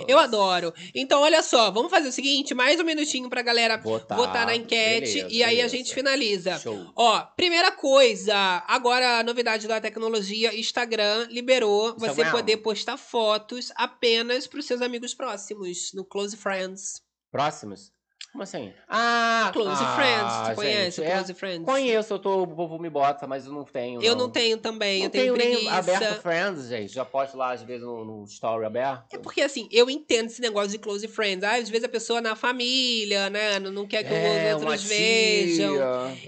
Eu 0.09 0.19
adoro. 0.19 0.73
Então, 0.95 1.23
olha 1.23 1.43
só, 1.43 1.71
vamos 1.71 1.91
fazer 1.91 2.09
o 2.09 2.13
seguinte: 2.13 2.55
mais 2.55 2.79
um 2.81 2.85
minutinho 2.85 3.29
pra 3.29 3.43
galera 3.43 3.77
Votar. 3.79 4.17
votar 4.17 4.47
na 4.47 4.55
enquete 4.57 5.15
Beleza, 5.15 5.29
e 5.31 5.43
aí 5.43 5.55
a 5.55 5.57
beleza. 5.57 5.69
gente 5.77 5.95
finaliza. 5.95 6.59
Show. 6.59 6.87
Ó, 6.97 7.21
primeira 7.37 7.71
coisa, 7.73 8.35
agora 8.67 9.19
a 9.19 9.23
novidade 9.23 9.67
da 9.67 9.81
tecnologia, 9.81 10.55
Instagram 10.59 11.27
liberou 11.31 11.95
você 11.99 12.09
Instagram. 12.09 12.31
poder 12.31 12.57
postar 12.59 12.97
fotos 12.97 13.73
apenas 13.77 14.47
pros 14.47 14.67
seus 14.67 14.81
amigos 14.83 15.15
próximos, 15.15 15.93
no 15.95 16.05
Close 16.05 16.37
Friends. 16.37 17.03
Próximos? 17.31 17.93
Como 18.33 18.43
assim? 18.43 18.73
Ah! 18.87 19.51
Close 19.53 19.83
ah, 19.83 19.95
Friends, 19.97 20.49
tu 20.51 20.55
conhece 20.55 20.97
gente, 21.03 21.11
é- 21.11 21.17
Close 21.17 21.35
Friends? 21.35 21.65
Conheço, 21.65 22.15
eu 22.15 22.19
tô, 22.19 22.43
o 22.43 22.47
povo 22.47 22.79
me 22.79 22.91
bota, 22.91 23.27
mas 23.27 23.47
eu 23.47 23.53
não 23.53 23.65
tenho. 23.65 24.03
Eu 24.03 24.15
não 24.15 24.31
tenho 24.31 24.59
também, 24.59 24.99
Não 24.99 25.07
eu 25.07 25.11
tenho, 25.11 25.35
nem 25.37 25.51
preguiça. 25.51 25.75
aberto 25.75 26.23
Friends, 26.23 26.69
gente. 26.69 26.93
Já 26.93 27.05
posto 27.05 27.37
lá, 27.37 27.53
às 27.53 27.63
vezes, 27.63 27.83
no, 27.83 28.05
no 28.05 28.25
story 28.27 28.67
aberto. 28.67 29.07
É 29.13 29.19
porque 29.19 29.41
assim, 29.41 29.67
eu 29.73 29.89
entendo 29.89 30.27
esse 30.27 30.41
negócio 30.43 30.71
de 30.71 30.79
close 30.79 31.09
friends. 31.09 31.43
Ah, 31.43 31.57
às 31.57 31.69
vezes 31.71 31.85
a 31.85 31.89
pessoa 31.89 32.21
na 32.21 32.37
família, 32.37 33.31
né? 33.31 33.59
Não, 33.59 33.73
não 33.73 33.87
quer 33.87 34.05
que 34.05 34.13
É, 34.15 34.55
os 34.55 34.63
outros 34.63 34.85
vejam. 34.85 35.75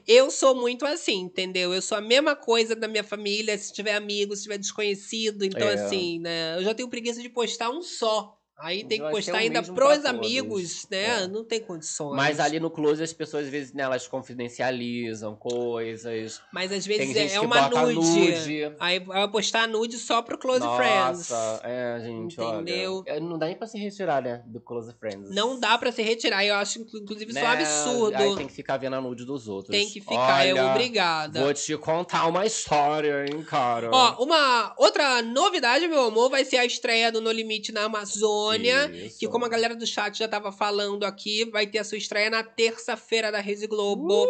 Eu 0.07 0.31
sou 0.31 0.55
muito 0.55 0.87
assim, 0.87 1.21
entendeu? 1.21 1.75
Eu 1.75 1.83
sou 1.83 1.99
a 1.99 2.01
mesma 2.01 2.35
coisa 2.35 2.75
da 2.75 2.89
minha 2.89 3.05
família, 3.05 3.57
se 3.59 3.73
tiver 3.73 3.95
amigo, 3.95 4.35
se 4.35 4.45
tiver 4.45 4.59
desconhecido. 4.59 5.45
Então, 5.45 5.69
É. 5.69 5.75
assim, 5.75 6.19
né? 6.19 6.57
Eu 6.57 6.65
já 6.65 6.75
tenho 6.75 6.89
preguiça 6.89 7.21
de 7.21 7.29
postar 7.29 7.71
um 7.71 7.83
só. 7.83 8.40
Aí 8.63 8.85
tem 8.85 8.99
que 9.01 9.07
ser 9.07 9.11
postar 9.11 9.37
ainda 9.39 9.63
pros 9.63 9.75
pra 9.75 9.87
todos. 9.89 10.05
amigos, 10.05 10.87
né? 10.91 11.23
É. 11.23 11.27
Não 11.27 11.45
tem 11.45 11.61
condições. 11.61 12.17
Mas 12.17 12.39
ali 12.41 12.61
no 12.61 12.71
close 12.71 13.03
as 13.03 13.13
pessoas 13.13 13.45
às 13.45 13.51
vezes 13.51 13.73
né, 13.73 13.83
elas 13.83 14.07
confidencializam 14.07 15.35
coisas. 15.37 16.41
Mas 16.53 16.73
às 16.73 16.87
vezes 16.87 17.17
é 17.17 17.29
que 17.29 17.39
uma 17.39 17.69
nude. 17.69 17.95
nude. 17.95 18.73
Aí 18.79 18.99
vai 19.01 19.29
postar 19.29 19.67
nude 19.69 19.97
só 19.97 20.23
pro 20.23 20.37
Close 20.39 20.61
Friends. 20.77 21.31
Nossa, 21.31 21.61
é, 21.65 22.01
gente, 22.05 22.41
Entendeu? 22.41 23.03
olha. 23.07 23.17
é, 23.17 23.21
Não 23.21 23.39
dá 23.39 23.47
nem 23.47 23.57
pra 23.57 23.67
se 23.67 23.79
retirar, 23.79 24.23
né, 24.23 24.43
do 24.47 24.61
Close 24.61 24.93
Friends. 24.99 25.31
Não 25.35 25.59
dá 25.59 25.77
pra 25.79 25.91
se 25.93 26.03
retirar. 26.03 26.45
Eu 26.45 26.57
acho, 26.57 26.81
inclusive, 26.81 27.31
isso 27.31 27.35
Né? 27.41 27.45
um 27.45 27.49
absurdo. 27.53 28.17
Aí 28.17 28.37
tem 28.37 28.47
que 28.47 28.53
ficar 28.53 28.77
vendo 28.77 28.97
a 28.97 29.01
nude 29.01 29.25
dos 29.25 29.49
outros. 29.49 29.71
Tem 29.77 29.89
que 29.89 30.01
ficar, 30.01 30.47
é 30.47 30.53
Olha, 30.53 30.67
obrigada. 30.67 31.41
Vou 31.43 31.55
te 31.55 31.77
contar 31.77 32.27
uma 32.27 32.45
história, 32.45 33.25
hein, 33.27 33.43
cara. 33.43 33.91
Ó, 33.93 34.23
uma 34.25 34.75
outra 34.77 35.23
novidade, 35.23 35.87
meu 35.89 36.05
amor, 36.05 36.31
vai 36.31 36.45
ser 36.45 36.57
a 36.59 36.65
estreia 36.65 37.11
do 37.11 37.21
No 37.21 37.31
Limite 37.31 37.73
na 37.73 37.85
Amazônia. 37.85 38.50
Isso. 38.95 39.19
Que 39.19 39.29
como 39.29 39.45
a 39.45 39.49
galera 39.49 39.75
do 39.75 39.87
chat 39.87 40.19
já 40.19 40.29
tava 40.29 40.51
falando 40.53 41.05
aqui, 41.05 41.45
vai 41.51 41.67
ter 41.67 41.79
a 41.79 41.85
sua 41.85 41.99
estreia 41.99 42.31
na 42.31 42.43
terça-feira 42.43 43.31
da 43.31 43.41
Rede 43.41 43.67
Globo, 43.67 44.27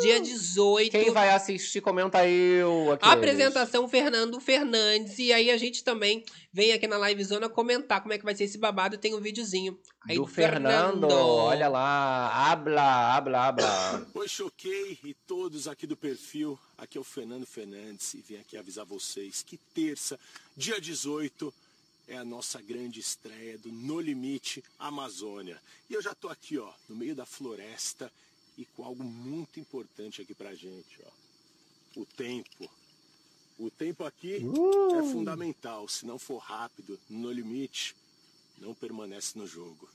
dia 0.00 0.20
18. 0.20 0.90
Quem 0.90 1.10
vai 1.10 1.30
assistir, 1.30 1.80
comenta 1.80 2.26
eu. 2.26 2.92
aqueles. 2.92 3.14
Apresentação 3.14 3.88
Fernando 3.88 4.40
Fernandes. 4.40 5.18
E 5.18 5.32
aí 5.32 5.50
a 5.50 5.56
gente 5.56 5.84
também 5.84 6.24
vem 6.52 6.72
aqui 6.72 6.86
na 6.86 6.98
Livezona 6.98 7.48
comentar 7.48 8.00
como 8.00 8.12
é 8.12 8.18
que 8.18 8.24
vai 8.24 8.34
ser 8.34 8.44
esse 8.44 8.58
babado. 8.58 8.98
Tem 8.98 9.14
um 9.14 9.20
videozinho 9.20 9.78
aí 10.08 10.16
do 10.16 10.26
Fernando. 10.26 11.08
Olha 11.08 11.68
lá, 11.68 12.50
habla, 12.50 13.16
habla, 13.16 13.46
habla. 13.46 14.06
Oi, 14.14 14.28
Choquei 14.28 14.98
e 15.04 15.14
todos 15.26 15.68
aqui 15.68 15.86
do 15.86 15.96
perfil. 15.96 16.58
Aqui 16.78 16.96
é 16.96 17.00
o 17.00 17.04
Fernando 17.04 17.46
Fernandes 17.46 18.14
e 18.14 18.22
vim 18.22 18.36
aqui 18.36 18.56
avisar 18.56 18.86
vocês 18.86 19.42
que 19.42 19.58
terça, 19.74 20.18
dia 20.56 20.80
18, 20.80 21.52
é 22.10 22.16
a 22.16 22.24
nossa 22.24 22.60
grande 22.60 22.98
estreia 22.98 23.56
do 23.56 23.70
No 23.70 24.00
Limite 24.00 24.64
Amazônia. 24.80 25.62
E 25.88 25.94
eu 25.94 26.02
já 26.02 26.12
tô 26.12 26.28
aqui, 26.28 26.58
ó, 26.58 26.72
no 26.88 26.96
meio 26.96 27.14
da 27.14 27.24
floresta 27.24 28.12
e 28.58 28.64
com 28.64 28.84
algo 28.84 29.04
muito 29.04 29.60
importante 29.60 30.20
aqui 30.20 30.34
pra 30.34 30.52
gente, 30.52 30.98
ó. 31.06 32.00
O 32.00 32.04
tempo. 32.04 32.68
O 33.56 33.70
tempo 33.70 34.04
aqui 34.04 34.34
é 34.34 35.12
fundamental. 35.12 35.88
Se 35.88 36.04
não 36.04 36.18
for 36.18 36.38
rápido, 36.38 36.98
no 37.08 37.30
limite, 37.30 37.94
não 38.58 38.74
permanece 38.74 39.38
no 39.38 39.46
jogo. 39.46 39.88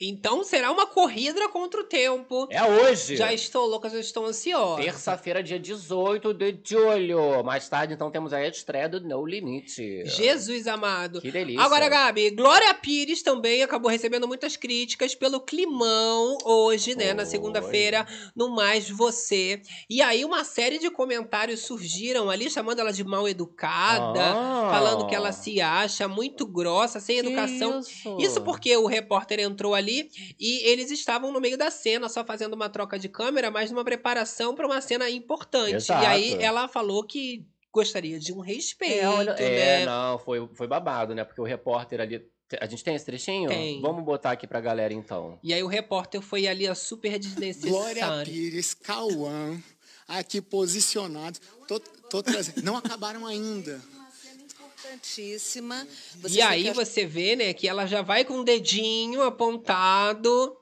Então 0.00 0.42
será 0.42 0.72
uma 0.72 0.86
corrida 0.86 1.46
contra 1.50 1.80
o 1.82 1.84
tempo. 1.84 2.48
É 2.50 2.64
hoje. 2.64 3.16
Já 3.16 3.34
estou 3.34 3.66
louca, 3.66 3.90
já 3.90 3.98
estou 3.98 4.24
ansiosa. 4.24 4.80
Terça-feira, 4.82 5.42
dia 5.42 5.58
18 5.58 6.32
de 6.32 6.58
julho. 6.64 7.42
Mais 7.44 7.68
tarde, 7.68 7.92
então, 7.92 8.10
temos 8.10 8.32
a 8.32 8.46
estreia 8.46 8.88
do 8.88 8.98
No 9.00 9.26
Limite. 9.26 10.04
Jesus 10.06 10.66
amado. 10.66 11.20
Que 11.20 11.30
delícia. 11.30 11.62
Agora, 11.62 11.86
Gabi, 11.88 12.30
Glória 12.30 12.72
Pires 12.72 13.22
também 13.22 13.62
acabou 13.62 13.90
recebendo 13.90 14.26
muitas 14.26 14.56
críticas 14.56 15.14
pelo 15.14 15.38
climão 15.40 16.38
hoje, 16.46 16.94
né, 16.94 17.12
na 17.12 17.26
segunda-feira, 17.26 18.06
no 18.34 18.48
Mais 18.54 18.88
Você. 18.88 19.60
E 19.88 20.00
aí 20.00 20.24
uma 20.24 20.44
série 20.44 20.78
de 20.78 20.90
comentários 20.90 21.60
surgiram 21.60 22.30
ali, 22.30 22.48
chamando 22.48 22.78
ela 22.80 22.92
de 22.92 23.04
mal 23.04 23.28
educada, 23.28 24.20
Ah. 24.22 24.70
falando 24.70 25.06
que 25.06 25.14
ela 25.14 25.32
se 25.32 25.60
acha 25.60 26.08
muito 26.08 26.46
grossa, 26.46 27.00
sem 27.00 27.20
Que 27.20 27.26
educação. 27.26 27.80
Isso, 27.80 28.16
Isso 28.18 28.40
porque 28.40 28.74
o 28.76 28.86
repórter 28.86 29.40
entrou 29.40 29.74
ali 29.74 29.89
e 30.38 30.68
eles 30.68 30.90
estavam 30.90 31.32
no 31.32 31.40
meio 31.40 31.56
da 31.58 31.70
cena, 31.70 32.08
só 32.08 32.24
fazendo 32.24 32.54
uma 32.54 32.68
troca 32.68 32.98
de 32.98 33.08
câmera, 33.08 33.50
mas 33.50 33.70
numa 33.70 33.84
preparação 33.84 34.54
para 34.54 34.66
uma 34.66 34.80
cena 34.80 35.08
importante. 35.10 35.74
Exato. 35.74 36.02
E 36.02 36.06
aí 36.06 36.34
ela 36.42 36.68
falou 36.68 37.04
que 37.04 37.46
gostaria 37.72 38.18
de 38.18 38.32
um 38.32 38.40
respeito, 38.40 39.00
É, 39.04 39.08
olha- 39.08 39.34
né? 39.34 39.82
é, 39.82 39.86
não, 39.86 40.18
foi, 40.18 40.48
foi 40.54 40.66
babado, 40.66 41.14
né? 41.14 41.24
Porque 41.24 41.40
o 41.40 41.44
repórter 41.44 42.00
ali. 42.00 42.26
A 42.60 42.66
gente 42.66 42.82
tem 42.82 42.96
esse 42.96 43.06
trechinho? 43.06 43.48
Tem. 43.48 43.80
Vamos 43.80 44.04
botar 44.04 44.32
aqui 44.32 44.44
pra 44.44 44.60
galera 44.60 44.92
então. 44.92 45.38
E 45.40 45.54
aí 45.54 45.62
o 45.62 45.68
repórter 45.68 46.20
foi 46.20 46.48
ali 46.48 46.66
a 46.66 46.74
super 46.74 47.10
Glória 47.10 47.20
desnecessário. 47.20 48.32
Pires, 48.32 48.74
Cauã, 48.74 49.56
aqui 50.08 50.40
posicionados. 50.42 51.40
Tô, 51.68 51.78
tô 51.78 52.20
trazendo. 52.20 52.60
Não 52.62 52.76
acabaram 52.76 53.24
ainda. 53.24 53.80
Importantíssima. 54.80 55.86
E 56.28 56.40
aí 56.40 56.70
você 56.72 57.04
vê, 57.04 57.36
né, 57.36 57.52
que 57.52 57.68
ela 57.68 57.86
já 57.86 58.02
vai 58.02 58.24
com 58.24 58.40
o 58.40 58.44
dedinho 58.44 59.22
apontado. 59.22 60.56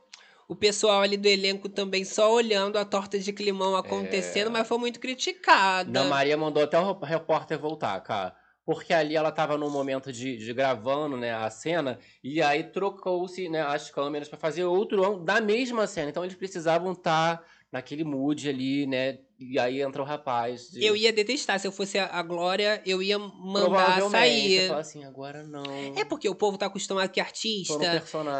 O 0.49 0.57
pessoal 0.57 1.03
ali 1.03 1.17
do 1.17 1.29
elenco 1.29 1.69
também 1.69 2.05
só 2.05 2.33
olhando 2.33 2.79
a 2.79 2.85
torta 2.85 3.19
de 3.19 3.33
climão 3.33 3.77
acontecendo, 3.77 4.51
mas 4.51 4.67
foi 4.67 4.79
muito 4.79 4.99
criticada. 4.99 5.91
Não, 5.91 6.09
Maria 6.09 6.37
mandou 6.37 6.63
até 6.63 6.79
o 6.79 6.99
repórter 7.01 7.59
voltar, 7.59 8.01
cara. 8.01 8.35
Porque 8.65 8.93
ali 8.93 9.15
ela 9.15 9.31
tava 9.31 9.57
no 9.57 9.71
momento 9.71 10.13
de, 10.13 10.37
de 10.37 10.53
gravando, 10.53 11.17
né, 11.17 11.35
a 11.35 11.49
cena, 11.49 11.99
e 12.23 12.43
aí 12.43 12.65
trocou-se, 12.65 13.49
né, 13.49 13.63
as 13.63 13.91
câmeras 13.91 14.29
pra 14.29 14.39
fazer 14.39 14.65
outro 14.65 15.05
ângulo 15.05 15.25
da 15.25 15.41
mesma 15.41 15.87
cena. 15.87 16.11
Então 16.11 16.25
eles 16.25 16.37
precisavam 16.37 16.93
estar 16.93 17.43
naquele 17.71 18.05
mood 18.05 18.49
ali, 18.49 18.87
né? 18.87 19.19
E 19.41 19.57
aí 19.59 19.81
entra 19.81 20.03
o 20.03 20.05
rapaz. 20.05 20.69
de- 20.71 20.85
Eu 20.85 20.97
ia 20.97 21.13
detestar. 21.13 21.61
Se 21.61 21.67
eu 21.67 21.71
fosse 21.71 21.97
a 21.97 22.21
Glória, 22.23 22.83
eu 22.85 23.01
ia 23.01 23.19
mandar 23.19 24.01
sair. 24.11 24.63
Você 24.63 24.69
fala 24.69 24.81
assim, 24.81 25.05
agora 25.05 25.45
não. 25.45 25.63
É 25.97 26.05
porque 26.05 26.29
o 26.29 26.35
povo 26.35 26.59
tá 26.59 26.67
acostumado 26.67 27.09
que 27.11 27.21
artista 27.21 27.79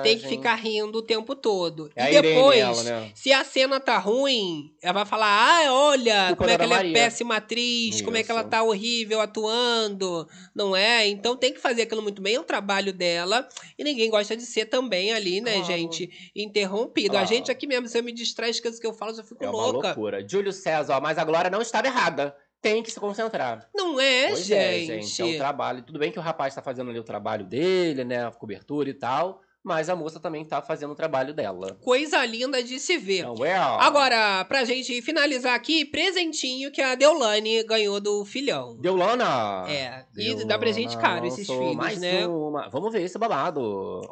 tem 0.03 0.19
que 0.19 0.27
ficar 0.27 0.57
rindo 0.57 0.99
o 0.99 1.03
tempo 1.03 1.37
todo. 1.37 1.89
É 1.95 2.13
e 2.13 2.21
depois, 2.21 2.59
ela, 2.59 2.83
né? 2.83 3.13
se 3.15 3.33
a 3.33 3.45
cena 3.45 3.79
tá 3.79 3.97
ruim, 3.99 4.73
ela 4.83 4.93
vai 4.95 5.07
falar: 5.07 5.29
ah, 5.67 5.73
olha, 5.73 6.27
Culpa 6.29 6.37
como 6.37 6.51
é 6.51 6.53
da 6.53 6.59
que 6.59 6.65
ela 6.65 6.75
é 6.75 6.77
Maria. 6.79 6.93
péssima 6.95 7.37
atriz, 7.37 8.03
como 8.03 8.17
é 8.17 8.23
que 8.25 8.31
ela 8.33 8.41
Isso. 8.41 8.51
tá 8.51 8.63
horrível 8.65 9.21
atuando, 9.21 10.27
não 10.55 10.75
é? 10.75 11.07
Então 11.07 11.37
tem 11.37 11.53
que 11.53 11.61
fazer 11.61 11.83
aquilo 11.83 12.03
muito 12.03 12.21
bem, 12.21 12.35
é 12.35 12.41
o 12.41 12.45
trabalho 12.45 12.93
dela. 12.93 13.49
E 13.79 13.85
ninguém 13.85 14.11
gosta 14.11 14.37
de 14.37 14.43
ser 14.45 14.67
também 14.67 15.13
ali, 15.13 15.41
né, 15.41 15.53
Claro. 15.53 15.67
gente, 15.67 16.31
interrompido. 16.35 17.17
A 17.17 17.25
gente 17.25 17.51
aqui 17.53 17.67
mesmo, 17.67 17.87
se 17.89 17.97
eu 17.99 18.03
me 18.03 18.13
distrai, 18.13 18.51
esqueço 18.51 18.79
o 18.79 18.81
que 18.81 18.87
eu 18.87 18.93
falo, 18.93 19.13
eu 19.13 19.17
já 19.17 19.23
fico 19.23 19.45
É 19.45 19.49
uma 19.49 19.63
louca. 19.67 19.89
loucura. 19.89 20.27
Júlio 20.29 20.53
César, 20.53 20.88
ó, 20.89 21.01
mas 21.01 21.19
a 21.19 21.25
Glória 21.25 21.51
não 21.51 21.61
estava 21.61 21.87
errada. 21.87 22.37
Tem 22.61 22.83
que 22.83 22.91
se 22.91 22.99
concentrar. 22.99 23.69
Não 23.75 24.01
é, 24.01 24.29
pois 24.29 24.45
gente? 24.45 24.93
é, 24.93 25.01
gente. 25.01 25.23
É 25.23 25.25
o 25.25 25.39
trabalho. 25.39 25.83
Tudo 25.83 25.99
bem 25.99 26.11
que 26.11 26.19
o 26.19 26.23
rapaz 26.23 26.55
tá 26.55 26.61
fazendo 26.61 26.91
ali 26.91 26.99
o 26.99 27.05
trabalho 27.05 27.45
dele, 27.45 28.05
né? 28.05 28.27
A 28.27 28.33
cobertura 28.33 28.91
e 28.91 28.95
tal. 28.95 29.41
Mas 29.65 29.89
a 29.89 29.97
moça 29.97 30.21
também 30.21 30.45
tá 30.45 30.63
fazendo 30.63 30.93
o 30.93 30.95
trabalho 30.95 31.35
dela. 31.35 31.77
Coisa 31.83 32.25
linda 32.25 32.63
de 32.63 32.79
se 32.79 32.97
ver. 32.97 33.25
Não 33.25 33.45
é? 33.45 33.55
Agora, 33.55 34.45
pra 34.45 34.65
gente 34.65 35.03
finalizar 35.03 35.55
aqui, 35.55 35.85
presentinho 35.85 36.71
que 36.71 36.81
a 36.81 36.95
Deolane 36.95 37.65
ganhou 37.65 38.01
do 38.01 38.25
filhão. 38.25 38.77
Deolana! 38.77 39.69
É, 39.69 40.05
e 40.17 40.45
dá 40.45 40.59
presente 40.59 40.97
caro 40.97 41.27
esses 41.27 41.47
filhos, 41.47 41.75
mais 41.75 41.99
né? 41.99 42.27
uma. 42.27 42.69
Vamos 42.71 42.93
ver 42.93 43.03
esse 43.03 43.19
babado. 43.19 43.61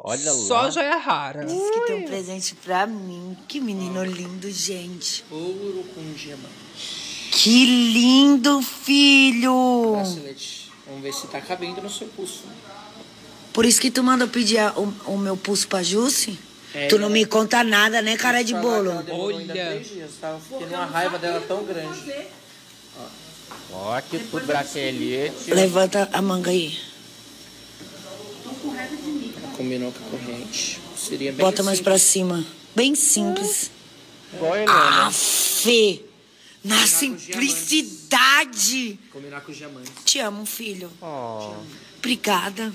Olha 0.03 0.31
Só 0.31 0.61
lá. 0.61 0.69
joia 0.69 0.97
rara. 0.97 1.45
Disse 1.45 1.71
que 1.71 1.81
tem 1.81 2.03
um 2.03 2.05
presente 2.05 2.55
pra 2.55 2.85
mim. 2.85 3.35
Que 3.47 3.59
menino 3.59 4.03
lindo, 4.03 4.51
gente. 4.51 5.23
Ouro 5.31 5.83
com 5.95 6.13
gema. 6.15 6.49
Que 7.31 7.65
lindo, 7.65 8.61
filho! 8.61 9.93
Bracelete. 9.93 10.71
Vamos 10.85 11.01
ver 11.01 11.13
se 11.13 11.27
tá 11.27 11.41
cabendo 11.41 11.81
no 11.81 11.89
seu 11.89 12.07
pulso. 12.07 12.45
Por 13.57 13.65
isso 13.65 13.81
que 13.81 13.89
tu 13.89 14.03
mandou 14.03 14.27
pedir 14.27 14.59
a- 14.59 14.71
o, 14.77 14.93
o 15.07 15.17
meu 15.17 15.35
pulso 15.35 15.67
pra 15.67 15.81
Jussi? 15.81 16.37
É, 16.75 16.85
tu 16.89 16.99
não 16.99 17.09
me 17.09 17.25
conta 17.25 17.63
nada, 17.63 18.03
né, 18.03 18.15
cara 18.15 18.43
de 18.43 18.53
bolo? 18.53 18.91
ela 18.91 19.01
demorou 19.01 19.39
ainda 19.39 19.51
Olha. 19.53 19.65
três 19.71 19.89
dias. 19.89 20.11
Tava 20.21 20.39
tendo 20.59 20.75
uma 20.75 20.85
raiva 20.85 21.17
dela 21.17 21.43
tão 21.47 21.65
grande. 21.65 22.13
Ó, 23.71 23.99
que 24.01 24.19
tudo 24.19 24.45
bracelete. 24.45 25.49
Levanta 25.51 26.07
a 26.13 26.21
manga 26.21 26.51
aí. 26.51 26.77
Ela 28.63 28.87
combinou 29.57 29.91
com 29.91 30.05
a 30.05 30.09
corrente. 30.19 30.79
Seria 30.95 31.31
bem 31.31 31.43
Bota 31.43 31.63
mais 31.63 31.79
simples. 31.79 31.93
pra 31.95 31.97
cima. 31.97 32.45
Bem 32.75 32.93
simples. 32.93 33.71
Igual 34.35 34.53
a 34.53 34.57
Helena. 34.57 35.07
Aff! 35.07 36.03
Na 36.63 36.85
simplicidade! 36.85 38.99
Combinar 39.11 39.41
com 39.41 39.51
os 39.51 39.57
diamantes. 39.57 39.91
Te 40.05 40.19
amo, 40.19 40.45
filho. 40.45 40.91
Ó. 41.01 41.55
Obrigada. 41.97 42.71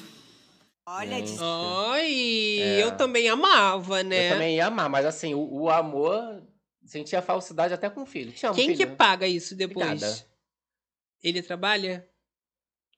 Olha, 0.87 1.23
diz- 1.23 1.39
Ai, 1.41 2.59
É. 2.61 2.83
eu 2.83 2.97
também 2.97 3.29
amava, 3.29 4.03
né? 4.03 4.29
Eu 4.29 4.33
também 4.33 4.57
ia 4.57 4.67
amar, 4.67 4.89
mas 4.91 5.07
assim, 5.07 5.33
o, 5.35 5.41
o 5.63 5.71
amor 5.71 6.43
sentia 6.85 7.23
falsidade 7.23 7.73
até 7.73 7.89
com 7.89 8.03
o 8.03 8.07
filho. 8.07 8.33
Te 8.33 8.45
amo, 8.47 8.55
Quem 8.57 8.71
que 8.71 8.77
filho. 8.85 8.97
paga 8.97 9.27
isso 9.27 9.55
depois? 9.55 9.87
Obrigada. 9.87 10.27
Ele 11.23 11.41
trabalha? 11.41 12.07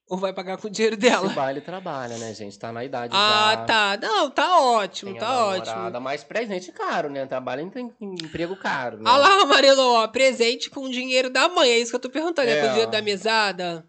Ou 0.09 0.19
vai 0.19 0.32
pagar 0.35 0.56
com 0.59 0.69
o 0.69 0.70
dinheiro 0.70 0.97
dela? 0.98 1.27
O 1.28 1.35
baile 1.35 1.61
trabalha, 1.62 2.16
né, 2.19 2.32
gente? 2.35 2.59
Tá 2.59 2.70
na 2.73 2.85
idade 2.85 3.15
Ah, 3.16 3.55
já. 3.59 3.65
tá. 3.65 3.98
Não, 4.01 4.31
tá 4.31 4.61
ótimo, 4.61 5.12
Tem 5.12 5.20
tá 5.20 5.27
namorada, 5.28 5.86
ótimo. 5.89 6.01
Mas 6.01 6.23
presente 6.24 6.73
caro, 6.73 7.09
né? 7.11 7.24
Trabalha 7.27 7.62
em, 7.62 7.70
em 8.01 8.15
emprego 8.23 8.55
caro. 8.56 8.98
Né? 8.98 9.11
Olha 9.11 9.16
lá, 9.19 9.43
Amarelo, 9.43 9.81
ó, 9.94 10.06
presente 10.09 10.69
com 10.69 10.81
o 10.85 10.90
dinheiro 10.90 11.31
da 11.31 11.48
mãe. 11.48 11.70
É 11.70 11.78
isso 11.78 11.90
que 11.90 11.97
eu 11.97 12.01
tô 12.01 12.11
perguntando. 12.11 12.48
É, 12.51 12.61
com 12.61 12.66
o 12.66 12.70
dinheiro 12.70 12.90
da 12.90 13.01
mesada 13.01 13.86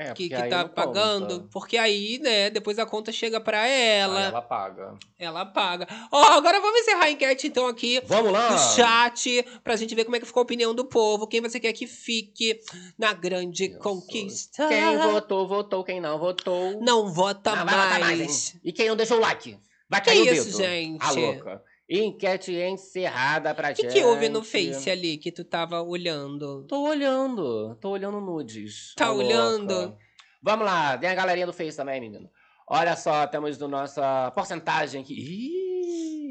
É, 0.00 0.12
que, 0.12 0.28
que 0.28 0.42
tá 0.48 0.64
pagando? 0.68 1.40
conta. 1.40 1.48
Porque 1.52 1.76
aí, 1.76 2.20
né, 2.20 2.50
depois 2.50 2.78
a 2.78 2.86
conta 2.86 3.10
chega 3.10 3.40
pra 3.40 3.62
Aí 3.62 3.72
ela. 3.98 4.20
ela 4.26 4.40
paga. 4.42 4.94
Ela 5.18 5.44
paga. 5.44 5.88
Ó, 6.12 6.22
agora 6.34 6.60
vamos 6.60 6.80
encerrar 6.82 7.06
a 7.06 7.10
enquete, 7.10 7.48
então, 7.48 7.66
aqui. 7.66 8.00
Vamos 8.06 8.30
lá? 8.30 8.48
Do 8.48 8.58
chat, 8.76 9.44
pra 9.64 9.74
gente 9.74 9.96
ver 9.96 10.04
como 10.04 10.14
é 10.14 10.20
que 10.20 10.26
ficou 10.26 10.40
a 10.40 10.44
opinião 10.44 10.72
do 10.72 10.84
povo. 10.84 11.26
Quem 11.26 11.40
você 11.40 11.58
quer 11.58 11.72
que 11.72 11.86
fique 11.88 12.60
na 12.96 13.12
grande 13.12 13.70
conquista. 13.78 14.68
Quem 14.68 14.96
votou, 14.98 15.48
votou. 15.48 15.82
Quem 15.82 16.00
não 16.00 16.16
votou. 16.16 16.80
Não 16.80 17.12
vota 17.12 17.56
Não 17.56 17.64
mais. 17.64 17.98
mais? 17.98 18.56
E 18.62 18.72
quem 18.72 18.88
não 18.88 18.94
deixou 18.96 19.16
o 19.16 19.20
like? 19.20 19.58
Vai 19.90 20.00
Que 20.00 20.10
cair 20.10 20.20
o 20.20 20.32
isso, 20.32 20.44
dedo. 20.44 20.56
gente? 20.58 21.02
A 21.04 21.10
louca. 21.10 21.62
Enquete 21.88 22.52
encerrada 22.52 23.54
pra 23.54 23.70
O 23.70 23.74
que, 23.74 23.82
gente. 23.82 23.92
que 23.94 24.04
houve 24.04 24.28
no 24.28 24.44
Face 24.44 24.90
ali 24.90 25.16
que 25.16 25.32
tu 25.32 25.42
tava 25.42 25.80
olhando? 25.80 26.64
Tô 26.68 26.82
olhando. 26.82 27.76
Tô 27.80 27.90
olhando 27.90 28.20
nudes. 28.20 28.92
Tá 28.94 29.06
A 29.06 29.10
louca. 29.10 29.24
olhando? 29.24 29.96
Vamos 30.42 30.66
lá. 30.66 30.98
Tem 30.98 31.08
a 31.08 31.14
galerinha 31.14 31.46
do 31.46 31.52
Face 31.52 31.76
também, 31.76 31.98
menino. 32.00 32.28
Olha 32.70 32.94
só, 32.94 33.26
temos 33.26 33.56
do 33.56 33.66
nossa 33.66 34.30
porcentagem 34.32 35.00
aqui. 35.00 35.14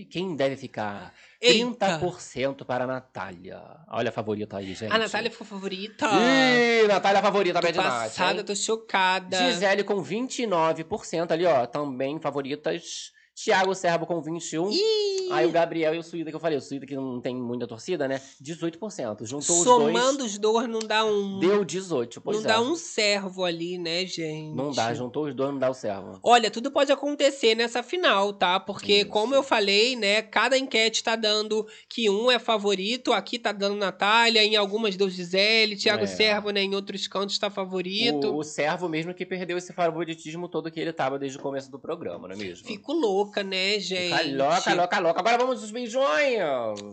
Ih, 0.02 0.06
quem 0.06 0.36
deve 0.36 0.56
ficar? 0.56 1.12
Eita. 1.42 1.98
30% 2.00 2.64
para 2.64 2.84
a 2.84 2.88
Natália. 2.88 3.60
Olha 3.90 4.10
a 4.10 4.12
favorita 4.12 4.58
aí, 4.58 4.76
gente. 4.76 4.94
A 4.94 4.98
Natália 5.00 5.32
ficou 5.32 5.48
favorita. 5.48 6.06
Ih, 6.06 6.88
Natália 6.88 7.22
favorita, 7.24 7.60
Tô 7.60 7.64
bem 7.66 7.72
demais. 7.74 8.12
passada, 8.16 8.44
tô 8.44 8.56
chocada. 8.56 9.36
Gisele 9.38 9.84
com 9.84 10.04
29% 10.04 11.32
ali, 11.32 11.46
ó. 11.48 11.66
Também 11.66 12.20
favoritas. 12.20 13.12
Thiago 13.44 13.76
Serbo 13.76 14.06
com 14.06 14.22
21%. 14.22 14.72
Ih, 14.72 15.32
Aí 15.32 15.46
o 15.46 15.52
Gabriel 15.52 15.94
e 15.94 16.00
o 16.00 16.04
Suída 16.04 16.30
que 16.30 16.36
eu 16.36 16.40
falei. 16.40 16.58
O 16.58 16.62
Suída 16.62 16.86
que 16.86 16.96
não 16.96 17.22
tem 17.22 17.36
muita 17.36 17.68
torcida, 17.68 18.08
né? 18.08 18.22
18%. 18.42 19.26
Juntou 19.26 19.64
somando 19.64 20.24
os 20.24 20.38
os 20.38 20.38
dois 20.40 20.68
não 20.68 20.80
dá 20.80 21.06
um. 21.06 21.40
dois, 21.40 21.52
deu 21.52 21.66
18%. 21.66 22.22
Pois 22.24 22.38
não 22.38 22.44
é. 22.44 22.48
dá 22.48 22.62
um 22.62 22.76
servo 22.76 23.44
ali, 23.44 23.78
né, 23.78 24.06
gente? 24.06 24.56
Não 24.56 24.72
dá, 24.72 24.94
juntou 24.94 25.26
os 25.26 25.36
dois, 25.36 25.52
não 25.52 25.60
dá 25.60 25.70
o 25.70 25.74
servo. 25.74 26.20
Olha, 26.24 26.50
tudo 26.50 26.72
pode 26.72 26.92
acontecer 26.92 27.56
nessa 27.56 27.84
final, 27.84 28.34
tá? 28.34 28.60
Porque, 28.60 29.02
Isso. 29.02 29.10
como 29.10 29.36
eu 29.36 29.44
falei, 29.44 29.96
né, 29.96 30.22
cada 30.22 30.58
enquete 30.58 31.04
tá 31.04 31.16
dando 31.16 31.68
que 31.90 32.10
um 32.10 32.32
é 32.32 32.40
favorito, 32.40 33.14
aqui 33.14 33.38
tá 33.38 33.52
dando 33.52 33.76
Natália, 33.76 34.44
em 34.44 34.56
algumas 34.56 34.96
deu 34.96 35.10
Gisele, 35.10 35.76
Thiago 35.76 36.04
É. 36.04 36.08
Servo, 36.08 36.50
né, 36.50 36.62
em 36.62 36.74
outros 36.74 37.08
cantos 37.08 37.38
tá 37.38 37.50
favorito. 37.50 38.28
O, 38.28 38.40
o 38.40 38.44
servo 38.44 38.88
mesmo 38.90 39.14
que 39.14 39.26
perdeu 39.26 39.58
esse 39.58 39.74
favoritismo 39.74 40.48
todo 40.48 40.72
que 40.72 40.80
ele 40.80 40.94
tava 40.94 41.20
desde 41.20 41.38
o 41.38 41.42
começo 41.42 41.70
do 41.70 41.80
programa, 41.80 42.28
não 42.28 42.36
é 42.36 42.38
mesmo? 42.38 42.68
Fico 42.68 42.94
louca. 42.94 43.27
Louca, 43.28 43.44
né, 43.44 43.80
gente? 43.80 44.10
Tá 44.10 44.22
louca, 44.46 44.74
louca, 44.74 45.00
louca. 45.00 45.20
Agora 45.20 45.38
vamos 45.38 45.62
aos 45.62 45.72
beijões. 45.72 46.08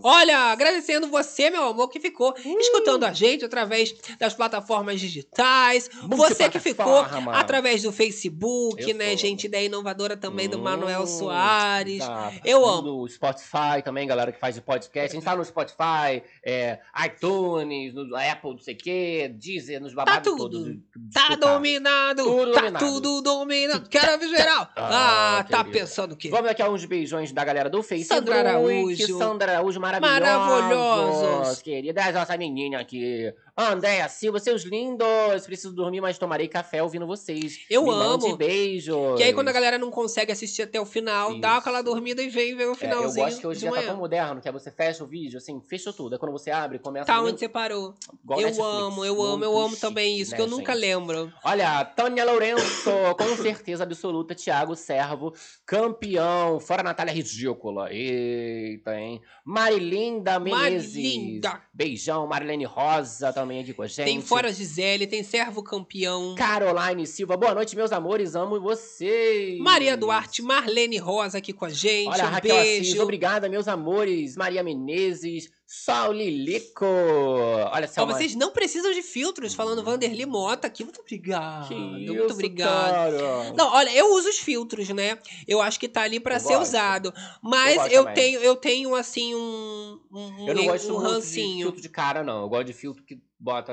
Olha, 0.02 0.39
agradecendo 0.52 1.06
você, 1.09 1.51
meu 1.51 1.65
amor, 1.69 1.89
que 1.89 2.01
ficou 2.01 2.35
Hum. 2.44 2.59
escutando 2.59 3.05
a 3.05 3.12
gente 3.12 3.44
através 3.44 3.94
das 4.19 4.35
plataformas 4.35 5.01
digitais. 5.01 5.89
Você 6.09 6.48
que 6.48 6.59
ficou 6.59 7.01
através 7.32 7.82
do 7.82 7.93
Facebook, 7.93 8.82
Eu 8.90 8.97
né, 8.97 9.09
sou. 9.11 9.16
gente? 9.19 9.44
Ideia 9.44 9.66
inovadora 9.66 10.16
também 10.16 10.48
do 10.48 10.59
Hum, 10.59 10.62
Manuel 10.62 11.06
Soares. 11.06 12.05
tá. 12.05 12.32
Eu 12.44 12.65
amo. 12.66 12.85
No 13.02 13.09
Spotify 13.09 13.82
também, 13.85 14.06
galera 14.06 14.32
que 14.32 14.39
faz 14.40 14.55
de 14.55 14.61
podcast. 14.61 15.11
A 15.11 15.15
gente 15.15 15.24
tá 15.24 15.36
no 15.36 15.44
Spotify, 15.44 16.23
é, 16.44 16.78
iTunes, 17.06 17.94
no 17.94 18.15
Apple, 18.16 18.51
não 18.52 18.59
sei 18.59 18.74
o 18.74 18.78
quê, 18.78 19.32
Deezer, 19.35 19.81
nos 19.81 19.94
babados 19.94 20.23
tudo. 20.31 20.51
todos. 20.51 20.77
Tá 21.12 21.36
dominado, 21.36 22.23
Tudo 22.24 22.52
tá 22.52 22.61
dominado. 22.61 22.85
tudo 22.86 23.23
dominado. 23.23 23.89
Quero 23.89 24.19
ver 24.19 24.28
geral. 24.28 24.69
Ah, 24.77 25.39
Ah, 25.39 25.44
tá 25.44 25.59
querido. 25.65 25.78
pensando 25.78 26.12
o 26.12 26.16
Vamos 26.31 26.51
aqui 26.51 26.63
a 26.63 26.69
uns 26.69 26.85
beijões 26.85 27.33
da 27.33 27.45
galera 27.45 27.69
do 27.71 27.83
Facebook. 27.83 28.19
Sandra 28.19 28.41
Araújo. 28.41 29.19
Sandra 29.19 29.53
Araújo, 29.53 29.81
maravilhosos. 29.81 30.21
Maravilhosos. 30.21 31.63
Querida, 31.63 32.01
essa 32.03 32.37
menina 32.37 32.81
aqui. 32.81 33.33
Andréia 33.57 34.09
Silva, 34.09 34.41
seus 34.41 34.63
lindos. 34.63 35.45
Preciso 35.47 35.73
dormir, 35.73 36.01
mas 36.01 36.19
tomarei 36.19 36.49
café 36.49 36.83
ouvindo 36.83 37.07
vocês. 37.07 37.61
Eu 37.71 37.85
Me 37.85 37.91
amo. 37.91 38.37
beijos. 38.37 39.17
Que 39.17 39.23
aí 39.23 39.33
quando 39.33 39.49
a 39.49 39.53
galera 39.53 39.79
não 39.79 39.91
consegue 39.91 40.33
assistir 40.33 40.63
até 40.63 40.81
o 40.81 40.85
final, 40.85 41.39
dá 41.39 41.59
aquela 41.59 41.81
dormida 41.81 42.21
e 42.21 42.29
vem 42.29 42.57
ver 42.57 42.65
o 42.65 42.71
É, 42.71 42.71
eu 42.73 42.75
finalzinho 42.75 43.25
gosto 43.27 43.41
que 43.41 43.47
hoje 43.47 43.61
já 43.61 43.71
tá 43.71 43.77
manhã. 43.77 43.89
tão 43.89 43.97
moderno, 43.97 44.41
que 44.41 44.49
aí 44.49 44.53
você 44.53 44.73
fecha 44.73 45.05
o 45.05 45.07
vídeo, 45.07 45.39
assim, 45.39 45.61
fecha 45.61 45.93
tudo. 45.93 46.15
Aí 46.15 46.19
quando 46.19 46.33
você 46.33 46.51
abre, 46.51 46.81
começa... 46.81 47.07
Tá 47.07 47.21
onde 47.23 47.39
você 47.39 47.49
parou. 47.49 47.95
Igual 48.25 48.41
eu 48.41 48.47
Netflix, 48.47 48.69
amo, 48.73 49.05
eu 49.05 49.23
amo, 49.23 49.45
eu 49.45 49.57
amo 49.59 49.77
também 49.77 50.19
isso, 50.19 50.33
né, 50.33 50.37
que 50.37 50.43
eu 50.43 50.49
nunca 50.49 50.73
gente? 50.73 50.81
lembro. 50.81 51.33
Olha, 51.45 51.85
Tânia 51.85 52.25
Lourenço, 52.25 52.91
com 53.17 53.37
certeza 53.37 53.85
absoluta, 53.85 54.35
Thiago 54.35 54.75
Servo, 54.75 55.33
campeão, 55.65 56.59
fora 56.59 56.83
Natália 56.83 57.13
Ridícula. 57.15 57.93
Eita, 57.93 58.99
hein? 58.99 59.23
Marilinda 59.45 60.41
Menezes. 60.41 60.95
Marilinda. 60.95 61.61
Beijão, 61.73 62.27
Marilene 62.27 62.65
Rosa 62.65 63.33
também 63.33 63.44
com 63.75 63.83
a 63.83 63.87
gente. 63.87 64.05
Tem 64.07 64.21
fora 64.21 64.53
Gisele, 64.53 65.07
tem 65.07 65.23
servo 65.23 65.62
campeão. 65.62 66.35
Caroline 66.35 67.07
Silva, 67.07 67.37
boa 67.37 67.55
noite, 67.55 67.77
meus 67.77 67.93
amores, 67.93 68.35
amo 68.35 68.61
vocês. 68.61 69.59
Maria 69.59 69.97
Duarte, 69.97 70.43
Marlene 70.43 70.99
Rosa 70.99 71.39
aqui 71.39 71.53
com 71.53 71.65
a 71.65 71.71
gente. 71.71 72.09
Olha, 72.09 72.25
um 72.25 72.31
Raquel 72.31 72.57
Assis, 72.57 72.89
beijo. 72.89 73.03
obrigada, 73.03 73.49
meus 73.49 73.69
amores. 73.69 74.37
Maria 74.37 74.62
Menezes, 74.62 75.51
Sol 75.66 76.12
Lilico. 76.12 76.85
Olha 76.85 77.89
só, 77.89 78.03
Ó, 78.03 78.07
vocês 78.07 78.35
não 78.35 78.53
precisam 78.53 78.93
de 78.93 79.03
filtros 79.03 79.55
falando 79.55 79.82
Vanderly 79.82 80.27
Mota 80.27 80.66
aqui. 80.66 80.85
Muito 80.85 81.01
obrigado. 81.01 81.74
muito 81.74 82.32
obrigado. 82.32 83.55
Não, 83.57 83.73
olha, 83.73 83.91
eu 83.95 84.15
uso 84.15 84.28
os 84.28 84.39
filtros, 84.39 84.89
né? 84.91 85.19
Eu 85.49 85.61
acho 85.62 85.81
que 85.81 85.89
tá 85.89 86.03
ali 86.03 86.20
pra 86.20 86.36
Eu 86.36 86.41
ser 86.41 86.49
gosto. 86.55 86.62
usado. 86.62 87.09
Eu 87.09 87.12
Mas 87.43 87.93
eu, 87.93 88.03
também. 88.05 88.15
tenho, 88.15 88.41
eu 88.41 88.57
tenho, 88.57 88.95
assim, 88.95 89.35
um. 89.35 90.01
um 90.12 90.49
Eu 90.49 90.55
não 90.55 90.62
um 90.62 90.66
gosto 90.66 90.93
muito 90.93 91.07
de 91.07 91.12
rancinho. 91.15 91.62
filtro 91.66 91.81
de 91.82 91.89
cara, 91.89 92.23
não. 92.23 92.43
Eu 92.43 92.49
gosto 92.49 92.66
de 92.66 92.73
filtro 92.73 93.03
que 93.03 93.19
bota. 93.39 93.73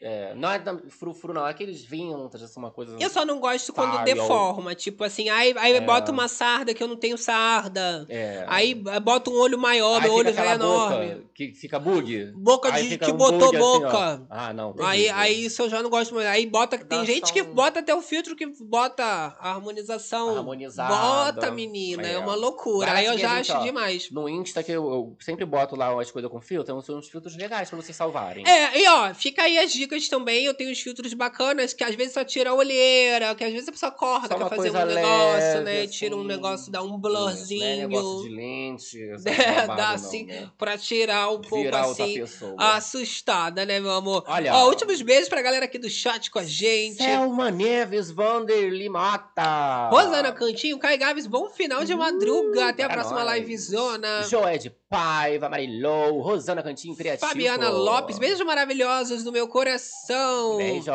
É, 0.00 0.34
não 0.34 0.50
é 0.50 0.62
frufru, 0.88 1.32
não. 1.32 1.46
É 1.46 1.50
aqueles 1.50 1.84
vintage, 1.84 2.44
assim, 2.44 2.60
uma 2.60 2.70
coisa. 2.70 2.96
Eu 3.00 3.08
só 3.08 3.24
não 3.24 3.40
gosto 3.40 3.72
quando 3.72 4.04
deforma. 4.04 4.74
Tipo 4.74 5.04
assim, 5.04 5.28
aí, 5.28 5.54
aí 5.56 5.74
É. 5.74 5.80
bota 5.80 6.12
uma 6.12 6.28
sarda 6.28 6.74
que 6.74 6.82
eu 6.82 6.88
não 6.88 6.96
tenho 6.96 7.16
sarda. 7.16 8.06
É. 8.08 8.44
Aí 8.46 8.74
bota 8.74 9.30
um 9.30 9.38
olho 9.38 9.58
maior, 9.58 9.96
Aí 9.96 10.02
meu 10.02 10.14
olho 10.14 10.32
já 10.32 10.44
é 10.44 10.54
enorme. 10.54 11.25
Que 11.36 11.52
fica 11.52 11.78
bug. 11.78 12.32
Boca 12.34 12.72
Aí 12.72 12.88
de 12.88 12.96
que 12.96 13.10
um 13.10 13.16
botou 13.16 13.52
bug 13.52 13.56
assim, 13.56 13.58
boca. 13.58 14.26
ah, 14.30 14.54
não. 14.54 14.74
Aí, 14.80 15.06
aí 15.10 15.44
isso 15.44 15.60
eu 15.60 15.68
já 15.68 15.82
não 15.82 15.90
gosto 15.90 16.14
mais. 16.14 16.26
Aí 16.28 16.46
bota. 16.46 16.78
Tem 16.78 17.00
Dá 17.00 17.04
gente 17.04 17.30
que 17.30 17.42
bota 17.42 17.80
até 17.80 17.94
o 17.94 18.00
filtro 18.00 18.34
que 18.34 18.46
bota 18.46 19.04
a 19.04 19.50
harmonização. 19.50 20.34
Harmonizada. 20.34 20.94
Bota, 20.94 21.50
menina. 21.50 22.08
É, 22.08 22.16
uma 22.16 22.34
loucura. 22.34 22.90
Aí 22.90 23.04
eu 23.04 23.18
já 23.18 23.36
gente, 23.36 23.52
acho 23.52 23.60
ó, 23.60 23.64
demais. 23.64 24.10
No 24.10 24.26
Insta, 24.30 24.62
que 24.62 24.72
eu, 24.72 24.90
eu 24.90 25.16
sempre 25.20 25.44
boto 25.44 25.76
lá 25.76 26.00
as 26.00 26.10
coisas 26.10 26.30
com 26.30 26.40
filtro, 26.40 26.80
são 26.80 26.96
uns 26.96 27.08
filtros 27.08 27.36
legais 27.36 27.68
pra 27.68 27.76
vocês 27.82 27.94
salvarem. 27.94 28.42
É, 28.48 28.80
e 28.80 28.88
ó, 28.88 29.12
fica 29.12 29.42
aí 29.42 29.58
as 29.58 29.70
dicas 29.70 30.08
também. 30.08 30.46
Eu 30.46 30.54
tenho 30.54 30.70
uns 30.70 30.80
filtros 30.80 31.12
bacanas 31.12 31.74
que 31.74 31.84
às 31.84 31.94
vezes 31.94 32.14
só 32.14 32.24
tira 32.24 32.48
a 32.48 32.54
olheira, 32.54 33.34
que 33.34 33.44
às 33.44 33.52
vezes 33.52 33.68
a 33.68 33.72
pessoa 33.72 33.92
corta, 33.92 34.28
Só 34.28 34.48
quer 34.48 34.56
fazer 34.56 34.70
um 34.70 34.86
negócio, 34.86 35.36
leve, 35.36 35.64
né? 35.64 35.86
Tira 35.86 36.16
um 36.16 36.20
assim. 36.20 36.28
negócio, 36.28 36.72
dá 36.72 36.82
um 36.82 36.86
Isso, 36.86 36.94
né? 36.94 37.00
blurzinho. 37.02 37.88
Negócio 37.88 38.22
de 38.22 38.34
lente. 38.34 39.02
É, 39.02 39.16
dá 39.66 39.76
não, 39.76 39.84
assim, 39.84 40.24
né? 40.24 40.50
pra 40.56 40.78
tirar 40.78 41.25
um 41.30 41.40
pouco 41.40 41.62
Virar 41.62 41.84
assim, 41.84 42.22
assustada, 42.58 43.64
né, 43.64 43.80
meu 43.80 43.92
amor? 43.92 44.24
Olha. 44.26 44.54
Ó, 44.54 44.68
últimos 44.68 45.00
beijos 45.02 45.28
pra 45.28 45.42
galera 45.42 45.64
aqui 45.64 45.78
do 45.78 45.88
chat 45.88 46.30
com 46.30 46.38
a 46.38 46.44
gente. 46.44 46.96
Selma 46.96 47.50
Neves, 47.50 48.10
Vanderly 48.10 48.88
Mata. 48.88 49.88
Rosana 49.90 50.32
Cantinho, 50.32 50.78
Kai 50.78 50.96
Gabs, 50.96 51.26
bom 51.26 51.48
final 51.50 51.84
de 51.84 51.94
madruga. 51.94 52.68
Até 52.68 52.84
a 52.84 52.88
próxima 52.88 53.18
nós. 53.18 53.26
live 53.26 53.56
zona. 53.56 54.22
Joé 54.22 54.58
de 54.58 54.70
Paiva, 54.88 55.48
Marilou, 55.48 56.20
Rosana 56.20 56.62
Cantinho 56.62 56.94
Criativo. 56.94 57.28
Fabiana 57.28 57.68
Lopes, 57.70 58.18
beijos 58.18 58.40
maravilhosos 58.46 59.24
no 59.24 59.32
meu 59.32 59.48
coração. 59.48 60.58
Beijos. 60.58 60.86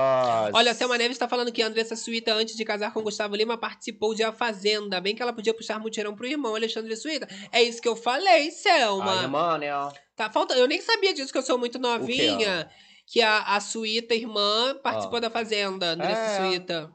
Olha, 0.54 0.72
a 0.72 0.74
Selma 0.74 0.98
Neves 0.98 1.18
tá 1.18 1.28
falando 1.28 1.52
que 1.52 1.62
a 1.62 1.68
Andressa 1.68 1.96
Suíta, 1.96 2.34
antes 2.34 2.56
de 2.56 2.64
casar 2.64 2.94
com 2.94 3.02
Gustavo 3.02 3.36
Lima, 3.36 3.58
participou 3.58 4.16
de 4.16 4.24
A 4.24 4.32
Fazenda. 4.32 5.02
Bem 5.02 5.16
que 5.16 5.22
ela 5.22 5.34
podia 5.34 5.54
puxar 5.54 5.80
mutirão 5.80 6.16
pro 6.16 6.26
irmão 6.26 6.56
Alexandre 6.56 6.96
Suíta. 6.96 7.28
É 7.52 7.62
isso 7.62 7.82
que 7.82 7.88
eu 7.88 7.96
falei, 7.96 8.50
Selma. 8.52 9.20
A 9.20 9.24
irmã, 9.24 9.58
né? 9.58 9.72
Tá 10.22 10.30
faltando. 10.30 10.60
Eu 10.60 10.68
nem 10.68 10.80
sabia 10.82 11.14
disso, 11.14 11.32
que 11.32 11.38
eu 11.38 11.42
sou 11.42 11.58
muito 11.58 11.80
novinha. 11.80 12.70
Que 13.08 13.22
a, 13.22 13.56
a 13.56 13.60
Suíta, 13.60 14.14
irmã, 14.14 14.76
participou 14.82 15.20
da 15.20 15.30
Fazenda, 15.30 15.88
Andressa 15.94 16.22
É. 16.22 16.38
Suíta. 16.38 16.92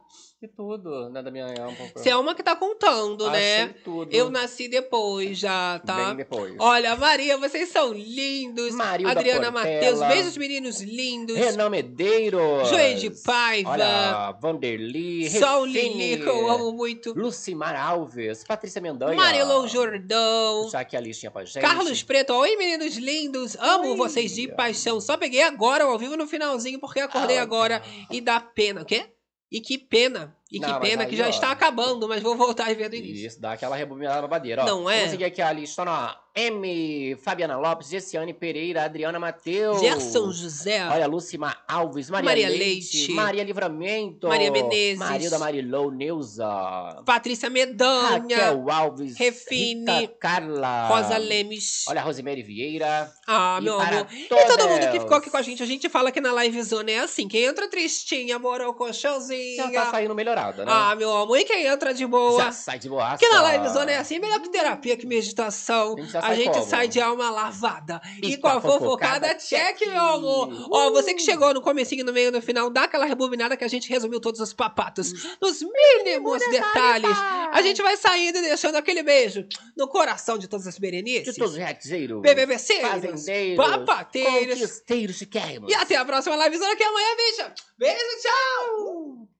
Que 0.47 0.52
tudo, 0.55 1.09
né? 1.10 1.23
Da 1.23 1.31
minha 1.31 1.47
é 1.47 1.66
um 1.66 1.74
pouco. 1.74 1.98
Selma 1.98 2.32
que 2.32 2.43
tá 2.43 2.55
contando, 2.55 3.28
né? 3.31 3.62
Achei 3.64 3.74
tudo. 3.82 4.14
Eu 4.14 4.31
nasci 4.31 4.68
depois 4.68 5.36
já, 5.36 5.81
tá? 5.85 6.06
Bem 6.06 6.16
depois. 6.16 6.55
Olha, 6.60 6.94
Maria, 6.94 7.36
vocês 7.36 7.68
são 7.70 7.93
lindos. 7.93 8.73
Marilda 8.73 9.10
Adriana. 9.10 9.51
Matheus, 9.51 9.98
beijos 10.01 10.36
meninos 10.36 10.81
lindos. 10.81 11.36
Renan 11.36 11.68
Medeiros. 11.68 12.68
Joey 12.68 12.94
de 12.94 13.10
Paiva. 13.10 13.70
Olha, 13.70 14.32
Vanderly. 14.40 15.28
Sol 15.31 15.64
Lili, 15.66 16.23
que 16.23 16.28
eu 16.28 16.48
amo 16.48 16.70
muito. 16.70 17.12
Lucimar 17.18 17.74
Alves. 17.74 18.44
Patrícia 18.44 18.81
Mendanha. 18.81 19.16
Marilou 19.16 19.66
Jordão. 19.66 20.68
Já 20.70 20.81
aqui 20.81 20.97
a 20.97 21.01
listinha 21.01 21.31
pra 21.31 21.44
gente. 21.44 21.60
Carlos 21.60 22.05
Preto, 22.05 22.32
oi 22.35 22.55
meninos 22.56 22.97
lindos, 22.97 23.56
amo 23.59 23.97
vocês 23.97 24.32
de 24.32 24.47
paixão. 24.48 25.01
Só 25.01 25.16
peguei 25.16 25.43
agora 25.43 25.85
ao 25.85 25.98
vivo 25.98 26.16
no 26.16 26.27
finalzinho 26.28 26.78
porque 26.78 27.01
acordei 27.01 27.39
Ah, 27.39 27.43
agora 27.43 27.82
e 28.10 28.20
dá 28.20 28.39
pena. 28.39 28.82
O 28.82 28.85
quê? 28.85 29.06
E 29.51 29.60
que 29.60 29.78
pena. 29.78 30.36
E 30.51 30.59
que 30.59 30.66
Não, 30.66 30.78
mas 30.78 30.89
pena 30.89 31.02
aí, 31.05 31.09
que 31.09 31.16
já 31.16 31.27
ó. 31.27 31.28
está 31.28 31.51
acabando, 31.51 32.09
mas 32.09 32.23
vou 32.23 32.36
voltar 32.36 32.70
e 32.70 32.74
ver 32.74 32.89
do 32.89 32.97
início. 32.97 33.27
Isso, 33.27 33.40
dá 33.40 33.52
aquela 33.52 33.77
rebobinada 33.77 34.23
na 34.23 34.28
badeira, 34.28 34.62
ó. 34.62 34.66
Não 34.66 34.90
é? 34.90 34.97
Vamos 34.97 35.10
seguir 35.12 35.24
aqui 35.24 35.40
a 35.43 35.52
lista, 35.52 35.85
ó. 35.86 36.14
M, 36.38 37.16
Fabiana 37.22 37.56
Lopes, 37.56 37.88
Gessiane 37.88 38.34
Pereira, 38.34 38.84
Adriana 38.84 39.18
Matheus. 39.18 39.80
Gerson 39.80 40.30
José. 40.30 40.86
Olha, 40.86 41.06
Lucimar 41.06 41.64
Alves, 41.66 42.10
Maria, 42.10 42.28
Maria 42.28 42.48
Leite, 42.50 42.96
Leite. 42.98 43.12
Maria 43.12 43.42
Livramento. 43.42 44.28
Maria 44.28 44.50
Menezes. 44.50 44.98
Marilda 44.98 45.38
Marilou, 45.38 45.90
Neuza. 45.90 47.02
Patrícia 47.06 47.48
Medanha. 47.48 48.10
Raquel 48.18 48.70
Alves. 48.70 49.16
Refine. 49.16 49.90
Rita 50.00 50.14
Carla. 50.20 50.88
Rosa 50.88 51.16
Lemes. 51.16 51.84
Olha, 51.88 52.02
Rosemary 52.02 52.42
Vieira. 52.42 53.10
Ah, 53.26 53.56
E 53.58 53.64
meu 53.64 53.80
amor. 53.80 54.06
E 54.12 54.28
todo 54.28 54.68
mundo 54.68 54.90
que 54.90 55.00
ficou 55.00 55.16
aqui 55.16 55.30
com 55.30 55.36
a 55.38 55.42
gente, 55.42 55.62
a 55.62 55.66
gente 55.66 55.88
fala 55.88 56.12
que 56.12 56.20
na 56.20 56.32
live 56.32 56.62
zona 56.62 56.90
é 56.90 56.98
assim. 56.98 57.26
Quem 57.28 57.44
entra 57.44 57.66
tristinha, 57.68 58.38
morou 58.38 58.74
colchãozinha. 58.74 59.56
Já 59.56 59.70
tá 59.70 59.90
saindo 59.92 60.14
melhorada, 60.14 60.66
né? 60.66 60.70
Ah, 60.74 60.94
meu 60.94 61.10
amor. 61.16 61.38
E 61.38 61.44
quem 61.44 61.64
entra 61.64 61.94
de 61.94 62.06
boa? 62.06 62.42
Já 62.44 62.52
sai 62.52 62.78
de 62.78 62.90
boaça. 62.90 63.16
Que 63.16 63.28
na 63.28 63.40
live 63.40 63.68
zona 63.70 63.90
é 63.92 63.96
assim, 63.96 64.18
melhor 64.18 64.40
que 64.40 64.50
terapia, 64.50 64.96
que 64.98 65.06
meditação. 65.06 65.96
A 66.26 66.26
A 66.27 66.35
gente 66.35 66.53
como? 66.53 66.66
sai 66.66 66.89
de 66.89 67.01
alma 67.01 67.31
lavada. 67.31 68.01
E, 68.23 68.32
E 68.32 68.36
com 68.36 68.48
a 68.48 68.61
fofocada, 68.61 68.78
fofocada, 68.78 69.35
check, 69.35 69.81
meu 69.86 70.01
amor. 70.01 70.69
Ó, 70.70 70.90
você 70.90 71.15
que 71.15 71.23
chegou 71.23 71.53
no 71.55 71.61
comecinho, 71.61 72.05
no 72.05 72.12
meio, 72.12 72.31
no 72.32 72.40
final, 72.43 72.69
dá 72.70 72.85
aquela 72.85 73.05
rebobinada 73.07 73.57
que 73.57 73.65
a 73.65 73.69
gente 73.69 73.89
resumiu 73.89 74.20
todos 74.20 74.40
os 74.40 74.53
papatos. 74.53 75.12
Nos 75.40 75.61
mínimos 75.62 76.40
detalhes. 76.51 77.16
A 77.53 77.62
gente 77.62 77.82
vai 77.82 77.97
saindo 77.97 78.39
e 78.39 78.43
deixando 78.43 78.77
aquele 78.77 79.03
beijo 79.03 79.47
no 79.77 79.89
coração 79.89 80.39
de 80.39 80.48
todas 80.48 80.66
as 80.66 80.78
berenices. 80.78 81.35
De 81.35 81.39
todos 81.39 81.53
os 81.53 81.59
retzeiros. 81.59 82.20
BBBceiros, 82.23 82.90
Fazendeiros. 82.90 83.65
papateiros. 83.65 84.55
Conquisteiros 84.61 85.16
chiquérrimos. 85.16 85.70
E 85.70 85.74
até 85.74 85.97
a 85.97 86.05
próxima 86.05 86.36
live 86.36 86.59
zona 86.59 86.77
que 86.77 86.82
é 86.82 86.86
amanhã, 86.86 87.09
bicha. 87.16 87.55
Beijo, 87.78 87.98
tchau! 88.23 89.35